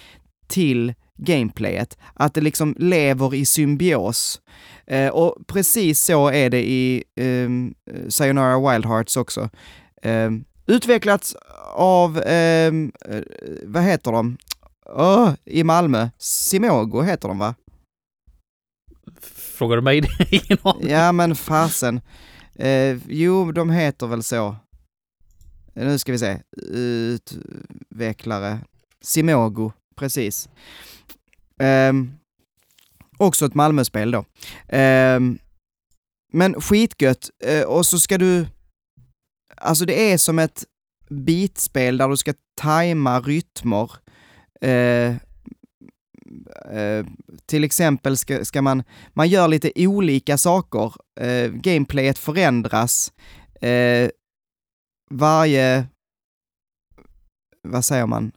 till 0.47 0.95
gameplayet. 1.19 1.99
Att 2.15 2.35
det 2.35 2.41
liksom 2.41 2.75
lever 2.79 3.35
i 3.35 3.45
symbios. 3.45 4.41
Eh, 4.87 5.09
och 5.09 5.37
precis 5.47 6.01
så 6.01 6.29
är 6.31 6.51
det 6.51 6.65
i 6.71 7.05
um, 7.21 7.75
Sayonara 8.09 8.73
Wild 8.73 8.87
Hearts 8.87 9.17
också. 9.17 9.51
Ehm, 10.03 10.45
utvecklats 10.67 11.37
av, 11.75 12.23
ehm, 12.27 12.93
eh, 13.09 13.23
vad 13.65 13.83
heter 13.83 14.13
de? 14.13 14.37
Åh, 14.87 15.33
I 15.45 15.65
Malmö. 15.65 16.09
Simogo 16.19 17.03
heter 17.03 17.29
de 17.29 17.39
va? 17.39 17.55
Frågar 19.59 19.77
du 19.77 19.83
mig? 19.83 19.99
Ingen 20.31 20.59
aning. 20.63 20.89
Ja 20.91 21.13
men 21.13 21.35
fasen. 21.35 22.01
Eh, 22.55 22.97
jo, 23.09 23.53
de 23.53 23.71
heter 23.71 24.07
väl 24.07 24.23
så. 24.23 24.47
Eh, 25.75 25.87
Nu 25.87 25.99
ska 25.99 26.13
vi 26.13 26.19
se. 26.19 26.39
Utvecklare. 27.91 28.59
Simogo, 29.03 29.73
precis. 29.97 30.49
Um, 31.59 32.15
också 33.17 33.47
ett 33.47 33.55
Malmöspel 33.55 34.11
då. 34.11 34.25
Um, 34.77 35.39
men 36.33 36.61
skitgött. 36.61 37.31
Uh, 37.49 37.63
och 37.63 37.87
så 37.87 37.99
ska 37.99 38.19
du... 38.19 38.47
Alltså 39.57 39.85
det 39.85 40.13
är 40.13 40.19
som 40.19 40.39
ett 40.39 40.65
beatspel 41.09 41.97
där 41.97 42.09
du 42.09 42.17
ska 42.17 42.35
tajma 42.57 43.21
rytmer. 43.21 43.91
Uh, 44.65 45.17
Uh, 46.75 47.07
till 47.47 47.65
exempel 47.65 48.17
ska, 48.17 48.45
ska 48.45 48.63
man, 48.63 48.83
man 49.13 49.29
gör 49.29 49.49
lite 49.49 49.73
olika 49.77 50.39
saker. 50.39 50.93
Uh, 51.21 51.53
gameplayet 51.53 52.19
förändras. 52.19 53.13
Uh, 53.65 54.09
varje, 55.11 55.87
vad 57.63 57.85
säger 57.85 58.07
man, 58.07 58.33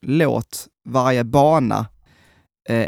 låt, 0.00 0.68
varje 0.84 1.24
bana 1.24 1.86
eh, 2.68 2.86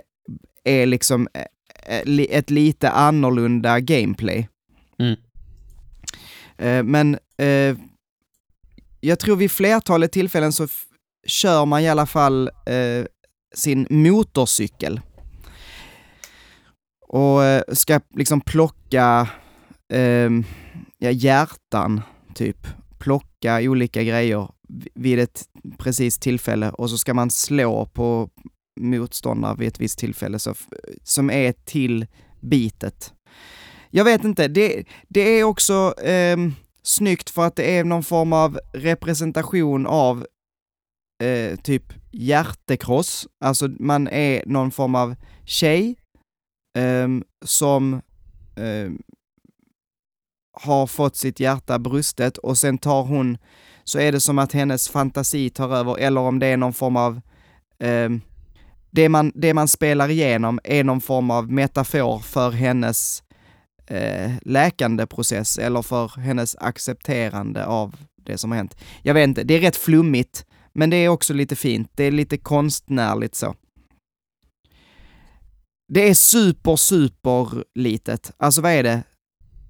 är 0.64 0.86
liksom 0.86 1.28
eh, 1.34 2.05
li- 2.05 2.28
ett 2.32 2.51
lite 2.51 2.90
annorlunda 2.90 3.80
gameplay. 3.80 4.49
Mm. 4.99 5.16
Eh, 6.59 6.82
men 6.82 7.18
eh, 7.38 7.76
jag 9.01 9.18
tror 9.18 9.36
vid 9.36 9.51
flertalet 9.51 10.12
tillfällen 10.12 10.53
så 10.53 10.66
kör 11.26 11.64
man 11.66 11.82
i 11.82 11.88
alla 11.88 12.07
fall 12.07 12.49
eh, 12.66 13.07
sin 13.55 13.86
motorcykel. 13.90 15.01
Och 17.09 17.45
eh, 17.45 17.62
ska 17.72 18.01
liksom 18.14 18.40
plocka 18.40 19.28
ja, 20.99 21.11
hjärtan, 21.11 22.03
typ. 22.34 22.66
Plocka 22.99 23.57
olika 23.61 24.03
grejer 24.03 24.49
vid 24.95 25.19
ett 25.19 25.49
precis 25.79 26.19
tillfälle 26.19 26.71
och 26.71 26.91
så 26.91 26.99
ska 26.99 27.15
man 27.15 27.31
slå 27.31 27.87
på 27.87 28.31
motståndare 28.81 29.57
vid 29.59 29.69
ett 29.69 29.81
visst 29.81 29.99
tillfälle 29.99 30.39
så, 30.39 30.55
som 31.03 31.31
är 31.31 31.53
till 31.53 32.07
bitet. 32.41 33.12
Jag 33.91 34.05
vet 34.05 34.25
inte, 34.25 34.49
det, 34.49 34.85
det 35.09 35.21
är 35.21 35.45
också 35.45 35.95
eh, 36.01 36.37
snyggt 36.83 37.31
för 37.31 37.47
att 37.47 37.57
det 37.57 37.79
är 37.79 37.85
någon 37.85 38.05
form 38.05 38.33
av 38.33 38.61
representation 38.73 39.87
av 39.87 40.27
eh, 41.23 41.57
typ 41.57 41.93
hjärtekross, 42.12 43.29
alltså 43.41 43.69
man 43.69 44.09
är 44.09 44.43
någon 44.47 44.71
form 44.71 44.95
av 44.95 45.17
tjej 45.45 45.97
eh, 46.79 47.09
som 47.45 47.95
eh, 48.57 48.91
har 50.53 50.87
fått 50.87 51.17
sitt 51.17 51.41
hjärta 51.41 51.79
brustet 51.79 52.39
och 52.39 52.59
sen 52.59 52.79
tar 52.79 53.03
hon, 53.03 53.39
så 53.85 53.99
är 53.99 54.12
det 54.12 54.20
som 54.20 54.39
att 54.39 54.53
hennes 54.53 54.89
fantasi 54.89 55.51
tar 55.51 55.76
över, 55.76 55.99
eller 55.99 56.20
om 56.20 56.39
det 56.39 56.47
är 56.47 56.57
någon 56.57 56.72
form 56.72 56.97
av 56.97 57.20
eh, 57.78 58.11
det, 58.91 59.09
man, 59.09 59.32
det 59.35 59.55
man 59.55 59.68
spelar 59.68 60.11
igenom 60.11 60.61
är 60.64 60.85
någon 60.85 61.01
form 61.01 61.30
av 61.30 61.53
metafor 61.53 62.18
för 62.18 62.51
hennes 62.51 63.22
eh, 63.87 64.32
läkande 64.43 65.07
process 65.07 65.59
eller 65.59 65.82
för 65.82 66.20
hennes 66.20 66.57
accepterande 66.57 67.66
av 67.66 67.97
det 68.16 68.39
som 68.39 68.51
har 68.51 68.57
hänt. 68.57 68.76
Jag 69.03 69.14
vet 69.14 69.24
inte, 69.28 69.45
det 69.45 69.55
är 69.55 69.61
rätt 69.61 69.76
flummigt, 69.76 70.47
men 70.73 70.90
det 70.90 70.97
är 70.97 71.09
också 71.09 71.35
lite 71.35 71.56
fint. 71.56 71.90
Det 71.94 72.05
är 72.05 72.11
lite 72.11 72.39
konstnärligt 72.39 73.35
så. 73.35 73.55
Det 75.89 76.09
är 76.09 76.15
super, 76.15 76.77
super 76.77 77.65
litet. 77.74 78.32
Alltså 78.36 78.61
vad 78.61 78.73
är 78.73 78.82
det? 78.82 79.02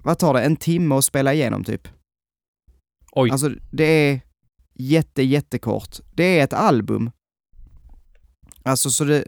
Vad 0.03 0.19
tar 0.19 0.35
det? 0.35 0.43
En 0.43 0.57
timme 0.57 0.95
att 0.95 1.05
spela 1.05 1.35
igenom 1.35 1.65
typ? 1.65 1.89
Oj. 3.17 3.31
Alltså 3.31 3.51
det 3.71 3.85
är 3.85 4.21
jätte, 4.75 5.23
jättekort. 5.23 5.99
Det 6.15 6.39
är 6.39 6.45
ett 6.45 6.53
album. 6.53 7.11
Alltså 8.63 8.91
så 8.91 9.05
det, 9.05 9.25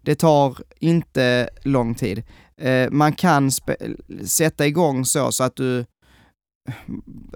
det 0.00 0.14
tar 0.14 0.58
inte 0.78 1.50
lång 1.62 1.94
tid. 1.94 2.22
Eh, 2.56 2.90
man 2.90 3.12
kan 3.12 3.50
sätta 4.24 4.66
igång 4.66 5.04
så, 5.04 5.32
så 5.32 5.44
att 5.44 5.56
du 5.56 5.84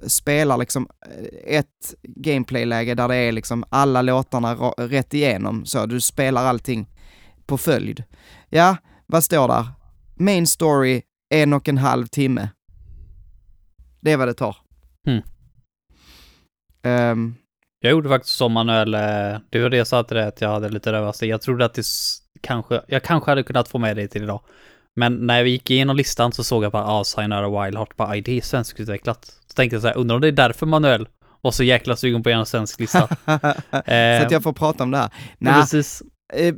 spelar 0.06 0.58
liksom 0.58 0.88
eh, 1.06 1.56
ett 1.56 1.94
gameplayläge 2.02 2.94
där 2.94 3.08
det 3.08 3.16
är 3.16 3.32
liksom 3.32 3.64
alla 3.68 4.02
låtarna 4.02 4.54
rätt 4.78 5.14
igenom, 5.14 5.66
så 5.66 5.86
du 5.86 6.00
spelar 6.00 6.44
allting 6.44 6.86
på 7.46 7.58
följd. 7.58 8.04
Ja, 8.48 8.76
vad 9.06 9.24
står 9.24 9.48
där? 9.48 9.66
Main 10.14 10.46
story, 10.46 11.02
en 11.34 11.52
och 11.52 11.68
en 11.68 11.78
halv 11.78 12.06
timme. 12.06 12.48
Det 14.00 14.12
är 14.12 14.16
vad 14.16 14.28
det 14.28 14.34
tar. 14.34 14.56
Mm. 15.06 15.22
Ehm, 16.84 17.34
Jag 17.80 17.90
gjorde 17.90 18.08
faktiskt 18.08 18.36
som 18.36 18.52
Manuel, 18.52 18.94
eh, 18.94 19.00
det 19.50 19.62
var 19.62 19.70
det 19.70 19.76
jag 19.76 19.86
sa 19.86 20.02
till 20.02 20.16
dig 20.16 20.26
att 20.26 20.40
jag 20.40 20.48
hade 20.48 20.68
lite 20.68 20.92
rövastig. 20.92 21.28
Jag 21.28 21.42
trodde 21.42 21.64
att 21.64 21.74
det 21.74 21.84
kanske, 22.40 22.80
jag 22.88 23.02
kanske 23.02 23.30
hade 23.30 23.42
kunnat 23.42 23.68
få 23.68 23.78
med 23.78 23.96
dig 23.96 24.08
till 24.08 24.22
idag. 24.22 24.40
Men 24.96 25.26
när 25.26 25.42
vi 25.42 25.50
gick 25.50 25.70
igenom 25.70 25.96
listan 25.96 26.32
så 26.32 26.44
såg 26.44 26.64
jag 26.64 26.72
bara, 26.72 26.86
ah, 26.86 27.04
Sayonara 27.04 27.64
Wild 27.64 27.76
Heart, 27.76 27.96
bara, 27.96 28.16
är 28.16 28.40
svenskutvecklat. 28.40 29.24
Så 29.24 29.54
tänkte 29.54 29.74
jag 29.76 29.82
så 29.82 29.88
här, 29.88 29.96
undrar 29.96 30.14
om 30.14 30.20
det 30.20 30.28
är 30.28 30.32
därför 30.32 30.66
Manuel 30.66 31.08
var 31.40 31.50
så 31.50 31.64
jäkla 31.64 31.96
sugen 31.96 32.22
på 32.22 32.30
en 32.30 32.46
svensk 32.46 32.80
lista. 32.80 33.08
så 33.26 34.24
att 34.24 34.30
jag 34.30 34.42
får 34.42 34.52
prata 34.52 34.84
om 34.84 34.90
det 34.90 34.98
här. 34.98 35.10
Nej. 35.38 35.54
Precis. 35.54 36.02
eh, 36.32 36.54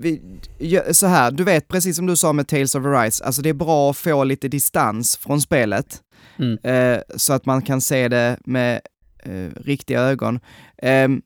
så 0.92 1.06
här, 1.06 1.30
du 1.30 1.44
vet 1.44 1.68
precis 1.68 1.96
som 1.96 2.06
du 2.06 2.16
sa 2.16 2.32
med 2.32 2.48
Tales 2.48 2.74
of 2.74 2.84
Arise, 2.86 3.24
alltså 3.24 3.42
det 3.42 3.48
är 3.48 3.54
bra 3.54 3.90
att 3.90 3.96
få 3.96 4.24
lite 4.24 4.48
distans 4.48 5.16
från 5.16 5.40
spelet. 5.40 6.00
Mm. 6.38 6.58
eh, 6.62 7.00
så 7.16 7.32
att 7.32 7.46
man 7.46 7.62
kan 7.62 7.80
se 7.80 8.08
det 8.08 8.38
med 8.44 8.80
eh, 9.26 9.50
riktiga 9.56 10.00
ögon. 10.00 10.40
Ehm, 10.78 11.22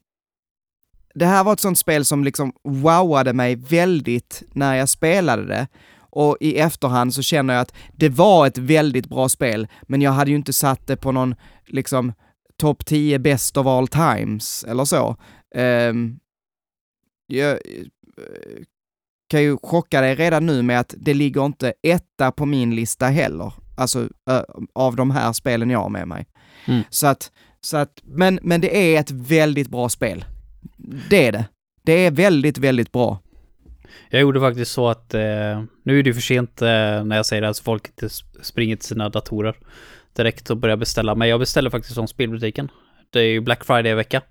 det 1.14 1.27
här 1.27 1.44
var 1.44 1.52
ett 1.52 1.60
sånt 1.60 1.78
spel 1.78 2.05
som 2.05 2.24
liksom 2.24 2.52
wowade 2.64 3.32
mig 3.32 3.56
väldigt 3.56 4.43
när 4.52 4.74
jag 4.74 4.89
spelade 4.89 5.47
det. 5.47 5.68
Och 6.12 6.36
i 6.40 6.59
efterhand 6.59 7.14
så 7.14 7.22
känner 7.22 7.55
jag 7.55 7.60
att 7.60 7.74
det 7.93 8.09
var 8.09 8.47
ett 8.47 8.59
väldigt 8.59 9.09
bra 9.09 9.28
spel, 9.28 9.68
men 9.82 10.02
jag 10.02 10.12
hade 10.12 10.31
ju 10.31 10.36
inte 10.36 10.52
satt 10.52 10.86
det 10.86 10.97
på 10.97 11.12
någon 11.12 11.35
liksom 11.66 12.12
topp 12.56 12.86
10 12.86 13.18
best 13.18 13.56
of 13.56 13.66
all 13.66 13.89
times 13.89 14.64
eller 14.64 14.85
så. 14.85 15.16
Ehm, 15.55 16.18
jag, 17.27 17.59
kan 19.31 19.43
ju 19.43 19.56
chocka 19.62 20.01
dig 20.01 20.14
redan 20.14 20.47
nu 20.47 20.62
med 20.62 20.81
att 20.81 20.94
det 20.98 21.14
ligger 21.14 21.47
inte 21.47 21.72
etta 21.82 22.32
på 22.32 22.47
min 22.47 22.74
lista 22.74 23.06
heller. 23.06 23.52
Alltså 23.77 24.09
av 24.74 24.97
de 24.97 25.10
här 25.10 25.32
spelen 25.32 25.70
jag 25.70 25.78
har 25.78 25.89
med 25.89 26.09
mig. 26.09 26.27
Mm. 26.66 26.82
Så 26.90 27.06
att, 27.06 27.32
så 27.61 27.77
att, 27.77 28.01
men, 28.05 28.39
men 28.43 28.61
det 28.61 28.95
är 28.97 29.01
ett 29.01 29.11
väldigt 29.11 29.69
bra 29.69 29.89
spel. 29.89 30.24
Det 31.11 31.27
är 31.27 31.32
det. 31.32 31.45
Det 31.82 31.93
är 31.93 32.11
väldigt, 32.11 32.59
väldigt 32.59 32.93
bra. 32.93 33.19
Jag 34.11 34.20
gjorde 34.20 34.41
faktiskt 34.41 34.73
så 34.73 34.89
att, 34.89 35.15
eh, 35.15 35.62
nu 35.82 35.99
är 35.99 36.03
det 36.03 36.11
ju 36.11 36.15
för 36.15 36.20
sent 36.20 36.62
eh, 36.62 36.69
när 37.05 37.16
jag 37.16 37.27
säger 37.27 37.41
det 37.43 37.49
här 37.49 37.53
så 37.53 37.62
folk 37.62 37.87
inte 37.89 38.07
sp- 38.07 38.43
springer 38.43 38.77
till 38.77 38.87
sina 38.87 39.09
datorer 39.09 39.57
direkt 40.12 40.51
och 40.51 40.57
börjar 40.57 40.77
beställa. 40.77 41.15
Men 41.15 41.28
jag 41.28 41.41
beställer 41.41 41.70
faktiskt 41.70 41.95
från 41.95 42.09
spelbutiken. 42.09 42.69
Det 43.11 43.20
är 43.20 43.24
ju 43.24 43.41
Black 43.41 43.65
Friday-vecka. 43.65 44.23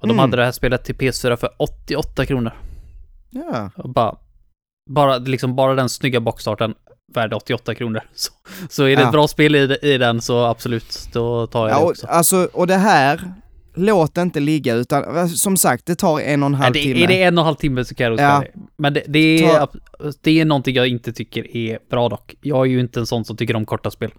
Och 0.00 0.06
de 0.08 0.10
Mm. 0.10 0.18
hade 0.18 0.36
det 0.36 0.44
här 0.44 0.52
spelet 0.52 0.84
till 0.84 0.94
PS4 0.94 1.36
för 1.36 1.50
88 1.58 2.26
kronor. 2.26 2.52
Ja. 3.30 3.70
Och 3.76 3.88
bara, 3.90 4.16
bara, 4.90 5.18
liksom 5.18 5.56
bara 5.56 5.74
den 5.74 5.88
snygga 5.88 6.20
boxarten 6.20 6.74
värd 7.14 7.32
88 7.34 7.74
kronor. 7.74 8.00
Så, 8.14 8.32
så 8.68 8.84
är 8.84 8.96
det 8.96 9.02
Ja. 9.02 9.08
ett 9.08 9.12
bra 9.12 9.28
spel 9.28 9.54
i, 9.54 9.76
i 9.82 9.98
den 9.98 10.20
så 10.20 10.44
absolut, 10.44 11.08
då 11.12 11.46
tar 11.46 11.68
jag 11.68 11.74
Ja, 11.74 11.78
det 11.78 11.84
och, 11.84 11.90
också. 11.90 12.06
alltså, 12.06 12.48
och 12.52 12.66
det 12.66 12.74
här, 12.76 13.32
låt 13.74 14.14
det 14.14 14.22
inte 14.22 14.40
ligga 14.40 14.74
utan 14.74 15.16
eh, 15.16 15.26
som 15.26 15.56
sagt, 15.56 15.86
det 15.86 15.94
tar 15.94 16.20
en 16.20 16.42
och 16.42 16.46
en 16.46 16.54
halv 16.54 16.72
det, 16.72 16.82
timme. 16.82 17.02
är 17.04 17.08
det 17.08 17.22
en 17.22 17.38
och 17.38 17.42
en 17.42 17.46
halv 17.46 17.54
timme 17.56 17.84
så 17.84 17.94
kan 17.94 18.06
jag 18.06 18.20
Ja. 18.20 18.40
det. 18.54 18.60
Men 18.78 18.94
det, 18.94 19.02
det, 19.08 19.44
är, 19.44 19.58
Ta- 19.58 19.72
det 20.22 20.40
är 20.40 20.44
någonting 20.44 20.74
jag 20.76 20.88
inte 20.88 21.12
tycker 21.12 21.56
är 21.56 21.78
bra 21.90 22.08
dock. 22.08 22.34
Jag 22.40 22.60
är 22.66 22.70
ju 22.70 22.80
inte 22.80 23.00
en 23.00 23.06
sån 23.06 23.24
som 23.24 23.36
tycker 23.36 23.56
om 23.56 23.66
korta 23.66 23.90
spel. 23.90 24.10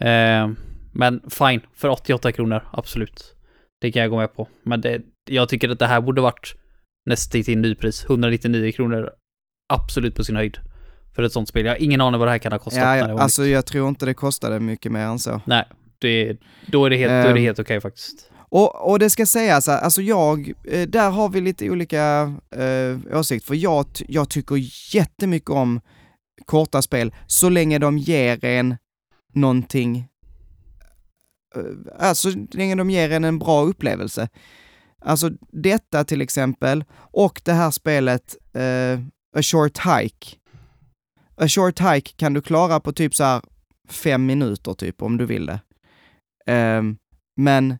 Eh, 0.00 0.48
men 0.92 1.20
fine, 1.30 1.60
för 1.76 1.88
88 1.88 2.32
kronor, 2.32 2.68
absolut. 2.72 3.34
Det 3.80 3.92
kan 3.92 4.02
jag 4.02 4.10
gå 4.10 4.16
med 4.16 4.34
på. 4.34 4.48
Men 4.64 4.80
det, 4.80 5.00
jag 5.30 5.48
tycker 5.48 5.68
att 5.68 5.78
det 5.78 5.86
här 5.86 6.00
borde 6.00 6.20
varit 6.20 6.54
nästan 7.06 7.42
till 7.42 7.58
nypris. 7.58 8.04
199 8.04 8.72
kronor, 8.72 9.10
absolut 9.68 10.14
på 10.14 10.24
sin 10.24 10.36
höjd. 10.36 10.58
För 11.14 11.22
ett 11.22 11.32
sånt 11.32 11.48
spel. 11.48 11.64
Jag 11.66 11.72
har 11.72 11.82
ingen 11.82 12.00
aning 12.00 12.18
vad 12.18 12.28
det 12.28 12.32
här 12.32 12.38
kan 12.38 12.52
ha 12.52 12.58
kostat. 12.58 12.82
Ja, 12.82 12.96
ja, 12.96 13.20
alltså 13.20 13.46
jag 13.46 13.66
tror 13.66 13.88
inte 13.88 14.06
det 14.06 14.14
kostade 14.14 14.60
mycket 14.60 14.92
mer 14.92 15.00
än 15.00 15.18
så. 15.18 15.40
Nej, 15.46 15.64
det, 15.98 16.36
då 16.66 16.84
är 16.84 16.90
det 16.90 16.96
helt, 16.96 17.10
då 17.10 17.16
är 17.16 17.22
det 17.22 17.28
Ehm. 17.40 17.44
helt 17.44 17.58
okej 17.58 17.80
faktiskt. 17.80 18.30
Och, 18.50 18.90
och 18.90 18.98
det 18.98 19.10
ska 19.10 19.26
sägas, 19.26 19.68
alltså 19.68 20.02
jag, 20.02 20.52
eh, 20.64 20.88
där 20.88 21.10
har 21.10 21.28
vi 21.28 21.40
lite 21.40 21.70
olika 21.70 22.34
eh, 22.56 23.18
åsikter, 23.18 23.46
för 23.46 23.54
jag, 23.54 23.86
jag 24.08 24.28
tycker 24.28 24.56
jättemycket 24.94 25.50
om 25.50 25.80
korta 26.46 26.82
spel, 26.82 27.14
så 27.26 27.48
länge 27.48 27.78
de 27.78 27.98
ger 27.98 28.44
en 28.44 28.76
någonting, 29.34 30.08
eh, 31.56 31.62
alltså 32.06 32.30
så 32.32 32.46
länge 32.50 32.74
de 32.74 32.90
ger 32.90 33.10
en 33.12 33.24
en 33.24 33.38
bra 33.38 33.62
upplevelse. 33.62 34.28
Alltså 35.00 35.30
detta 35.52 36.04
till 36.04 36.20
exempel, 36.20 36.84
och 36.94 37.40
det 37.44 37.52
här 37.52 37.70
spelet 37.70 38.36
eh, 38.54 38.98
A 39.36 39.42
Short 39.42 39.78
Hike. 39.78 40.36
A 41.40 41.48
Short 41.48 41.80
Hike 41.80 42.12
kan 42.16 42.32
du 42.34 42.40
klara 42.42 42.80
på 42.80 42.92
typ 42.92 43.14
så 43.14 43.24
här 43.24 43.42
fem 43.88 44.26
minuter 44.26 44.74
typ, 44.74 45.02
om 45.02 45.16
du 45.16 45.26
vill 45.26 45.46
det. 45.46 45.60
Ehm, 46.46 46.96
men 47.36 47.78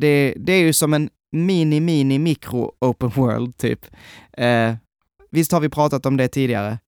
det, 0.00 0.34
det 0.36 0.52
är 0.52 0.60
ju 0.62 0.72
som 0.72 0.94
en 0.94 1.10
mini, 1.32 1.80
mini, 1.80 2.18
mikro 2.18 2.72
open 2.80 3.08
world 3.08 3.56
typ. 3.56 3.86
Eh, 4.32 4.74
visst 5.30 5.52
har 5.52 5.60
vi 5.60 5.68
pratat 5.68 6.06
om 6.06 6.16
det 6.16 6.28
tidigare? 6.28 6.78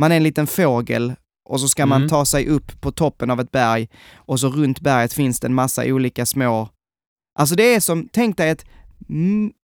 Man 0.00 0.12
är 0.12 0.16
en 0.16 0.22
liten 0.22 0.46
fågel 0.46 1.14
och 1.48 1.60
så 1.60 1.68
ska 1.68 1.86
man 1.86 2.00
Mm. 2.00 2.08
ta 2.08 2.24
sig 2.24 2.46
upp 2.48 2.80
på 2.80 2.92
toppen 2.92 3.30
av 3.30 3.40
ett 3.40 3.50
berg 3.52 3.88
och 4.14 4.40
så 4.40 4.48
runt 4.48 4.80
berget 4.80 5.12
finns 5.12 5.40
det 5.40 5.46
en 5.46 5.54
massa 5.54 5.84
olika 5.84 6.26
små... 6.26 6.68
Alltså 7.38 7.54
det 7.54 7.74
är 7.74 7.80
som, 7.80 8.08
tänk 8.12 8.36
dig 8.36 8.50
ett 8.50 8.64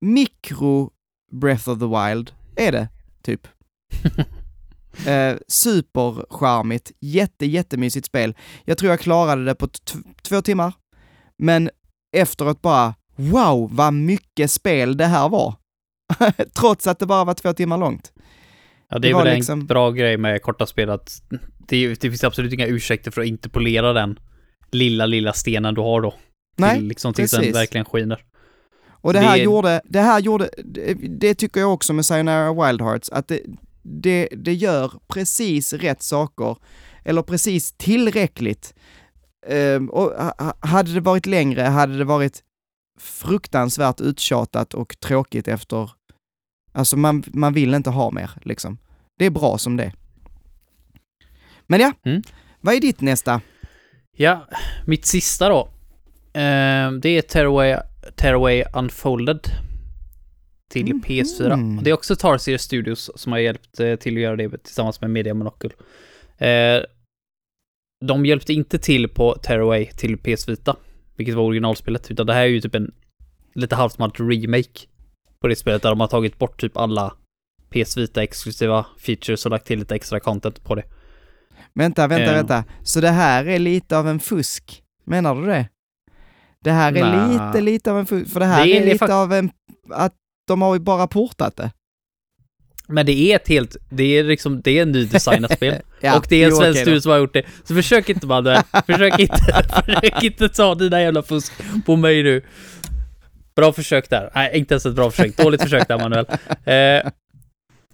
mikro 0.01 0.91
Breath 1.33 1.69
of 1.69 1.79
the 1.79 1.87
Wild, 1.87 2.31
är 2.57 2.73
det, 2.73 2.89
typ. 3.23 3.49
Eh, 5.07 5.37
supercharmigt, 5.49 6.93
jätte, 7.01 7.47
jättemysigt 7.47 8.07
spel. 8.07 8.35
Jag 8.65 8.79
tror 8.79 8.91
jag 8.91 9.01
klarade 9.01 9.45
det 9.45 9.55
på 9.55 9.69
två 10.23 10.43
timmar. 10.43 10.73
Men 11.39 11.71
efteråt 12.17 12.63
bara, 12.63 12.95
wow, 13.17 13.71
vad 13.73 13.95
mycket 13.95 14.51
spel 14.51 14.97
det 14.97 15.07
här 15.07 15.29
var. 15.29 15.55
Trots 16.55 16.87
att 16.87 16.99
det 16.99 17.07
bara 17.07 17.25
var 17.25 17.35
två 17.35 17.53
timmar 17.53 17.79
långt. 17.79 18.13
Ja, 18.89 18.99
det 18.99 19.01
det 19.03 19.11
är 19.11 19.15
var 19.15 19.25
väl 19.25 19.35
liksom- 19.37 19.61
en 19.61 19.67
bra 19.67 19.91
grej 19.91 20.17
med 20.17 20.43
korta 20.43 20.67
spel 20.67 20.91
att 20.91 21.23
det, 21.69 21.89
det 21.89 22.01
finns 22.11 22.25
absolut 22.25 22.53
inga 22.53 22.67
ursäkter 22.67 23.11
för 23.11 23.21
att 23.21 23.27
inte 23.27 23.49
polera 23.49 23.93
den 23.93 24.19
lilla, 24.71 25.07
lilla 25.07 25.33
stenen 25.33 25.75
du 25.75 25.81
har 25.81 26.01
då. 26.01 26.15
Nej, 26.57 26.77
till, 26.77 26.85
liksom, 26.89 27.15
tills 27.15 27.31
den 27.31 27.41
precis. 27.41 27.57
verkligen 27.57 27.85
skiner. 27.85 28.25
Och 29.01 29.13
det 29.13 29.19
Det 29.19 29.25
här 29.27 29.39
är- 29.39 29.43
gjorde, 29.43 29.81
det 29.85 30.01
här 30.01 30.21
gjorde, 30.21 30.51
det, 30.65 30.95
det 30.95 31.35
tycker 31.35 31.61
jag 31.61 31.73
också 31.73 31.93
med 31.93 32.07
Sayonara 32.07 32.67
Wild 32.67 32.83
Hearts, 32.83 33.11
att 33.11 33.29
det, 33.29 33.41
det, 33.89 34.29
det 34.37 34.55
gör 34.55 34.93
precis 35.09 35.73
rätt 35.73 36.03
saker, 36.03 36.57
eller 37.05 37.23
precis 37.23 37.73
tillräckligt. 37.73 38.75
Ehm, 39.47 39.91
och 39.91 40.03
ha- 40.23 40.35
ha- 40.39 40.57
hade 40.61 40.93
det 40.95 41.01
varit 41.01 41.27
längre 41.27 41.63
hade 41.63 41.99
det 41.99 42.05
varit 42.05 42.43
fruktansvärt 43.01 44.01
uttjatat 44.01 44.75
och 44.75 44.97
tråkigt 45.01 45.49
efter, 45.49 45.91
alltså 46.73 46.97
man, 46.97 47.25
man 47.27 47.53
vill 47.53 47.75
inte 47.75 47.91
ha 47.91 48.11
mer 48.11 48.31
liksom. 48.43 48.79
Det 49.19 49.27
är 49.27 49.31
bra 49.31 49.59
som 49.59 49.77
det. 49.77 49.93
Men 51.67 51.81
ja, 51.81 51.93
Mm. 52.05 52.23
vad 52.61 52.75
är 52.75 52.81
ditt 52.81 53.01
nästa? 53.01 53.41
Ja, 54.17 54.47
mitt 54.87 55.07
sista 55.07 55.49
då. 55.49 55.69
Eh, 56.41 56.91
det 56.93 57.09
är 57.09 57.23
Tearaway, 57.23 57.77
Tearaway 58.17 58.65
Unfolded. 58.75 59.41
Till 60.73 60.87
Mhm. 60.95 61.03
PS4. 61.03 61.79
Och 61.79 61.83
det 61.85 61.91
är 61.91 61.95
också 61.95 62.17
Tarsier 62.17 62.59
Studios 62.59 63.11
som 63.17 63.33
har 63.33 63.39
hjälpt 63.39 63.81
eh, 63.81 63.97
till 63.97 64.15
att 64.17 64.21
göra 64.23 64.37
det 64.37 64.65
tillsammans 64.65 65.01
med 65.01 65.11
Media 65.11 65.35
Monocle. 65.35 65.71
Eh, 66.39 66.83
de 68.05 68.27
hjälpte 68.27 68.53
inte 68.53 68.79
till 68.79 69.09
på 69.09 69.35
Tearaway 69.35 69.87
till 69.87 70.19
PS 70.19 70.49
Vita, 70.49 70.77
vilket 71.17 71.35
var 71.35 71.43
originalspelet, 71.43 72.11
utan 72.11 72.27
det 72.27 72.33
här 72.35 72.43
är 72.43 72.47
ju 72.47 72.61
typ 72.61 72.75
en 72.75 72.95
lite 73.55 73.77
halvsmart 73.77 74.21
remake 74.21 74.81
på 75.41 75.49
det 75.49 75.57
spelet 75.57 75.83
där 75.83 75.91
de 75.91 76.01
har 76.01 76.07
tagit 76.09 76.39
bort 76.39 76.61
typ 76.61 76.77
alla 76.77 77.15
PS 77.71 77.97
Vita 77.97 78.23
exklusiva 78.23 78.87
features 78.99 79.45
och 79.45 79.51
lagt 79.51 79.67
till 79.67 79.79
lite 79.79 79.95
extra 79.95 80.21
content 80.21 80.65
på 80.65 80.75
det. 80.75 80.85
Vänta, 81.75 82.07
vänta, 82.07 82.25
Eh. 82.25 82.35
vänta. 82.35 82.65
Så 82.83 83.01
det 83.01 83.11
här 83.11 83.45
är 83.49 83.59
lite 83.59 83.99
av 83.99 84.09
en 84.09 84.21
fusk? 84.21 84.83
Menar 85.05 85.35
du 85.35 85.47
det? 85.47 85.69
Det 86.65 86.71
här 86.71 86.93
är 86.97 87.03
Nä. 87.03 87.33
lite, 87.33 87.61
lite 87.61 87.91
av 87.91 87.99
en 87.99 88.07
fusk, 88.07 88.33
för 88.33 88.41
det 88.41 88.47
här 88.47 88.67
Det 88.67 88.77
är- 88.77 88.83
är, 88.83 88.87
lite 88.93 89.15
av 89.15 89.33
en, 89.33 89.51
att 89.91 90.15
de 90.49 90.63
har 90.63 90.75
ju 90.75 90.81
bara 90.81 91.07
portat 91.07 91.57
det. 91.57 91.71
Men 92.89 93.07
det 93.07 93.13
är 93.13 93.37
ett 93.37 93.49
helt, 93.49 93.77
det 93.91 94.19
är 94.19 94.25
liksom, 94.25 94.61
det 94.61 94.79
är 94.79 94.83
en 94.83 94.93
ny 94.93 95.05
designat 95.05 95.53
spel. 95.53 95.75
Ja, 96.01 96.17
och 96.17 96.27
det 96.29 96.43
är 96.43 96.47
en 96.47 96.57
svensk 96.57 96.81
studio 96.81 97.01
som 97.01 97.11
har 97.11 97.19
gjort 97.19 97.33
det. 97.33 97.43
Så 97.65 97.75
försök 97.75 98.09
inte 98.09 98.27
Manuel, 98.27 98.63
försök 98.87 99.19
inte, 99.19 99.37
försök 99.85 100.23
inte 100.23 100.49
ta 100.49 100.75
dina 100.75 101.03
jävla 101.03 101.23
fusk 101.23 101.53
på 101.87 101.97
mig 101.97 102.23
nu. 102.23 102.43
Bra 103.57 103.73
försök 103.73 104.11
där. 104.11 104.31
Nej, 104.35 104.59
inte 104.59 104.75
ens 104.75 104.87
ett 104.87 104.95
bra 104.95 105.11
försök. 105.11 105.37
Dåligt 105.37 105.63
försök 105.63 105.89
där 105.89 105.99
Manuel. 105.99 106.27
Eh, 106.65 107.11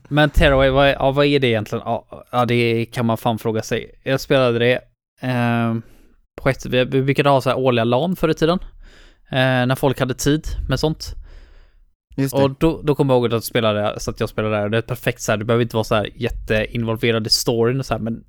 men 0.09 0.31
Terraway, 0.31 0.70
vad, 0.70 0.90
ja, 0.90 1.10
vad 1.10 1.26
är 1.26 1.39
det 1.39 1.47
egentligen? 1.47 1.82
Ja, 2.31 2.44
det 2.48 2.85
kan 2.85 3.06
man 3.06 3.16
fan 3.16 3.39
fråga 3.39 3.62
sig. 3.62 4.01
Jag 4.02 4.20
spelade 4.20 4.59
det 4.59 4.81
eh, 5.20 5.74
på 6.36 6.48
ett, 6.48 6.66
vi, 6.66 6.85
vi 6.85 7.02
brukade 7.02 7.28
ha 7.28 7.40
så 7.40 7.51
här 7.51 7.59
årliga 7.59 7.85
LAN 7.85 8.16
förr 8.16 8.28
i 8.28 8.35
tiden. 8.35 8.59
Eh, 9.31 9.66
när 9.66 9.74
folk 9.74 10.01
hade 10.01 10.14
tid 10.14 10.47
med 10.68 10.81
sånt. 10.81 11.14
Just. 12.16 12.35
Och 12.35 12.51
då, 12.59 12.82
då 12.82 12.95
kommer 12.95 13.15
jag 13.15 13.19
ihåg 13.19 13.27
att 13.27 13.32
jag 13.32 13.45
spelade, 13.45 14.01
så 14.01 14.11
att 14.11 14.20
jag 14.20 14.28
spelade 14.28 14.57
där. 14.57 14.69
Det 14.69 14.78
är 14.78 14.82
perfekt 14.82 15.23
så 15.23 15.32
här, 15.32 15.36
du 15.36 15.45
behöver 15.45 15.62
inte 15.62 15.77
vara 15.77 15.85
så 15.85 15.95
här 15.95 16.11
jätteinvolverad 16.15 17.27
i 17.27 17.31
storyn 17.31 17.78
och 17.78 17.86
så 17.86 17.95
här, 17.95 18.01
men 18.01 18.24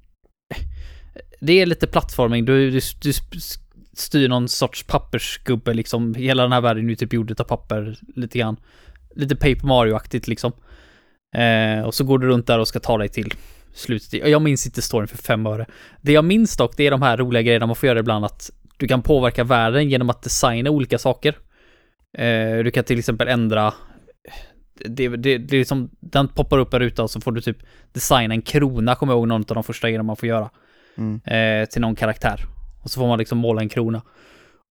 det 1.42 1.62
är 1.62 1.66
lite 1.66 1.88
plattforming. 1.88 2.46
Du, 2.46 2.72
du, 2.72 2.80
du 3.02 3.12
styr 3.94 4.30
någon 4.30 4.48
sorts 4.48 4.84
pappersgubbe 4.84 5.74
liksom. 5.74 6.14
Hela 6.14 6.44
den 6.44 6.52
här 6.52 6.62
världen 6.62 6.86
är 6.86 6.90
ju 6.90 6.96
typ 6.96 7.14
gjord 7.14 7.42
av 7.42 7.44
papper 7.44 7.98
lite 8.16 8.38
grann. 8.40 8.58
Lite 9.16 9.36
Paper 9.36 9.68
Mario-aktigt 9.68 10.28
liksom. 10.28 10.52
Eh, 11.36 11.86
och 11.86 11.94
så 11.94 12.04
går 12.04 12.20
du 12.20 12.28
runt 12.28 12.48
där 12.48 12.60
och 12.60 12.68
ska 12.68 12.80
ta 12.80 12.98
dig 12.98 13.10
till 13.10 13.34
slutet. 13.74 14.14
Jag 14.14 14.42
minns 14.42 14.66
inte 14.66 14.82
storyn 14.82 15.08
för 15.08 15.18
fem 15.18 15.46
öre. 15.46 15.66
Det 16.02 16.12
jag 16.12 16.26
minns 16.26 16.58
dock, 16.58 16.78
det 16.78 16.88
är 16.88 16.92
de 16.92 17.02
här 17.02 17.18
roliga 17.18 17.42
grejerna 17.42 17.66
man 17.66 17.76
får 17.76 17.88
göra 17.88 18.00
ibland 18.00 18.26
att 18.26 18.52
du 18.78 18.88
kan 18.88 19.02
påverka 19.02 19.44
världen 19.44 19.90
genom 19.90 20.10
att 20.10 20.24
designa 20.24 20.70
olika 20.70 20.98
saker. 20.98 21.36
Eh, 22.18 22.64
du 22.64 22.72
kan 22.72 22.84
till 22.84 23.00
exempel 23.00 23.28
ändra 23.28 23.74
det, 24.76 25.08
det, 25.08 25.38
det 25.38 25.56
är 25.56 25.60
liksom, 25.60 25.90
den 26.00 26.28
poppar 26.28 26.58
upp 26.58 26.74
en 26.74 26.80
ruta 26.80 27.04
och 27.04 27.12
så 27.12 27.22
får 27.22 27.32
du 27.32 27.42
typ 27.42 27.58
designa 27.94 28.34
en 28.34 28.42
krona, 28.42 28.96
kommer 28.96 29.14
jag 29.14 29.18
ihåg 29.18 29.28
någon 29.28 29.42
av 29.42 29.56
de 29.56 29.64
första 29.64 29.88
grejerna 29.88 30.04
man 30.04 30.16
får 30.16 30.30
göra. 30.30 30.50
Mm. 30.98 31.22
Eh, 31.26 31.70
till 31.70 31.82
någon 31.82 31.96
karaktär. 31.96 32.46
Och 32.84 32.92
så 32.92 33.00
får 33.00 33.08
man 33.08 33.20
liksom 33.20 33.38
måla 33.38 33.62
en 33.62 33.70
krona. 33.70 34.02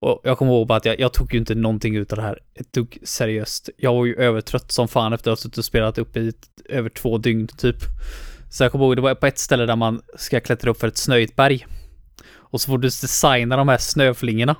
Och 0.00 0.20
jag 0.24 0.38
kommer 0.38 0.52
ihåg 0.52 0.66
bara 0.66 0.78
att 0.78 0.84
jag, 0.84 1.00
jag 1.00 1.12
tog 1.12 1.34
ju 1.34 1.38
inte 1.38 1.54
någonting 1.54 1.96
ut 1.96 2.12
av 2.12 2.16
det 2.16 2.22
här 2.22 2.38
ett 2.54 2.72
dugg 2.72 2.98
seriöst. 3.02 3.70
Jag 3.76 3.94
var 3.94 4.04
ju 4.04 4.14
övertrött 4.14 4.72
som 4.72 4.88
fan 4.88 5.12
efter 5.12 5.30
att 5.30 5.38
ha 5.38 5.42
suttit 5.42 5.58
och 5.58 5.64
spelat 5.64 5.98
upp 5.98 6.16
i 6.16 6.32
över 6.68 6.88
två 6.88 7.18
dygn 7.18 7.46
typ. 7.46 7.76
Så 8.50 8.64
jag 8.64 8.72
kommer 8.72 8.84
ihåg, 8.84 8.96
det 8.96 9.02
var 9.02 9.14
på 9.14 9.26
ett 9.26 9.38
ställe 9.38 9.66
där 9.66 9.76
man 9.76 10.02
ska 10.16 10.40
klättra 10.40 10.70
upp 10.70 10.80
för 10.80 10.88
ett 10.88 10.96
snöigt 10.96 11.36
berg. 11.36 11.66
Och 12.32 12.60
så 12.60 12.70
får 12.70 12.78
du 12.78 12.88
designa 12.88 13.56
de 13.56 13.68
här 13.68 13.78
snöflingorna. 13.78 14.56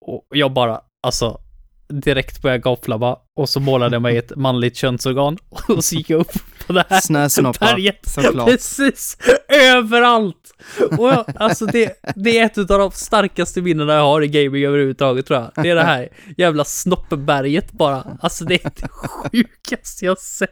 Och 0.00 0.26
jag 0.30 0.52
bara, 0.52 0.80
alltså, 1.02 1.40
direkt 1.88 2.42
började 2.42 2.62
gapflabba 2.62 3.16
och 3.36 3.48
så 3.48 3.60
målade 3.60 3.94
jag 3.94 4.02
mig 4.02 4.16
ett 4.16 4.36
manligt 4.36 4.76
könsorgan 4.76 5.38
och 5.68 5.84
så 5.84 5.94
gick 5.94 6.10
jag 6.10 6.20
upp 6.20 6.32
på 6.66 6.72
det 6.72 6.84
här 6.88 7.00
Snösnoppar, 7.00 7.66
berget. 7.66 8.00
såklart. 8.06 8.46
Precis, 8.50 9.16
överallt! 9.48 10.54
Och 10.98 11.08
jag, 11.08 11.24
alltså 11.36 11.66
det, 11.66 12.00
det 12.14 12.38
är 12.38 12.46
ett 12.46 12.58
av 12.58 12.78
de 12.78 12.90
starkaste 12.90 13.62
minnena 13.62 13.94
jag 13.94 14.02
har 14.02 14.22
i 14.22 14.28
gaming 14.28 14.64
överhuvudtaget 14.64 15.26
tror 15.26 15.40
jag. 15.40 15.64
Det 15.64 15.70
är 15.70 15.74
det 15.74 15.82
här 15.82 16.08
jävla 16.36 16.64
snoppberget 16.64 17.72
bara. 17.72 18.18
Alltså 18.20 18.44
det 18.44 18.64
är 18.64 18.70
det 18.80 18.88
sjukaste 18.88 20.04
jag 20.04 20.18
sett. 20.18 20.50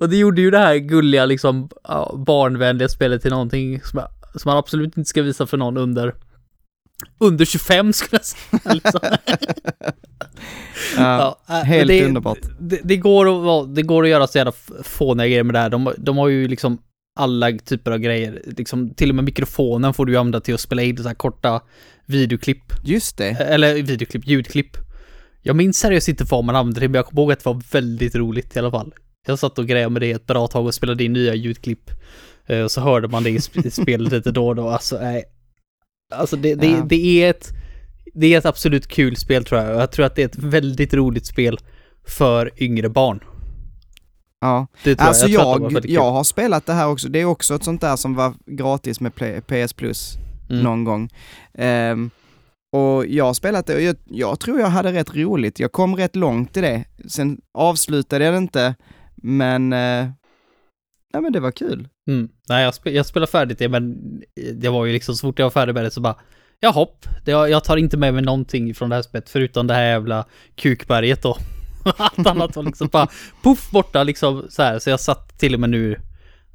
Och 0.00 0.08
det 0.08 0.16
gjorde 0.16 0.40
ju 0.40 0.50
det 0.50 0.58
här 0.58 0.76
gulliga 0.76 1.24
liksom 1.24 1.68
barnvänliga 2.26 2.88
spelet 2.88 3.22
till 3.22 3.30
någonting 3.30 3.80
som, 3.80 4.02
som 4.34 4.48
man 4.50 4.56
absolut 4.56 4.96
inte 4.96 5.08
ska 5.08 5.22
visa 5.22 5.46
för 5.46 5.56
någon 5.56 5.76
under 5.76 6.14
under 7.18 7.44
25 7.44 7.92
skulle 7.92 8.18
jag 8.18 8.24
säga. 8.24 8.74
Liksom. 8.74 9.00
Ja, 10.96 11.38
äh, 11.48 11.54
helt 11.54 11.88
det, 11.88 12.04
underbart. 12.04 12.38
Det, 12.60 12.80
det, 12.84 12.96
går 12.96 13.60
att, 13.62 13.74
det 13.74 13.82
går 13.82 14.02
att 14.02 14.10
göra 14.10 14.26
så 14.26 14.38
jävla 14.38 14.52
fåniga 14.82 15.26
grejer 15.26 15.42
med 15.42 15.54
det 15.54 15.58
här. 15.58 15.70
De, 15.70 15.92
de 15.98 16.16
har 16.16 16.28
ju 16.28 16.48
liksom 16.48 16.78
alla 17.18 17.52
typer 17.52 17.90
av 17.90 17.98
grejer. 17.98 18.42
Liksom, 18.56 18.94
till 18.94 19.08
och 19.08 19.14
med 19.14 19.24
mikrofonen 19.24 19.94
får 19.94 20.06
du 20.06 20.16
använda 20.16 20.40
till 20.40 20.54
att 20.54 20.60
spela 20.60 20.82
in 20.82 20.96
så 20.96 21.08
här 21.08 21.14
korta 21.14 21.60
videoklipp. 22.06 22.72
Just 22.84 23.16
det. 23.18 23.30
Eller 23.30 23.74
videoklipp, 23.74 24.26
ljudklipp. 24.26 24.76
Jag 25.42 25.56
minns 25.56 25.78
seriöst 25.78 26.08
inte 26.08 26.24
vad 26.24 26.44
man 26.44 26.56
använde 26.56 26.80
det, 26.80 26.88
men 26.88 26.94
jag 26.94 27.06
kommer 27.06 27.22
ihåg 27.22 27.32
att 27.32 27.38
det 27.38 27.46
var 27.50 27.62
väldigt 27.72 28.14
roligt 28.14 28.56
i 28.56 28.58
alla 28.58 28.70
fall. 28.70 28.94
Jag 29.26 29.38
satt 29.38 29.58
och 29.58 29.66
grejade 29.66 29.90
med 29.90 30.02
det 30.02 30.10
ett 30.10 30.26
bra 30.26 30.46
tag 30.46 30.66
och 30.66 30.74
spelade 30.74 31.04
in 31.04 31.12
nya 31.12 31.34
ljudklipp. 31.34 31.90
Och 32.64 32.70
så 32.70 32.80
hörde 32.80 33.08
man 33.08 33.22
det 33.22 33.30
i 33.30 33.40
spelet 33.70 34.12
lite 34.12 34.30
då 34.30 34.48
och 34.48 34.56
då. 34.56 34.68
Alltså, 34.68 34.98
nej. 35.00 35.24
Alltså 36.14 36.36
det, 36.36 36.54
det, 36.54 36.66
Ja. 36.66 36.86
det 36.88 37.22
är 37.24 37.30
ett... 37.30 37.48
Det 38.14 38.34
är 38.34 38.38
ett 38.38 38.46
absolut 38.46 38.86
kul 38.86 39.16
spel 39.16 39.44
tror 39.44 39.60
jag. 39.60 39.80
Jag 39.80 39.92
tror 39.92 40.06
att 40.06 40.14
det 40.14 40.22
är 40.22 40.26
ett 40.26 40.38
väldigt 40.38 40.94
roligt 40.94 41.26
spel 41.26 41.58
för 42.06 42.62
yngre 42.62 42.88
barn. 42.88 43.20
Ja. 44.40 44.66
Alltså 44.98 45.26
jag, 45.26 45.60
jag, 45.60 45.72
väldigt 45.72 45.90
jag 45.92 46.10
har 46.10 46.24
spelat 46.24 46.66
det 46.66 46.72
här 46.72 46.88
också. 46.88 47.08
Det 47.08 47.20
är 47.20 47.24
också 47.24 47.54
ett 47.54 47.64
sånt 47.64 47.80
där 47.80 47.96
som 47.96 48.14
var 48.14 48.34
gratis 48.46 49.00
med 49.00 49.14
Play- 49.14 49.40
PS 49.40 49.72
Plus. 49.72 50.16
Mm. 50.50 50.62
någon 50.64 50.84
gång. 50.84 51.10
Ehm, 51.54 52.10
och 52.72 53.06
jag 53.06 53.24
har 53.24 53.34
spelat 53.34 53.66
det 53.66 53.74
och 53.74 53.82
jag, 53.82 53.96
jag 54.06 54.40
tror 54.40 54.60
jag 54.60 54.66
hade 54.66 54.92
rätt 54.92 55.16
roligt. 55.16 55.60
Jag 55.60 55.72
kom 55.72 55.96
rätt 55.96 56.16
långt 56.16 56.56
i 56.56 56.60
det. 56.60 56.84
Sen 57.08 57.40
avslutade 57.54 58.24
jag 58.24 58.34
det 58.34 58.38
inte, 58.38 58.74
men, 59.16 59.72
eh, 59.72 60.08
nej 61.12 61.22
men 61.22 61.32
det 61.32 61.40
var 61.40 61.50
kul. 61.50 61.88
Mm. 62.08 62.28
Nej, 62.48 62.64
jag, 62.64 62.74
spe, 62.74 62.90
jag 62.90 63.06
spelade 63.06 63.32
färdigt 63.32 63.58
det, 63.58 63.68
men 63.68 63.96
det 64.54 64.68
var 64.68 64.86
ju 64.86 64.92
liksom 64.92 65.14
så 65.14 65.26
fort 65.28 65.38
jag 65.38 65.46
var 65.46 65.50
färdig 65.50 65.74
med 65.74 65.84
det 65.84 65.90
så 65.90 66.00
bara 66.00 66.16
Ja 66.60 66.70
hopp, 66.70 67.06
jag 67.24 67.64
tar 67.64 67.76
inte 67.76 67.96
med 67.96 68.14
mig 68.14 68.22
någonting 68.22 68.74
från 68.74 68.88
det 68.88 68.94
här 68.94 69.02
spelet 69.02 69.30
förutom 69.30 69.66
det 69.66 69.74
här 69.74 69.82
jävla 69.84 70.24
kukberget 70.54 71.22
då. 71.22 71.36
Allt 71.96 72.26
annat 72.26 72.56
var 72.56 72.62
liksom 72.62 72.88
bara 72.88 73.08
puff 73.42 73.70
borta 73.70 74.02
liksom 74.02 74.46
så 74.50 74.62
här. 74.62 74.78
Så 74.78 74.90
jag 74.90 75.00
satt 75.00 75.38
till 75.38 75.54
och 75.54 75.60
med 75.60 75.70
nu 75.70 76.00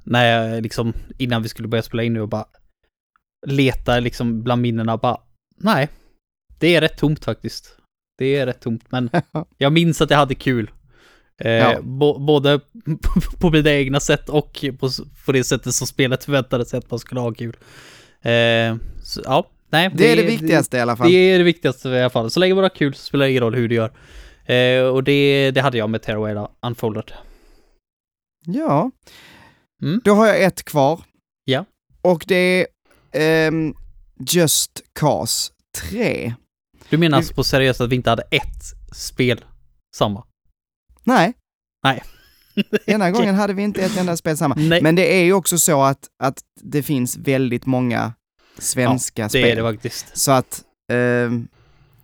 när 0.04 0.26
jag 0.26 0.64
liksom 0.64 0.94
innan 1.18 1.42
vi 1.44 1.50
skulle 1.50 1.68
börja 1.68 1.82
spela 1.82 2.04
in 2.04 2.14
nu 2.14 2.22
och 2.22 2.30
bara 2.30 2.46
letar 3.48 4.02
liksom 4.02 4.44
bland 4.44 4.62
minnena 4.62 4.98
bara 4.98 5.18
nej, 5.58 5.90
det 6.60 6.76
är 6.76 6.82
rätt 6.82 6.98
tomt 6.98 7.26
faktiskt. 7.26 7.78
Det 8.18 8.36
är 8.36 8.46
rätt 8.46 8.62
tomt, 8.62 8.84
men 8.92 9.10
jag 9.58 9.74
minns 9.74 10.02
att 10.02 10.10
jag 10.10 10.18
hade 10.18 10.36
kul. 10.36 10.72
Eh, 11.42 11.52
Ja. 11.52 11.82
både 12.20 12.60
på 13.40 13.50
mina 13.50 13.70
egna 13.72 14.00
sätt 14.00 14.30
och 14.30 14.66
på, 14.80 14.90
på 15.26 15.32
det 15.32 15.44
sättet 15.44 15.74
som 15.76 15.88
spelet 15.88 16.24
förväntade 16.24 16.66
sig 16.66 16.78
att 16.78 16.92
man 16.92 17.00
skulle 17.00 17.20
ha 17.22 17.34
kul. 17.34 17.58
Eh, 18.22 18.76
så, 19.04 19.22
ja, 19.26 19.50
nej. 19.70 19.92
Det 19.94 20.12
är 20.12 20.16
det 20.16 20.24
viktigaste 20.24 20.78
i 20.78 20.80
alla 20.80 20.96
fall. 20.96 21.12
Det 21.12 21.18
är 21.18 21.38
det 21.38 21.44
viktigaste 21.44 21.90
i 21.90 22.00
alla 22.00 22.10
fall. 22.10 22.32
Så 22.32 22.40
länge 22.40 22.54
man 22.56 22.64
har 22.64 22.70
kul 22.70 22.94
så 22.94 23.06
spelar 23.06 23.26
det 23.26 23.32
ingen 23.32 23.44
roll 23.44 23.56
hur 23.56 23.68
du 23.68 23.76
gör. 23.76 23.92
Eh, 24.46 24.84
och 24.88 25.04
det, 25.04 25.52
det 25.52 25.62
hade 25.62 25.78
jag 25.78 25.90
med 25.90 26.02
Tearaway 26.02 26.48
Unfolded. 26.62 27.12
Ja. 28.46 28.92
Mm. 29.82 30.02
Då 30.04 30.14
har 30.14 30.28
jag 30.28 30.44
ett 30.44 30.64
kvar. 30.64 31.02
Ja. 31.46 31.66
Och 32.02 32.24
det 32.28 32.36
är 32.36 33.48
ehm, 33.48 33.74
Just 34.32 34.82
Cause 35.00 35.52
3. 35.90 36.34
Du 36.90 36.98
menar 36.98 37.18
alltså 37.18 37.34
på 37.34 37.44
seriöst 37.44 37.82
att 37.82 37.90
vi 37.90 37.96
inte 37.96 38.10
hade 38.10 38.24
ett 38.32 38.96
spel 38.96 39.46
samma? 39.96 40.24
Nej. 41.04 41.34
Nej. 41.84 42.04
Ena 42.86 43.12
gången 43.12 43.36
hade 43.42 43.54
vi 43.54 43.64
inte 43.64 43.82
ett 43.82 43.98
enda 43.98 44.18
spel 44.18 44.38
samma. 44.38 44.56
Nej, 44.58 44.82
Men 44.82 44.96
det 44.96 45.20
är 45.20 45.24
ju 45.24 45.34
också 45.34 45.58
så 45.58 45.84
att, 45.84 46.08
att 46.24 46.40
det 46.62 46.84
finns 46.84 47.18
väldigt 47.18 47.66
många 47.66 48.14
svenska 48.60 49.24
det 49.24 49.30
spel. 49.30 49.44
är 49.44 49.56
det 49.56 49.74
faktiskt. 49.74 50.18
Så 50.18 50.32
att 50.32 50.64
ehm, 50.92 51.48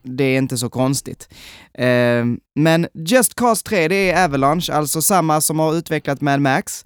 det 0.03 0.23
är 0.23 0.37
inte 0.37 0.57
så 0.57 0.69
konstigt. 0.69 1.29
Ehm, 1.73 2.39
men 2.55 2.87
Just 2.93 3.35
Cause 3.35 3.63
3, 3.65 3.87
det 3.87 4.11
är 4.11 4.25
Avalanche, 4.25 4.73
alltså 4.73 5.01
samma 5.01 5.41
som 5.41 5.59
har 5.59 5.75
utvecklat 5.75 6.21
Mad 6.21 6.41
Max. 6.41 6.85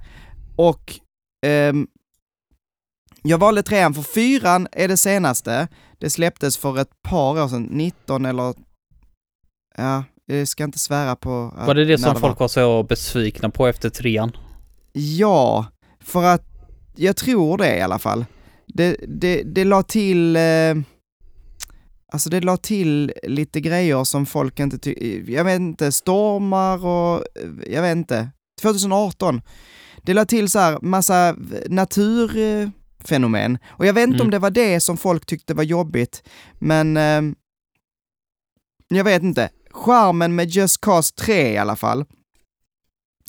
Och 0.55 0.99
ehm, 1.45 1.87
jag 3.21 3.37
valde 3.37 3.63
trean 3.63 3.93
för 3.93 4.01
fyran 4.01 4.67
är 4.71 4.87
det 4.87 4.97
senaste. 4.97 5.67
Det 5.99 6.09
släpptes 6.09 6.57
för 6.57 6.79
ett 6.79 7.01
par 7.01 7.43
år 7.43 7.47
sedan, 7.47 7.63
19 7.71 8.25
eller... 8.25 8.53
Ja, 9.77 10.03
jag 10.25 10.47
ska 10.47 10.63
inte 10.63 10.79
svära 10.79 11.15
på... 11.15 11.53
Var 11.67 11.73
det 11.73 11.85
det 11.85 11.97
som 11.97 12.13
var. 12.13 12.19
folk 12.19 12.39
var 12.39 12.47
så 12.47 12.83
besvikna 12.83 13.49
på 13.49 13.67
efter 13.67 13.89
trean? 13.89 14.37
Ja, 14.93 15.65
för 15.99 16.23
att 16.23 16.43
jag 16.95 17.15
tror 17.15 17.57
det 17.57 17.77
i 17.77 17.81
alla 17.81 17.99
fall. 17.99 18.25
Det, 18.67 18.95
det, 19.07 19.43
det 19.43 19.63
la 19.63 19.83
till... 19.83 20.35
Eh, 20.35 20.75
alltså 22.11 22.29
det 22.29 22.41
la 22.41 22.57
till 22.57 23.13
lite 23.23 23.61
grejer 23.61 24.03
som 24.03 24.25
folk 24.25 24.59
inte 24.59 24.77
tycker... 24.77 25.31
Jag 25.31 25.43
vet 25.43 25.59
inte, 25.59 25.91
stormar 25.91 26.85
och... 26.85 27.15
eh, 27.17 27.49
Jag 27.73 27.81
vet 27.81 27.95
inte. 27.97 28.29
2018. 28.61 29.41
Det 30.03 30.13
la 30.13 30.25
till 30.25 30.49
så 30.49 30.59
här 30.59 30.79
massa 30.81 31.35
naturfenomen. 31.69 33.57
Och 33.67 33.85
jag 33.85 33.93
vet 33.93 34.03
inte 34.07 34.15
Mm. 34.15 34.27
om 34.27 34.31
det 34.31 34.39
var 34.39 34.49
det 34.51 34.79
som 34.79 34.97
folk 34.97 35.25
tyckte 35.25 35.53
var 35.53 35.63
jobbigt, 35.63 36.23
men... 36.59 36.97
Eh, 36.97 37.21
jag 38.87 39.03
vet 39.03 39.23
inte. 39.23 39.49
Charmen 39.71 40.35
med 40.35 40.49
Just 40.49 40.81
Cause 40.81 41.13
3 41.15 41.53
i 41.53 41.57
alla 41.57 41.75
fall, 41.75 42.05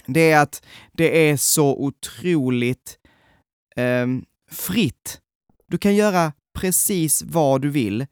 det 0.06 0.30
är 0.30 0.40
att 0.40 0.62
det 0.92 1.30
är 1.30 1.36
så 1.36 1.76
otroligt 1.76 2.98
ehm, 3.76 4.24
fritt. 4.50 5.20
Du 5.70 5.78
kan 5.78 5.94
göra 5.94 6.32
precis 6.59 7.22
vad 7.22 7.62
du 7.62 7.70
vill. 7.70 8.06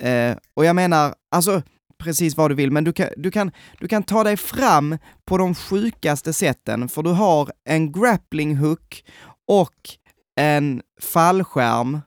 Eh, 0.00 0.36
och 0.54 0.64
jag 0.64 0.76
menar, 0.76 1.14
alltså 1.30 1.62
precis 1.98 2.36
vad 2.36 2.50
du 2.50 2.54
vill, 2.54 2.70
men 2.70 2.84
du 2.84 2.92
kan, 2.92 3.08
du, 3.16 3.30
kan, 3.30 3.50
du 3.78 3.88
kan 3.88 4.02
ta 4.02 4.24
dig 4.24 4.36
fram 4.36 4.98
på 5.24 5.38
de 5.38 5.54
sjukaste 5.54 6.32
sätten, 6.32 6.88
för 6.88 7.02
du 7.02 7.10
har 7.10 7.52
en 7.64 7.92
grappling 7.92 8.56
hook 8.56 9.04
och 9.48 9.74
en 10.36 10.82
fallskärm 11.00 12.00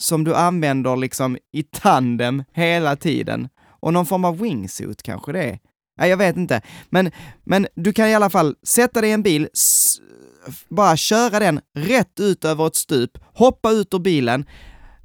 som 0.00 0.24
du 0.24 0.34
använder 0.34 0.96
liksom 0.96 1.38
i 1.52 1.62
tandem 1.62 2.44
hela 2.52 2.96
tiden. 2.96 3.48
Och 3.80 3.92
någon 3.92 4.06
form 4.06 4.24
av 4.24 4.38
wingsuit 4.38 5.02
kanske 5.02 5.32
det 5.32 5.42
är. 5.42 5.58
Nej, 5.98 6.10
jag 6.10 6.16
vet 6.16 6.36
inte. 6.36 6.60
Men, 6.90 7.10
men 7.44 7.66
du 7.74 7.92
kan 7.92 8.08
i 8.08 8.14
alla 8.14 8.30
fall 8.30 8.56
sätta 8.62 9.00
dig 9.00 9.10
i 9.10 9.12
en 9.12 9.22
bil, 9.22 9.48
bara 10.68 10.96
köra 10.96 11.38
den 11.38 11.60
rätt 11.74 12.20
ut 12.20 12.44
över 12.44 12.66
ett 12.66 12.76
stup, 12.76 13.18
hoppa 13.34 13.70
ut 13.70 13.94
ur 13.94 13.98
bilen, 13.98 14.44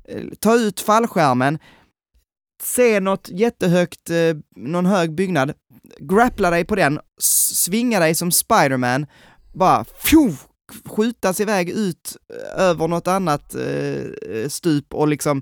eh, 0.09 0.23
ta 0.39 0.55
ut 0.55 0.79
fallskärmen, 0.79 1.59
se 2.63 2.99
något 2.99 3.29
jättehögt, 3.29 4.09
eh, 4.09 4.35
någon 4.55 4.85
hög 4.85 5.15
byggnad, 5.15 5.53
grappla 5.99 6.49
dig 6.49 6.65
på 6.65 6.75
den, 6.75 6.99
svinga 7.53 7.99
dig 7.99 8.15
som 8.15 8.31
Spiderman, 8.31 9.05
bara 9.53 9.85
fju, 9.85 10.35
skjutas 10.85 11.39
iväg 11.39 11.69
ut 11.69 12.17
eh, 12.33 12.61
över 12.61 12.87
något 12.87 13.07
annat 13.07 13.55
eh, 13.55 14.47
stup 14.49 14.93
och 14.93 15.07
liksom 15.07 15.41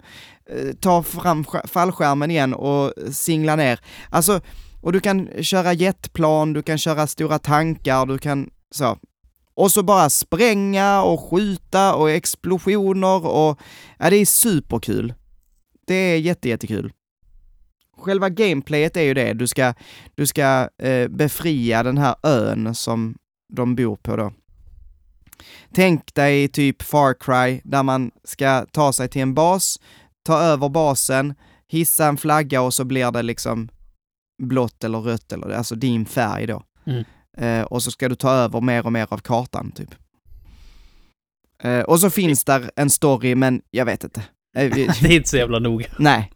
eh, 0.49 0.75
ta 0.75 1.03
fram 1.03 1.45
fallskärmen 1.67 2.31
igen 2.31 2.53
och 2.53 2.93
singla 3.11 3.55
ner. 3.55 3.79
Alltså, 4.09 4.41
och 4.81 4.93
du 4.93 4.99
kan 4.99 5.43
köra 5.43 5.73
jetplan, 5.73 6.53
du 6.53 6.61
kan 6.61 6.77
köra 6.77 7.07
stora 7.07 7.39
tankar, 7.39 8.05
du 8.05 8.17
kan 8.17 8.49
så. 8.71 8.97
Och 9.55 9.71
så 9.71 9.83
bara 9.83 10.09
spränga 10.09 11.01
och 11.01 11.29
skjuta 11.29 11.95
och 11.95 12.11
explosioner 12.11 13.25
och 13.25 13.59
ja, 13.99 14.09
det 14.09 14.15
är 14.15 14.25
superkul. 14.25 15.13
Det 15.87 15.95
är 15.95 16.17
jättejättekul. 16.17 16.93
Själva 17.97 18.29
gameplayet 18.29 18.97
är 18.97 19.01
ju 19.01 19.13
det, 19.13 19.33
du 19.33 19.47
ska, 19.47 19.73
du 20.15 20.27
ska 20.27 20.69
eh, 20.77 21.07
befria 21.07 21.83
den 21.83 21.97
här 21.97 22.15
ön 22.23 22.75
som 22.75 23.15
de 23.53 23.75
bor 23.75 23.95
på 23.95 24.15
då. 24.15 24.33
Tänk 25.73 26.15
dig 26.15 26.47
typ 26.47 26.81
Far 26.81 27.13
Cry, 27.13 27.61
där 27.63 27.83
man 27.83 28.11
ska 28.23 28.65
ta 28.71 28.93
sig 28.93 29.09
till 29.09 29.21
en 29.21 29.33
bas, 29.33 29.79
ta 30.23 30.39
över 30.39 30.69
basen, 30.69 31.33
hissa 31.67 32.07
en 32.07 32.17
flagga 32.17 32.61
och 32.61 32.73
så 32.73 32.85
blir 32.85 33.11
det 33.11 33.21
liksom 33.21 33.69
blått 34.43 34.83
eller 34.83 34.99
rött, 34.99 35.31
eller 35.31 35.49
alltså 35.49 35.75
din 35.75 36.05
färg 36.05 36.47
då. 36.47 36.63
Mm. 36.85 37.03
Eh, 37.37 37.61
och 37.61 37.83
så 37.83 37.91
ska 37.91 38.09
du 38.09 38.15
ta 38.15 38.31
över 38.31 38.61
mer 38.61 38.85
och 38.85 38.93
mer 38.93 39.07
av 39.09 39.17
kartan, 39.17 39.71
typ. 39.71 39.95
Eh, 41.63 41.79
och 41.79 41.99
så 41.99 42.09
finns 42.09 42.43
där 42.43 42.71
en 42.75 42.89
story, 42.89 43.35
men 43.35 43.61
jag 43.71 43.85
vet 43.85 44.03
inte. 44.03 44.19
Eh, 44.57 44.71
Det 44.75 45.07
är 45.07 45.11
inte 45.11 45.29
så 45.29 45.37
jävla 45.37 45.59
noga. 45.59 45.87
nej. 45.99 46.31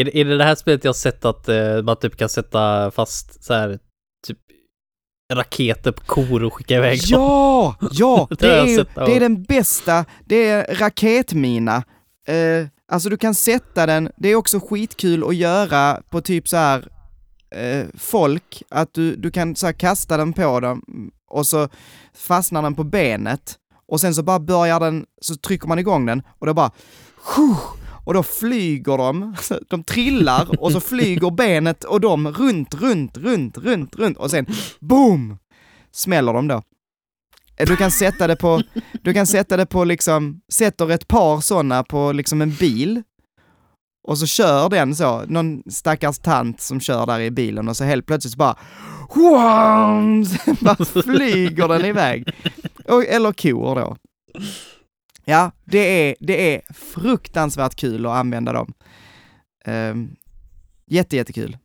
Är 0.00 0.04
det, 0.04 0.18
är 0.18 0.24
det 0.24 0.36
det 0.36 0.44
här 0.44 0.54
spelet 0.54 0.84
jag 0.84 0.88
har 0.88 0.94
sett 0.94 1.24
att 1.24 1.48
eh, 1.48 1.82
man 1.82 1.96
typ 1.96 2.16
kan 2.16 2.28
sätta 2.28 2.90
fast 2.90 3.44
så 3.44 3.54
här 3.54 3.78
typ 4.26 4.38
raketer 5.32 5.92
på 5.92 6.04
kor 6.04 6.44
och 6.44 6.54
skicka 6.54 6.76
iväg 6.76 7.00
dem? 7.00 7.20
Ja, 7.20 7.76
ja, 7.92 8.26
Det 8.30 8.36
det 8.36 8.54
är, 8.54 8.66
ju, 8.66 8.84
det 8.94 9.16
är 9.16 9.20
den 9.20 9.42
bästa, 9.42 10.04
det 10.24 10.48
är 10.48 10.74
raketmina. 10.74 11.76
Eh, 12.26 12.66
alltså 12.92 13.08
du 13.08 13.16
kan 13.16 13.34
sätta 13.34 13.86
den, 13.86 14.10
det 14.16 14.28
är 14.28 14.34
också 14.34 14.60
skitkul 14.60 15.24
att 15.28 15.36
göra 15.36 16.02
på 16.10 16.20
typ 16.20 16.48
så 16.48 16.56
här 16.56 16.88
eh, 17.54 17.86
folk, 17.94 18.62
att 18.68 18.94
du, 18.94 19.16
du 19.16 19.30
kan 19.30 19.56
så 19.56 19.66
här 19.66 19.72
kasta 19.72 20.16
den 20.16 20.32
på 20.32 20.60
dem 20.60 21.10
och 21.30 21.46
så 21.46 21.68
fastnar 22.14 22.62
den 22.62 22.74
på 22.74 22.84
benet 22.84 23.58
och 23.88 24.00
sen 24.00 24.14
så 24.14 24.22
bara 24.22 24.40
börjar 24.40 24.80
den, 24.80 25.06
så 25.20 25.36
trycker 25.36 25.68
man 25.68 25.78
igång 25.78 26.06
den 26.06 26.22
och 26.38 26.46
då 26.46 26.54
bara 26.54 26.70
och 28.04 28.14
då 28.14 28.22
flyger 28.22 28.98
de, 28.98 29.34
de 29.70 29.84
trillar 29.84 30.62
och 30.62 30.72
så 30.72 30.80
flyger 30.80 31.30
benet 31.30 31.84
och 31.84 32.00
de 32.00 32.28
runt, 32.28 32.74
runt, 32.74 33.16
runt, 33.16 33.58
runt, 33.58 33.96
runt 33.96 34.18
och 34.18 34.30
sen 34.30 34.46
boom! 34.80 35.38
Smäller 35.94 36.32
de 36.32 36.48
då. 36.48 36.62
Eh, 37.56 37.66
du 37.66 37.76
kan 37.76 37.90
sätta 37.90 38.26
det 38.26 38.36
på, 38.36 38.62
du 39.02 39.12
kan 39.12 39.26
sätta 39.26 39.56
det 39.56 39.66
på 39.66 39.84
liksom, 39.84 40.40
sätter 40.52 40.90
ett 40.90 41.08
par 41.08 41.40
sådana 41.40 41.84
på 41.84 42.12
liksom 42.12 42.42
en 42.42 42.54
bil 42.54 43.02
och 44.08 44.18
så 44.18 44.26
kör 44.26 44.68
den 44.68 44.94
så, 44.94 45.22
någon 45.26 45.62
stackars 45.70 46.18
tant 46.18 46.60
som 46.60 46.80
kör 46.80 47.06
där 47.06 47.20
i 47.20 47.30
bilen 47.30 47.68
och 47.68 47.76
så 47.76 47.84
helt 47.84 48.06
plötsligt 48.06 48.32
så 48.32 48.38
bara 48.38 48.56
bara 50.60 50.84
flyger 50.84 51.68
den 51.68 51.84
iväg. 51.84 52.28
Och, 52.88 53.04
eller 53.06 53.32
kor 53.32 53.74
då. 53.74 53.96
Ja, 55.24 55.50
det 55.64 55.78
är, 55.78 56.16
det 56.20 56.54
är 56.54 56.62
fruktansvärt 56.74 57.74
kul 57.74 58.06
att 58.06 58.12
använda 58.12 58.52
dem. 58.52 58.72
Um, 59.66 60.16
jätte, 60.86 61.16
jättekul. 61.16 61.56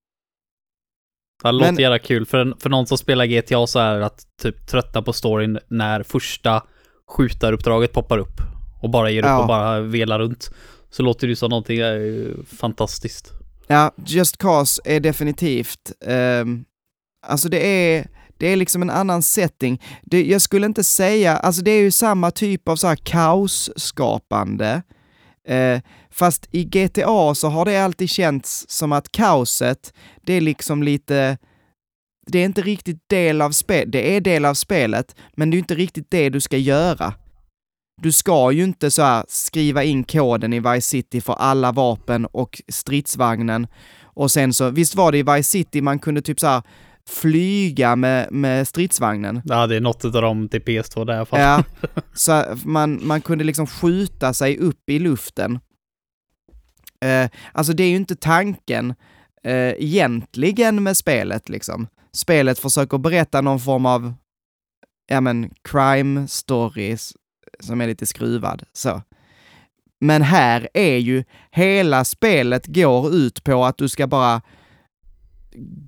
Det 1.44 1.52
låter 1.52 1.72
Men- 1.72 1.82
jävla 1.82 2.00
kul. 2.00 2.26
För, 2.26 2.54
för 2.60 2.70
någon 2.70 2.88
som 2.88 2.98
spelar 2.98 3.26
GTA 3.26 3.68
så 3.68 3.80
är 3.80 4.00
det 4.00 4.06
att 4.06 4.24
typ 4.42 4.68
tröttna 4.68 5.02
på 5.02 5.14
storyn 5.14 5.60
när 5.68 6.04
första 6.04 6.64
skjutaruppdraget 7.08 7.94
poppar 7.94 8.18
upp 8.18 8.42
och 8.82 8.90
bara 8.90 9.10
ger 9.10 9.24
upp 9.24 9.28
Ja. 9.28 9.42
och 9.42 9.48
bara 9.48 9.80
velar 9.80 10.20
runt. 10.20 10.52
Så 10.90 11.04
låter 11.04 11.28
det 11.28 11.32
ju 11.32 11.36
som 11.36 11.50
någonting 11.50 11.80
eh, 11.80 12.30
fantastiskt. 12.58 13.34
Ja, 13.68 13.92
Just 14.06 14.38
Cause 14.38 14.82
är 14.86 15.00
definitivt, 15.00 15.92
ehm, 16.06 16.66
alltså 17.28 17.50
det 17.50 17.68
är, 17.68 18.08
det 18.38 18.48
är 18.48 18.56
liksom 18.56 18.82
en 18.82 18.90
annan 18.90 19.22
setting. 19.22 19.82
Det, 20.02 20.26
jag 20.26 20.42
skulle 20.42 20.66
inte 20.66 20.84
säga, 20.84 21.38
alltså 21.38 21.62
det 21.62 21.72
är 21.72 21.82
ju 21.82 21.92
samma 21.92 22.32
typ 22.32 22.68
av 22.68 22.76
så 22.76 22.88
här 22.88 22.96
kaosskapande, 22.96 24.82
eh, 25.48 25.82
fast 26.12 26.48
i 26.52 26.64
GTA 26.64 27.36
så 27.36 27.48
har 27.48 27.66
det 27.66 27.78
alltid 27.78 28.10
känts 28.10 28.66
som 28.70 28.92
att 28.92 29.12
kaoset, 29.12 29.94
det 30.24 30.34
är 30.34 30.42
liksom 30.42 30.84
lite, 30.84 31.38
det 32.28 32.40
är 32.40 32.46
inte 32.46 32.62
riktigt 32.62 33.10
del 33.10 33.42
av 33.42 33.52
spelet, 33.52 33.92
det 33.92 34.16
är 34.16 34.22
del 34.22 34.46
av 34.46 34.54
spelet, 34.54 35.16
men 35.36 35.50
det 35.50 35.58
är 35.58 35.60
inte 35.60 35.76
riktigt 35.76 36.12
det 36.12 36.30
du 36.30 36.42
ska 36.42 36.58
göra. 36.58 37.14
Du 38.02 38.12
ska 38.12 38.52
ju 38.52 38.64
inte 38.64 38.92
så 38.92 39.02
här 39.02 39.26
skriva 39.28 39.84
in 39.84 40.04
koden 40.04 40.54
i 40.54 40.60
Vice 40.60 40.90
City 40.90 41.22
för 41.22 41.34
alla 41.34 41.72
vapen 41.72 42.26
och 42.26 42.62
stridsvagnen. 42.68 43.68
Och 44.04 44.32
sen 44.32 44.54
så, 44.54 44.70
visst 44.70 44.96
var 44.96 45.12
det 45.12 45.18
i 45.18 45.24
Vice 45.24 45.52
City 45.52 45.82
man 45.82 46.00
kunde 46.00 46.22
typ 46.22 46.40
så 46.40 46.48
här 46.48 46.62
flyga 47.10 47.96
med, 47.96 48.32
med 48.32 48.68
stridsvagnen? 48.68 49.42
Ja, 49.46 49.68
det 49.68 49.76
är 49.76 49.82
något 49.82 50.06
av 50.06 50.12
dem 50.12 50.50
till 50.50 50.62
PS2 50.62 51.06
där 51.06 51.14
i 51.14 51.18
alla 51.18 51.26
fall. 51.26 51.40
Ja, 51.40 51.64
så 52.14 52.44
man, 52.66 53.08
man 53.08 53.22
kunde 53.22 53.44
liksom 53.44 53.68
skjuta 53.68 54.34
sig 54.34 54.58
upp 54.58 54.90
i 54.90 55.00
luften. 55.00 55.60
Eh, 57.06 57.30
alltså 57.52 57.74
det 57.74 57.84
är 57.84 57.90
ju 57.90 57.96
inte 57.96 58.16
tanken 58.16 58.96
eh, 59.44 59.74
egentligen 59.78 60.84
med 60.84 60.98
spelet 60.98 61.50
liksom. 61.50 61.88
Spelet 62.14 62.60
försöker 62.60 62.98
berätta 62.98 63.42
någon 63.42 63.60
form 63.60 63.86
av, 63.86 64.14
ja 65.08 65.22
men, 65.22 65.50
crime 65.64 66.28
stories 66.28 67.14
som 67.60 67.82
är 67.82 67.88
lite 67.88 68.06
skruvad 68.06 68.64
så. 68.74 69.02
Men 70.00 70.22
här 70.22 70.70
är 70.74 70.98
ju, 70.98 71.24
hela 71.52 72.06
spelet 72.06 72.68
går 72.68 73.16
ut 73.16 73.44
på 73.44 73.66
att 73.66 73.78
du 73.78 73.90
ska 73.90 74.08
bara 74.08 74.42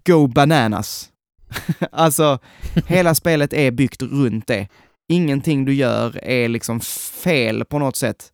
go 0.05 0.27
bananas. 0.27 1.09
alltså, 1.91 2.39
hela 2.87 3.15
spelet 3.15 3.53
är 3.53 3.71
byggt 3.71 4.01
runt 4.01 4.47
det. 4.47 4.67
Ingenting 5.07 5.65
du 5.65 5.73
gör 5.73 6.23
är 6.23 6.49
liksom 6.49 6.79
fel 7.23 7.65
på 7.65 7.79
något 7.79 7.95
sätt. 7.95 8.31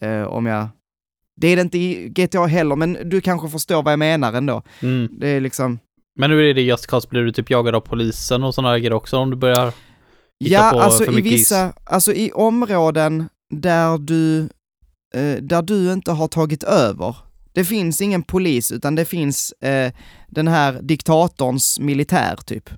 Eh, 0.00 0.22
om 0.22 0.46
jag... 0.46 0.68
Det 1.36 1.48
är 1.48 1.56
det 1.56 1.62
inte 1.62 1.78
i 1.78 2.08
GTA 2.08 2.46
heller, 2.46 2.76
men 2.76 2.98
du 3.04 3.20
kanske 3.20 3.48
förstår 3.48 3.82
vad 3.82 3.92
jag 3.92 3.98
menar 3.98 4.32
ändå. 4.32 4.62
Mm. 4.82 5.08
Det 5.12 5.28
är 5.28 5.40
liksom... 5.40 5.78
Men 6.14 6.30
nu 6.30 6.50
är 6.50 6.54
det 6.54 6.62
Just 6.62 6.86
Cause, 6.86 7.08
blir 7.08 7.22
du 7.22 7.32
typ 7.32 7.50
jagad 7.50 7.74
av 7.74 7.80
polisen 7.80 8.44
och 8.44 8.54
sådana 8.54 8.78
grejer 8.78 8.92
också 8.92 9.16
om 9.16 9.30
du 9.30 9.36
börjar 9.36 9.72
Ja, 10.50 10.70
på 10.72 10.80
alltså 10.80 11.04
för 11.04 11.18
i 11.18 11.22
vissa, 11.22 11.72
alltså 11.84 12.12
i 12.12 12.32
områden 12.32 13.28
där 13.50 13.98
du, 13.98 14.48
eh, 15.14 15.36
där 15.42 15.62
du 15.62 15.92
inte 15.92 16.12
har 16.12 16.28
tagit 16.28 16.62
över. 16.62 17.16
Det 17.52 17.64
finns 17.64 18.00
ingen 18.00 18.22
polis, 18.22 18.72
utan 18.72 18.94
det 18.94 19.04
finns 19.04 19.52
eh, 19.52 19.92
den 20.28 20.48
här 20.48 20.82
diktatorns 20.82 21.80
militär, 21.80 22.36
typ. 22.46 22.70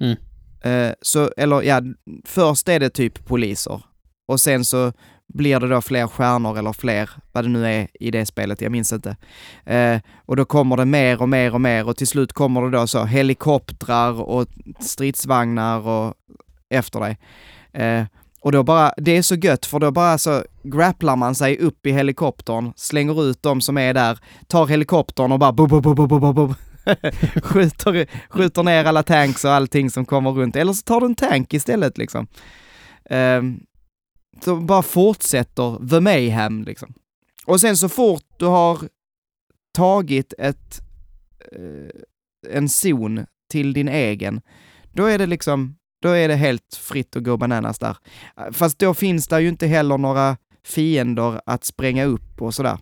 Mm. 0.00 0.16
Eh, 0.60 0.94
så, 1.02 1.30
eller 1.36 1.62
ja, 1.62 1.82
först 2.24 2.68
är 2.68 2.80
det 2.80 2.90
typ 2.90 3.26
poliser. 3.26 3.82
Och 4.26 4.40
sen 4.40 4.64
så 4.64 4.92
blir 5.34 5.60
det 5.60 5.68
då 5.68 5.80
fler 5.80 6.06
stjärnor 6.06 6.58
eller 6.58 6.72
fler, 6.72 7.10
vad 7.32 7.44
det 7.44 7.48
nu 7.48 7.66
är 7.66 7.88
i 8.00 8.10
det 8.10 8.26
spelet, 8.26 8.60
jag 8.60 8.72
minns 8.72 8.92
inte. 8.92 9.16
Eh, 9.64 10.00
och 10.26 10.36
då 10.36 10.44
kommer 10.44 10.76
det 10.76 10.84
mer 10.84 11.22
och 11.22 11.28
mer 11.28 11.54
och 11.54 11.60
mer 11.60 11.88
och 11.88 11.96
till 11.96 12.06
slut 12.06 12.32
kommer 12.32 12.62
det 12.62 12.70
då 12.70 12.86
så 12.86 13.04
helikoptrar 13.04 14.22
och 14.22 14.48
stridsvagnar 14.80 15.88
och 15.88 16.14
efter 16.70 17.00
dig. 17.00 17.18
Eh, 17.72 18.04
och 18.40 18.52
då 18.52 18.62
bara, 18.62 18.92
det 18.96 19.16
är 19.16 19.22
så 19.22 19.34
gött 19.34 19.66
för 19.66 19.78
då 19.78 19.90
bara 19.90 20.18
så 20.18 20.44
grapplar 20.62 21.16
man 21.16 21.34
sig 21.34 21.58
upp 21.58 21.86
i 21.86 21.92
helikoptern, 21.92 22.72
slänger 22.76 23.24
ut 23.24 23.42
de 23.42 23.60
som 23.60 23.78
är 23.78 23.94
där, 23.94 24.18
tar 24.46 24.66
helikoptern 24.66 25.32
och 25.32 25.38
bara 25.38 25.52
bo, 25.52 25.66
bo, 25.66 25.80
bo, 25.80 25.94
bo, 25.94 26.06
bo, 26.06 26.18
bo, 26.18 26.32
bo. 26.32 26.54
skjuter, 27.42 28.06
skjuter 28.28 28.62
ner 28.62 28.84
alla 28.84 29.02
tanks 29.02 29.44
och 29.44 29.52
allting 29.52 29.90
som 29.90 30.04
kommer 30.04 30.30
runt. 30.30 30.56
Eller 30.56 30.72
så 30.72 30.82
tar 30.82 31.00
du 31.00 31.06
en 31.06 31.14
tank 31.14 31.54
istället 31.54 31.98
liksom. 31.98 32.26
Eh, 33.04 33.42
så 34.44 34.56
bara 34.56 34.82
fortsätter 34.82 35.88
the 35.88 36.00
mayhem 36.00 36.62
liksom. 36.62 36.94
Och 37.46 37.60
sen 37.60 37.76
så 37.76 37.88
fort 37.88 38.24
du 38.36 38.46
har 38.46 38.78
tagit 39.74 40.34
ett, 40.38 40.80
eh, 41.52 42.54
en 42.54 42.68
zon 42.68 43.26
till 43.50 43.72
din 43.72 43.88
egen, 43.88 44.40
då 44.92 45.06
är 45.06 45.18
det 45.18 45.26
liksom, 45.26 45.77
då 46.02 46.08
är 46.08 46.28
det 46.28 46.34
helt 46.34 46.74
fritt 46.80 47.16
att 47.16 47.22
gå 47.22 47.36
bananas 47.36 47.78
där. 47.78 47.96
Fast 48.52 48.78
då 48.78 48.94
finns 48.94 49.28
det 49.28 49.40
ju 49.40 49.48
inte 49.48 49.66
heller 49.66 49.98
några 49.98 50.36
fiender 50.66 51.40
att 51.46 51.64
spränga 51.64 52.04
upp 52.04 52.42
och 52.42 52.54
sådär. 52.54 52.78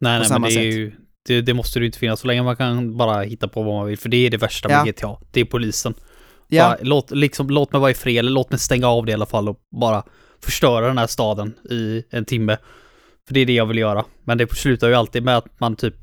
Nej, 0.00 0.20
nej, 0.20 0.40
men 0.40 0.42
det, 0.42 0.54
är 0.54 0.62
ju, 0.62 0.92
det, 1.26 1.40
det 1.40 1.54
måste 1.54 1.78
det 1.78 1.82
ju 1.82 1.86
inte 1.86 1.98
finnas 1.98 2.20
så 2.20 2.26
länge 2.26 2.42
man 2.42 2.56
kan 2.56 2.96
bara 2.96 3.22
hitta 3.22 3.48
på 3.48 3.62
vad 3.62 3.74
man 3.74 3.86
vill. 3.86 3.98
För 3.98 4.08
det 4.08 4.16
är 4.26 4.30
det 4.30 4.36
värsta 4.36 4.68
med 4.68 4.76
Ja. 4.76 4.84
GTA. 4.92 5.16
Det 5.32 5.40
är 5.40 5.44
polisen. 5.44 5.94
Ja, 6.48 6.68
Bara, 6.68 6.78
låt, 6.82 7.10
liksom, 7.10 7.50
låt 7.50 7.72
mig 7.72 7.80
vara 7.80 7.90
i 7.90 7.94
fred, 7.94 8.18
eller 8.18 8.30
låt 8.30 8.50
mig 8.50 8.58
stänga 8.58 8.86
av 8.88 9.06
det 9.06 9.10
i 9.10 9.14
alla 9.14 9.26
fall 9.26 9.48
och 9.48 9.60
bara 9.80 10.02
förstöra 10.42 10.86
den 10.86 10.98
här 10.98 11.06
staden 11.06 11.54
i 11.70 12.02
en 12.10 12.24
timme. 12.24 12.56
För 13.26 13.34
det 13.34 13.40
är 13.40 13.46
det 13.46 13.52
jag 13.52 13.66
vill 13.66 13.78
göra. 13.78 14.04
Men 14.24 14.38
det 14.38 14.56
slutar 14.56 14.88
ju 14.88 14.94
alltid 14.94 15.22
med 15.22 15.36
att 15.36 15.60
man 15.60 15.76
typ 15.76 15.94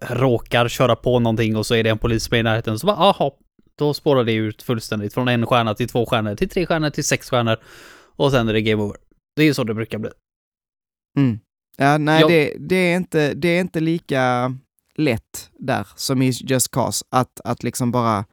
råkar 0.00 0.68
köra 0.68 0.96
på 0.96 1.18
någonting 1.18 1.56
och 1.56 1.66
så 1.66 1.74
är 1.74 1.84
det 1.84 1.90
en 1.90 1.98
polis 1.98 2.30
med 2.30 2.40
i 2.40 2.42
närheten. 2.42 2.78
Så 2.78 2.86
bara, 2.86 2.96
aha, 2.96 3.36
då 3.78 3.94
spårar 3.94 4.24
det 4.24 4.32
ut 4.34 4.62
fullständigt. 4.62 5.14
Från 5.14 5.28
en 5.28 5.46
stjärna 5.46 5.74
till 5.74 5.88
två 5.88 6.06
stjärnor, 6.06 6.34
till 6.34 6.48
tre 6.48 6.66
stjärnor, 6.66 6.90
till 6.90 7.04
sex 7.04 7.30
stjärnor. 7.30 7.56
Och 8.16 8.30
sen 8.30 8.48
är 8.48 8.52
det 8.52 8.62
game 8.62 8.82
over. 8.82 8.96
Det 9.36 9.42
är 9.42 9.46
ju 9.46 9.54
så 9.54 9.64
det 9.64 9.74
brukar 9.74 9.98
bli. 9.98 10.10
mm. 11.18 11.38
ja 11.76 11.98
nej 11.98 12.20
Jag- 12.20 12.30
det, 12.30 12.54
det, 12.58 12.76
är 12.76 12.96
inte, 12.96 13.34
det 13.34 13.48
är 13.48 13.60
inte 13.60 13.80
lika 13.80 14.54
lätt 14.96 15.50
där 15.58 15.86
som 15.96 16.22
i 16.22 16.30
Just 16.30 16.70
Cause, 16.70 17.04
att, 17.10 17.40
att 17.44 17.62
liksom 17.62 17.90
bara 17.92 18.24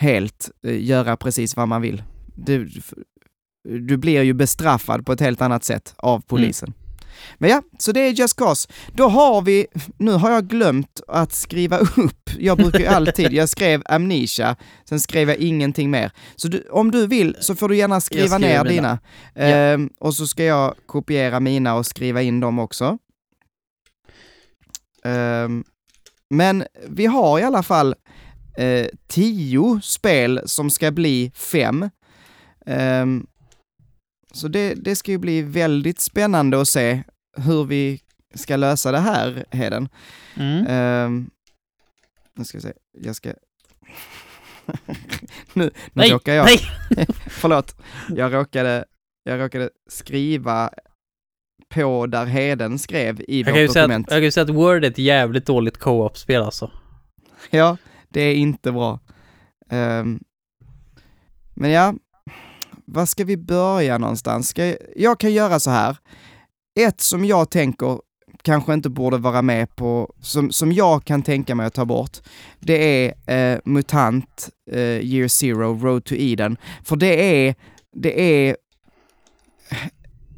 helt 0.00 0.50
eh, 0.62 0.84
göra 0.84 1.16
precis 1.16 1.56
vad 1.56 1.68
man 1.68 1.82
vill. 1.82 2.02
Du, 2.34 2.70
du 3.64 3.96
blir 3.96 4.22
ju 4.22 4.32
bestraffad 4.32 5.06
på 5.06 5.12
ett 5.12 5.20
helt 5.20 5.42
annat 5.42 5.64
sätt 5.64 5.94
av 5.96 6.20
polisen. 6.20 6.72
Men 7.38 7.50
ja, 7.50 7.62
så 7.78 7.92
det 7.92 8.00
är 8.00 8.10
Just 8.10 8.36
Cause. 8.36 8.68
Då 8.92 9.08
har 9.08 9.42
vi, 9.42 9.66
nu 9.98 10.12
har 10.12 10.30
jag 10.30 10.48
glömt 10.48 11.00
att 11.08 11.32
skriva 11.32 11.78
upp, 11.96 12.30
jag 12.38 12.56
brukar 12.58 12.78
ju 12.78 12.86
alltid, 12.86 13.32
jag 13.32 13.48
skrev 13.48 13.82
Amnesia, 13.84 14.56
sen 14.88 15.00
skrev 15.00 15.28
jag 15.28 15.38
ingenting 15.38 15.90
mer. 15.90 16.10
Så 16.36 16.48
du, 16.48 16.68
om 16.70 16.90
du 16.90 17.06
vill 17.06 17.36
så 17.40 17.54
får 17.54 17.68
du 17.68 17.76
gärna 17.76 18.00
skriva 18.00 18.38
ner 18.38 18.48
mina. 18.48 18.64
dina. 18.64 18.98
Ja. 19.34 19.42
Ehm, 19.42 19.90
och 19.98 20.14
så 20.14 20.26
ska 20.26 20.44
jag 20.44 20.74
kopiera 20.86 21.40
mina 21.40 21.74
och 21.74 21.86
skriva 21.86 22.22
in 22.22 22.40
dem 22.40 22.58
också. 22.58 22.98
Ehm, 25.04 25.64
men 26.30 26.64
vi 26.88 27.06
har 27.06 27.38
i 27.38 27.42
alla 27.42 27.62
fall 27.62 27.94
eh, 28.56 28.86
tio 29.08 29.80
spel 29.82 30.40
som 30.44 30.70
ska 30.70 30.90
bli 30.90 31.32
fem. 31.34 31.90
Ehm, 32.66 33.26
så 34.36 34.48
det, 34.48 34.74
det 34.74 34.96
ska 34.96 35.10
ju 35.10 35.18
bli 35.18 35.42
väldigt 35.42 36.00
spännande 36.00 36.60
att 36.60 36.68
se 36.68 37.02
hur 37.36 37.64
vi, 37.64 38.00
ska 38.34 38.56
lösa 38.56 38.92
det 38.92 38.98
här, 38.98 39.44
Heden. 39.50 39.88
Mm. 40.34 40.66
Ehm, 40.68 41.30
nu 42.34 42.44
ska 42.44 42.58
vi 42.58 42.62
se, 42.62 42.72
jag 42.92 43.16
ska... 43.16 43.28
nu 45.52 45.64
nu 45.64 45.70
Nej, 45.92 46.10
råkar 46.10 46.34
jag... 46.34 46.46
nej! 46.46 46.58
Förlåt, 47.26 47.76
jag 48.08 48.34
råkade, 48.34 48.84
jag 49.22 49.40
råkade 49.40 49.70
skriva 49.90 50.70
på 51.68 52.06
där 52.06 52.26
Heden 52.26 52.78
skrev 52.78 53.20
i 53.20 53.40
Jag 53.40 53.46
vårt 53.46 53.54
säga 53.54 53.64
att, 53.64 53.74
dokument. 53.74 54.06
jag 54.10 54.16
kan 54.16 54.24
ju 54.24 54.30
säga 54.30 54.44
att 54.44 54.50
Word 54.50 54.84
är 54.84 54.90
ett 54.90 54.98
jävligt 54.98 55.46
dåligt 55.46 55.78
co-op-spel 55.78 56.42
alltså. 56.42 56.70
Ja, 57.50 57.76
det 58.08 58.20
är 58.20 58.34
inte 58.34 58.72
bra. 58.72 59.00
Ehm, 59.70 60.20
men 61.54 61.70
ja, 61.70 61.94
var 62.86 63.06
ska 63.06 63.24
vi 63.24 63.36
börja 63.36 63.98
någonstans? 63.98 64.48
Ska 64.48 64.66
jag, 64.66 64.76
jag 64.96 65.20
kan 65.20 65.32
göra 65.32 65.60
så 65.60 65.70
här. 65.70 65.96
Ett 66.80 67.00
som 67.00 67.24
jag 67.24 67.50
tänker 67.50 68.00
kanske 68.42 68.74
inte 68.74 68.88
borde 68.88 69.18
vara 69.18 69.42
med 69.42 69.76
på, 69.76 70.12
som, 70.20 70.52
som 70.52 70.72
jag 70.72 71.04
kan 71.04 71.22
tänka 71.22 71.54
mig 71.54 71.66
att 71.66 71.74
ta 71.74 71.84
bort, 71.84 72.18
det 72.60 73.06
är 73.26 73.54
eh, 73.54 73.60
MUTANT, 73.64 74.50
eh, 74.70 74.80
Year 74.80 75.28
Zero, 75.28 75.78
Road 75.78 76.04
to 76.04 76.14
Eden. 76.18 76.56
För 76.84 76.96
det 76.96 77.46
är, 77.46 77.54
det 77.96 78.20
är 78.48 78.56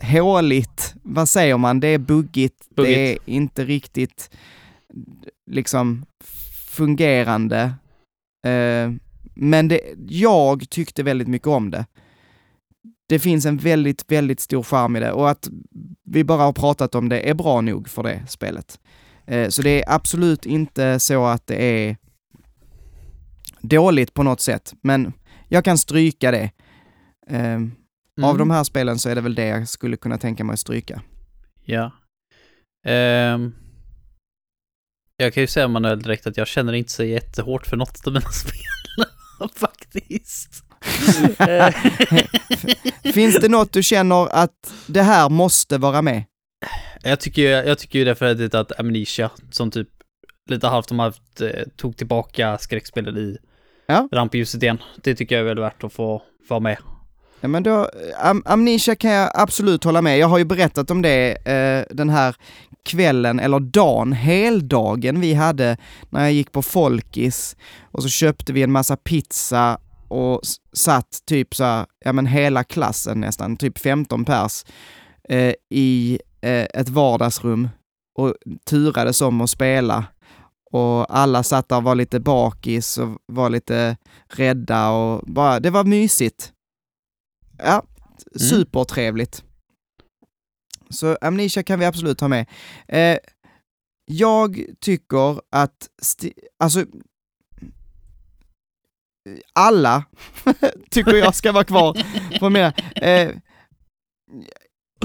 håligt, 0.03 0.95
vad 1.03 1.29
säger 1.29 1.57
man, 1.57 1.81
det 1.81 1.89
är 1.89 1.99
buggigt, 1.99 2.65
det 2.69 2.75
Buggigt. 2.75 2.99
är 3.27 3.33
inte 3.33 3.65
riktigt 3.65 4.31
liksom 5.51 6.05
fungerande. 6.69 7.63
Eh, 8.47 8.93
men 9.35 9.69
det, 9.69 9.81
jag 10.09 10.71
tyckte 10.71 11.03
väldigt 11.03 11.29
mycket 11.29 11.49
om 11.49 11.71
det. 11.71 11.87
Det 13.09 13.19
finns 13.19 13.47
en 13.47 13.57
väldigt, 13.57 14.05
väldigt 14.13 14.41
stor 14.41 14.63
charm 14.63 14.97
i 14.97 15.01
det 15.01 15.13
och 15.13 15.31
att 15.31 15.49
vi 16.05 16.25
bara 16.25 16.43
har 16.43 16.53
pratat 16.53 16.95
om 16.95 17.09
det 17.09 17.31
är 17.31 17.35
bra 17.35 17.61
nog 17.61 17.89
för 17.89 18.03
det 18.03 18.23
spelet. 18.29 18.81
Eh, 19.27 19.49
så 19.49 19.63
det 19.63 19.83
är 19.83 19.95
absolut 19.95 20.47
inte 20.47 20.99
så 21.01 21.27
att 21.27 21.47
det 21.47 21.63
är 21.63 21.97
dåligt 23.61 24.15
på 24.15 24.23
något 24.23 24.41
sätt, 24.41 24.75
men 24.83 25.13
jag 25.49 25.65
kan 25.65 25.79
stryka 25.79 26.31
det. 26.31 26.51
Eh, 27.31 27.55
Av 28.23 28.31
Mm. 28.31 28.39
de 28.39 28.51
här 28.51 28.65
spelen 28.65 28.99
så 28.99 29.09
är 29.09 29.15
det 29.15 29.21
väl 29.21 29.35
det 29.35 29.47
jag 29.47 29.69
skulle 29.69 29.97
kunna 29.97 30.19
tänka 30.19 30.45
mig 30.45 30.53
att 30.55 30.61
stryka. 30.61 31.03
Ja. 31.65 31.93
Ehm, 32.87 33.55
jag 35.17 35.35
kan 35.35 35.41
ju 35.41 35.47
säga 35.47 35.69
Manuel 35.69 36.03
direkt 36.03 36.27
att 36.27 36.37
jag 36.37 36.47
känner 36.49 36.73
inte 36.73 36.93
så 36.93 37.05
jättehårt 37.05 37.67
för 37.67 37.77
något 37.77 38.07
av 38.07 38.13
mina 38.13 38.29
spel. 38.33 39.07
Faktiskt. 39.55 40.65
Eh, 41.39 41.75
Finns 43.13 43.41
det 43.41 43.49
något 43.49 43.73
du 43.73 43.83
känner 43.83 44.29
att 44.35 44.73
det 44.87 45.03
här 45.03 45.29
måste 45.29 45.79
vara 45.79 46.03
med? 46.03 46.25
jag 47.03 47.21
tycker 47.21 47.43
ju, 47.43 47.49
jag 47.49 47.79
tycker 47.79 47.99
ju 47.99 48.05
definitivt 48.05 48.55
att 48.55 48.81
Amnesia, 48.81 49.31
som 49.51 49.71
typ 49.71 49.89
lite 50.51 50.67
halvt 50.67 50.91
om 50.91 50.99
halvt 50.99 51.41
eh, 51.41 51.49
tog 51.77 51.97
tillbaka 51.97 52.59
skräckspelet 52.59 53.17
i 53.17 53.37
Ja. 53.87 54.09
rampljuset 54.13 54.63
igen. 54.63 54.79
Det 55.03 55.15
tycker 55.15 55.35
jag 55.35 55.41
är 55.43 55.49
väl 55.49 55.59
värt 55.61 55.85
att 55.85 55.93
få 55.93 56.23
vara 56.49 56.61
med. 56.61 56.77
Ja, 57.41 57.49
men 57.49 57.63
då, 57.63 57.91
Am 58.23 58.43
Amnesia 58.47 58.95
kan 58.95 59.11
jag 59.11 59.31
absolut 59.35 59.85
hålla 59.85 60.03
med. 60.03 60.19
Jag 60.19 60.27
har 60.27 60.39
ju 60.39 60.45
berättat 60.45 60.91
om 60.91 61.03
det 61.03 61.49
eh, 61.49 61.85
den 61.97 62.09
här 62.11 62.37
kvällen, 62.85 63.41
eller 63.41 63.61
dagen, 63.61 64.13
heldagen 64.13 65.21
vi 65.21 65.35
hade 65.35 65.77
när 66.11 66.21
jag 66.23 66.33
gick 66.33 66.53
på 66.53 66.63
Folkis 66.63 67.57
och 67.93 68.03
så 68.03 68.09
köpte 68.09 68.53
vi 68.53 68.63
en 68.63 68.73
massa 68.73 68.97
pizza 68.97 69.79
och 70.09 70.41
satt 70.73 71.19
typ 71.27 71.55
så 71.55 71.65
här, 71.65 71.87
ja 72.05 72.13
men 72.13 72.27
hela 72.27 72.65
klassen 72.65 73.21
nästan, 73.21 73.57
typ 73.57 73.79
15 73.79 74.25
pers 74.25 74.65
eh, 75.29 75.55
i 75.71 76.19
eh, 76.41 76.67
ett 76.75 76.89
vardagsrum 76.89 77.69
och 78.19 78.35
turades 78.65 79.21
om 79.21 79.41
att 79.41 79.51
spela. 79.51 80.05
Och 80.71 81.17
alla 81.17 81.43
satt 81.43 81.69
där 81.69 81.77
och 81.77 81.83
var 81.83 81.95
lite 81.95 82.21
bakis 82.21 82.99
och 82.99 83.19
var 83.27 83.51
lite 83.51 83.97
rädda 84.29 84.91
och 84.91 85.23
bara, 85.27 85.61
det 85.61 85.71
var 85.71 85.85
mysigt. 85.85 86.53
Ja, 87.59 87.83
supertrevligt. 88.37 89.45
Så 90.91 91.17
Amnesia 91.21 91.63
kan 91.63 91.79
vi 91.79 91.87
absolut 91.87 92.21
ha 92.21 92.29
med. 92.29 92.47
Eh, 92.89 93.19
jag 94.05 94.65
tycker 94.81 95.41
att, 95.51 95.89
alltså, 96.59 96.85
alla 99.53 100.05
tycker 100.91 101.15
jag 101.15 101.35
ska 101.35 101.53
vara 101.53 101.65
kvar 101.65 101.97
på 102.39 102.51
mina. 102.51 102.73
Eh, 102.95 103.31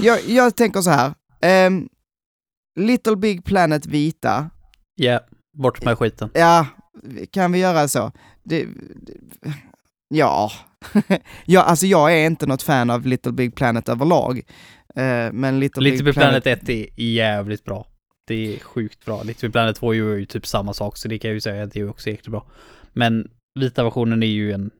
jag, 0.02 0.20
jag 0.26 0.56
tänker 0.56 0.80
så 0.80 0.90
här, 0.90 1.14
ehm, 1.42 1.88
Little 2.80 3.16
Big 3.16 3.44
Planet 3.44 3.86
vita, 3.86 4.50
Ja, 4.94 5.20
bort 5.58 5.84
med 5.84 5.98
skiten. 5.98 6.30
Ja, 6.34 6.66
kan 7.30 7.52
vi 7.52 7.58
göra 7.58 7.88
så? 7.88 8.12
Det, 8.44 8.66
det, 8.96 9.12
ja. 10.08 10.52
ja, 11.44 11.62
alltså 11.62 11.86
jag 11.86 12.12
är 12.12 12.26
inte 12.26 12.46
något 12.46 12.62
fan 12.62 12.90
av 12.90 13.06
Little 13.06 13.32
Big 13.32 13.54
Planet 13.54 13.88
överlag. 13.88 14.38
Eh, 14.94 15.32
men 15.32 15.60
Little, 15.60 15.82
Little 15.82 16.04
Big 16.04 16.14
Planet 16.14 16.46
1 16.46 16.68
är 16.68 17.00
jävligt 17.00 17.64
bra. 17.64 17.86
Det 18.26 18.54
är 18.54 18.58
sjukt 18.58 19.04
bra. 19.04 19.22
Little 19.22 19.48
Big 19.48 19.52
Planet 19.52 19.76
2 19.76 19.90
är 19.90 19.94
ju 19.94 20.26
typ 20.26 20.46
samma 20.46 20.74
sak, 20.74 20.96
så 20.96 21.08
det 21.08 21.18
kan 21.18 21.28
jag 21.28 21.34
ju 21.34 21.40
säga 21.40 21.64
att 21.64 21.72
det 21.72 21.80
är 21.80 21.90
också 21.90 22.10
jäkligt 22.10 22.30
bra. 22.30 22.46
Men 22.92 23.30
vita 23.54 23.84
versionen 23.84 24.22
är 24.22 24.26
ju 24.26 24.52
en... 24.52 24.70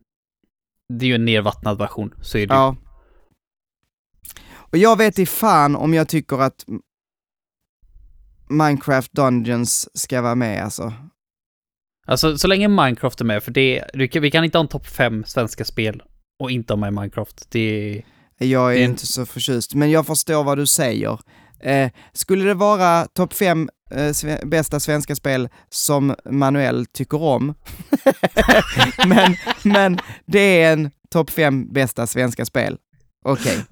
Det 0.89 1.05
är 1.05 1.09
ju 1.09 1.15
en 1.15 1.25
nervattnad 1.25 1.79
version, 1.79 2.15
så 2.23 2.39
är 2.39 2.47
det. 2.47 2.55
Ja. 2.55 2.77
Och 4.55 4.79
jag 4.79 4.99
vet 4.99 5.19
i 5.19 5.27
fan 5.27 5.77
om 5.77 5.95
jag 5.95 6.09
tycker 6.09 6.39
att 6.41 6.65
Minecraft 8.49 9.13
Dungeons 9.13 9.89
ska 9.99 10.23
vara 10.23 10.35
med 10.35 10.65
alltså. 10.65 10.93
Alltså, 12.07 12.39
så 12.39 12.49
länge 12.49 12.69
Minecraft 12.69 13.21
är 13.21 13.25
med, 13.25 13.43
för 13.43 13.51
det... 13.51 13.85
kan- 14.13 14.23
Vi 14.23 14.31
kan 14.31 14.45
inte 14.45 14.59
ha 14.59 14.63
en 14.63 14.69
topp 14.69 14.87
5 14.87 15.25
svenska 15.25 15.65
spel 15.65 16.03
och 16.39 16.51
inte 16.51 16.73
ha 16.73 16.79
med 16.81 16.93
Minecraft. 16.93 17.51
Det... 17.51 18.03
Jag 18.39 18.73
är 18.73 18.79
Det 18.79 18.85
inte 18.85 19.07
så 19.07 19.27
förtjust, 19.27 19.75
men 19.75 19.91
jag 19.91 20.07
förstår 20.07 20.45
vad 20.45 20.59
du 20.59 20.67
säger. 20.67 21.21
Eh, 21.61 21.91
skulle 22.13 22.45
det 22.45 22.55
vara 22.55 23.07
topp 23.07 23.33
fem 23.33 23.71
sve- 23.90 24.47
bästa 24.47 24.81
svenska 24.81 25.15
spel 25.16 25.48
som 25.69 26.15
Manuel 26.24 26.86
tycker 26.86 27.23
om, 27.23 27.55
men, 29.06 29.36
men 29.65 29.98
det 30.27 30.62
är 30.62 30.73
en 30.73 30.90
topp 31.11 31.31
fem 31.31 31.73
bästa 31.73 32.06
svenska 32.06 32.44
spel, 32.44 32.78
okej. 33.24 33.65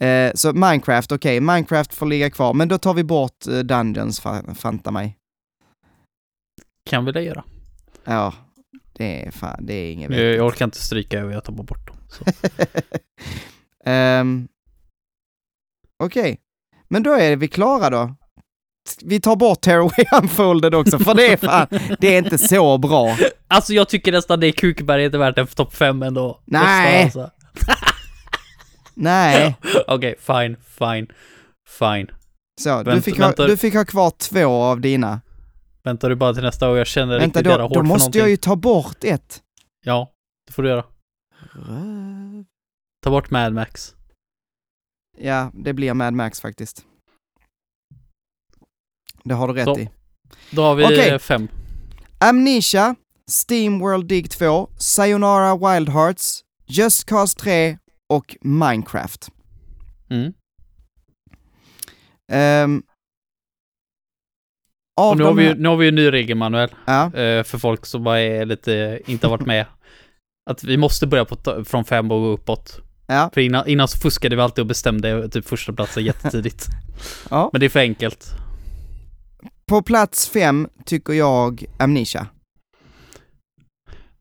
Eh, 0.00 0.32
så 0.34 0.52
Minecraft, 0.52 1.12
okej, 1.12 1.40
Minecraft 1.40 1.94
får 1.94 2.06
ligga 2.06 2.30
kvar, 2.30 2.54
men 2.54 2.68
då 2.68 2.78
tar 2.78 2.94
vi 2.94 3.04
bort 3.04 3.46
eh, 3.46 3.58
Dungeons, 3.58 4.22
fa- 4.22 4.54
fanta 4.54 4.90
mig. 4.90 5.18
Kan 6.84 7.04
vi 7.04 7.12
det 7.12 7.22
göra? 7.22 7.44
Ja, 8.04 8.34
det 8.92 9.26
är 9.26 9.30
fan, 9.30 9.66
det 9.66 9.74
är 9.74 9.92
inget 9.92 10.10
Jag, 10.10 10.20
jag 10.34 10.46
orkar 10.46 10.64
inte 10.64 10.78
stryka 10.82 11.18
över, 11.20 11.32
jag 11.32 11.44
tar 11.44 11.52
bara 11.52 11.62
bort 11.62 11.86
dem. 11.86 11.96
Um, 13.94 14.48
Okej, 16.04 16.40
men 16.88 17.02
då 17.02 17.12
är 17.12 17.36
vi 17.36 17.48
klara 17.48 17.90
då. 17.90 18.14
Vi 19.04 19.20
tar 19.20 19.36
bort 19.36 19.60
Tearaway 19.60 20.04
Unfolded 20.22 20.74
också, 20.74 20.98
för 20.98 21.14
det 21.14 21.32
är 21.32 21.36
fan, 21.36 21.66
det 22.00 22.14
är 22.14 22.18
inte 22.18 22.38
så 22.38 22.78
bra. 22.78 23.16
Alltså 23.48 23.72
jag 23.72 23.88
tycker 23.88 24.12
nästan 24.12 24.40
det 24.40 24.46
är 24.46 24.52
värt 25.18 25.38
en 25.38 25.46
topp 25.46 25.74
5 25.74 26.02
ändå. 26.02 26.40
Nej. 26.44 27.04
Alltså. 27.04 27.30
Nej, 28.94 29.56
Okej, 29.86 30.14
fine, 30.18 30.56
fine, 30.78 31.06
fine. 31.78 32.06
så, 32.60 32.78
du 32.78 32.84
Vänta, 32.90 33.02
fick, 33.02 33.18
ha, 33.18 33.26
vänta. 33.26 33.46
du 33.46 33.56
fick 33.56 33.74
ha 33.74 33.84
kvar 33.84 34.10
två 34.10 34.46
av 34.62 34.80
dina. 34.80 35.20
Väntar 35.84 36.08
du 36.10 36.16
bara 36.16 36.34
till 36.34 36.42
nästa 36.42 36.68
och 36.68 36.78
jag 36.78 36.86
känner 36.86 37.18
Vänta, 37.18 37.38
riktigt 37.38 37.50
jävla 37.50 37.58
då, 37.58 37.68
hårt 37.68 37.74
då 37.74 37.80
för 37.80 37.86
måste 37.86 38.02
någonting. 38.04 38.20
jag 38.20 38.30
ju 38.30 38.36
ta 38.36 38.56
bort 38.56 39.04
ett. 39.04 39.42
Ja, 39.84 40.10
det 40.46 40.52
får 40.52 40.62
du 40.62 40.68
göra. 40.68 40.84
Ta 43.04 43.10
bort 43.10 43.30
Mad 43.30 43.52
Max. 43.52 43.94
Ja, 45.18 45.50
det 45.54 45.72
blir 45.72 45.94
Mad 45.94 46.12
Max 46.14 46.40
faktiskt. 46.40 46.84
Det 49.24 49.34
har 49.34 49.48
du 49.48 49.54
rätt 49.54 49.64
Så. 49.64 49.78
i. 49.78 49.88
Då 50.50 50.62
har 50.62 50.74
vi 50.74 50.84
Okej. 50.84 51.08
eh, 51.10 51.18
fem. 51.18 51.48
Amnesia, 52.18 52.94
Steam 53.48 53.78
World 53.78 54.08
Dig 54.08 54.22
2, 54.22 54.68
Sayonara 54.78 55.56
Wild 55.56 55.88
Hearts, 55.88 56.40
Just 56.66 57.04
Cause 57.04 57.38
3 57.38 57.78
och 58.08 58.36
Minecraft. 58.40 59.28
Mm. 60.10 60.32
Av 65.00 65.10
Och 65.10 65.16
nu 65.18 65.24
har, 65.24 65.34
vi, 65.34 65.54
nu 65.54 65.68
har 65.68 65.76
vi 65.76 65.84
ju 65.84 65.88
en 65.88 65.94
ny 65.94 66.12
regel, 66.12 66.36
Manuel, 66.36 66.74
Ja, 66.84 67.04
eh, 67.04 67.42
för 67.44 67.58
folk 67.58 67.86
som 67.86 68.04
bara 68.04 68.20
är 68.20 68.46
lite, 68.46 69.00
inte 69.06 69.26
har 69.26 69.30
varit 69.36 69.46
med. 69.46 69.66
Att 70.50 70.64
vi 70.64 70.76
måste 70.76 71.06
börja 71.06 71.24
på, 71.24 71.64
från 71.64 71.84
fem 71.84 72.10
och 72.10 72.20
gå 72.20 72.26
uppåt. 72.26 72.80
ja, 73.06 73.30
För 73.34 73.40
innan, 73.40 73.68
innan 73.68 73.88
så 73.88 73.98
fuskade 73.98 74.36
vi 74.36 74.42
alltid 74.42 74.62
och 74.62 74.66
bestämde 74.66 75.28
typ 75.28 75.48
första 75.48 75.72
platsen 75.72 76.04
jättetidigt. 76.04 76.66
ja. 77.30 77.50
Men 77.52 77.60
det 77.60 77.66
är 77.66 77.70
för 77.70 77.80
enkelt. 77.80 78.30
På 79.68 79.82
plats 79.82 80.28
fem 80.28 80.68
tycker 80.84 81.12
jag 81.12 81.64
Amnesia. 81.78 82.26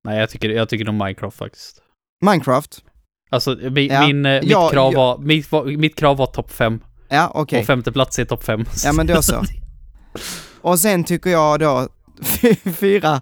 Nej, 0.03 0.19
jag 0.19 0.29
tycker, 0.29 0.49
jag 0.49 0.69
tycker 0.69 0.85
nog 0.85 0.95
Minecraft 0.95 1.37
faktiskt. 1.37 1.81
Minecraft. 2.25 2.83
Alltså, 3.29 3.55
mi, 3.71 3.87
Ja, 3.87 4.07
min, 4.07 4.25
eh, 4.25 4.41
mitt, 4.41 4.49
ja, 4.51 4.69
krav 4.69 4.93
ja. 4.93 4.99
var, 4.99 5.17
mitt, 5.17 5.51
var- 5.51 5.65
mitt 5.65 5.95
krav 5.95 6.17
var 6.17 6.25
topp 6.25 6.51
fem. 6.51 6.79
Ja, 7.09 7.31
okej. 7.33 7.59
Och 7.59 7.65
femte 7.65 7.91
plats 7.91 8.19
är 8.19 8.25
topp 8.25 8.43
fem. 8.43 8.65
Ja, 8.85 8.93
men 8.93 9.07
då 9.07 9.21
så. 9.21 9.43
Och 10.61 10.79
sen 10.79 11.03
tycker 11.03 11.29
jag 11.29 11.59
då, 11.59 11.87
fy- 12.23 12.55
fyra, 12.73 13.21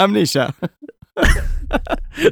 Amnesia. 0.00 0.52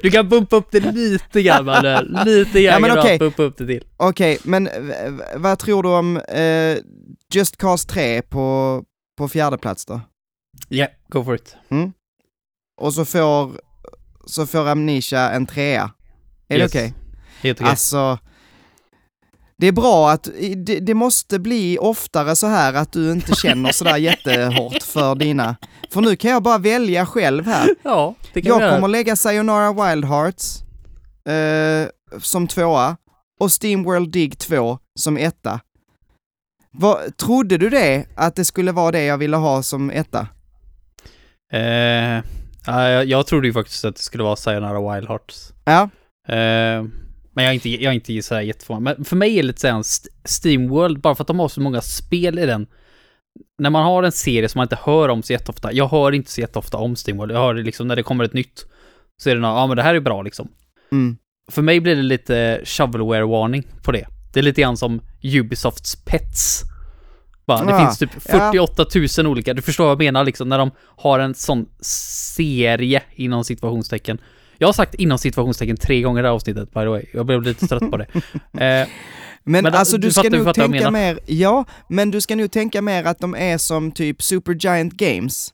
Du 0.02 0.10
kan 0.10 0.28
bumpa 0.28 0.56
upp 0.56 0.70
det 0.70 0.80
lite 0.80 1.42
grann 1.42 1.64
Manuel. 1.64 2.18
Lite 2.24 2.62
grann 2.62 2.72
Ja, 2.82 2.88
men 2.88 2.98
okej. 2.98 3.18
bumpa 3.18 3.42
upp 3.42 3.56
det 3.58 3.66
till. 3.66 3.84
Okej, 3.96 4.38
men 4.44 4.64
v- 4.64 5.08
v- 5.10 5.24
vad 5.36 5.58
tror 5.58 5.82
du 5.82 5.88
om 5.88 6.16
eh, 6.16 6.76
Just 7.34 7.56
Cause 7.56 7.88
3 7.88 8.22
på, 8.22 8.84
på 9.20 9.28
fjärde 9.28 9.58
plats 9.58 9.84
då? 9.84 10.00
Ja, 10.68 10.76
yeah, 10.76 10.90
go 11.08 11.24
for 11.24 11.34
it. 11.34 11.56
Och 12.80 12.94
så 12.94 13.04
får, 13.04 13.60
så 14.26 14.46
får 14.46 14.68
Amnesia 14.68 15.30
en 15.30 15.46
trea. 15.46 15.90
Är 16.48 16.58
Yes. 16.58 16.72
det 16.72 16.78
okej? 16.78 16.94
Helt 17.42 17.60
okej. 17.60 17.70
Alltså, 17.70 18.18
det 19.56 19.66
är 19.66 19.72
bra 19.72 20.10
att, 20.10 20.28
det, 20.56 20.80
det 20.80 20.94
måste 20.94 21.38
bli 21.38 21.78
oftare 21.78 22.36
så 22.36 22.46
här 22.46 22.74
att 22.74 22.92
du 22.92 23.12
inte 23.12 23.34
känner 23.34 23.72
sådär 23.72 23.96
jättehårt 24.10 24.82
för 24.82 25.14
dina. 25.14 25.56
För 25.90 26.00
nu 26.00 26.16
kan 26.16 26.30
jag 26.30 26.42
bara 26.42 26.58
välja 26.58 27.06
själv 27.06 27.46
här. 27.46 27.68
ja, 27.82 28.14
det 28.32 28.42
kan 28.42 28.48
Jag 28.48 28.60
göra. 28.60 28.74
kommer 28.74 28.88
lägga 28.88 29.16
Sayonara 29.16 29.72
Wild 29.90 30.04
Hearts 30.04 30.62
eh, 31.28 31.88
som 32.20 32.48
tvåa 32.48 32.96
och 33.40 33.52
Steamworld 33.52 34.12
Dig 34.12 34.30
2 34.30 34.78
som 34.98 35.16
etta. 35.16 35.60
Vad, 36.72 37.16
trodde 37.16 37.56
du 37.58 37.68
det, 37.70 38.06
att 38.14 38.36
det 38.36 38.44
skulle 38.44 38.72
vara 38.72 38.90
det 38.90 39.04
jag 39.04 39.18
ville 39.18 39.36
ha 39.36 39.62
som 39.62 39.90
etta? 39.90 40.28
Eh, 41.52 42.22
ja, 42.66 42.88
jag, 42.88 43.04
jag 43.04 43.26
trodde 43.26 43.46
ju 43.46 43.52
faktiskt 43.52 43.84
att 43.84 43.96
det 43.96 44.02
skulle 44.02 44.24
vara 44.24 44.36
Sayonara 44.36 44.94
Wild 44.94 45.08
Hearts. 45.08 45.52
Ja, 45.64 45.88
Eh, 46.28 46.82
men 47.34 47.44
jag 47.44 47.46
är 47.50 47.52
inte, 47.52 47.68
jag 47.68 47.82
är 47.90 47.92
inte 47.92 48.22
så 48.22 48.34
här 48.34 48.42
jätteförvånad. 48.42 48.82
Men 48.98 49.04
för 49.04 49.16
mig 49.16 49.32
är 49.32 49.36
det 49.42 49.46
lite 49.46 49.60
såhär 49.60 49.74
en 49.74 49.80
St- 49.80 50.08
Steamworld, 50.24 51.00
bara 51.00 51.14
för 51.14 51.22
att 51.22 51.28
de 51.28 51.38
har 51.38 51.48
så 51.48 51.60
många 51.60 51.80
spel 51.80 52.38
i 52.38 52.46
den. 52.46 52.66
När 53.62 53.70
man 53.70 53.84
har 53.84 54.02
en 54.02 54.12
serie 54.12 54.48
som 54.48 54.58
man 54.58 54.64
inte 54.64 54.78
hör 54.82 55.08
om 55.08 55.22
så 55.22 55.32
jätteofta, 55.32 55.72
jag 55.72 55.88
hör 55.88 56.12
inte 56.12 56.30
så 56.30 56.40
jätteofta 56.40 56.76
om 56.78 56.96
Steamworld, 56.96 57.32
jag 57.32 57.38
hör 57.38 57.54
det 57.54 57.62
liksom 57.62 57.88
när 57.88 57.96
det 57.96 58.02
kommer 58.02 58.24
ett 58.24 58.32
nytt, 58.32 58.66
så 59.22 59.30
är 59.30 59.34
det 59.34 59.40
något, 59.40 59.56
ja 59.56 59.66
men 59.66 59.76
det 59.76 59.82
här 59.82 59.94
är 59.94 60.00
bra 60.00 60.22
liksom. 60.22 60.48
mm. 60.92 61.16
För 61.50 61.62
mig 61.62 61.80
blir 61.80 61.96
det 61.96 62.02
lite 62.02 62.60
shovelware-varning 62.64 63.66
på 63.84 63.92
det. 63.92 64.06
Det 64.32 64.38
är 64.40 64.42
lite 64.42 64.60
grann 64.60 64.76
som 64.76 65.00
Ubisofts 65.22 65.96
Pets. 66.04 66.62
Bara, 67.46 67.64
det 67.64 67.74
Ah, 67.74 67.78
finns 67.86 67.98
typ 67.98 68.22
48 68.22 68.86
000 69.18 69.26
olika, 69.26 69.54
du 69.54 69.62
förstår 69.62 69.84
vad 69.84 69.90
jag 69.90 69.98
menar 69.98 70.24
liksom, 70.24 70.48
när 70.48 70.58
de 70.58 70.70
har 70.96 71.18
en 71.18 71.34
sån 71.34 71.66
serie 71.80 73.02
inom 73.14 73.44
situationstecken. 73.44 74.18
Jag 74.58 74.68
har 74.68 74.72
sagt 74.72 74.94
inom 74.94 75.18
situationstecken 75.18 75.76
tre 75.76 76.00
gånger 76.02 76.20
i 76.20 76.22
det 76.22 76.28
här 76.28 76.34
avsnittet 76.34 76.68
by 76.74 76.80
the 76.80 76.86
way, 76.86 77.04
jag 77.12 77.26
blev 77.26 77.42
lite 77.42 77.66
trött 77.66 77.90
på 77.90 77.96
det. 77.96 78.06
Eh, 78.60 78.88
Men, 79.44 79.64
Men 79.64 79.74
alltså 79.74 79.96
du 79.96 80.06
du 80.08 80.12
ska 80.12 80.22
fattar- 80.22 80.38
nog 80.44 80.54
tänka 80.54 80.90
mer, 80.90 81.18
ja, 81.26 81.64
men 81.88 82.10
du 82.10 82.20
ska 82.20 82.36
nog 82.36 82.50
tänka 82.50 82.82
mer 82.82 83.04
att 83.04 83.18
de 83.18 83.34
är 83.34 83.58
som 83.58 83.92
typ 83.92 84.22
Supergiant 84.22 84.92
Games, 84.92 85.50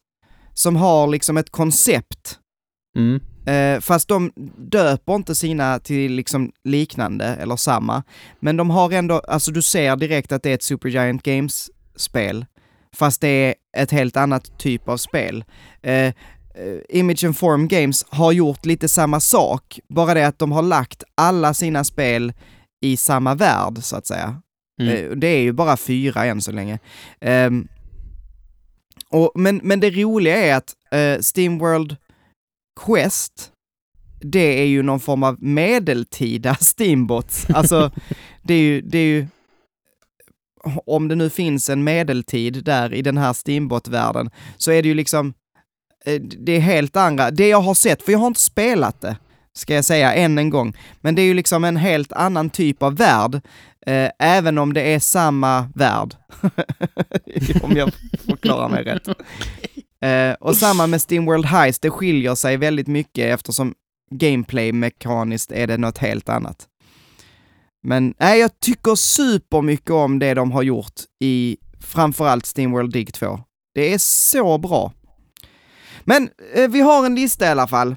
som 0.54 0.76
har 0.76 1.06
liksom 1.06 1.36
ett 1.36 1.50
koncept, 1.50 2.38
mm, 2.96 3.20
eh, 3.46 3.80
fast 3.80 4.08
de 4.08 4.32
döper 4.58 5.14
inte 5.14 5.34
sina 5.34 5.78
till 5.78 6.12
liksom 6.12 6.52
liknande 6.64 7.24
eller 7.24 7.56
samma, 7.56 8.02
men 8.40 8.56
de 8.56 8.70
har 8.70 8.92
ändå, 8.92 9.18
alltså 9.18 9.50
du 9.52 9.62
ser 9.62 9.96
direkt 9.96 10.32
att 10.32 10.42
det 10.42 10.50
är 10.50 10.54
ett 10.54 10.62
Supergiant 10.62 11.22
Games-spel, 11.22 12.46
fast 12.96 13.20
det 13.20 13.28
är 13.28 13.54
ett 13.76 13.90
helt 13.90 14.16
annat 14.16 14.58
typ 14.58 14.88
av 14.88 14.96
spel. 14.96 15.44
Eh, 15.82 15.92
eh, 15.92 16.12
Image 16.88 17.24
and 17.24 17.36
Form 17.36 17.68
Games 17.68 18.04
har 18.08 18.32
gjort 18.32 18.66
lite 18.66 18.88
samma 18.88 19.20
sak, 19.20 19.80
bara 19.88 20.14
det 20.14 20.26
att 20.26 20.38
de 20.38 20.52
har 20.52 20.62
lagt 20.62 21.02
alla 21.14 21.54
sina 21.54 21.84
spel 21.84 22.32
i 22.80 22.96
samma 22.96 23.34
värld, 23.34 23.78
så 23.82 23.96
att 23.96 24.06
säga. 24.06 24.42
mm. 24.80 24.94
Eh, 25.10 25.10
Det 25.16 25.26
är 25.26 25.40
ju 25.40 25.52
bara 25.52 25.76
fyra 25.76 26.24
än 26.24 26.40
så 26.40 26.52
länge. 26.52 26.78
Ehm, 27.20 27.68
och, 29.10 29.32
men, 29.34 29.60
men 29.62 29.80
det 29.80 29.90
roliga 29.90 30.36
är 30.36 30.54
att 30.54 30.74
uh, 30.94 31.20
Steamworld 31.20 31.96
Quest, 32.80 33.50
det 34.20 34.60
är 34.60 34.66
ju 34.66 34.82
någon 34.82 35.00
form 35.00 35.22
av 35.22 35.42
medeltida 35.42 36.54
Steambots. 36.60 37.50
Alltså, 37.50 37.90
det 38.42 38.54
är 38.54 38.60
ju, 38.60 38.80
det 38.80 38.98
är 38.98 39.06
ju 39.06 39.26
om 40.86 41.08
det 41.08 41.14
nu 41.14 41.30
finns 41.30 41.70
en 41.70 41.84
medeltid 41.84 42.64
där 42.64 42.94
i 42.94 43.02
den 43.02 43.18
här 43.18 43.32
Steambot-världen, 43.32 44.30
så 44.56 44.72
är 44.72 44.82
det 44.82 44.88
ju 44.88 44.94
liksom, 44.94 45.34
eh, 46.04 46.20
det 46.20 46.52
är 46.52 46.60
helt 46.60 46.96
andra, 46.96 47.30
det 47.30 47.48
jag 47.48 47.60
har 47.60 47.74
sett, 47.74 48.02
för 48.02 48.12
jag 48.12 48.18
har 48.18 48.26
inte 48.26 48.40
spelat 48.40 49.00
det, 49.00 49.16
ska 49.52 49.74
jag 49.74 49.84
säga 49.84 50.14
än 50.14 50.38
en 50.38 50.50
gång, 50.50 50.76
men 51.00 51.14
det 51.14 51.22
är 51.22 51.26
ju 51.26 51.34
liksom 51.34 51.64
en 51.64 51.76
helt 51.76 52.12
annan 52.12 52.50
typ 52.50 52.82
av 52.82 52.96
värld, 52.96 53.40
eh, 53.86 54.10
även 54.18 54.58
om 54.58 54.74
det 54.74 54.94
är 54.94 54.98
samma 54.98 55.68
värld. 55.74 56.14
om 57.62 57.76
jag 57.76 57.92
förklarar 58.26 58.68
mig 58.68 58.84
rätt. 58.84 59.08
Eh, 60.00 60.32
och 60.40 60.56
samma 60.56 60.86
med 60.86 61.02
Steamworld 61.02 61.44
Heist, 61.44 61.82
det 61.82 61.90
skiljer 61.90 62.34
sig 62.34 62.56
väldigt 62.56 62.86
mycket 62.86 63.34
eftersom 63.34 63.74
gameplay-mekaniskt 64.10 65.52
är 65.52 65.66
det 65.66 65.76
något 65.76 65.98
helt 65.98 66.28
annat. 66.28 66.68
Men 67.82 68.14
nej, 68.18 68.40
jag 68.40 68.60
tycker 68.60 68.94
supermycket 68.94 69.90
om 69.90 70.18
det 70.18 70.34
de 70.34 70.52
har 70.52 70.62
gjort 70.62 71.00
i 71.20 71.56
framförallt 71.80 72.46
Steamworld 72.46 72.92
Dig 72.92 73.06
2. 73.06 73.40
Det 73.74 73.94
är 73.94 73.98
så 73.98 74.58
bra. 74.58 74.92
Men 76.04 76.30
eh, 76.54 76.68
vi 76.68 76.80
har 76.80 77.06
en 77.06 77.14
lista 77.14 77.46
i 77.46 77.48
alla 77.48 77.66
fall. 77.66 77.96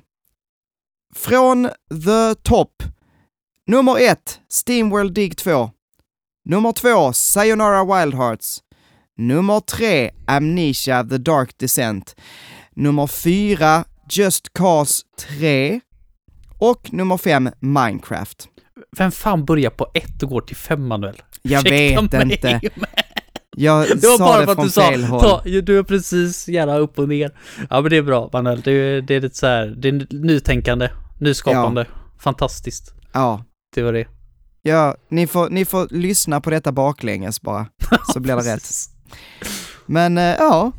Från 1.15 1.69
the 2.05 2.35
top. 2.35 2.83
Nummer 3.67 3.99
ett, 3.99 4.39
Steamworld 4.49 5.13
Dig 5.13 5.29
2. 5.29 5.71
Nummer 6.45 6.71
två, 6.71 7.13
Sayonara 7.13 7.83
Wild 7.83 8.13
Hearts. 8.13 8.63
Nummer 9.19 9.59
tre, 9.59 10.11
Amnesia 10.27 11.03
The 11.03 11.17
Dark 11.17 11.57
Descent. 11.57 12.15
Nummer 12.75 13.07
fyra, 13.07 13.83
Just 14.11 14.53
Cause 14.53 15.03
3. 15.39 15.79
Och 16.57 16.93
nummer 16.93 17.17
fem, 17.17 17.49
Minecraft. 17.59 18.47
Vem 18.97 19.11
fan 19.11 19.45
börjar 19.45 19.69
på 19.69 19.87
ett 19.93 20.23
och 20.23 20.29
går 20.29 20.41
till 20.41 20.55
fem 20.55 20.87
Manuel? 20.87 21.21
Jag 21.41 21.67
Ursäkta 21.67 22.01
vet 22.01 22.11
mig. 22.13 22.31
inte. 22.33 22.61
Jag 23.55 23.87
Det 23.87 24.07
var 24.07 24.17
sa 24.17 24.25
bara 24.25 24.45
för 24.45 24.51
att 24.51 24.61
du 24.61 24.69
sa, 24.69 25.19
ta, 25.19 25.41
du 25.61 25.77
är 25.79 25.83
precis 25.83 26.47
gärna 26.47 26.77
upp 26.77 26.99
och 26.99 27.09
ner. 27.09 27.31
Ja 27.69 27.81
men 27.81 27.89
det 27.89 27.97
är 27.97 28.01
bra 28.01 28.29
Manuel, 28.33 28.61
det 28.61 28.71
är, 28.71 29.01
det 29.01 29.15
är 29.15 29.21
lite 29.21 29.35
så 29.37 29.47
här, 29.47 29.67
det 29.67 29.87
är 29.87 30.07
nytänkande, 30.09 30.89
nyskapande, 31.19 31.85
fantastiskt. 32.19 32.93
Ja. 33.13 33.43
Det 33.75 33.81
var 33.81 33.93
det. 33.93 34.07
Ja, 34.61 34.95
ni 35.09 35.27
får, 35.27 35.49
ni 35.49 35.65
får 35.65 35.87
lyssna 35.91 36.41
på 36.41 36.49
detta 36.49 36.71
baklänges 36.71 37.41
bara, 37.41 37.67
så 38.13 38.19
blir 38.19 38.35
det 38.35 38.53
rätt. 38.55 38.63
Men 39.85 40.17
eh, 40.17 40.35
ja, 40.39 40.71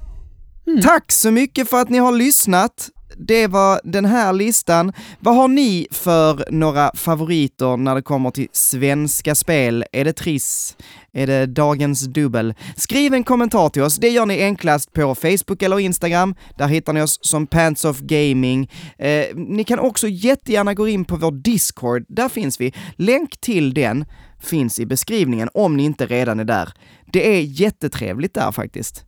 Mm. 0.67 0.83
tack 0.83 1.13
så 1.13 1.31
mycket 1.31 1.71
för 1.71 1.81
att 1.81 1.89
ni 1.89 1.99
har 1.99 2.13
lyssnat. 2.13 2.89
Det 3.17 3.47
var 3.47 3.81
den 3.85 4.05
här 4.05 4.33
listan. 4.33 4.93
Vad 5.21 5.37
har 5.37 5.49
ni 5.49 5.87
för 5.91 6.45
några 6.51 6.91
favoriter 6.95 7.77
när 7.77 7.95
det 7.95 8.03
kommer 8.03 8.31
till 8.31 8.49
svenska 8.53 9.35
spel? 9.35 9.85
Är 9.93 10.05
det 10.05 10.13
Triss? 10.13 10.77
Är 11.13 11.27
det 11.27 11.47
Dagens 11.47 12.01
Dubbel? 12.01 12.55
Skriv 12.77 13.15
en 13.15 13.25
kommentar 13.25 13.69
till 13.69 13.83
oss. 13.83 13.97
Det 13.97 14.09
gör 14.09 14.27
ni 14.27 14.43
enklast 14.43 14.93
på 14.93 15.15
Facebook 15.15 15.63
eller 15.63 15.79
Instagram. 15.81 16.35
Där 16.59 16.69
hittar 16.69 16.93
ni 16.93 17.03
oss 17.03 17.19
som 17.23 17.47
Pants 17.47 17.85
of 17.85 17.99
Gaming. 18.01 18.71
Eh, 18.99 19.25
ni 19.37 19.65
kan 19.65 19.79
också 19.79 20.09
jättegärna 20.09 20.75
gå 20.75 20.89
in 20.89 21.05
på 21.05 21.17
vår 21.17 21.33
Discord. 21.33 22.05
Där 22.09 22.29
finns 22.29 22.61
vi. 22.61 22.75
Länk 22.97 23.41
till 23.41 23.75
den 23.75 24.05
finns 24.43 24.81
i 24.81 24.87
beskrivningen 24.87 25.49
om 25.55 25.77
ni 25.77 25.85
inte 25.85 26.07
redan 26.07 26.41
är 26.41 26.45
där. 26.45 26.73
Det 27.13 27.37
är 27.37 27.41
jättetrevligt 27.41 28.35
där 28.35 28.53
faktiskt. 28.53 29.05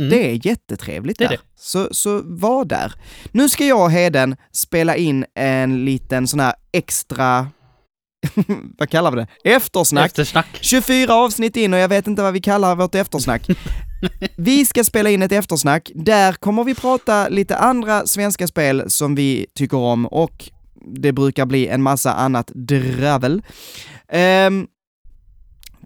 Mm. 0.00 0.10
Det 0.10 0.30
är 0.30 0.46
jättetrevligt 0.46 1.18
Det 1.18 1.24
är 1.24 1.28
där. 1.28 1.36
det. 1.36 1.42
Så, 1.56 1.88
så 1.90 2.20
var 2.24 2.64
där. 2.64 2.94
Nu 3.32 3.48
ska 3.48 3.66
jag 3.66 3.82
och 3.82 3.90
Heden 3.90 4.36
spela 4.52 4.96
in 4.96 5.24
en 5.34 5.84
liten 5.84 6.26
sån 6.28 6.40
här 6.40 6.54
extra, 6.72 7.48
vad 8.78 8.90
kallar 8.90 9.10
vi 9.10 9.16
det? 9.16 9.50
Eftersnack. 9.50 10.06
Eftersnack. 10.06 10.58
24 10.60 11.14
avsnitt 11.14 11.56
in 11.56 11.74
och 11.74 11.80
jag 11.80 11.88
vet 11.88 12.06
inte 12.06 12.22
vad 12.22 12.32
vi 12.32 12.40
kallar 12.40 12.76
vårt 12.76 12.94
eftersnack. 12.94 13.46
Vi 14.36 14.64
ska 14.64 14.84
spela 14.84 15.10
in 15.10 15.22
ett 15.22 15.32
eftersnack. 15.32 15.90
Där 15.94 16.32
kommer 16.32 16.64
vi 16.64 16.74
prata 16.74 17.28
lite 17.28 17.56
andra 17.56 18.06
svenska 18.06 18.46
spel 18.46 18.84
som 18.90 19.14
vi 19.14 19.46
tycker 19.54 19.76
om 19.76 20.06
och 20.06 20.50
det 20.94 21.12
brukar 21.12 21.46
bli 21.46 21.66
en 21.68 21.82
massa 21.82 22.12
annat 22.12 22.46
dravel. 22.54 23.42
Ehm, 24.12 24.66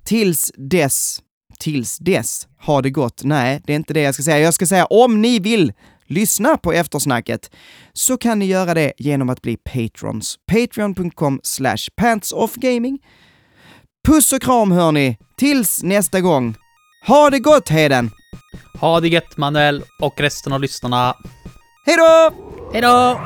tills 0.05 0.53
dess, 0.57 1.23
tills 1.59 1.99
dess, 1.99 2.49
ha 2.61 2.83
det 2.83 2.91
gott. 2.91 3.21
Nej, 3.25 3.63
det 3.65 3.73
är 3.73 3.77
inte 3.77 3.95
det 3.95 4.01
jag 4.01 4.15
ska 4.15 4.23
säga. 4.23 4.39
Jag 4.39 4.55
ska 4.55 4.67
säga 4.67 4.87
om 4.87 5.23
ni 5.23 5.39
vill 5.39 5.73
lyssna 6.07 6.57
på 6.57 6.73
eftersnacket 6.73 7.51
så 7.93 8.17
kan 8.17 8.39
ni 8.39 8.47
göra 8.47 8.75
det 8.75 8.93
genom 8.99 9.31
att 9.31 9.43
bli 9.43 9.57
patrons. 9.57 10.37
Patreon.com 10.53 11.41
slash 11.43 11.89
pantsoffgaming. 11.97 12.99
Puss 14.07 14.33
och 14.33 14.43
kram 14.43 14.73
hörni, 14.73 15.19
tills 15.37 15.83
nästa 15.83 16.21
gång. 16.21 16.55
Ha 17.07 17.31
det 17.31 17.39
gott 17.39 17.69
Heden! 17.69 18.11
Ha 18.81 19.01
det 19.01 19.09
gött 19.09 19.37
Manuel 19.37 19.83
och 20.01 20.21
resten 20.21 20.53
av 20.53 20.61
lyssnarna. 20.61 21.15
Hej 21.87 21.97
då! 21.97 22.31
Hej 22.73 22.83
då! 22.83 23.21